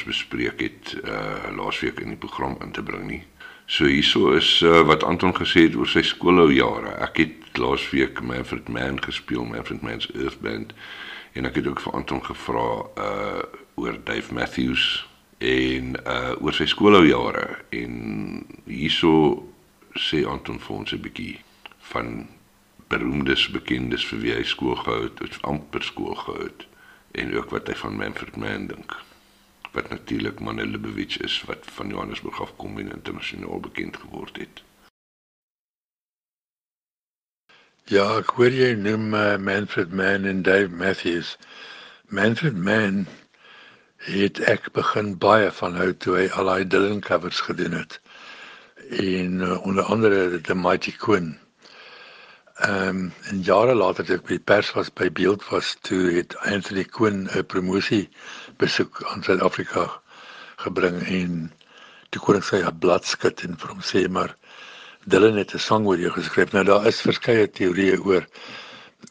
ons 0.00 0.08
bespreek 0.08 0.62
het 0.64 0.94
uh 1.04 1.52
laasweek 1.56 2.00
in 2.00 2.14
die 2.14 2.20
program 2.20 2.56
in 2.64 2.72
te 2.72 2.82
bring 2.82 3.04
nie. 3.06 3.22
So 3.66 3.84
hierso 3.84 4.32
is 4.32 4.62
uh, 4.64 4.80
wat 4.88 5.04
Anton 5.04 5.34
gesê 5.36 5.66
het 5.68 5.76
oor 5.76 5.88
sy 5.88 6.02
skoolhoujare. 6.02 6.96
Ek 7.04 7.20
het 7.20 7.58
laasweek 7.60 8.22
Manfred 8.24 8.68
Mann 8.72 9.00
gespeel, 9.04 9.44
Manfred 9.44 9.82
Mann's 9.84 10.08
Earth 10.14 10.40
Band 10.40 10.72
en 11.36 11.46
ek 11.46 11.60
het 11.60 11.68
ook 11.68 11.82
vir 11.84 11.98
Anton 12.00 12.24
gevra 12.24 12.66
uh 12.96 13.44
oor 13.80 13.96
Dave 14.04 14.34
Matthews 14.34 15.04
en 15.38 15.94
uh 16.00 16.32
oor 16.40 16.56
sy 16.56 16.66
skoolhoujare 16.70 17.60
en 17.76 17.94
hierso 18.64 19.12
sê 20.00 20.24
Anton 20.24 20.58
vir 20.60 20.76
ons 20.76 20.96
'n 20.96 21.04
bietjie 21.04 21.36
van 21.92 22.26
beroemdes 22.88 23.50
bekendes 23.52 24.08
vir 24.08 24.24
wie 24.24 24.34
hy 24.34 24.42
skool 24.48 24.80
gehou 24.80 25.04
het, 25.10 25.38
amper 25.44 25.84
skool 25.84 26.16
gehou 26.24 26.48
het 26.48 26.66
en 27.12 27.36
ook 27.36 27.50
wat 27.52 27.68
hy 27.68 27.76
van 27.84 27.96
Manfred 28.00 28.36
Mann 28.36 28.66
dink. 28.72 29.09
Wat 29.72 29.88
natuurlik 29.88 30.40
Manne 30.40 30.66
Lubowitz 30.66 31.16
is 31.16 31.42
wat 31.46 31.66
van 31.76 31.88
Johannesburg 31.88 32.40
afkom 32.40 32.78
en 32.78 32.92
internasionaal 32.92 33.60
bekend 33.60 33.96
geword 33.96 34.36
het. 34.36 34.62
Ja, 37.90 38.04
ek 38.18 38.34
hoor 38.38 38.54
jy 38.54 38.74
noem 38.78 39.14
uh, 39.18 39.36
Manfred 39.38 39.90
Mann 39.90 40.26
en 40.30 40.42
Dave 40.46 40.68
Matthews. 40.68 41.36
Manfred 42.06 42.54
Mann 42.54 43.06
het 44.06 44.38
ek 44.50 44.70
begin 44.76 45.16
baie 45.18 45.50
van 45.58 45.74
hou 45.78 45.92
toe 45.92 46.16
hy 46.16 46.26
al 46.38 46.50
daai 46.50 46.66
Dylan 46.70 47.02
covers 47.04 47.40
gedoen 47.46 47.74
het. 47.78 48.00
En 48.90 49.40
uh, 49.42 49.58
onder 49.66 49.84
andere 49.84 50.40
The 50.40 50.54
Mighty 50.54 50.96
Queen. 50.96 51.38
Ehm 52.60 52.88
um, 52.88 53.12
en 53.30 53.42
jare 53.42 53.74
later 53.74 54.04
toe 54.04 54.18
ek 54.20 54.26
by 54.28 54.36
die 54.36 54.46
pers 54.52 54.70
was 54.76 54.90
by 54.92 55.06
Beeld 55.10 55.44
was 55.48 55.76
toe 55.86 56.10
het 56.12 56.36
Anthony 56.44 56.84
Quinn 56.84 57.22
'n 57.26 57.46
promosie 57.46 58.08
besoek 58.60 59.02
aan 59.10 59.24
Suid-Afrika 59.24 59.88
gebring 60.64 61.00
en 61.08 61.40
toe 62.10 62.22
kon 62.22 62.38
ek 62.38 62.46
sy 62.48 62.60
blad 62.84 63.06
skud 63.08 63.42
en 63.46 63.56
vir 63.60 63.72
hom 63.74 63.82
sê 63.92 64.04
maar 64.08 64.36
Dylan 65.10 65.40
het 65.40 65.54
'n 65.54 65.58
sang 65.58 65.86
oor 65.86 65.98
jou 65.98 66.12
geskryf. 66.12 66.52
Nou 66.52 66.64
daar 66.64 66.86
is 66.86 67.00
verskeie 67.00 67.46
teorieë 67.48 67.98
oor 68.04 68.26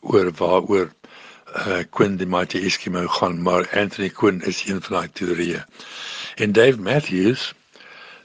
oor 0.01 0.31
waaroor 0.41 0.91
uh, 1.55 1.83
Quinn 1.89 2.17
die 2.17 2.27
Mighty 2.27 2.59
Eskimo 2.65 3.07
gaan, 3.07 3.41
maar 3.41 3.65
Anthony 3.73 4.09
Quinn 4.09 4.41
is 4.41 4.65
een 4.65 4.81
van 4.81 4.97
daai 4.97 5.09
teorieë. 5.19 5.65
En 6.35 6.51
Dave 6.51 6.77
Matthews 6.77 7.53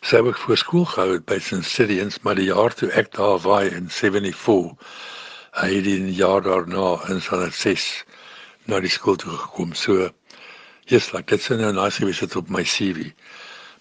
sê 0.04 0.20
ek 0.20 0.36
voor 0.36 0.60
skool 0.60 0.84
gehou 0.84 1.12
het 1.12 1.24
by 1.24 1.38
St. 1.38 1.64
Cyrians, 1.64 2.20
maar 2.20 2.36
die 2.36 2.50
jaar 2.52 2.74
toe 2.74 2.90
ek 2.92 3.14
daar 3.16 3.40
was 3.40 3.72
in 3.72 3.88
74, 3.88 4.76
hy 5.62 5.70
het 5.74 5.86
in 5.86 6.06
die 6.10 6.18
jaar 6.20 6.42
daarna 6.42 6.98
in 7.08 7.20
San 7.20 7.50
6 7.50 8.04
na 8.66 8.80
die 8.80 8.92
skool 8.92 9.16
toe 9.16 9.32
gekom. 9.32 9.72
So 9.72 10.10
yes, 10.86 11.12
like 11.12 11.30
dit's 11.30 11.48
nou 11.48 11.72
nice 11.72 12.00
gewees 12.00 12.20
het 12.20 12.36
op 12.36 12.48
my 12.48 12.62
CV. 12.62 13.10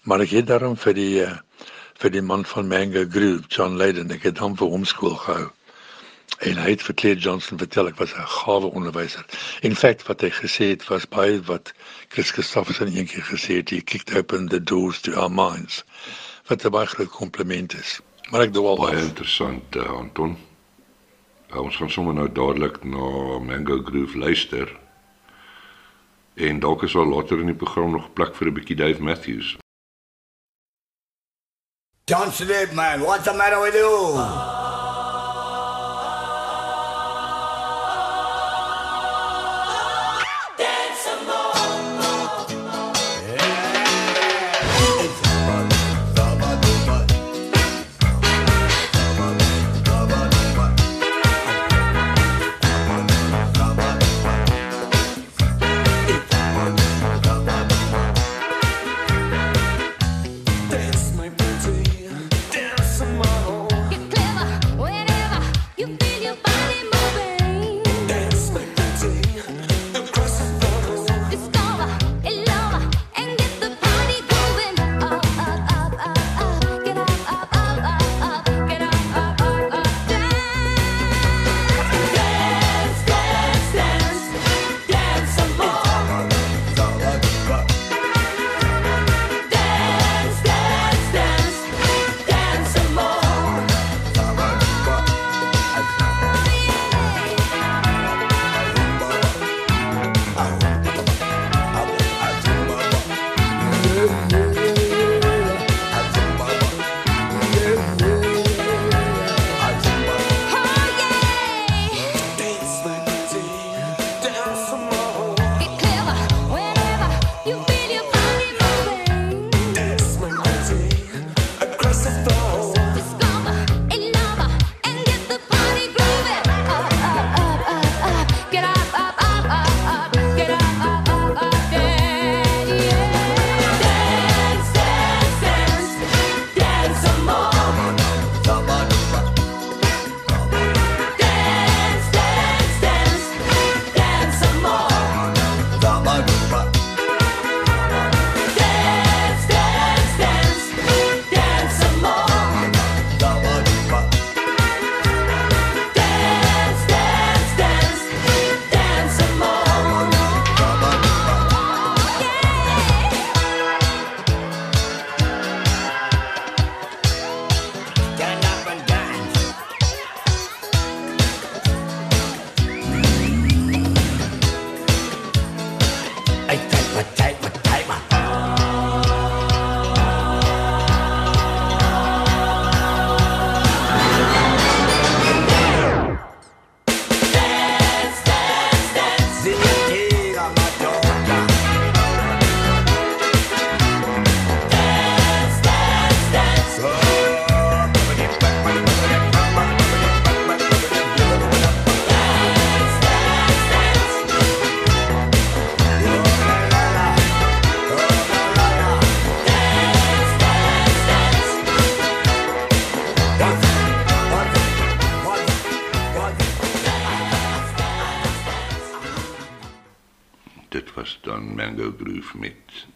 Maar 0.04 0.20
ek 0.24 0.30
het 0.30 0.46
daarom 0.46 0.76
vir 0.76 0.94
die 0.94 1.24
uh, 1.24 1.34
vir 2.00 2.10
die 2.10 2.22
man 2.22 2.44
van 2.44 2.68
Mango 2.68 3.04
Groove, 3.10 3.44
John 3.48 3.76
Leyden, 3.76 4.10
ek 4.10 4.26
het 4.28 4.40
hom 4.42 4.56
vir 4.58 4.68
hom 4.68 4.84
skool 4.84 5.14
gehou. 5.16 5.50
En 6.42 6.58
hy 6.58 6.70
het 6.72 6.82
vir 6.82 6.96
Claire 6.98 7.20
Johnson 7.20 7.60
vertel 7.60 7.88
ek 7.88 8.00
was 8.00 8.14
'n 8.14 8.26
gawe 8.26 8.70
onderwyser. 8.72 9.24
In 9.62 9.76
feite 9.76 10.04
wat 10.08 10.20
hy 10.20 10.30
gesê 10.30 10.70
het 10.74 10.86
was 10.88 11.06
baie 11.08 11.40
wat 11.42 11.72
Chris 12.08 12.30
Christofferson 12.30 12.88
eendag 12.88 13.28
gesê 13.28 13.60
het, 13.60 13.70
he 13.70 13.80
kicked 13.80 14.14
open 14.16 14.48
the 14.48 14.60
doors 14.60 15.00
to 15.00 15.12
our 15.12 15.30
minds. 15.30 15.84
Wat 16.48 16.64
'n 16.64 16.70
baie 16.70 16.86
groot 16.86 17.10
kompliment 17.10 17.74
is. 17.74 18.00
Maar 18.30 18.48
ek 18.48 18.52
dink 18.52 18.66
al 18.66 18.76
baie 18.76 19.02
interessant, 19.02 19.76
uh, 19.76 19.92
Anton. 19.92 20.36
Uh, 21.52 21.60
ons 21.60 21.76
gaan 21.76 21.90
sommer 21.90 22.14
nou 22.14 22.28
dadelik 22.32 22.82
na 22.84 23.38
Mango 23.38 23.82
Groove 23.82 24.18
luister. 24.18 24.83
En 26.34 26.60
dalk 26.60 26.82
is 26.82 26.94
al 26.96 27.06
later 27.06 27.38
in 27.38 27.46
die 27.46 27.54
program 27.54 27.90
nog 27.90 28.12
plek 28.12 28.34
vir 28.34 28.46
'n 28.48 28.54
bietjie 28.54 28.76
Dave 28.76 29.02
Matthews. 29.02 29.56
Johnson 32.04 32.74
man, 32.74 33.00
what's 33.00 33.24
the 33.24 33.32
matter 33.32 33.60
with 33.60 33.74
you? 33.74 34.53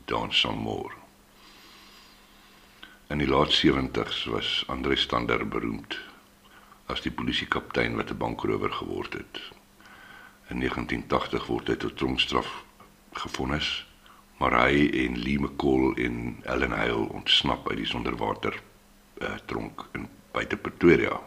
Dance 0.04 0.38
Some 0.38 0.60
More. 0.60 0.92
In 3.08 3.18
die 3.18 3.28
laat 3.28 3.52
70s 3.52 4.24
was 4.30 4.64
Andre 4.66 4.96
Stander 4.96 5.48
beroemd 5.48 5.98
as 6.86 7.00
die 7.04 7.12
polisiekaptein 7.12 7.96
wat 7.96 8.10
'n 8.10 8.16
bankrower 8.16 8.72
geword 8.72 9.12
het. 9.12 9.40
In 10.48 10.58
1980 10.58 11.46
word 11.46 11.68
hy 11.68 11.76
tot 11.76 11.96
tronkstraf 11.96 12.64
gefonnis, 13.12 13.86
maar 14.38 14.52
hy 14.52 14.88
en 15.04 15.18
Lee 15.18 15.38
McCall 15.38 15.94
en 15.96 16.40
Ellen 16.42 16.72
Hale 16.72 17.08
ontsnap 17.12 17.68
uit 17.68 17.76
die 17.76 17.86
sonderwater 17.86 18.62
uh, 19.20 19.34
tronk 19.44 19.88
in 19.92 20.08
buite 20.32 20.56
Pretoria 20.56 21.20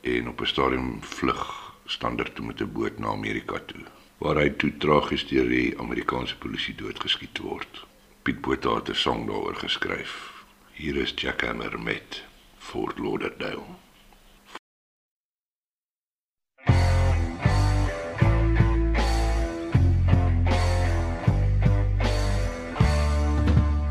en 0.00 0.28
op 0.28 0.40
'n 0.40 0.46
stadium 0.46 1.02
vlug 1.02 1.74
Stander 1.84 2.32
toe 2.32 2.46
met 2.46 2.60
'n 2.60 2.72
boot 2.72 2.98
na 2.98 3.08
Amerika 3.08 3.58
toe. 3.66 3.84
waar 4.18 4.40
hy 4.42 4.50
toe 4.58 4.72
tragies 4.82 5.26
deur 5.30 5.46
die 5.48 5.78
Amerikaanse 5.78 6.36
polisie 6.42 6.74
doodgeskiet 6.78 7.38
word. 7.38 7.84
Piet 8.22 8.40
Botha 8.40 8.74
het 8.74 8.88
'n 8.88 8.94
song 8.94 9.26
daaroor 9.26 9.54
geskryf. 9.54 10.32
Hier 10.72 10.96
is 10.96 11.12
Jack 11.14 11.40
Hammer 11.40 11.80
met 11.80 12.24
Fort 12.58 12.98
Lauderdale. 12.98 13.64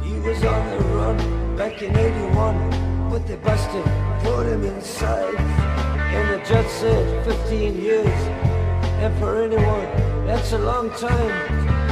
He 0.03 0.19
was 0.19 0.43
on 0.43 0.63
the 0.69 0.83
run 0.95 1.17
back 1.55 1.81
in 1.81 1.95
81, 1.95 3.09
but 3.09 3.25
they 3.27 3.37
busted, 3.37 3.85
put 4.23 4.45
him 4.45 4.63
inside. 4.63 5.39
And 6.15 6.29
the 6.29 6.39
judge 6.45 6.69
said 6.69 7.23
15 7.25 7.81
years. 7.81 8.21
And 9.01 9.17
for 9.19 9.43
anyone, 9.43 9.87
that's 10.25 10.53
a 10.53 10.57
long 10.57 10.89
time. 10.91 11.86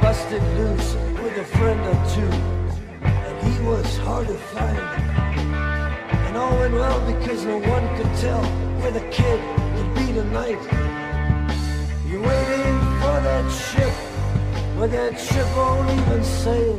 Busted 0.00 0.42
loose 0.58 0.94
with 1.22 1.36
a 1.38 1.44
friend 1.44 1.80
or 1.80 1.98
two. 2.14 2.32
And 3.02 3.36
he 3.46 3.64
was 3.64 3.96
hard 3.98 4.26
to 4.28 4.34
find. 4.34 4.78
And 6.26 6.36
all 6.36 6.56
went 6.58 6.74
well 6.74 7.00
because 7.12 7.44
no 7.44 7.58
one 7.58 7.96
could 7.96 8.14
tell 8.16 8.42
where 8.80 8.90
the 8.90 9.06
kid 9.10 9.40
would 9.76 9.94
be 9.94 10.12
tonight. 10.12 10.62
You're 12.08 12.22
waiting 12.22 12.78
for 13.00 13.16
that 13.28 13.50
ship, 13.50 13.94
but 14.78 14.90
that 14.90 15.18
ship 15.18 15.46
won't 15.56 15.90
even 15.90 16.22
sail. 16.22 16.78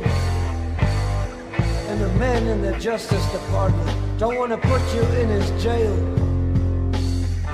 And 1.88 2.00
the 2.00 2.08
men 2.18 2.46
in 2.46 2.62
the 2.62 2.78
Justice 2.78 3.24
Department 3.32 4.18
don't 4.18 4.36
want 4.36 4.52
to 4.52 4.58
put 4.58 4.82
you 4.94 5.02
in 5.20 5.28
his 5.28 5.50
jail. 5.62 5.96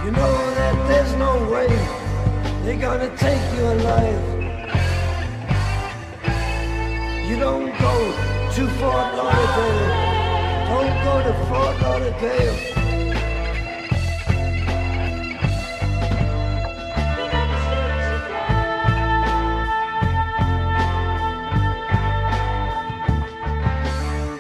You 0.05 0.11
know 0.11 0.55
that 0.55 0.89
there's 0.89 1.15
no 1.15 1.49
way 1.51 1.69
they're 2.65 2.81
gonna 2.81 3.17
take 3.17 3.43
you 3.55 3.63
alive. 3.63 4.42
You 7.33 7.39
don't 7.39 7.73
go 7.79 7.97
to 8.53 8.69
Fort 8.77 9.15
Lauderdale. 9.17 9.89
Don't 10.69 10.97
go 11.03 11.15
to 11.25 11.33
Fort 11.49 11.81
Lauderdale. 11.81 12.57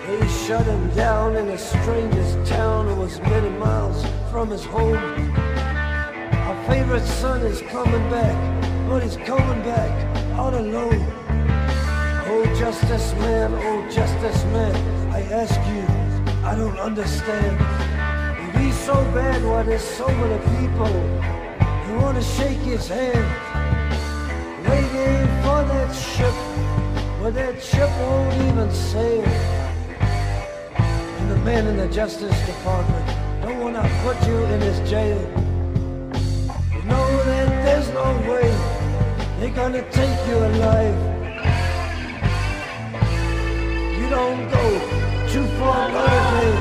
They 0.07 0.29
shut 0.29 0.67
him 0.67 0.91
down 0.91 1.37
in 1.37 1.47
the 1.47 1.57
strangest 1.57 2.47
town 2.47 2.89
who 2.89 2.97
was 2.97 3.19
many 3.23 3.49
miles 3.59 4.05
from 4.31 4.51
his 4.51 4.67
home. 4.67 4.99
Our 5.39 6.69
favorite 6.69 7.07
son 7.07 7.41
is 7.41 7.63
coming 7.63 8.11
back, 8.11 8.37
but 8.87 9.03
he's 9.03 9.17
coming 9.17 9.63
back 9.63 10.37
all 10.39 10.55
alone. 10.55 11.32
Oh, 12.35 12.47
justice 12.59 13.13
man, 13.17 13.53
oh, 13.53 13.91
justice 13.91 14.43
man, 14.45 14.75
I 15.13 15.21
ask 15.41 15.55
you, 15.69 15.85
I 16.43 16.55
don't 16.55 16.79
understand. 16.79 17.61
If 18.49 18.59
he's 18.59 18.79
so 18.79 18.95
bad, 19.13 19.45
why 19.45 19.65
there's 19.65 19.83
so 19.83 20.09
many 20.09 20.39
people 20.57 20.87
who 21.85 21.99
want 22.01 22.17
to 22.17 22.23
shake 22.23 22.57
his 22.61 22.89
hand? 22.89 23.27
Waiting 24.67 25.27
for 25.45 25.61
that 25.73 25.93
ship, 25.93 26.35
but 27.21 27.35
that 27.35 27.63
ship 27.63 27.91
won't 28.01 28.35
even 28.49 28.73
sail. 28.73 29.25
And 30.79 31.31
the 31.31 31.37
men 31.45 31.67
in 31.67 31.77
the 31.77 31.89
Justice 31.89 32.39
Department 32.47 33.07
don't 33.43 33.61
want 33.61 33.77
to 33.77 33.85
put 34.05 34.17
you 34.27 34.43
in 34.55 34.61
his 34.63 34.79
jail. 34.89 35.21
You 36.73 36.83
know 36.85 37.25
that 37.27 37.49
there's 37.67 37.91
no 37.91 38.09
way 38.27 38.49
they're 39.39 39.55
gonna 39.55 39.83
take 39.91 40.19
you 40.29 40.37
alive. 40.39 41.22
Don't 44.13 44.51
go 44.51 44.67
to 45.33 45.41
Fort 45.57 45.89
Lauderdale. 45.97 46.59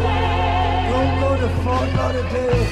Don't 0.91 1.19
go 1.19 1.29
to 1.41 1.49
Fort 1.63 1.89
Lauderdale. 1.97 2.67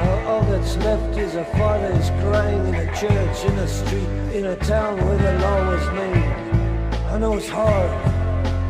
All- 0.00 0.26
All 0.28 0.42
that's 0.42 0.76
left 0.78 1.16
is 1.18 1.34
a 1.34 1.44
father 1.56 1.92
is 2.00 2.10
crying 2.22 2.66
in 2.68 2.74
a 2.74 2.86
church, 2.96 3.44
in 3.44 3.58
a 3.58 3.68
street, 3.68 4.08
in 4.38 4.46
a 4.46 4.56
town 4.56 4.96
where 5.04 5.18
the 5.18 5.32
law 5.44 5.58
was 5.72 5.86
made. 5.92 6.32
I 7.12 7.18
know 7.18 7.34
it's 7.34 7.48
hard, 7.48 7.90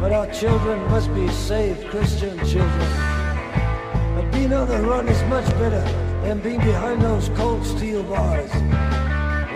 but 0.01 0.13
our 0.13 0.27
children 0.33 0.79
must 0.91 1.13
be 1.15 1.29
saved, 1.29 1.89
Christian 1.91 2.37
children. 2.47 3.20
Being 4.33 4.53
on 4.53 4.69
the 4.69 4.81
run 4.83 5.09
is 5.09 5.23
much 5.25 5.47
better 5.59 5.83
than 6.23 6.41
being 6.41 6.61
behind 6.61 7.03
those 7.03 7.29
cold 7.31 7.65
steel 7.67 8.03
bars. 8.05 8.51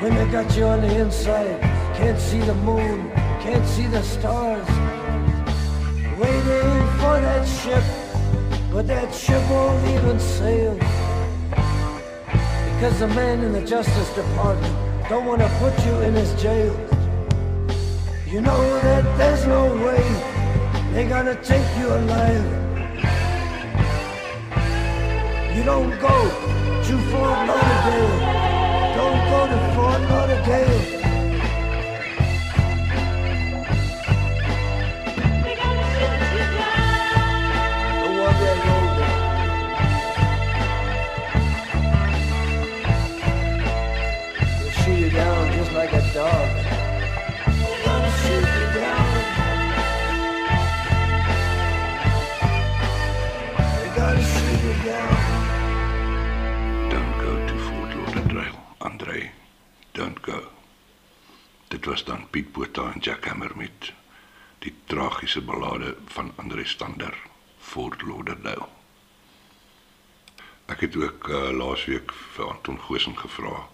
When 0.02 0.14
they 0.14 0.26
got 0.30 0.56
you 0.56 0.64
on 0.64 0.80
the 0.80 1.00
inside, 1.00 1.60
can't 1.94 2.18
see 2.18 2.40
the 2.40 2.54
moon, 2.54 3.10
can't 3.40 3.66
see 3.66 3.86
the 3.86 4.02
stars. 4.02 4.68
Waiting 6.18 6.72
for 6.98 7.16
that 7.26 7.46
ship, 7.46 7.84
but 8.72 8.86
that 8.88 9.14
ship 9.14 9.42
won't 9.50 9.86
even 9.88 10.18
sail. 10.18 10.74
Because 12.74 12.98
the 12.98 13.08
man 13.08 13.44
in 13.44 13.52
the 13.52 13.64
Justice 13.64 14.10
Department 14.14 14.74
don't 15.08 15.26
want 15.26 15.40
to 15.40 15.48
put 15.60 15.74
you 15.86 15.94
in 16.00 16.14
his 16.14 16.32
jail. 16.42 16.74
You 18.26 18.40
know 18.40 18.80
that 18.80 19.04
there's 19.16 19.46
no 19.46 19.66
way 19.86 20.02
they're 20.92 21.08
gonna 21.08 21.40
take 21.42 21.66
you 21.78 21.86
alive. 21.88 22.63
You 25.54 25.62
don't 25.62 25.90
go 26.00 26.08
to 26.08 26.98
Fort 27.10 27.46
Lauderdale. 27.46 28.18
Don't 28.96 29.20
go 29.30 29.46
to 29.46 29.74
Fort 29.76 30.00
Lauderdale. 30.10 31.03
Don't 59.94 60.18
go. 60.20 60.50
Dit 61.68 61.84
was 61.84 62.04
dan 62.04 62.30
Piet 62.30 62.52
Botha 62.52 62.92
en 62.92 63.00
Jack 63.00 63.24
Hammer 63.24 63.52
met 63.56 63.92
die 64.58 64.74
tragiese 64.84 65.42
ballade 65.42 65.96
van 66.06 66.32
Andre 66.34 66.64
Stander, 66.66 67.14
Fort 67.58 68.02
Lauderdale. 68.02 68.66
Ek 70.66 70.82
het 70.82 70.98
ook 70.98 71.28
uh, 71.28 71.54
laasweek 71.54 72.10
vir 72.34 72.50
Anton 72.50 72.80
Goosen 72.88 73.14
gevra 73.22 73.68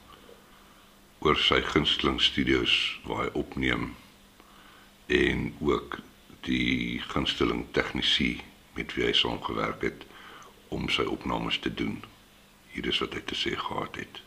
oor 1.25 1.41
sy 1.41 1.63
gunsteling 1.73 2.21
studios 2.21 2.77
waar 3.09 3.25
hy 3.25 3.35
opneem 3.41 3.95
en 5.09 5.55
ook 5.65 6.03
die 6.45 7.01
gunsteling 7.15 7.65
tegnisie 7.73 8.43
met 8.77 8.93
wie 8.93 9.09
hy 9.09 9.17
saamgewerk 9.17 9.89
het 9.89 10.05
om 10.69 10.91
sy 10.93 11.09
opnames 11.09 11.65
te 11.65 11.73
doen. 11.73 12.03
Hier 12.77 12.93
is 12.93 13.01
wat 13.01 13.17
hy 13.17 13.25
te 13.25 13.47
sê 13.49 13.57
gehad 13.57 14.05
het. 14.05 14.27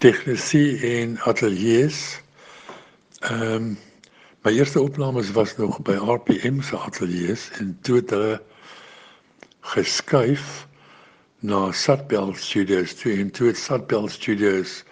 Tegnisie 0.00 0.80
en 0.80 1.18
ateljee's. 1.28 2.20
Ehm 3.20 3.52
um, 3.52 3.78
my 4.42 4.52
eerste 4.56 4.80
opnames 4.80 5.30
was 5.36 5.56
nog 5.56 5.82
by 5.84 5.92
RPM 5.92 6.62
se 6.64 6.78
ateljee's 6.78 7.50
en 7.58 7.74
toe 7.84 7.98
het 7.98 8.10
hulle 8.10 8.38
geskuif 9.74 10.66
na 11.44 11.72
Satbel 11.72 12.32
Studios 12.34 12.96
toe 12.96 13.12
en 13.12 13.30
toe 13.30 13.50
het 13.52 13.60
Satbel 13.60 14.08
Studios 14.08 14.84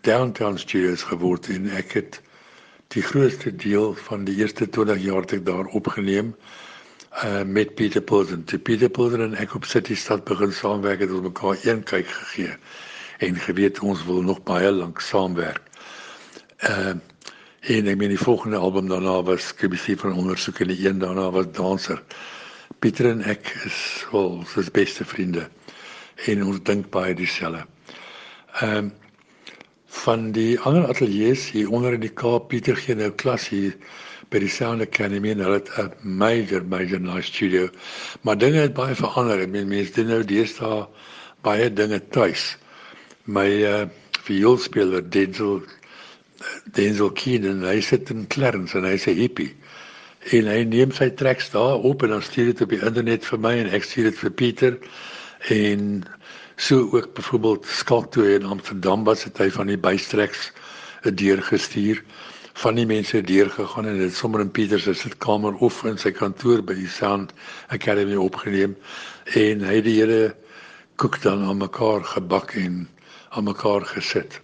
Downtown 0.00 0.56
Studios 0.56 1.04
geword 1.12 1.52
en 1.52 1.68
ek 1.68 1.92
het 2.00 2.20
die 2.96 3.04
grootste 3.04 3.52
deel 3.52 3.94
van 4.08 4.24
die 4.24 4.40
eerste 4.40 4.64
20 4.68 5.04
jaar 5.04 5.26
wat 5.28 5.36
ek 5.36 5.44
daar 5.44 5.72
opgeneem 5.76 6.32
uh 7.24 7.44
met 7.44 7.74
Pieter 7.74 8.00
Pilsen. 8.00 8.44
Toe 8.44 8.58
Pieter 8.58 8.88
Pilsen 8.88 9.28
en 9.28 9.40
ek 9.44 9.54
op 9.60 9.68
City 9.68 9.94
Stad 9.94 10.24
begin 10.24 10.52
saamwerk 10.52 11.04
het 11.04 11.12
ons 11.12 11.28
mekaar 11.28 11.60
een 11.68 11.84
kyk 11.84 12.08
gegee 12.08 12.56
en 13.18 13.36
geweet 13.36 13.80
ons 13.80 14.04
wil 14.06 14.22
nog 14.22 14.42
baie 14.46 14.70
lank 14.72 15.00
saamwerk. 15.00 15.62
Uh 16.62 16.96
en 17.68 17.88
ek 17.90 17.96
meen 17.98 18.12
die 18.14 18.20
volgende 18.20 18.56
album 18.56 18.86
daarna 18.88 19.18
was 19.26 19.50
KBC 19.58 19.98
van 20.00 20.14
ondersoek 20.16 20.60
en 20.62 20.70
die 20.70 20.86
een 20.86 21.00
daarna 21.02 21.26
was 21.34 21.50
Danser. 21.52 21.98
Pieter 22.78 23.10
en 23.10 23.24
ek 23.28 23.50
is 23.66 24.06
wel 24.12 24.44
soos 24.46 24.70
beste 24.70 25.04
vriende 25.04 25.48
en 26.30 26.44
ons 26.46 26.62
dink 26.64 26.88
baie 26.94 27.14
dieselfde. 27.18 27.66
Ehm 28.62 28.88
van 29.98 30.30
die 30.32 30.60
ander 30.68 30.86
ateljee's 30.88 31.48
hier 31.50 31.70
onder 31.74 31.92
in 31.96 32.04
die 32.04 32.12
Kaap 32.12 32.48
Pieter 32.52 32.76
gee 32.76 32.94
nou 32.94 33.10
klas 33.10 33.48
hier 33.48 33.74
by 34.30 34.40
die 34.42 34.50
Sound 34.52 34.84
Academy 34.84 35.32
en 35.32 35.42
hulle 35.44 35.58
het 35.58 35.70
'n 35.82 36.16
major 36.20 36.64
major 36.64 37.00
nice 37.00 37.32
studio. 37.32 37.68
Maar 38.22 38.38
dinge 38.38 38.60
het 38.60 38.74
baie 38.74 38.94
verander. 38.94 39.40
Ek 39.40 39.48
meen 39.48 39.68
mense 39.68 39.92
doen 39.92 40.06
nou 40.06 40.22
deesdae 40.24 40.86
baie 41.42 41.72
dinge 41.72 42.00
tuis. 42.08 42.56
My 43.28 43.48
uh 43.68 43.88
vioolspeler 44.24 45.02
Denzel 45.04 45.60
Denzel 46.72 47.10
Keenan, 47.12 47.60
hy 47.64 47.80
sit 47.84 48.08
in 48.10 48.26
Clarence 48.32 48.76
en 48.78 48.86
hy's 48.88 49.04
'n 49.06 49.18
hippie. 49.18 49.50
En 50.32 50.48
hy 50.48 50.62
neem 50.64 50.94
sy 50.96 51.10
tracks 51.10 51.50
daar 51.52 51.84
op 51.90 52.02
en 52.02 52.14
dan 52.14 52.22
stuur 52.22 52.52
dit 52.52 52.62
op 52.64 52.72
die 52.72 52.80
internet 52.80 53.28
vir 53.28 53.38
my 53.44 53.52
en 53.58 53.68
ek 53.68 53.84
stuur 53.84 54.08
dit 54.10 54.18
vir 54.22 54.32
Pieter. 54.40 54.78
En 55.52 56.04
so 56.56 56.88
ook 56.96 57.12
byvoorbeeld 57.14 57.66
Skalk 57.66 58.10
toe 58.12 58.34
in 58.34 58.48
Amsterdam 58.48 59.04
was 59.04 59.24
dit 59.24 59.38
hy 59.44 59.50
van 59.50 59.66
die 59.66 59.76
bystreks 59.76 60.50
'n 61.04 61.14
deur 61.14 61.42
gestuur 61.42 62.02
van 62.64 62.74
die 62.74 62.86
mense 62.86 63.20
deur 63.22 63.50
gegaan 63.50 63.86
en 63.86 63.98
dit 63.98 64.14
sommer 64.14 64.40
in 64.40 64.50
Pieter 64.50 64.80
se 64.80 64.94
sitkamer 64.94 65.54
of 65.54 65.84
in 65.84 65.98
sy 65.98 66.10
kantoor 66.10 66.62
by 66.62 66.74
die 66.74 66.88
Sound 66.88 67.32
Academy 67.68 68.16
opgeneem 68.16 68.76
en 69.34 69.60
hy 69.68 69.74
het 69.74 69.84
die 69.84 70.00
hele 70.00 70.36
koek 70.96 71.20
dan 71.22 71.44
aan 71.44 71.60
mekaar 71.60 72.04
gebak 72.04 72.56
en 72.56 72.88
aan 73.28 73.44
mekaar 73.44 73.86
gesit. 73.86 74.40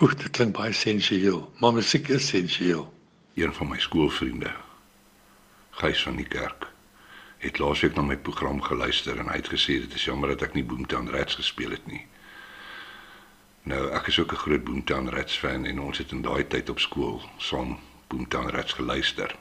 Oek, 0.00 0.18
dit 0.18 0.30
klink 0.30 0.56
baie 0.56 0.72
sensueel, 0.72 1.52
maar 1.60 1.72
musiek 1.72 2.08
is 2.08 2.26
sensueel. 2.28 2.86
Een 3.34 3.52
van 3.54 3.68
my 3.68 3.78
skoolvriende, 3.78 4.50
Gys 5.74 6.02
van 6.02 6.16
die 6.16 6.26
kerk, 6.26 6.66
het 7.42 7.58
laasweek 7.58 7.94
na 7.94 8.02
my 8.02 8.16
program 8.16 8.60
geluister 8.62 9.18
en 9.18 9.28
hy 9.28 9.38
het 9.40 9.50
gesê 9.50 9.78
dit 9.82 9.94
is 9.94 10.04
jammer 10.06 10.34
dat 10.34 10.44
ek 10.48 10.54
nie 10.54 10.64
Boomtown 10.64 11.10
Rats 11.10 11.34
gespeel 11.34 11.74
het 11.74 11.86
nie. 11.90 12.04
Nou, 13.70 13.88
ek 13.96 14.06
is 14.12 14.18
ook 14.18 14.32
'n 14.32 14.42
groot 14.44 14.64
Boomtown 14.64 15.08
Rats 15.08 15.38
fan 15.38 15.64
en 15.64 15.80
ons 15.80 15.98
het 15.98 16.12
in 16.12 16.22
daai 16.22 16.46
tyd 16.46 16.70
op 16.70 16.80
skool 16.80 17.22
saam 17.38 17.78
Boomtown 18.08 18.48
Rats 18.48 18.72
geluister. 18.72 19.34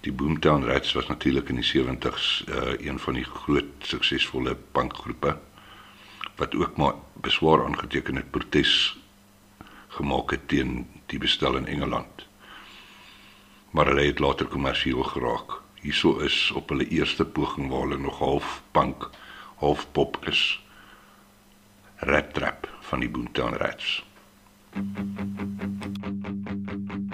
Die 0.00 0.12
Boomtown 0.12 0.64
Rats 0.64 0.92
was 0.92 1.06
natuurlik 1.06 1.48
in 1.48 1.60
die 1.60 1.70
70s 1.70 2.44
uh, 2.48 2.86
een 2.86 2.98
van 2.98 3.14
die 3.14 3.24
groot 3.24 3.64
suksesvolle 3.78 4.56
punkgroepe 4.72 5.38
wat 6.38 6.54
ook 6.54 6.76
maar 6.76 6.94
beswaar 7.12 7.64
aangeteken 7.64 8.16
het 8.16 8.30
protes 8.30 8.98
gemaak 9.88 10.30
het 10.30 10.48
teen 10.48 10.86
die 11.06 11.18
bestel 11.18 11.56
in 11.56 11.66
Engeland. 11.66 12.26
Maar 13.70 13.86
hulle 13.86 14.06
het 14.06 14.18
later 14.18 14.46
kommersieel 14.46 15.02
geraak. 15.02 15.60
Hierso 15.80 16.18
is 16.18 16.50
op 16.54 16.68
hulle 16.68 16.88
eerste 16.88 17.24
poging 17.24 17.70
waar 17.70 17.80
hulle 17.80 17.98
nog 17.98 18.18
half 18.18 18.62
punk, 18.70 19.10
half 19.54 19.86
pop 19.92 20.26
is. 20.26 20.64
Rat 21.96 22.34
Trap 22.34 22.68
van 22.80 23.00
die 23.00 23.10
Boomtown 23.10 23.54
Rats. 23.54 24.04
There 24.72 27.07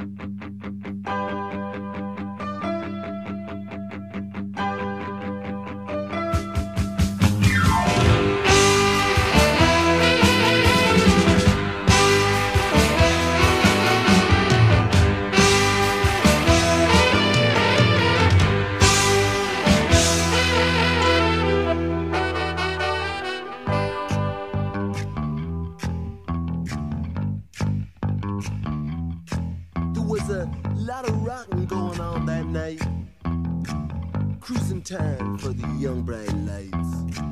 time 34.85 35.39
for 35.39 35.49
the 35.49 35.67
young 35.79 36.03
bright 36.03 36.31
lights. 36.45 37.23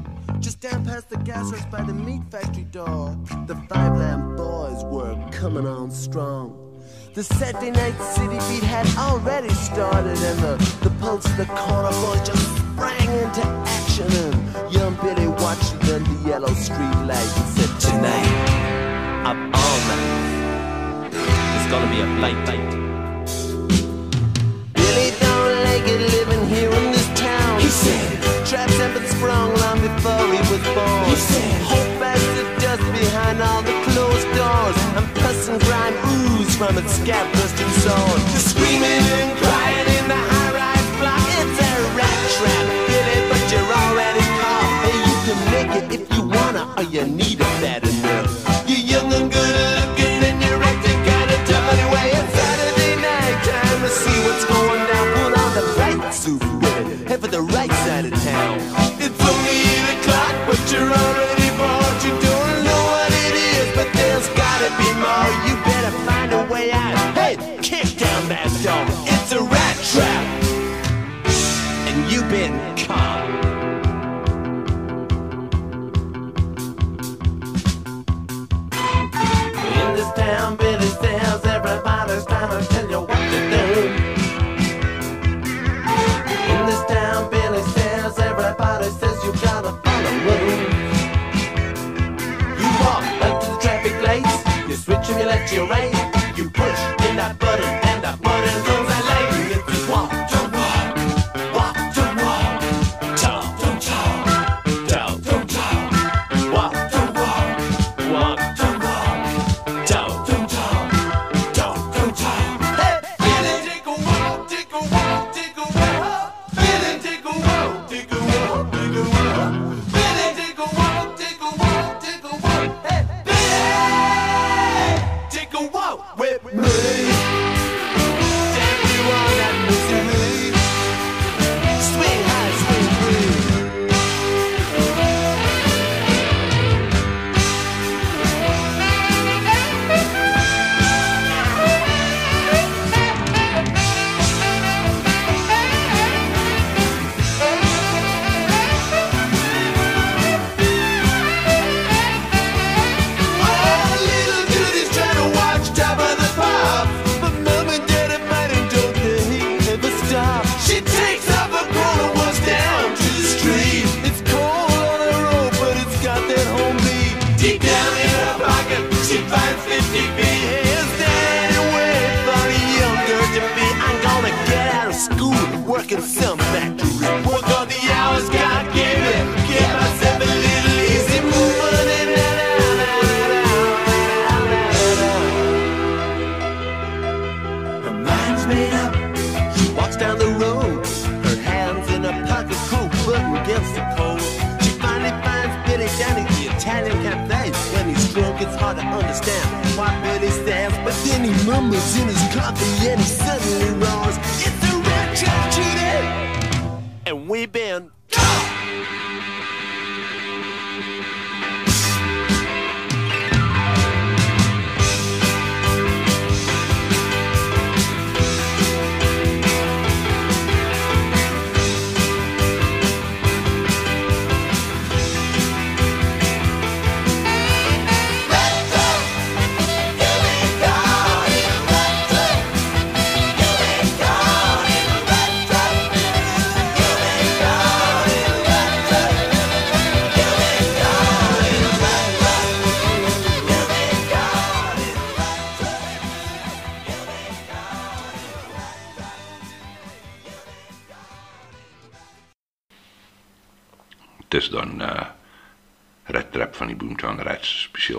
Just 0.40 0.60
down 0.60 0.86
past 0.86 1.10
the 1.10 1.18
gas 1.18 1.50
house 1.50 1.66
by 1.66 1.82
the 1.82 1.92
meat 1.92 2.22
factory 2.30 2.64
door, 2.64 3.14
the 3.46 3.54
Five 3.68 3.98
Lamb 3.98 4.36
Boys 4.36 4.82
were 4.84 5.14
coming 5.30 5.66
on 5.66 5.90
strong. 5.90 6.56
The 7.12 7.22
Saturday 7.22 7.70
night 7.70 7.98
city 8.00 8.38
beat 8.48 8.62
had 8.62 8.86
already 8.96 9.50
started, 9.50 10.16
and 10.16 10.38
the, 10.38 10.78
the 10.82 10.90
pulse 10.98 11.26
of 11.26 11.36
the 11.36 11.44
corner 11.44 11.90
boys 11.90 12.26
just 12.26 12.56
sprang 12.56 13.10
into 13.20 13.44
action. 13.44 14.10
And 14.10 14.72
young 14.72 14.94
Billy 15.02 15.28
watched 15.28 15.74
it 15.74 15.90
under 15.92 16.28
yellow 16.28 16.54
street 16.54 16.96
lights 17.04 17.36
and 17.36 17.48
said, 17.54 17.80
Tonight, 17.80 19.26
Up 19.26 19.36
all 19.36 19.78
night. 19.92 21.10
It's 21.12 21.70
gonna 21.70 21.90
be 21.90 22.00
a 22.00 22.06
night. 22.06 22.46
Billy 24.72 25.10
don't 25.20 25.64
like 25.64 25.86
it 25.86 26.00
living 26.00 26.48
here 26.48 26.70
in 26.70 26.92
this 26.92 27.21
said, 27.72 28.22
Traps 28.46 28.76
have 28.76 28.92
been 28.94 29.08
sprung 29.08 29.48
long 29.64 29.80
before 29.80 30.26
he 30.28 30.40
was 30.52 30.62
born. 30.76 31.04
He 31.08 31.16
said, 31.16 31.60
Hope 31.64 32.02
as 32.04 32.22
the 32.36 32.44
dust 32.60 32.84
behind 32.92 33.40
all 33.40 33.62
the 33.62 33.76
closed 33.88 34.28
doors. 34.36 34.76
And 34.96 35.06
pus 35.20 35.48
and 35.48 35.60
grime 35.64 35.96
ooze 36.12 36.54
from 36.56 36.76
its 36.76 36.92
scab 37.00 37.26
busted 37.32 37.72
sword. 37.82 38.20
The 38.36 38.40
screaming 38.50 39.04
and 39.20 39.32
crying 39.40 39.88
in 39.98 40.04
the 40.12 40.20
high 40.30 40.52
rise 40.60 40.90
block. 41.00 41.24
It's 41.40 41.58
a 41.64 41.72
rat 41.96 42.18
trap, 42.36 42.66
Billy, 42.88 43.18
but 43.30 43.42
you're 43.50 43.72
already 43.82 44.24
caught. 44.38 44.70
Hey, 44.84 44.98
you 45.08 45.16
can 45.26 45.38
make 45.54 45.72
it 45.80 45.86
if 45.96 46.04
you 46.12 46.22
wanna, 46.28 46.62
or 46.76 46.84
you 46.84 47.04
need 47.06 47.40
it 47.40 47.41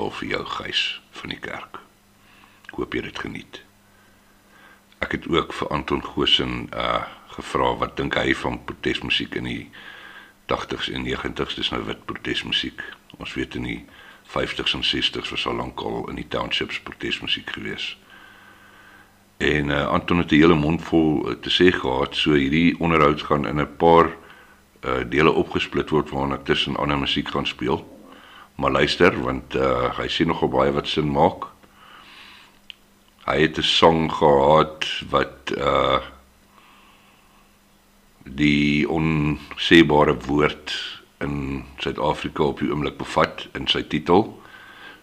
spesiaal 0.04 0.12
vir 0.12 0.30
jou 0.30 0.46
Gys 0.46 1.02
van 1.12 1.30
die 1.30 1.40
kerk. 1.40 1.80
Ek 2.68 2.76
hoop 2.78 2.94
jy 2.94 3.02
dit 3.02 3.20
geniet. 3.20 3.62
Ek 5.00 5.12
het 5.12 5.28
ook 5.28 5.54
vir 5.54 5.68
Anton 5.70 6.04
Goosen 6.04 6.70
uh 6.74 7.04
gevra 7.34 7.74
wat 7.82 7.98
dink 7.98 8.14
hy 8.14 8.36
van 8.36 8.60
protesmusiek 8.64 9.34
in 9.36 9.48
die 9.50 9.70
80s 10.54 10.92
en 10.94 11.02
90s, 11.02 11.56
dis 11.56 11.72
nou 11.72 11.82
wit 11.88 12.06
protesmusiek. 12.06 12.78
Ons 13.18 13.34
weet 13.34 13.56
in 13.56 13.64
die 13.66 13.86
50s 14.30 14.76
en 14.78 14.84
60s 14.86 15.32
was 15.32 15.48
al 15.48 15.58
lankal 15.58 16.06
in 16.12 16.20
die 16.22 16.28
townships 16.30 16.78
protesmusiek 16.86 17.50
gewees. 17.50 17.98
En 19.42 19.74
uh, 19.74 19.88
Anton 19.88 20.22
het 20.22 20.32
'n 20.32 20.36
hele 20.36 20.54
mond 20.54 20.84
vol 20.84 21.26
uh, 21.26 21.34
te 21.42 21.50
sê 21.50 21.74
gehad, 21.74 22.16
so 22.16 22.38
hierdie 22.38 22.78
onderhoud 22.80 23.22
gaan 23.22 23.48
in 23.48 23.60
'n 23.62 23.78
paar 23.78 24.14
uh 24.86 25.02
dele 25.10 25.32
opgesplit 25.32 25.90
word 25.90 26.10
waarna 26.10 26.36
ek 26.36 26.46
tussen 26.46 26.78
ander 26.78 27.00
musiek 27.00 27.28
gaan 27.28 27.48
speel. 27.48 27.93
Maar 28.56 28.72
luister 28.72 29.16
want 29.22 29.56
uh 29.56 29.90
hy 29.98 30.08
sê 30.10 30.26
nogal 30.26 30.52
baie 30.54 30.74
wat 30.76 30.88
sin 30.88 31.10
maak. 31.12 31.50
Hy 33.26 33.38
het 33.42 33.58
'n 33.58 33.64
song 33.64 34.12
gehad 34.12 34.88
wat 35.10 35.54
uh 35.58 36.00
die 38.24 38.88
onsebare 38.88 40.16
woord 40.28 40.72
in 41.20 41.66
Suid-Afrika 41.78 42.44
op 42.44 42.60
die 42.60 42.72
oomblik 42.72 42.98
bevat 42.98 43.48
in 43.54 43.68
sy 43.68 43.84
titel. 43.84 44.42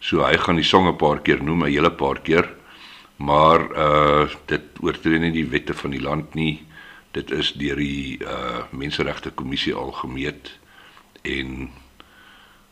So 0.00 0.24
hy 0.24 0.36
gaan 0.36 0.56
die 0.56 0.70
song 0.72 0.88
'n 0.88 0.96
paar 0.96 1.20
keer 1.20 1.42
noem, 1.42 1.64
'n 1.64 1.72
hele 1.72 1.90
paar 1.90 2.20
keer. 2.20 2.48
Maar 3.16 3.60
uh 3.76 4.28
dit 4.46 4.62
oortree 4.80 5.18
nie 5.18 5.32
die 5.32 5.50
wette 5.50 5.74
van 5.74 5.90
die 5.90 6.02
land 6.02 6.34
nie 6.34 6.70
dit 7.10 7.30
is 7.34 7.52
deur 7.58 7.78
die 7.80 8.18
uh 8.22 8.62
menseregte 8.70 9.30
kommissie 9.34 9.74
al 9.74 9.92
gemeet 9.92 10.52
en 11.26 11.70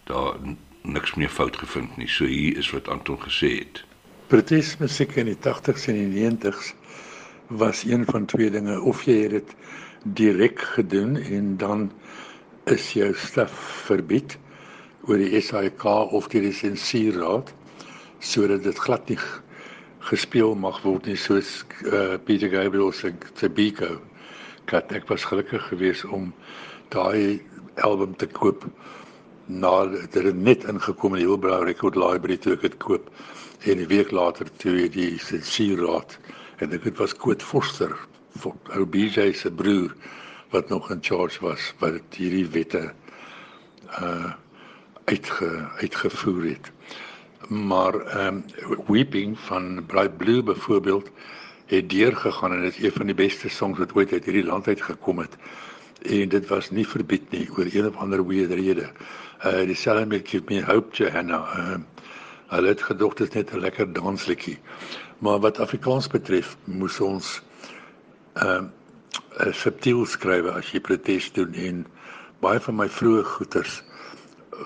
daar 0.07 0.39
niks 0.83 1.15
meer 1.15 1.31
fout 1.31 1.57
gevind 1.57 1.97
nie. 1.97 2.09
So 2.09 2.25
hier 2.25 2.57
is 2.57 2.71
wat 2.71 2.89
Anton 2.89 3.21
gesê 3.23 3.59
het. 3.59 3.85
Protesmusiek 4.29 5.17
in 5.17 5.31
die 5.33 5.39
80s 5.41 5.89
en 5.89 5.99
die 5.99 6.25
90s 6.31 6.75
was 7.49 7.85
een 7.85 8.05
van 8.05 8.27
twee 8.27 8.51
dinge 8.51 8.81
of 8.81 9.05
jy 9.09 9.23
het 9.23 9.31
dit 9.31 9.55
direk 10.19 10.61
gedoen 10.61 11.17
en 11.17 11.57
dan 11.57 11.91
is 12.65 12.93
jou 12.93 13.09
staf 13.17 13.53
verbied 13.89 14.37
oor 15.09 15.17
die 15.17 15.41
SAIK 15.41 15.85
of 16.13 16.29
deur 16.29 16.45
die 16.45 16.55
sensuurraad 16.55 17.53
sodat 18.21 18.63
dit 18.67 18.79
glad 18.85 19.09
nie 19.09 19.19
gespeel 20.11 20.55
mag 20.55 20.83
word 20.85 21.09
nie 21.09 21.17
soos 21.17 21.63
uh, 21.87 22.19
Peter 22.25 22.51
Gabriel 22.53 22.93
se 22.93 23.15
se 23.35 23.49
Biko 23.49 23.97
kat 24.69 24.93
ek 24.93 25.09
was 25.09 25.25
gelukkig 25.25 25.65
geweest 25.71 26.05
om 26.13 26.31
daai 26.93 27.41
album 27.89 28.15
te 28.21 28.29
koop 28.29 28.67
nadat 29.49 30.13
dit 30.13 30.37
net 30.37 30.65
ingekom 30.69 31.17
in 31.17 31.25
die 31.25 31.29
Hilbrow 31.29 31.65
Record 31.65 31.97
Library 31.97 32.37
toe 32.37 32.53
ek 32.53 32.67
dit 32.69 32.77
koop 32.85 33.11
en 33.65 33.81
'n 33.81 33.89
week 33.89 34.11
later 34.11 34.47
toe 34.57 34.89
die 34.89 35.19
sensuurraad 35.19 36.19
en 36.59 36.71
dit 36.71 36.99
was 36.99 37.15
Koet 37.15 37.43
Forster 37.43 37.97
ou 38.77 38.85
BJ 38.87 39.33
se 39.33 39.51
broer 39.51 39.95
wat 40.51 40.69
nog 40.69 40.91
in 40.91 41.01
charge 41.01 41.41
was 41.41 41.73
wat 41.81 42.17
hierdie 42.17 42.47
wette 42.47 42.93
uh 44.01 44.33
uitge 45.09 45.69
uitgevoer 45.81 46.45
het. 46.45 46.71
Maar 47.49 47.95
ehm 47.95 48.43
um, 48.69 48.85
Weeping 48.87 49.39
van 49.39 49.87
Bright 49.87 50.17
Blue 50.17 50.43
byvoorbeeld 50.43 51.11
het 51.67 51.91
deurgegaan 51.91 52.53
en 52.53 52.61
dit 52.61 52.77
is 52.77 52.85
een 52.85 52.93
van 52.93 53.07
die 53.07 53.15
beste 53.15 53.49
songs 53.49 53.79
wat 53.79 53.95
ooit 53.95 54.13
uit 54.13 54.25
hierdie 54.25 54.45
land 54.45 54.67
uit 54.67 54.83
gekom 54.83 55.19
het. 55.19 55.37
En 56.03 56.29
dit 56.29 56.47
was 56.49 56.71
nie 56.71 56.87
verbied 56.89 57.31
nie 57.31 57.49
oor 57.57 57.67
een 57.73 57.87
of 57.87 57.97
ander 57.97 58.27
weird 58.27 58.53
rede. 58.53 58.91
Uh 59.45 59.67
dieselfde 59.67 60.07
met 60.07 60.29
Give 60.29 60.43
Me 60.49 60.65
Hope 60.65 60.97
Johanna. 60.97 61.39
Uh 61.57 61.77
hulle 62.49 62.69
het 62.69 62.83
gedog 62.83 63.15
dit 63.15 63.29
is 63.29 63.35
net 63.35 63.53
'n 63.53 63.61
lekker 63.61 63.93
dansliedjie. 63.93 64.59
Maar 65.19 65.39
wat 65.39 65.59
Afrikaans 65.61 66.07
betref, 66.07 66.57
moes 66.65 67.01
ons 67.01 67.43
ehm 68.35 68.65
uh, 69.41 69.53
subtiel 69.53 70.07
skryf 70.07 70.45
as 70.45 70.71
jy 70.71 70.81
protes 70.81 71.33
doen 71.33 71.55
en 71.55 71.87
baie 72.41 72.61
van 72.61 72.77
my 72.77 72.89
vroeë 72.89 73.25
goeters 73.25 73.83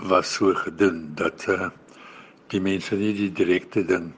was 0.09 0.33
so 0.33 0.55
gedoen 0.55 1.13
dat 1.15 1.47
uh 1.49 1.69
die 2.47 2.61
mense 2.61 2.97
nie 2.97 3.13
die 3.17 3.33
direkte 3.33 3.85
ding 3.85 4.13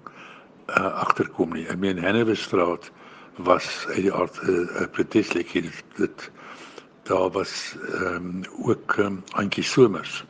uh, 0.68 1.00
agterkom 1.02 1.52
nie. 1.54 1.66
Ek 1.68 1.78
meen 1.78 1.98
Hennewestraat 1.98 2.90
was 3.36 3.86
uit 3.88 4.02
die 4.06 4.12
aard 4.12 4.38
'n 4.42 4.68
uh, 4.70 4.86
protesliedjie 4.90 5.62
dit, 5.62 5.84
dit 5.96 6.30
daar 7.02 7.30
was 7.30 7.76
ehm 7.92 8.14
um, 8.14 8.42
ook 8.70 8.96
um, 8.96 9.22
Antjie 9.32 9.64
Somers. 9.64 10.24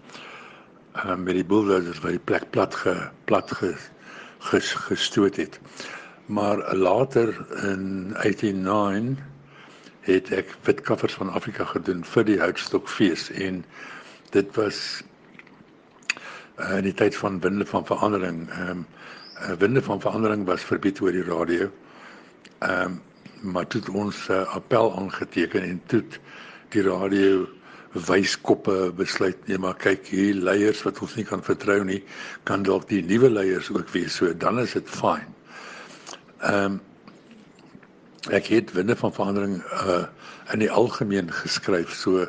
Um, 1.03 1.23
met 1.27 1.35
die 1.35 1.45
bulldozers 1.45 1.99
wat 2.05 2.15
die 2.15 2.23
plek 2.23 2.45
plat 2.55 2.75
ge 2.75 2.95
plat 3.27 3.51
ge, 3.51 3.73
ges, 4.47 4.73
gestoot 4.87 5.37
het. 5.37 5.59
Maar 6.27 6.77
later 6.77 7.35
in 7.67 8.13
89 8.13 9.19
het 10.07 10.31
ek 10.31 10.53
witkaffers 10.63 11.17
van 11.19 11.33
Afrika 11.35 11.65
gedoen 11.65 12.05
vir 12.07 12.29
die 12.29 12.39
Houtstokfees 12.39 13.27
en 13.31 13.65
dit 14.37 14.55
was 14.55 14.79
uh, 16.61 16.77
in 16.79 16.87
die 16.87 16.95
tyd 16.95 17.17
van 17.17 17.41
winde 17.41 17.67
van 17.67 17.87
verandering 17.91 18.47
ehm 18.51 18.71
um, 18.71 18.87
uh, 19.43 19.59
winde 19.59 19.83
van 19.83 20.01
verandering 20.01 20.47
was 20.47 20.63
verbied 20.63 21.01
oor 21.03 21.13
die 21.13 21.27
radio. 21.27 21.71
Ehm 22.59 22.95
um, 22.95 23.03
maar 23.53 23.67
toe 23.67 23.83
ons 23.93 24.29
uh, 24.31 24.47
appel 24.55 24.95
aangeteken 24.97 25.63
en 25.63 25.83
toe 25.87 26.05
die 26.69 26.83
radio 26.87 27.49
wyskoppe 27.95 28.93
besluit 28.97 29.47
nee 29.47 29.59
maar 29.59 29.77
kyk 29.79 30.09
hier 30.11 30.35
leiers 30.35 30.83
wat 30.83 30.99
ons 31.05 31.15
nie 31.15 31.25
kan 31.25 31.43
vertrou 31.47 31.85
nie 31.87 32.03
kan 32.49 32.67
dalk 32.67 32.89
die 32.91 33.03
nuwe 33.07 33.31
leiers 33.31 33.71
ook 33.71 33.93
wees 33.95 34.19
so 34.19 34.33
dan 34.35 34.59
is 34.59 34.75
dit 34.75 34.91
fyn. 34.91 35.31
Ehm 36.43 36.65
um, 36.65 36.81
ek 38.33 38.47
het 38.49 38.73
winde 38.73 38.97
van 38.97 39.13
verandering 39.13 39.59
uh 39.87 40.05
in 40.53 40.61
die 40.61 40.71
algemeen 40.71 41.31
geskryf 41.33 41.93
so 41.95 42.27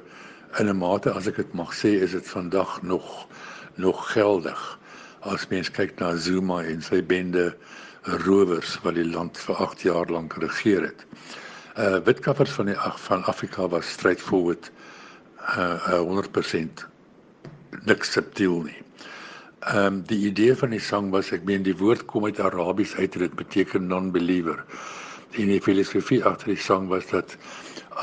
in 0.60 0.70
'n 0.70 0.78
mate 0.78 1.12
as 1.12 1.28
ek 1.28 1.36
dit 1.36 1.54
mag 1.54 1.74
sê 1.76 1.96
is 2.04 2.12
dit 2.12 2.28
vandag 2.28 2.82
nog 2.82 3.28
nog 3.76 4.12
geldig 4.12 4.80
as 5.20 5.48
mens 5.48 5.72
kyk 5.72 6.00
na 6.00 6.16
Zuma 6.16 6.64
en 6.64 6.82
sy 6.82 7.02
bende 7.02 7.56
rowers 8.04 8.78
wat 8.84 8.96
die 8.96 9.08
land 9.08 9.38
vir 9.38 9.56
8 9.56 9.82
jaar 9.82 10.06
lank 10.14 10.38
regeer 10.38 10.82
het. 10.82 11.06
Uh 11.78 11.98
witkaffers 12.06 12.52
van 12.52 12.66
die 12.66 12.78
van 13.08 13.24
Afrika 13.24 13.68
was 13.68 13.90
straightforward 13.90 14.72
uh 15.58 16.02
100% 16.02 16.86
niks 17.86 18.12
subtiel 18.12 18.62
nie. 18.64 18.82
Ehm 19.66 19.86
um, 19.86 20.02
die 20.10 20.26
idee 20.28 20.56
van 20.56 20.70
die 20.70 20.80
sang 20.80 21.10
was 21.14 21.32
ek 21.34 21.46
meen 21.46 21.64
die 21.66 21.78
woord 21.78 22.06
kom 22.06 22.26
uit 22.26 22.40
Arabies 22.40 22.96
uit 22.96 23.16
en 23.16 23.26
dit 23.26 23.36
beteken 23.36 23.88
non-believer. 23.88 24.64
En 25.32 25.50
die 25.52 25.62
filosofie 25.62 26.24
agter 26.24 26.54
die 26.54 26.62
sang 26.62 26.88
was 26.88 27.08
dat 27.12 27.38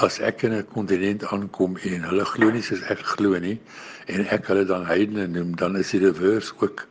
as 0.02 0.18
ek 0.20 0.42
in 0.42 0.54
'n 0.58 0.66
kontinent 0.74 1.24
aankom 1.24 1.76
en 1.76 2.02
hulle 2.10 2.24
glo 2.24 2.50
nie 2.50 2.62
soos 2.62 2.82
ek 2.90 3.04
glo 3.14 3.38
nie 3.38 3.60
en 4.06 4.26
ek 4.26 4.46
hulle 4.46 4.64
dan 4.64 4.86
heidene 4.86 5.26
noem, 5.26 5.56
dan 5.56 5.76
is 5.76 5.90
die 5.90 6.00
reverse 6.00 6.54
ook 6.60 6.86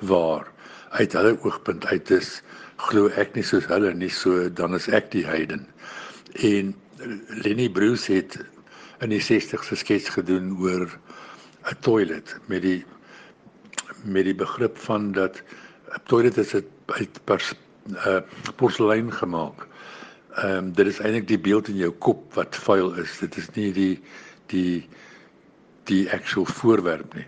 waar 0.00 0.46
uit 0.90 1.12
hulle 1.12 1.36
oogpunt 1.42 1.86
uit 1.86 2.10
is 2.10 2.42
glo 2.76 3.08
ek 3.16 3.34
nie 3.36 3.44
soos 3.44 3.66
hulle 3.70 3.92
nie, 3.94 4.10
so 4.12 4.48
dan 4.48 4.74
is 4.74 4.88
ek 4.88 5.10
die 5.10 5.24
heiden. 5.26 5.66
En 6.34 6.74
Lenny 7.42 7.68
Bruce 7.68 8.12
het 8.12 8.38
in 9.00 9.12
die 9.12 9.20
60s 9.20 9.70
'n 9.70 9.76
skets 9.76 10.08
gedoen 10.08 10.56
oor 10.60 10.88
'n 11.70 11.76
toilet 11.80 12.36
met 12.46 12.62
die 12.62 12.84
met 14.04 14.24
die 14.24 14.34
begrip 14.34 14.78
van 14.78 15.12
dat 15.12 15.42
'n 15.94 16.00
toilet 16.06 16.36
is 16.36 16.54
uit 16.54 17.24
pers, 17.24 17.52
uh, 18.06 18.20
porselein 18.56 19.12
gemaak. 19.12 19.66
Ehm 20.34 20.56
um, 20.56 20.72
dit 20.72 20.86
is 20.86 20.98
eintlik 20.98 21.28
die 21.28 21.38
beeld 21.38 21.68
in 21.68 21.76
jou 21.76 21.90
kop 21.90 22.34
wat 22.34 22.56
vuil 22.56 22.94
is. 22.94 23.18
Dit 23.18 23.36
is 23.36 23.50
nie 23.54 23.72
die 23.72 24.02
die 24.46 24.88
die 25.84 26.12
actual 26.12 26.44
voorwerp 26.44 27.14
nie. 27.14 27.26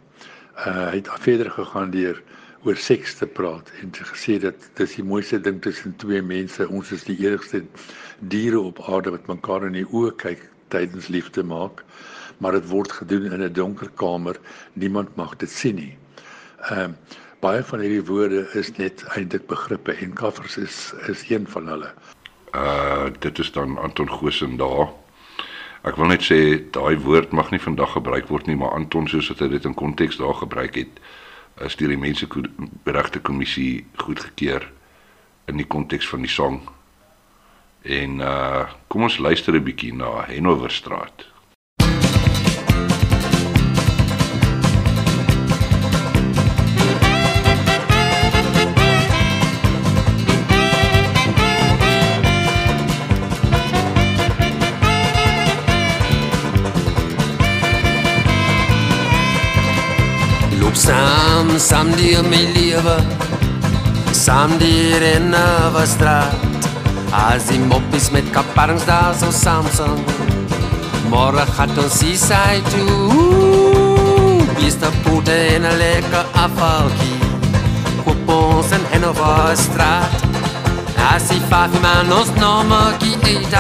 Uh 0.57 0.91
hy 0.91 0.97
het 0.97 1.09
verder 1.21 1.51
gegaan 1.51 1.91
deur 1.91 2.23
oor 2.65 2.77
seks 2.77 3.15
te 3.15 3.27
praat 3.27 3.71
en 3.83 3.91
te 3.91 4.05
gesê 4.05 4.39
dat 4.39 4.55
dis 4.75 4.95
die 4.95 5.05
mooiste 5.05 5.41
ding 5.41 5.63
tussen 5.63 5.97
twee 5.97 6.23
mense. 6.23 6.69
Ons 6.69 6.93
is 6.93 7.05
die 7.05 7.19
enigste 7.27 7.65
diere 8.19 8.61
op 8.61 8.83
aarde 8.89 9.11
wat 9.11 9.27
mekaar 9.27 9.67
in 9.67 9.73
die 9.73 9.89
oë 9.93 10.15
kyk 10.17 10.49
tydens 10.69 11.09
liefde 11.09 11.45
maak, 11.45 11.85
maar 12.39 12.53
dit 12.53 12.69
word 12.69 12.93
gedoen 12.93 13.33
in 13.33 13.43
'n 13.43 13.53
donker 13.53 13.91
kamer. 13.95 14.37
Niemand 14.73 15.17
mag 15.17 15.37
dit 15.37 15.51
sien 15.51 15.75
nie. 15.75 15.97
Ehm 16.71 16.81
um, 16.81 16.97
baie 17.41 17.63
van 17.63 17.81
hierdie 17.81 18.05
woorde 18.05 18.49
is 18.59 18.73
net 18.77 19.05
eintlik 19.15 19.47
begrippe 19.47 19.93
en 19.93 20.13
kaffers 20.13 20.57
is 20.57 20.95
is 21.07 21.31
een 21.31 21.47
van 21.49 21.69
hulle. 21.69 21.93
Uh 22.55 23.11
dit 23.19 23.39
is 23.39 23.53
dan 23.53 23.79
Anton 23.79 24.11
Goosen 24.11 24.57
daar. 24.57 24.89
Ek 25.87 25.97
wil 25.97 26.11
net 26.11 26.25
sê 26.27 26.59
daai 26.75 26.99
woord 26.99 27.31
mag 27.31 27.51
nie 27.51 27.63
vandag 27.63 27.93
gebruik 27.95 28.27
word 28.29 28.47
nie, 28.47 28.57
maar 28.57 28.75
Anton 28.75 29.07
soos 29.09 29.29
wat 29.31 29.39
hy 29.39 29.49
dit 29.49 29.65
in 29.65 29.75
konteks 29.75 30.19
daar 30.19 30.35
gebruik 30.35 30.75
het, 30.75 30.99
is 31.65 31.77
deur 31.79 31.95
die 31.95 32.01
menseregte 32.01 33.23
kommissie 33.23 33.87
goedgekeur 34.03 34.67
in 35.47 35.57
die 35.57 35.67
konteks 35.67 36.09
van 36.09 36.27
die 36.27 36.33
song. 36.33 36.61
En 37.83 38.19
uh 38.21 38.67
kom 38.89 39.03
ons 39.03 39.19
luister 39.19 39.55
'n 39.55 39.63
bietjie 39.63 39.95
na 39.95 40.25
Henoverstraat. 40.27 41.27
Loop 60.61 60.75
saam, 60.75 61.59
saam 61.59 61.91
deur 61.97 62.25
my 62.25 62.45
lewe 62.55 62.99
Saam 64.13 64.59
deur 64.59 65.03
in 65.03 65.35
'n 65.35 65.87
straat 65.87 66.58
As 67.13 67.49
die 67.49 67.59
moppies 67.59 68.11
met 68.11 68.31
kaparings 68.31 68.85
daar 68.85 69.15
so 69.15 69.31
Samsung 69.31 70.05
Môre 71.09 71.47
gaan 71.57 71.73
ons 71.79 71.99
see 71.99 72.17
side 72.17 72.65
toe 72.73 73.49
Bista 74.59 74.91
pote 75.03 75.37
in 75.55 75.65
'n 75.65 75.77
lekker 75.79 76.27
afvalkie. 76.45 77.19
Koop 78.05 78.29
ons 78.29 78.71
in 78.71 78.85
Hanover 78.93 79.57
straat. 79.57 80.13
As 81.15 81.29
die 81.29 81.41
vijf 81.51 81.73
man 81.81 82.13
ons 82.13 82.31
nommer 82.37 82.93
eet 83.01 83.51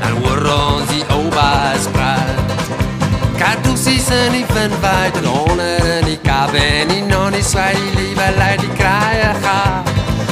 Dan 0.00 0.12
hoor 0.20 0.42
ons 0.62 0.88
die 0.88 1.04
oba's 1.18 1.84
praat. 1.92 2.38
Kadusies 3.40 4.08
in 4.10 4.32
die 4.32 4.46
wind 4.54 4.74
waait 4.80 5.16
en 5.16 5.24
honder 5.24 5.98
in 5.98 6.04
die 6.04 6.20
kab 6.22 6.54
en 6.54 6.88
die 6.88 7.02
nonnie 7.02 7.44
swaai 7.44 7.74
die 7.74 7.92
liewe 7.98 8.28
lui 8.38 8.56
die 8.56 8.72
kraaie 8.78 9.32
ga. 9.42 9.60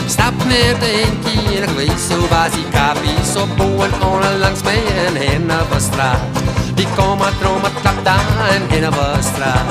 Stap 0.09 0.33
met 0.45 0.81
een 0.81 1.19
keer, 1.25 1.63
ek 1.63 1.75
weet 1.77 2.01
so 2.01 2.17
was 2.33 2.55
die 2.57 2.65
kapie 2.73 3.19
so 3.29 3.45
boen 3.59 3.93
onder 4.01 4.39
langs 4.41 4.63
my 4.65 4.77
in 5.05 5.19
Henneve 5.21 5.81
straat. 5.85 6.41
Die 6.81 6.87
kom 6.97 7.19
maar 7.21 7.37
droom 7.41 7.63
het 7.63 7.77
klap 7.83 8.01
daar 8.05 8.55
in 8.55 8.65
Henneve 8.73 9.09
straat. 9.21 9.69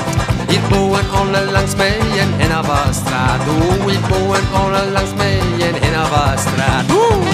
Hier 0.48 0.62
boen 0.70 1.10
onder 1.20 1.50
langs 1.50 1.74
my 1.74 1.90
in 2.22 2.30
Henneve 2.38 2.78
straat. 3.00 3.40
Oeh, 3.48 3.90
hier 3.90 4.04
boen 4.06 4.62
onder 4.62 4.86
langs 4.92 5.14
my 5.18 5.32
in 5.66 5.74
Henneve 5.82 6.22
straat. 6.46 6.86
Oeh! 6.92 7.27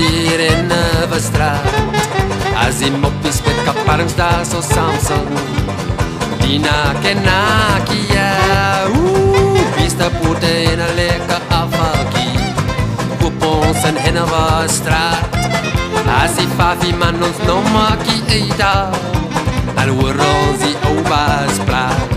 Saam 0.00 0.08
deur 0.08 0.40
in 0.40 0.72
'n 0.72 1.20
straat 1.20 1.64
As 2.56 2.78
die 2.78 2.90
moppies 2.90 3.42
met 3.44 3.58
kaparings 3.64 4.14
daar 4.14 4.44
so 4.44 4.60
Samsung 4.60 5.28
Dina 6.40 6.94
kenakia 7.02 8.30
Ooh, 8.96 9.58
pista 9.76 10.08
pote 10.20 10.52
in 10.72 10.80
'n 10.80 10.94
lekker 10.96 11.42
afvalkie 11.60 12.38
Koop 13.20 13.44
ons 13.44 13.84
in 13.84 13.96
Hanover 14.04 14.68
straat 14.68 15.28
As 16.22 16.32
die 16.38 16.48
fafi 16.56 16.92
man 17.02 17.22
ons 17.22 17.38
nog 17.46 17.64
maakie 17.72 18.22
eet 18.38 18.62
Al 19.80 19.88
hoor 19.96 20.16
ons 20.16 20.60
die 20.64 20.76
oba's 20.92 21.56
praat 21.66 22.08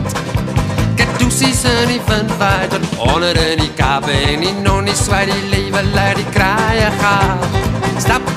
Kadusies 0.95 1.63
in 1.65 1.87
die 1.87 2.01
wind 2.07 2.31
waait 2.39 2.73
en 2.77 2.85
onder 3.11 3.35
in 3.51 3.59
die 3.59 3.73
kap 3.75 4.07
en 4.07 4.39
die 4.45 4.55
nonnie 4.65 4.95
swaai 4.95 5.25
die 5.25 5.43
lewe 5.51 5.81
laat 5.95 6.15
die 6.15 6.29
kraaie 6.35 6.89
gaan. 7.01 7.72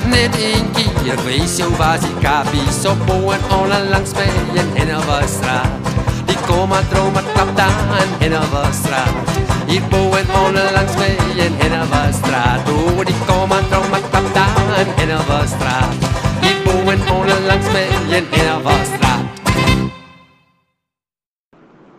Stap 0.07 0.19
net 0.19 0.35
een 0.39 0.71
keer, 0.71 1.23
wees 1.25 1.57
jou 1.57 1.67
was 1.75 1.99
die 1.99 2.13
kapie 2.23 2.71
so 2.71 2.95
bo 3.07 3.31
en 3.31 3.41
onder 3.51 3.83
langs 3.91 4.13
my 4.15 4.27
in 4.55 4.69
Hanover 4.77 5.27
straat. 5.27 5.89
Die 6.29 6.37
kom 6.47 6.69
maar 6.69 6.87
droom 6.91 7.11
maar 7.13 7.27
klap 7.33 7.51
daar 7.57 8.05
in 8.21 8.31
Hanover 8.31 8.73
straat. 8.73 9.15
Hier 9.67 9.83
bo 9.91 10.15
en 10.15 10.29
onder 10.45 10.71
langs 10.71 10.95
my 10.95 11.09
in 11.43 11.53
Hanover 11.59 12.13
straat. 12.13 12.69
Oh, 12.69 13.03
die 13.05 13.17
kom 13.27 13.49
maar 13.49 13.67
droom 13.67 13.89
maar 13.89 14.05
klap 14.09 14.33
daar 14.33 14.79
in 14.79 14.93
Hanover 14.95 15.47
straat. 15.47 15.93
Hier 16.41 16.57
bo 16.63 16.89
en 16.91 17.03
onder 17.11 17.41
langs 17.41 17.67
my 17.75 17.85
in 18.15 18.25
Hanover 18.31 18.85
straat. 18.85 19.25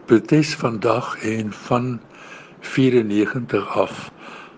protes 0.07 0.55
vandag 0.55 1.17
en 1.23 1.53
van 1.53 2.01
94 2.61 3.69
af 3.69 4.11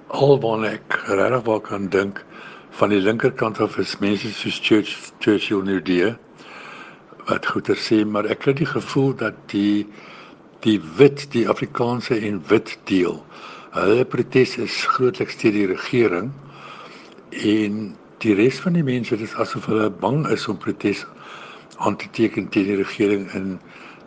alwaar 0.07 0.65
ek 0.73 1.03
regtig 1.07 1.43
wel 1.47 1.61
kan 1.61 1.89
dink 1.89 2.25
van 2.81 2.89
die 2.89 3.01
linkerkant 3.01 3.59
af 3.61 3.75
is 3.77 3.99
mense 4.01 4.31
soos 4.33 4.59
Church 4.65 4.93
Churchill 5.21 5.61
Nudee 5.69 6.15
wat 7.29 7.49
goeie 7.53 7.75
sê 7.77 7.99
maar 8.09 8.25
ek 8.33 8.47
het 8.49 8.57
die 8.63 8.69
gevoel 8.71 9.11
dat 9.21 9.37
die 9.53 9.85
die 10.65 10.79
wit 10.97 11.27
die 11.35 11.43
Afrikaanse 11.53 12.17
en 12.17 12.39
wit 12.49 12.73
deel 12.89 13.19
hulle 13.75 14.07
protes 14.15 14.57
is 14.65 14.79
grootliks 14.95 15.37
teen 15.43 15.59
die 15.59 15.67
regering 15.69 16.31
en 17.51 17.77
die 18.25 18.39
res 18.39 18.63
van 18.65 18.79
die 18.81 18.87
mense 18.87 19.21
dis 19.21 19.37
asof 19.45 19.69
hulle 19.69 19.91
bang 20.07 20.25
is 20.33 20.49
om 20.49 20.57
protes 20.65 21.05
aan 21.85 22.01
te 22.01 22.09
teken 22.17 22.49
teen 22.49 22.73
die 22.73 22.81
regering 22.81 23.29
in 23.37 23.59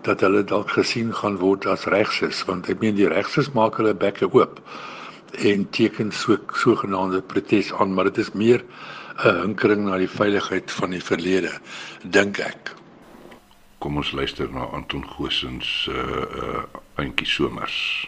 dat 0.10 0.26
hulle 0.26 0.42
dalk 0.56 0.74
gesien 0.80 1.14
gaan 1.22 1.38
word 1.46 1.70
as 1.70 1.86
regses 1.94 2.42
want 2.50 2.74
ek 2.74 2.82
meen 2.82 2.98
die 2.98 3.12
regses 3.14 3.54
maak 3.54 3.78
hulle 3.78 3.94
bekke 3.94 4.34
oop 4.34 4.66
en 5.38 5.70
teken 5.70 6.12
so 6.12 6.38
sogenaamde 6.54 7.22
protes 7.22 7.74
aan 7.74 7.94
maar 7.94 8.12
dit 8.12 8.18
is 8.18 8.32
meer 8.34 8.64
'n 9.24 9.42
hinkering 9.42 9.86
na 9.86 9.98
die 9.98 10.10
veiligheid 10.10 10.72
van 10.72 10.90
die 10.90 11.04
verlede 11.04 11.52
dink 12.04 12.40
ek 12.40 12.76
Kom 13.84 13.98
ons 14.00 14.14
luister 14.16 14.48
na 14.48 14.64
Anton 14.72 15.04
Goosen 15.04 15.58
se 15.60 15.92
uh, 15.92 16.44
uh 16.44 16.62
eintjie 16.96 17.28
somers. 17.28 18.08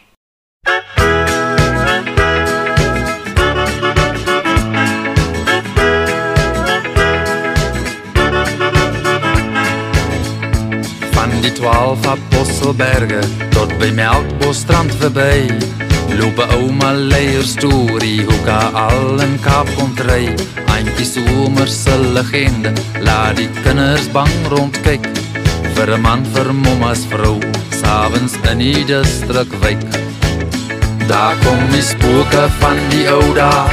Van 11.12 11.36
die 11.42 11.52
twaalf 11.60 12.08
apostelberge 12.08 13.20
tot 13.52 13.76
by 13.84 13.92
Melkbosstrand 14.00 14.96
verby 15.04 15.85
Loop 16.14 16.40
ouma 16.58 16.94
leier 16.94 17.44
storie 17.44 18.24
hoe 18.28 18.40
ka 18.46 18.60
al 18.86 19.22
in 19.26 19.38
Kaap 19.46 19.70
kom 19.78 19.94
ry 20.10 20.30
Eintjie 20.76 21.08
somer 21.10 21.68
se 21.68 21.98
legende 22.16 22.74
laat 23.02 23.38
die 23.38 23.50
kinders 23.64 24.08
bang 24.14 24.36
rondkyk. 24.52 25.06
Vir 25.76 25.96
'n 25.98 26.02
man 26.02 26.26
vir 26.34 26.54
mommas 26.54 27.06
vrou 27.12 27.40
s'avonds 27.80 28.36
in 28.52 28.60
die 28.60 28.84
distrik 28.86 29.52
wyk 29.62 29.82
Daar 31.08 31.36
kom 31.44 31.60
die 31.72 31.82
spooke 31.82 32.48
van 32.60 32.78
die 32.90 33.06
ou 33.12 33.34
dae. 33.34 33.70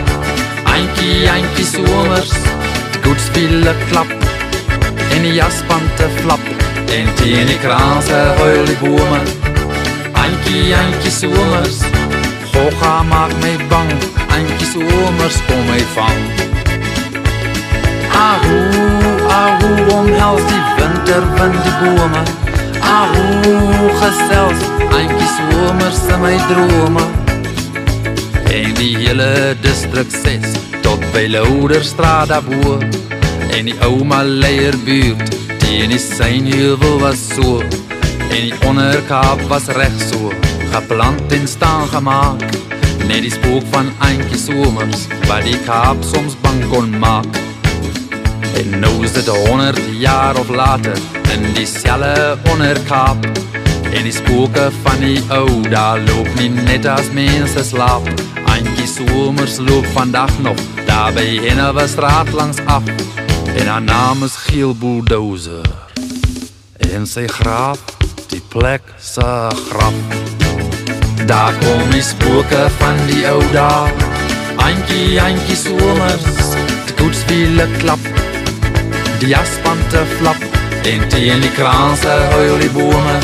Eintjie, 0.69 1.29
eintjie 1.33 1.65
somers, 1.65 2.33
die 2.93 3.01
goedspiele 3.07 3.73
klap. 3.89 4.13
En 5.17 5.25
die 5.25 5.33
jaspante 5.39 6.11
flap. 6.21 6.45
En 6.93 7.09
teen 7.17 7.49
die 7.49 7.59
kraanse 7.65 8.21
huil 8.41 8.69
die 8.69 8.77
bome. 8.83 9.23
Eintjie, 10.13 10.75
eintjie 10.77 11.15
somers, 11.23 11.81
Gogga 12.63 13.03
maak 13.03 13.33
my 13.43 13.57
bang, 13.71 13.89
eintjie 14.31 14.67
somers 14.71 15.37
kom 15.47 15.63
my 15.67 15.81
vang. 15.95 16.21
Ahu, 18.15 18.59
ahu, 19.37 19.71
omhels 19.95 20.45
die 20.47 20.61
winter 20.77 21.25
van 21.39 21.57
die 21.65 21.73
bome. 21.81 22.23
Ahu, 22.99 23.57
gesels, 24.03 24.63
eintjie 24.99 25.31
somers 25.33 26.05
in 26.15 26.23
my 26.23 26.37
drome. 26.53 27.03
En 28.61 28.71
die 28.79 28.95
hele 29.01 29.57
distrik 29.65 30.15
6 30.15 30.55
tot 30.87 31.03
by 31.17 31.27
Louderstraat 31.35 32.31
daarbo. 32.31 32.79
En 33.59 33.73
die 33.73 33.77
ouma 33.89 34.23
leierbuurt 34.23 35.35
teen 35.65 35.91
die 35.97 35.99
synheuwel 35.99 37.03
was 37.03 37.27
so. 37.35 37.59
En 38.31 38.39
die 38.39 38.55
onderkaap 38.71 39.43
was 39.51 39.67
reg 39.75 39.99
so, 40.13 40.31
geplant 40.73 41.33
en 41.33 41.49
staan 41.49 41.89
gemaak. 41.89 42.43
Net 43.07 43.23
die 43.25 43.33
spook 43.33 43.65
van 43.71 43.91
eintjie 44.01 44.39
somers 44.39 45.07
wat 45.29 45.45
die 45.45 45.59
kaap 45.67 46.01
soms 46.07 46.37
bang 46.41 46.61
kon 46.71 46.93
maak. 47.03 47.41
En 48.57 48.79
nou 48.81 48.93
is 49.05 49.13
dit 49.13 49.29
100 49.29 49.81
jaar 50.01 50.39
of 50.39 50.49
later 50.49 50.97
in 51.33 51.53
dieselfde 51.57 52.39
onderkaap. 52.53 53.27
En 53.93 54.03
die 54.09 54.13
spooke 54.13 54.71
van 54.83 55.01
die 55.01 55.21
ou 55.29 55.61
daar 55.69 56.01
loop 56.01 56.29
nie 56.41 56.49
net 56.49 56.87
as 56.89 57.11
mense 57.13 57.65
slaap. 57.65 58.09
Eintjie 58.45 58.89
somers 58.89 59.59
loop 59.59 59.87
vandag 59.93 60.33
nog 60.41 60.59
daar 60.87 61.13
by 61.13 61.27
Hennewe 61.45 61.87
straat 61.89 62.33
langs 62.33 62.61
af. 62.65 62.83
En 63.57 63.67
haar 63.67 63.83
naam 63.83 64.25
is 64.25 64.37
Giel 64.47 64.75
Bulldozer. 64.75 65.69
En 66.93 67.07
sy 67.07 67.27
graaf, 67.27 67.81
die 68.29 68.43
plek 68.49 68.95
se 69.01 69.29
graf. 69.69 70.42
Daar 71.27 71.53
kom 71.61 71.91
die 71.91 72.03
spooke 72.03 72.67
van 72.79 72.97
die 73.07 73.27
ou 73.31 73.43
dae. 73.53 73.91
Eintjie, 74.57 75.21
eintjie 75.21 75.57
somers, 75.57 76.55
die 76.87 76.97
goedspiele 76.99 77.67
klap. 77.79 78.03
Die 79.19 79.31
jaspante 79.31 80.03
flap 80.19 80.43
en 80.83 81.09
teen 81.09 81.41
die 81.41 81.53
kraanse 81.55 82.17
huil 82.35 82.59
die 82.59 82.71
bome. 82.75 83.17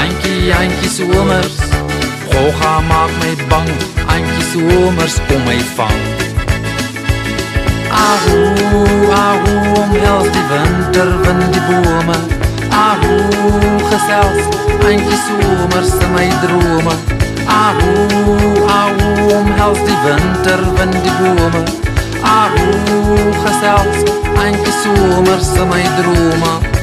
Eintjie, 0.00 0.52
eintjie 0.52 0.90
somers, 0.90 1.60
Gogga 2.30 2.80
maak 2.88 3.12
my 3.22 3.34
bang. 3.48 3.70
Eintjie 4.10 4.46
somers 4.52 5.20
kom 5.28 5.44
my 5.46 5.58
vang. 5.76 6.00
Ahu, 7.96 8.40
ahu, 9.22 9.54
omhels 9.82 10.32
die 10.34 10.48
winter 10.50 11.14
van 11.22 11.46
die 11.54 11.64
bome. 11.70 12.35
Ahu, 12.76 13.16
gesels, 13.88 14.42
eintjie 14.84 15.16
somers 15.24 15.94
in 15.96 16.12
my 16.12 16.28
drome. 16.44 16.92
Ahu, 17.48 17.94
ahu, 18.68 19.08
omhels 19.38 19.80
die 19.88 19.98
winter 20.04 20.60
van 20.76 20.92
die 20.92 21.16
bome. 21.16 21.64
Ahu, 22.20 22.68
gesels, 23.44 24.04
eintjie 24.44 24.78
somers 24.84 25.54
in 25.56 25.68
my 25.72 25.84
drome. 25.96 26.75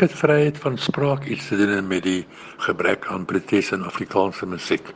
Dalk 0.00 0.12
het 0.12 0.20
vryheid 0.20 0.58
van 0.58 0.78
spraak 0.78 1.24
iets 1.24 1.48
te 1.48 1.56
doen 1.56 1.86
met 1.86 2.02
die 2.02 2.26
gebrek 2.56 3.06
aan 3.06 3.24
protes 3.24 3.68
in 3.70 3.82
Afrikaanse 3.84 4.46
musiek. 4.48 4.94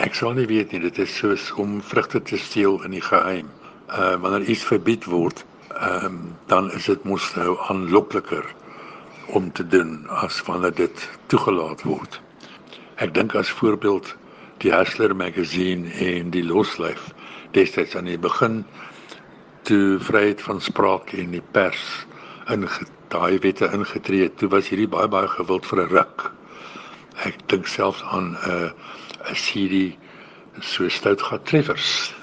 Ek 0.00 0.16
sal 0.16 0.32
nie 0.32 0.46
weet 0.48 0.72
nie, 0.72 0.80
dit 0.80 1.00
is 1.04 1.12
soos 1.12 1.50
om 1.60 1.74
vrugte 1.84 2.22
te 2.24 2.38
steel 2.40 2.78
in 2.88 2.96
die 2.96 3.02
geheim. 3.04 3.50
Uh 3.92 4.14
wanneer 4.22 4.48
iets 4.48 4.64
verbied 4.64 5.04
word, 5.12 5.44
ehm 5.74 6.08
um, 6.08 6.16
dan 6.48 6.72
is 6.72 6.88
dit 6.88 7.04
mos 7.04 7.28
nou 7.36 7.58
aanlokliker 7.68 8.48
om 9.36 9.52
te 9.52 9.68
doen 9.76 10.08
as 10.24 10.40
wanneer 10.48 10.72
dit 10.80 11.04
toegelaat 11.26 11.84
word. 11.84 12.20
Ek 12.96 13.12
dink 13.12 13.36
as 13.36 13.52
voorbeeld 13.60 14.16
die 14.64 14.72
Hustler 14.72 15.12
magazine 15.16 15.92
en 16.00 16.32
die 16.32 16.46
Loslyf 16.48 17.12
destyds 17.52 17.92
aan 17.92 18.08
die 18.08 18.16
begin 18.18 18.62
toe 19.68 19.98
vryheid 20.00 20.40
van 20.48 20.64
spraak 20.64 21.12
en 21.12 21.36
die 21.36 21.44
pers 21.52 22.06
in 22.48 22.64
daai 23.12 23.38
wette 23.44 23.68
ingetree 23.72 24.26
het, 24.26 24.38
toe 24.38 24.48
was 24.52 24.68
hierdie 24.70 24.88
baie 24.90 25.08
baie 25.08 25.28
gewild 25.28 25.66
vir 25.66 25.82
'n 25.82 25.90
ruk. 25.92 26.30
Ek 27.24 27.38
dink 27.48 27.66
selfs 27.66 28.02
aan 28.02 28.34
'n 28.34 28.50
uh, 28.50 28.70
'n 29.30 29.34
CD 29.34 29.96
so 30.60 30.88
stout 30.88 31.22
gat 31.22 31.44
treffers 31.46 32.14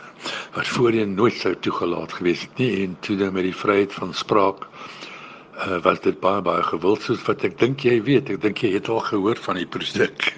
wat 0.56 0.68
voorheen 0.68 1.14
nooit 1.16 1.34
sou 1.34 1.54
toegelaat 1.56 2.14
gewees 2.14 2.42
het 2.42 2.58
nie 2.58 2.84
en 2.84 2.98
toe 3.00 3.18
dan 3.18 3.34
met 3.34 3.44
die 3.44 3.56
vryheid 3.56 3.94
van 3.94 4.14
spraak 4.14 4.66
uh, 4.66 5.78
was 5.84 6.00
dit 6.00 6.20
baie 6.20 6.42
baie 6.42 6.64
gewild 6.64 7.02
soos 7.02 7.22
wat 7.28 7.44
ek 7.44 7.60
dink 7.60 7.84
jy 7.84 8.02
weet 8.02 8.30
ek 8.30 8.42
dink 8.42 8.64
jy 8.64 8.74
het 8.74 8.90
al 8.90 9.04
gehoor 9.04 9.36
van 9.36 9.60
die 9.60 9.68
produk 9.68 10.34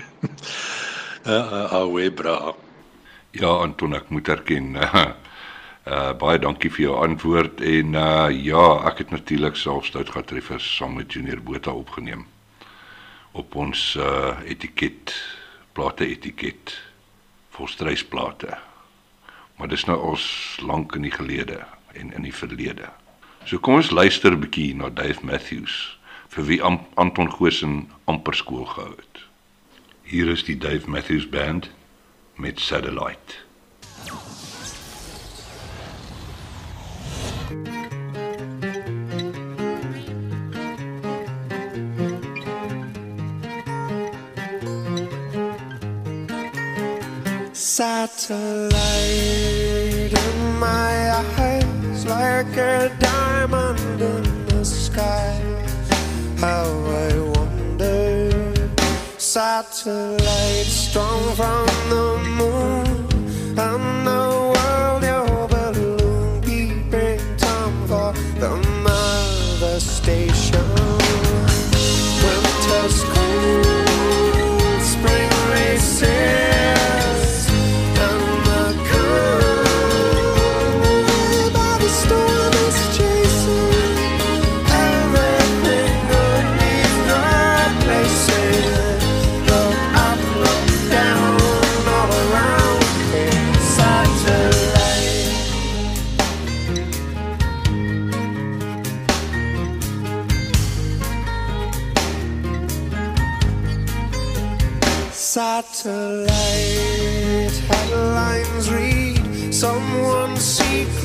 uh, 1.30 1.86
uh, 1.86 2.10
bra 2.16 2.54
Ja, 3.36 3.50
Anton, 3.60 3.92
ek 3.98 4.10
moet 4.16 4.30
erken. 4.32 4.78
Uh 5.86 6.16
baie 6.18 6.40
dankie 6.42 6.72
vir 6.74 6.82
jou 6.88 6.94
antwoord 6.98 7.60
en 7.62 7.94
uh 7.94 8.30
ja, 8.34 8.64
ek 8.90 9.04
het 9.04 9.12
natuurlik 9.14 9.54
self 9.54 9.86
stout 9.86 10.10
getreffers 10.16 10.66
saam 10.78 10.96
met 10.98 11.14
Junior 11.14 11.38
Botha 11.46 11.76
opgeneem 11.78 12.24
op 13.38 13.54
ons 13.56 13.94
uh 14.02 14.34
etiket, 14.50 15.14
plate 15.78 16.08
etiket, 16.10 16.74
volstrysplate. 17.54 18.58
Maar 19.60 19.70
dis 19.70 19.86
nou 19.86 20.00
ons 20.10 20.26
lank 20.66 20.98
in 20.98 21.06
die 21.06 21.14
gelede 21.14 21.62
en 21.94 22.10
in 22.18 22.26
die 22.26 22.34
verlede. 22.34 22.90
So 23.46 23.62
kom 23.62 23.78
ons 23.78 23.94
luister 23.94 24.34
'n 24.34 24.42
bietjie 24.42 24.74
na 24.74 24.90
Dave 24.90 25.22
Matthews 25.22 26.00
vir 26.34 26.50
wie 26.50 26.62
Am 26.64 26.82
Anton 26.96 27.30
Goosen 27.30 27.92
amper 28.10 28.34
skool 28.34 28.66
gehou 28.66 28.98
het. 28.98 29.22
Hier 30.02 30.34
is 30.34 30.44
die 30.44 30.58
Dave 30.58 30.90
Matthews 30.90 31.30
Band 31.30 31.70
met 32.36 32.60
Satellite. 32.60 33.45
Satellite 47.76 48.74
in 50.14 50.60
my 50.60 51.12
eyes, 51.12 52.06
like 52.06 52.56
a 52.56 52.90
diamond 53.02 54.02
in 54.02 54.46
the 54.46 54.64
sky. 54.64 55.36
How 56.38 56.64
I 56.64 57.20
wonder, 57.36 58.32
satellite 59.18 60.68
strong 60.68 61.36
from 61.36 61.66
the 61.90 62.08
moon, 62.38 62.75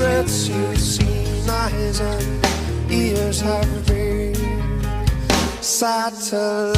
secrets 0.01 0.49
you've 0.49 0.79
seen, 0.79 1.51
eyes 1.51 2.01
and 2.01 2.47
ears 2.91 3.41
have 3.41 3.87
been 3.87 4.35
Satellite 5.61 6.75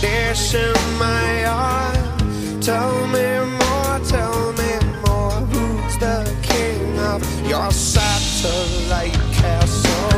dish 0.00 0.54
in 0.54 0.74
my 0.98 1.46
eye. 1.46 2.58
Tell 2.60 3.06
me 3.08 3.28
more, 3.60 3.98
tell 4.08 4.52
me 4.54 4.72
more. 5.06 5.38
Who's 5.52 5.98
the 5.98 6.24
king 6.42 6.98
of 6.98 7.20
your 7.46 7.70
satellite 7.70 9.12
castle? 9.34 10.08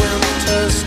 Winter's 0.00 0.85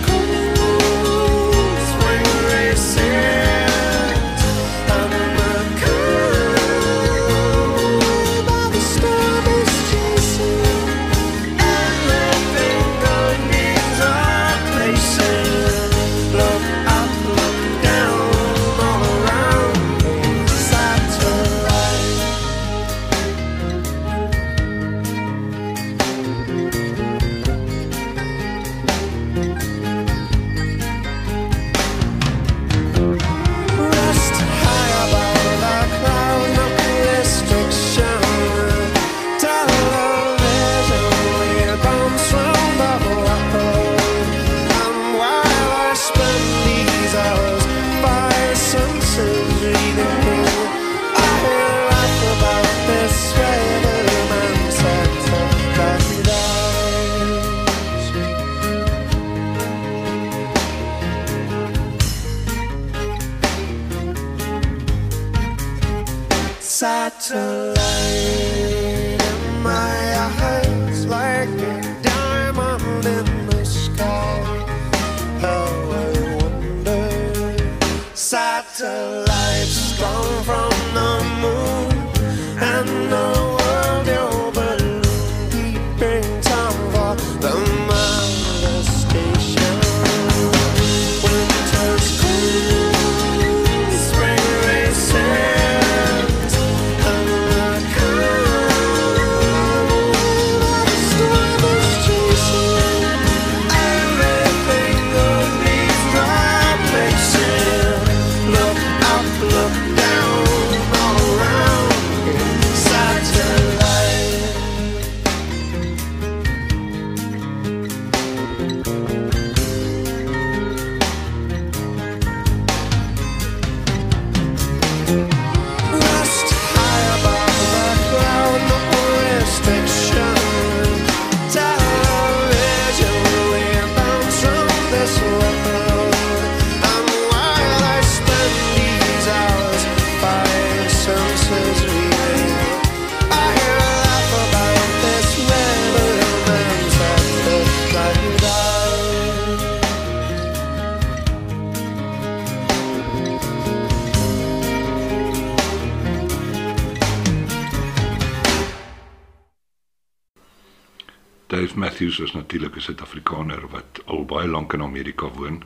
Matthews 162.19 162.35
is 162.35 162.49
natuurlik 162.49 162.75
'n 162.75 162.81
Suid-Afrikaner 162.81 163.67
wat 163.69 164.01
al 164.05 164.25
baie 164.25 164.47
lank 164.47 164.73
in 164.73 164.81
Amerika 164.81 165.27
woon. 165.27 165.63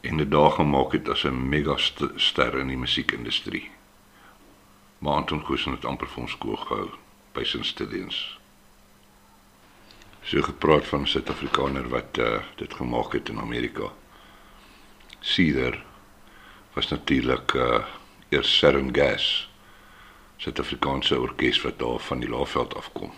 En 0.00 0.16
dit 0.16 0.30
daar 0.30 0.50
gemaak 0.50 0.92
het 0.92 1.08
as 1.08 1.24
'n 1.24 1.48
megaster 1.48 2.58
in 2.58 2.66
die 2.66 2.76
musiekindustrie. 2.76 3.70
Maar 4.98 5.14
Anton 5.14 5.44
Goosen 5.44 5.72
het 5.72 5.84
amper 5.84 6.08
vir 6.08 6.22
ons 6.22 6.30
skool 6.30 6.56
gehou 6.56 6.90
by 7.32 7.44
St. 7.44 7.64
Stedians. 7.64 8.38
So 10.22 10.42
gepraat 10.42 10.86
van 10.86 11.00
'n 11.00 11.06
Suid-Afrikaner 11.06 11.88
wat 11.88 12.18
uh, 12.18 12.42
dit 12.56 12.74
gemaak 12.74 13.12
het 13.12 13.28
in 13.28 13.38
Amerika. 13.38 13.92
Cedar 15.20 15.84
was 16.72 16.88
natuurlik 16.88 17.52
uh 17.52 17.84
eers 18.28 18.58
Saturn 18.58 18.94
Gas, 18.94 19.50
Suid-Afrikaanse 20.36 21.20
orkes 21.20 21.60
wat 21.60 21.78
daar 21.78 21.98
van 21.98 22.20
die 22.20 22.28
Laagveld 22.28 22.74
afkom. 22.74 23.12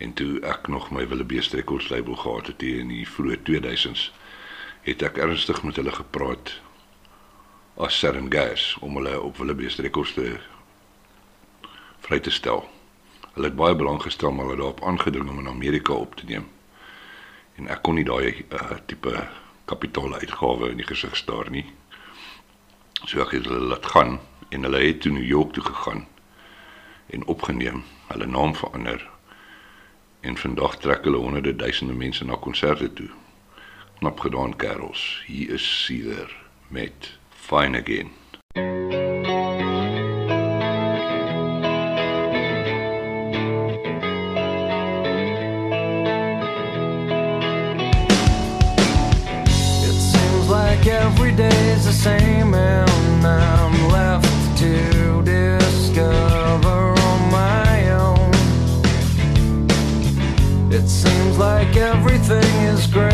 En 0.00 0.12
toe 0.16 0.40
ek 0.48 0.68
nog 0.72 0.88
my 0.90 1.02
Willebeest 1.08 1.52
Records 1.52 1.90
label 1.92 2.16
gehad 2.16 2.46
het 2.46 2.62
in 2.64 2.88
die 2.88 3.04
vroeë 3.04 3.42
2000s, 3.44 4.06
het 4.86 5.02
ek 5.04 5.20
ernstig 5.20 5.60
met 5.62 5.76
hulle 5.76 5.92
gepraat 5.92 6.54
as 7.76 7.98
Saturn 7.98 8.30
Gas 8.32 8.78
om 8.80 8.96
hulle 8.96 9.18
op 9.20 9.36
Willebeest 9.36 9.82
Records 9.84 10.14
te 10.16 10.38
vry 12.06 12.20
te 12.24 12.32
stel. 12.32 12.64
Hulle 13.34 13.50
het 13.50 13.60
baie 13.60 13.76
belang 13.76 14.00
gestel 14.02 14.32
maar 14.32 14.48
hulle 14.48 14.62
daarop 14.62 14.80
aangedring 14.88 15.28
om 15.28 15.44
in 15.44 15.52
Amerika 15.52 15.92
op 15.92 16.16
te 16.16 16.24
neem. 16.32 16.48
En 17.60 17.68
ek 17.68 17.84
kon 17.84 18.00
nie 18.00 18.08
daai 18.08 18.40
uh, 18.40 18.80
tipe 18.88 19.28
kapitaaluitgawe 19.68 20.72
in 20.72 20.80
die 20.80 20.88
gesig 20.88 21.12
staar 21.16 21.52
nie. 21.52 21.66
So 23.04 23.20
ek 23.20 23.36
het 23.36 23.52
hulle 23.52 23.68
laat 23.74 23.92
gaan 23.92 24.16
en 24.48 24.64
hulle 24.64 24.80
het 24.80 25.04
toe 25.04 25.12
New 25.12 25.28
York 25.28 25.52
toe 25.52 25.64
gegaan 25.68 26.06
en 27.12 27.26
opgeneem, 27.26 27.84
hulle 28.08 28.26
naam 28.26 28.56
verander. 28.56 29.09
En 30.20 30.36
vandag 30.36 30.76
trek 30.76 31.04
hulle 31.04 31.16
honderde 31.16 31.56
duisende 31.56 31.92
mense 31.92 32.24
na 32.24 32.36
konserte 32.36 32.92
toe. 32.92 33.08
Knap 33.98 34.20
gedaan 34.20 34.56
kerels. 34.56 35.22
Hier 35.26 35.50
is 35.50 35.84
Cedar 35.84 36.36
met 36.68 37.18
Fine 37.28 37.78
Again. 37.78 38.10
It 49.88 50.00
seems 50.12 50.48
like 50.48 50.86
every 50.86 51.32
day's 51.32 51.84
the 51.84 51.92
same, 51.92 52.54
and 52.54 53.26
I'm 53.26 53.59
like 61.62 61.76
everything 61.76 62.54
is 62.72 62.86
gray, 62.86 63.09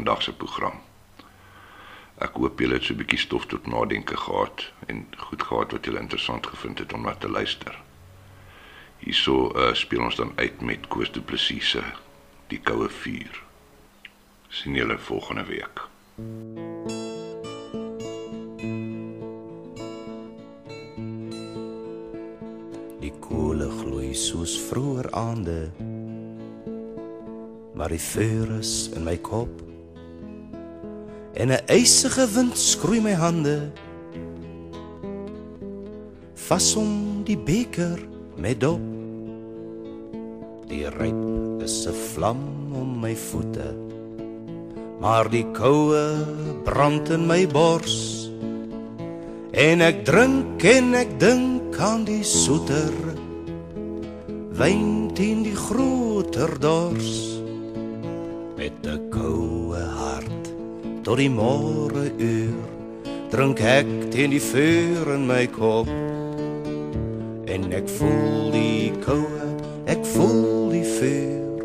vandag 0.00 0.22
se 0.22 0.32
program. 0.32 0.78
Ek 2.24 2.38
hoop 2.40 2.60
julle 2.60 2.78
het 2.78 2.84
so 2.84 2.94
'n 2.94 3.00
bietjie 3.00 3.18
stof 3.20 3.44
tot 3.46 3.66
nadenke 3.66 4.16
gehad 4.16 4.72
en 4.86 5.06
goed 5.16 5.42
gehad 5.42 5.72
wat 5.72 5.84
julle 5.84 6.00
interessant 6.00 6.46
gevind 6.46 6.78
het 6.78 6.92
om 6.92 7.02
na 7.04 7.14
te 7.14 7.28
luister. 7.28 7.76
Hierso 8.98 9.52
uh, 9.56 9.74
speel 9.74 10.02
ons 10.02 10.16
dan 10.16 10.32
uit 10.36 10.60
met 10.60 10.88
Koos 10.88 11.12
Du 11.12 11.20
Plessis 11.20 11.70
se 11.70 11.82
Die 12.48 12.60
koue 12.60 12.88
vuur. 12.88 13.42
Sien 14.48 14.74
julle 14.74 14.98
volgende 14.98 15.44
week. 15.44 15.88
Die 23.00 23.12
koele 23.20 23.70
gloei 23.70 24.14
soos 24.14 24.60
vroeër 24.60 25.12
aande. 25.12 25.70
Maar 27.74 27.88
die 27.88 28.00
vuur 28.00 28.58
is 28.58 28.88
in 28.88 29.04
my 29.04 29.16
kop. 29.16 29.69
En 31.40 31.48
'n 31.48 31.64
ysige 31.72 32.26
wind 32.34 32.58
skroei 32.58 33.00
my 33.00 33.14
hande. 33.16 33.72
Vas 36.34 36.76
om 36.76 37.22
die 37.24 37.38
beker 37.38 37.96
met 38.36 38.60
dop. 38.60 38.82
Die 40.68 40.84
ryp 40.84 41.62
is 41.64 41.86
'n 41.88 41.96
vlam 42.12 42.42
om 42.76 43.00
my 43.00 43.16
voete. 43.16 43.72
Maar 45.00 45.30
die 45.30 45.46
koue 45.52 46.04
brand 46.64 47.08
in 47.08 47.26
my 47.26 47.48
bors. 47.48 48.28
En 49.50 49.80
ek 49.80 50.04
drink 50.04 50.64
en 50.64 50.94
ek 50.94 51.18
dink 51.18 51.78
aan 51.78 52.04
die 52.04 52.24
soeter 52.24 52.92
wyn 54.60 55.08
teen 55.14 55.42
die 55.42 55.56
groter 55.56 56.52
dors 56.60 57.40
met 58.56 58.76
'n 58.84 58.99
tot 61.10 61.18
die 61.18 61.26
môre 61.26 62.04
uur 62.22 62.58
drink 63.32 63.58
ek 63.66 63.88
teen 64.14 64.30
die 64.30 64.42
vuur 64.44 65.08
in 65.10 65.24
my 65.26 65.42
kop 65.50 65.88
en 67.50 67.64
ek 67.74 67.88
voel 67.96 68.52
die 68.54 68.92
koue 69.02 69.48
ek 69.90 70.04
voel 70.12 70.70
die 70.70 70.84
vuur 70.86 71.64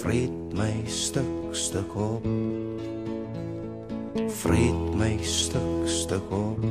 vreet 0.00 0.56
my 0.58 0.72
stuk 0.90 1.54
stuk 1.54 1.94
op 2.02 2.26
vreet 4.40 4.82
my 4.98 5.12
stuk 5.22 5.86
stuk 5.86 6.34
op 6.34 6.66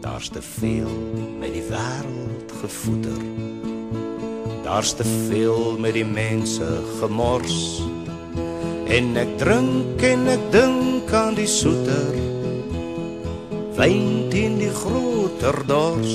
Daar's 0.00 0.30
te 0.30 0.40
veel 0.40 0.92
met 1.40 1.52
die 1.52 1.64
wêreld 1.68 2.52
gevoeder. 2.60 3.20
Daar's 4.62 4.94
te 4.94 5.04
veel 5.04 5.76
met 5.80 5.98
die 5.98 6.06
mense 6.06 6.68
gemors. 7.00 7.82
En 8.94 9.16
ek 9.18 9.32
drink 9.40 10.02
en 10.06 10.28
ek 10.30 10.42
dink 10.54 11.12
aan 11.18 11.34
die 11.34 11.48
soeter. 11.50 12.14
Wyn 13.74 14.28
teen 14.30 14.60
die 14.60 14.70
groter 14.70 15.58
dors. 15.66 16.14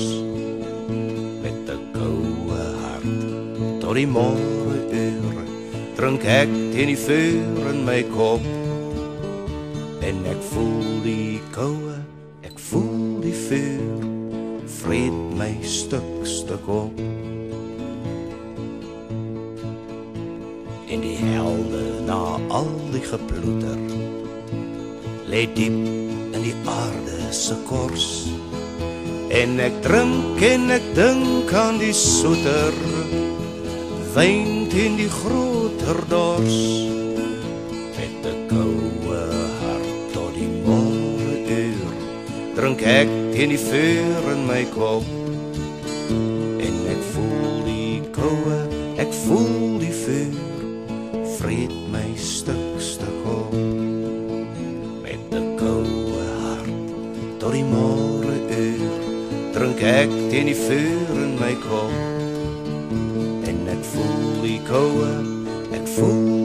Met 1.44 1.68
'n 1.68 1.82
koue 1.92 2.62
hart 2.80 3.80
tot 3.84 3.94
die 4.00 4.08
môre 4.08 4.78
uur 4.88 5.36
drink 6.00 6.24
ek 6.24 6.48
teen 6.72 6.88
die 6.88 6.96
vuur 6.96 7.68
in 7.74 7.84
my 7.84 8.00
kop. 8.14 8.40
En 10.00 10.24
ek 10.24 10.40
voel 10.52 11.02
die 11.04 11.40
koue, 11.52 11.98
ek 12.40 12.56
voel 12.70 13.20
die 13.20 13.36
vuur 13.36 14.08
vreet 14.80 15.20
my 15.36 15.52
stuk 15.60 16.08
stuk 16.24 16.64
op. 16.72 17.39
helde 21.22 21.84
na 22.06 22.38
al 22.48 22.70
die 22.92 23.04
geploeter. 23.04 23.80
Lê 25.30 25.46
diep 25.54 25.76
in 26.34 26.42
die 26.42 26.56
aarde 26.64 27.30
se 27.34 27.56
kors. 27.68 28.08
En 29.30 29.60
ek 29.62 29.76
drink 29.84 30.42
en 30.42 30.70
ek 30.74 30.86
dink 30.96 31.52
aan 31.54 31.78
die 31.82 31.94
soeter. 31.94 32.74
Wyn 34.16 34.66
teen 34.72 34.98
die 34.98 35.10
groter 35.20 36.00
dors 36.10 36.58
met 37.96 38.24
'n 38.26 38.38
koue 38.50 39.22
hart 39.60 39.90
tot 40.12 40.32
die 40.34 40.50
môre 40.64 41.36
uur 41.46 41.94
drink 42.56 42.82
ek 42.82 43.08
teen 43.34 43.50
die 43.54 43.62
vuur 43.68 44.32
in 44.34 44.46
my 44.48 44.64
kop 44.74 45.19
drink 59.80 59.96
ek 59.96 60.10
teen 60.30 60.46
die 60.50 60.56
vuur 60.56 61.22
in 61.24 61.38
my 61.40 61.54
kop. 61.64 61.92
En 63.48 63.62
ek 63.72 63.84
voel 63.92 64.42
die 64.44 64.60
koue 64.68 65.08
ek 65.72 65.88
voel 65.96 66.39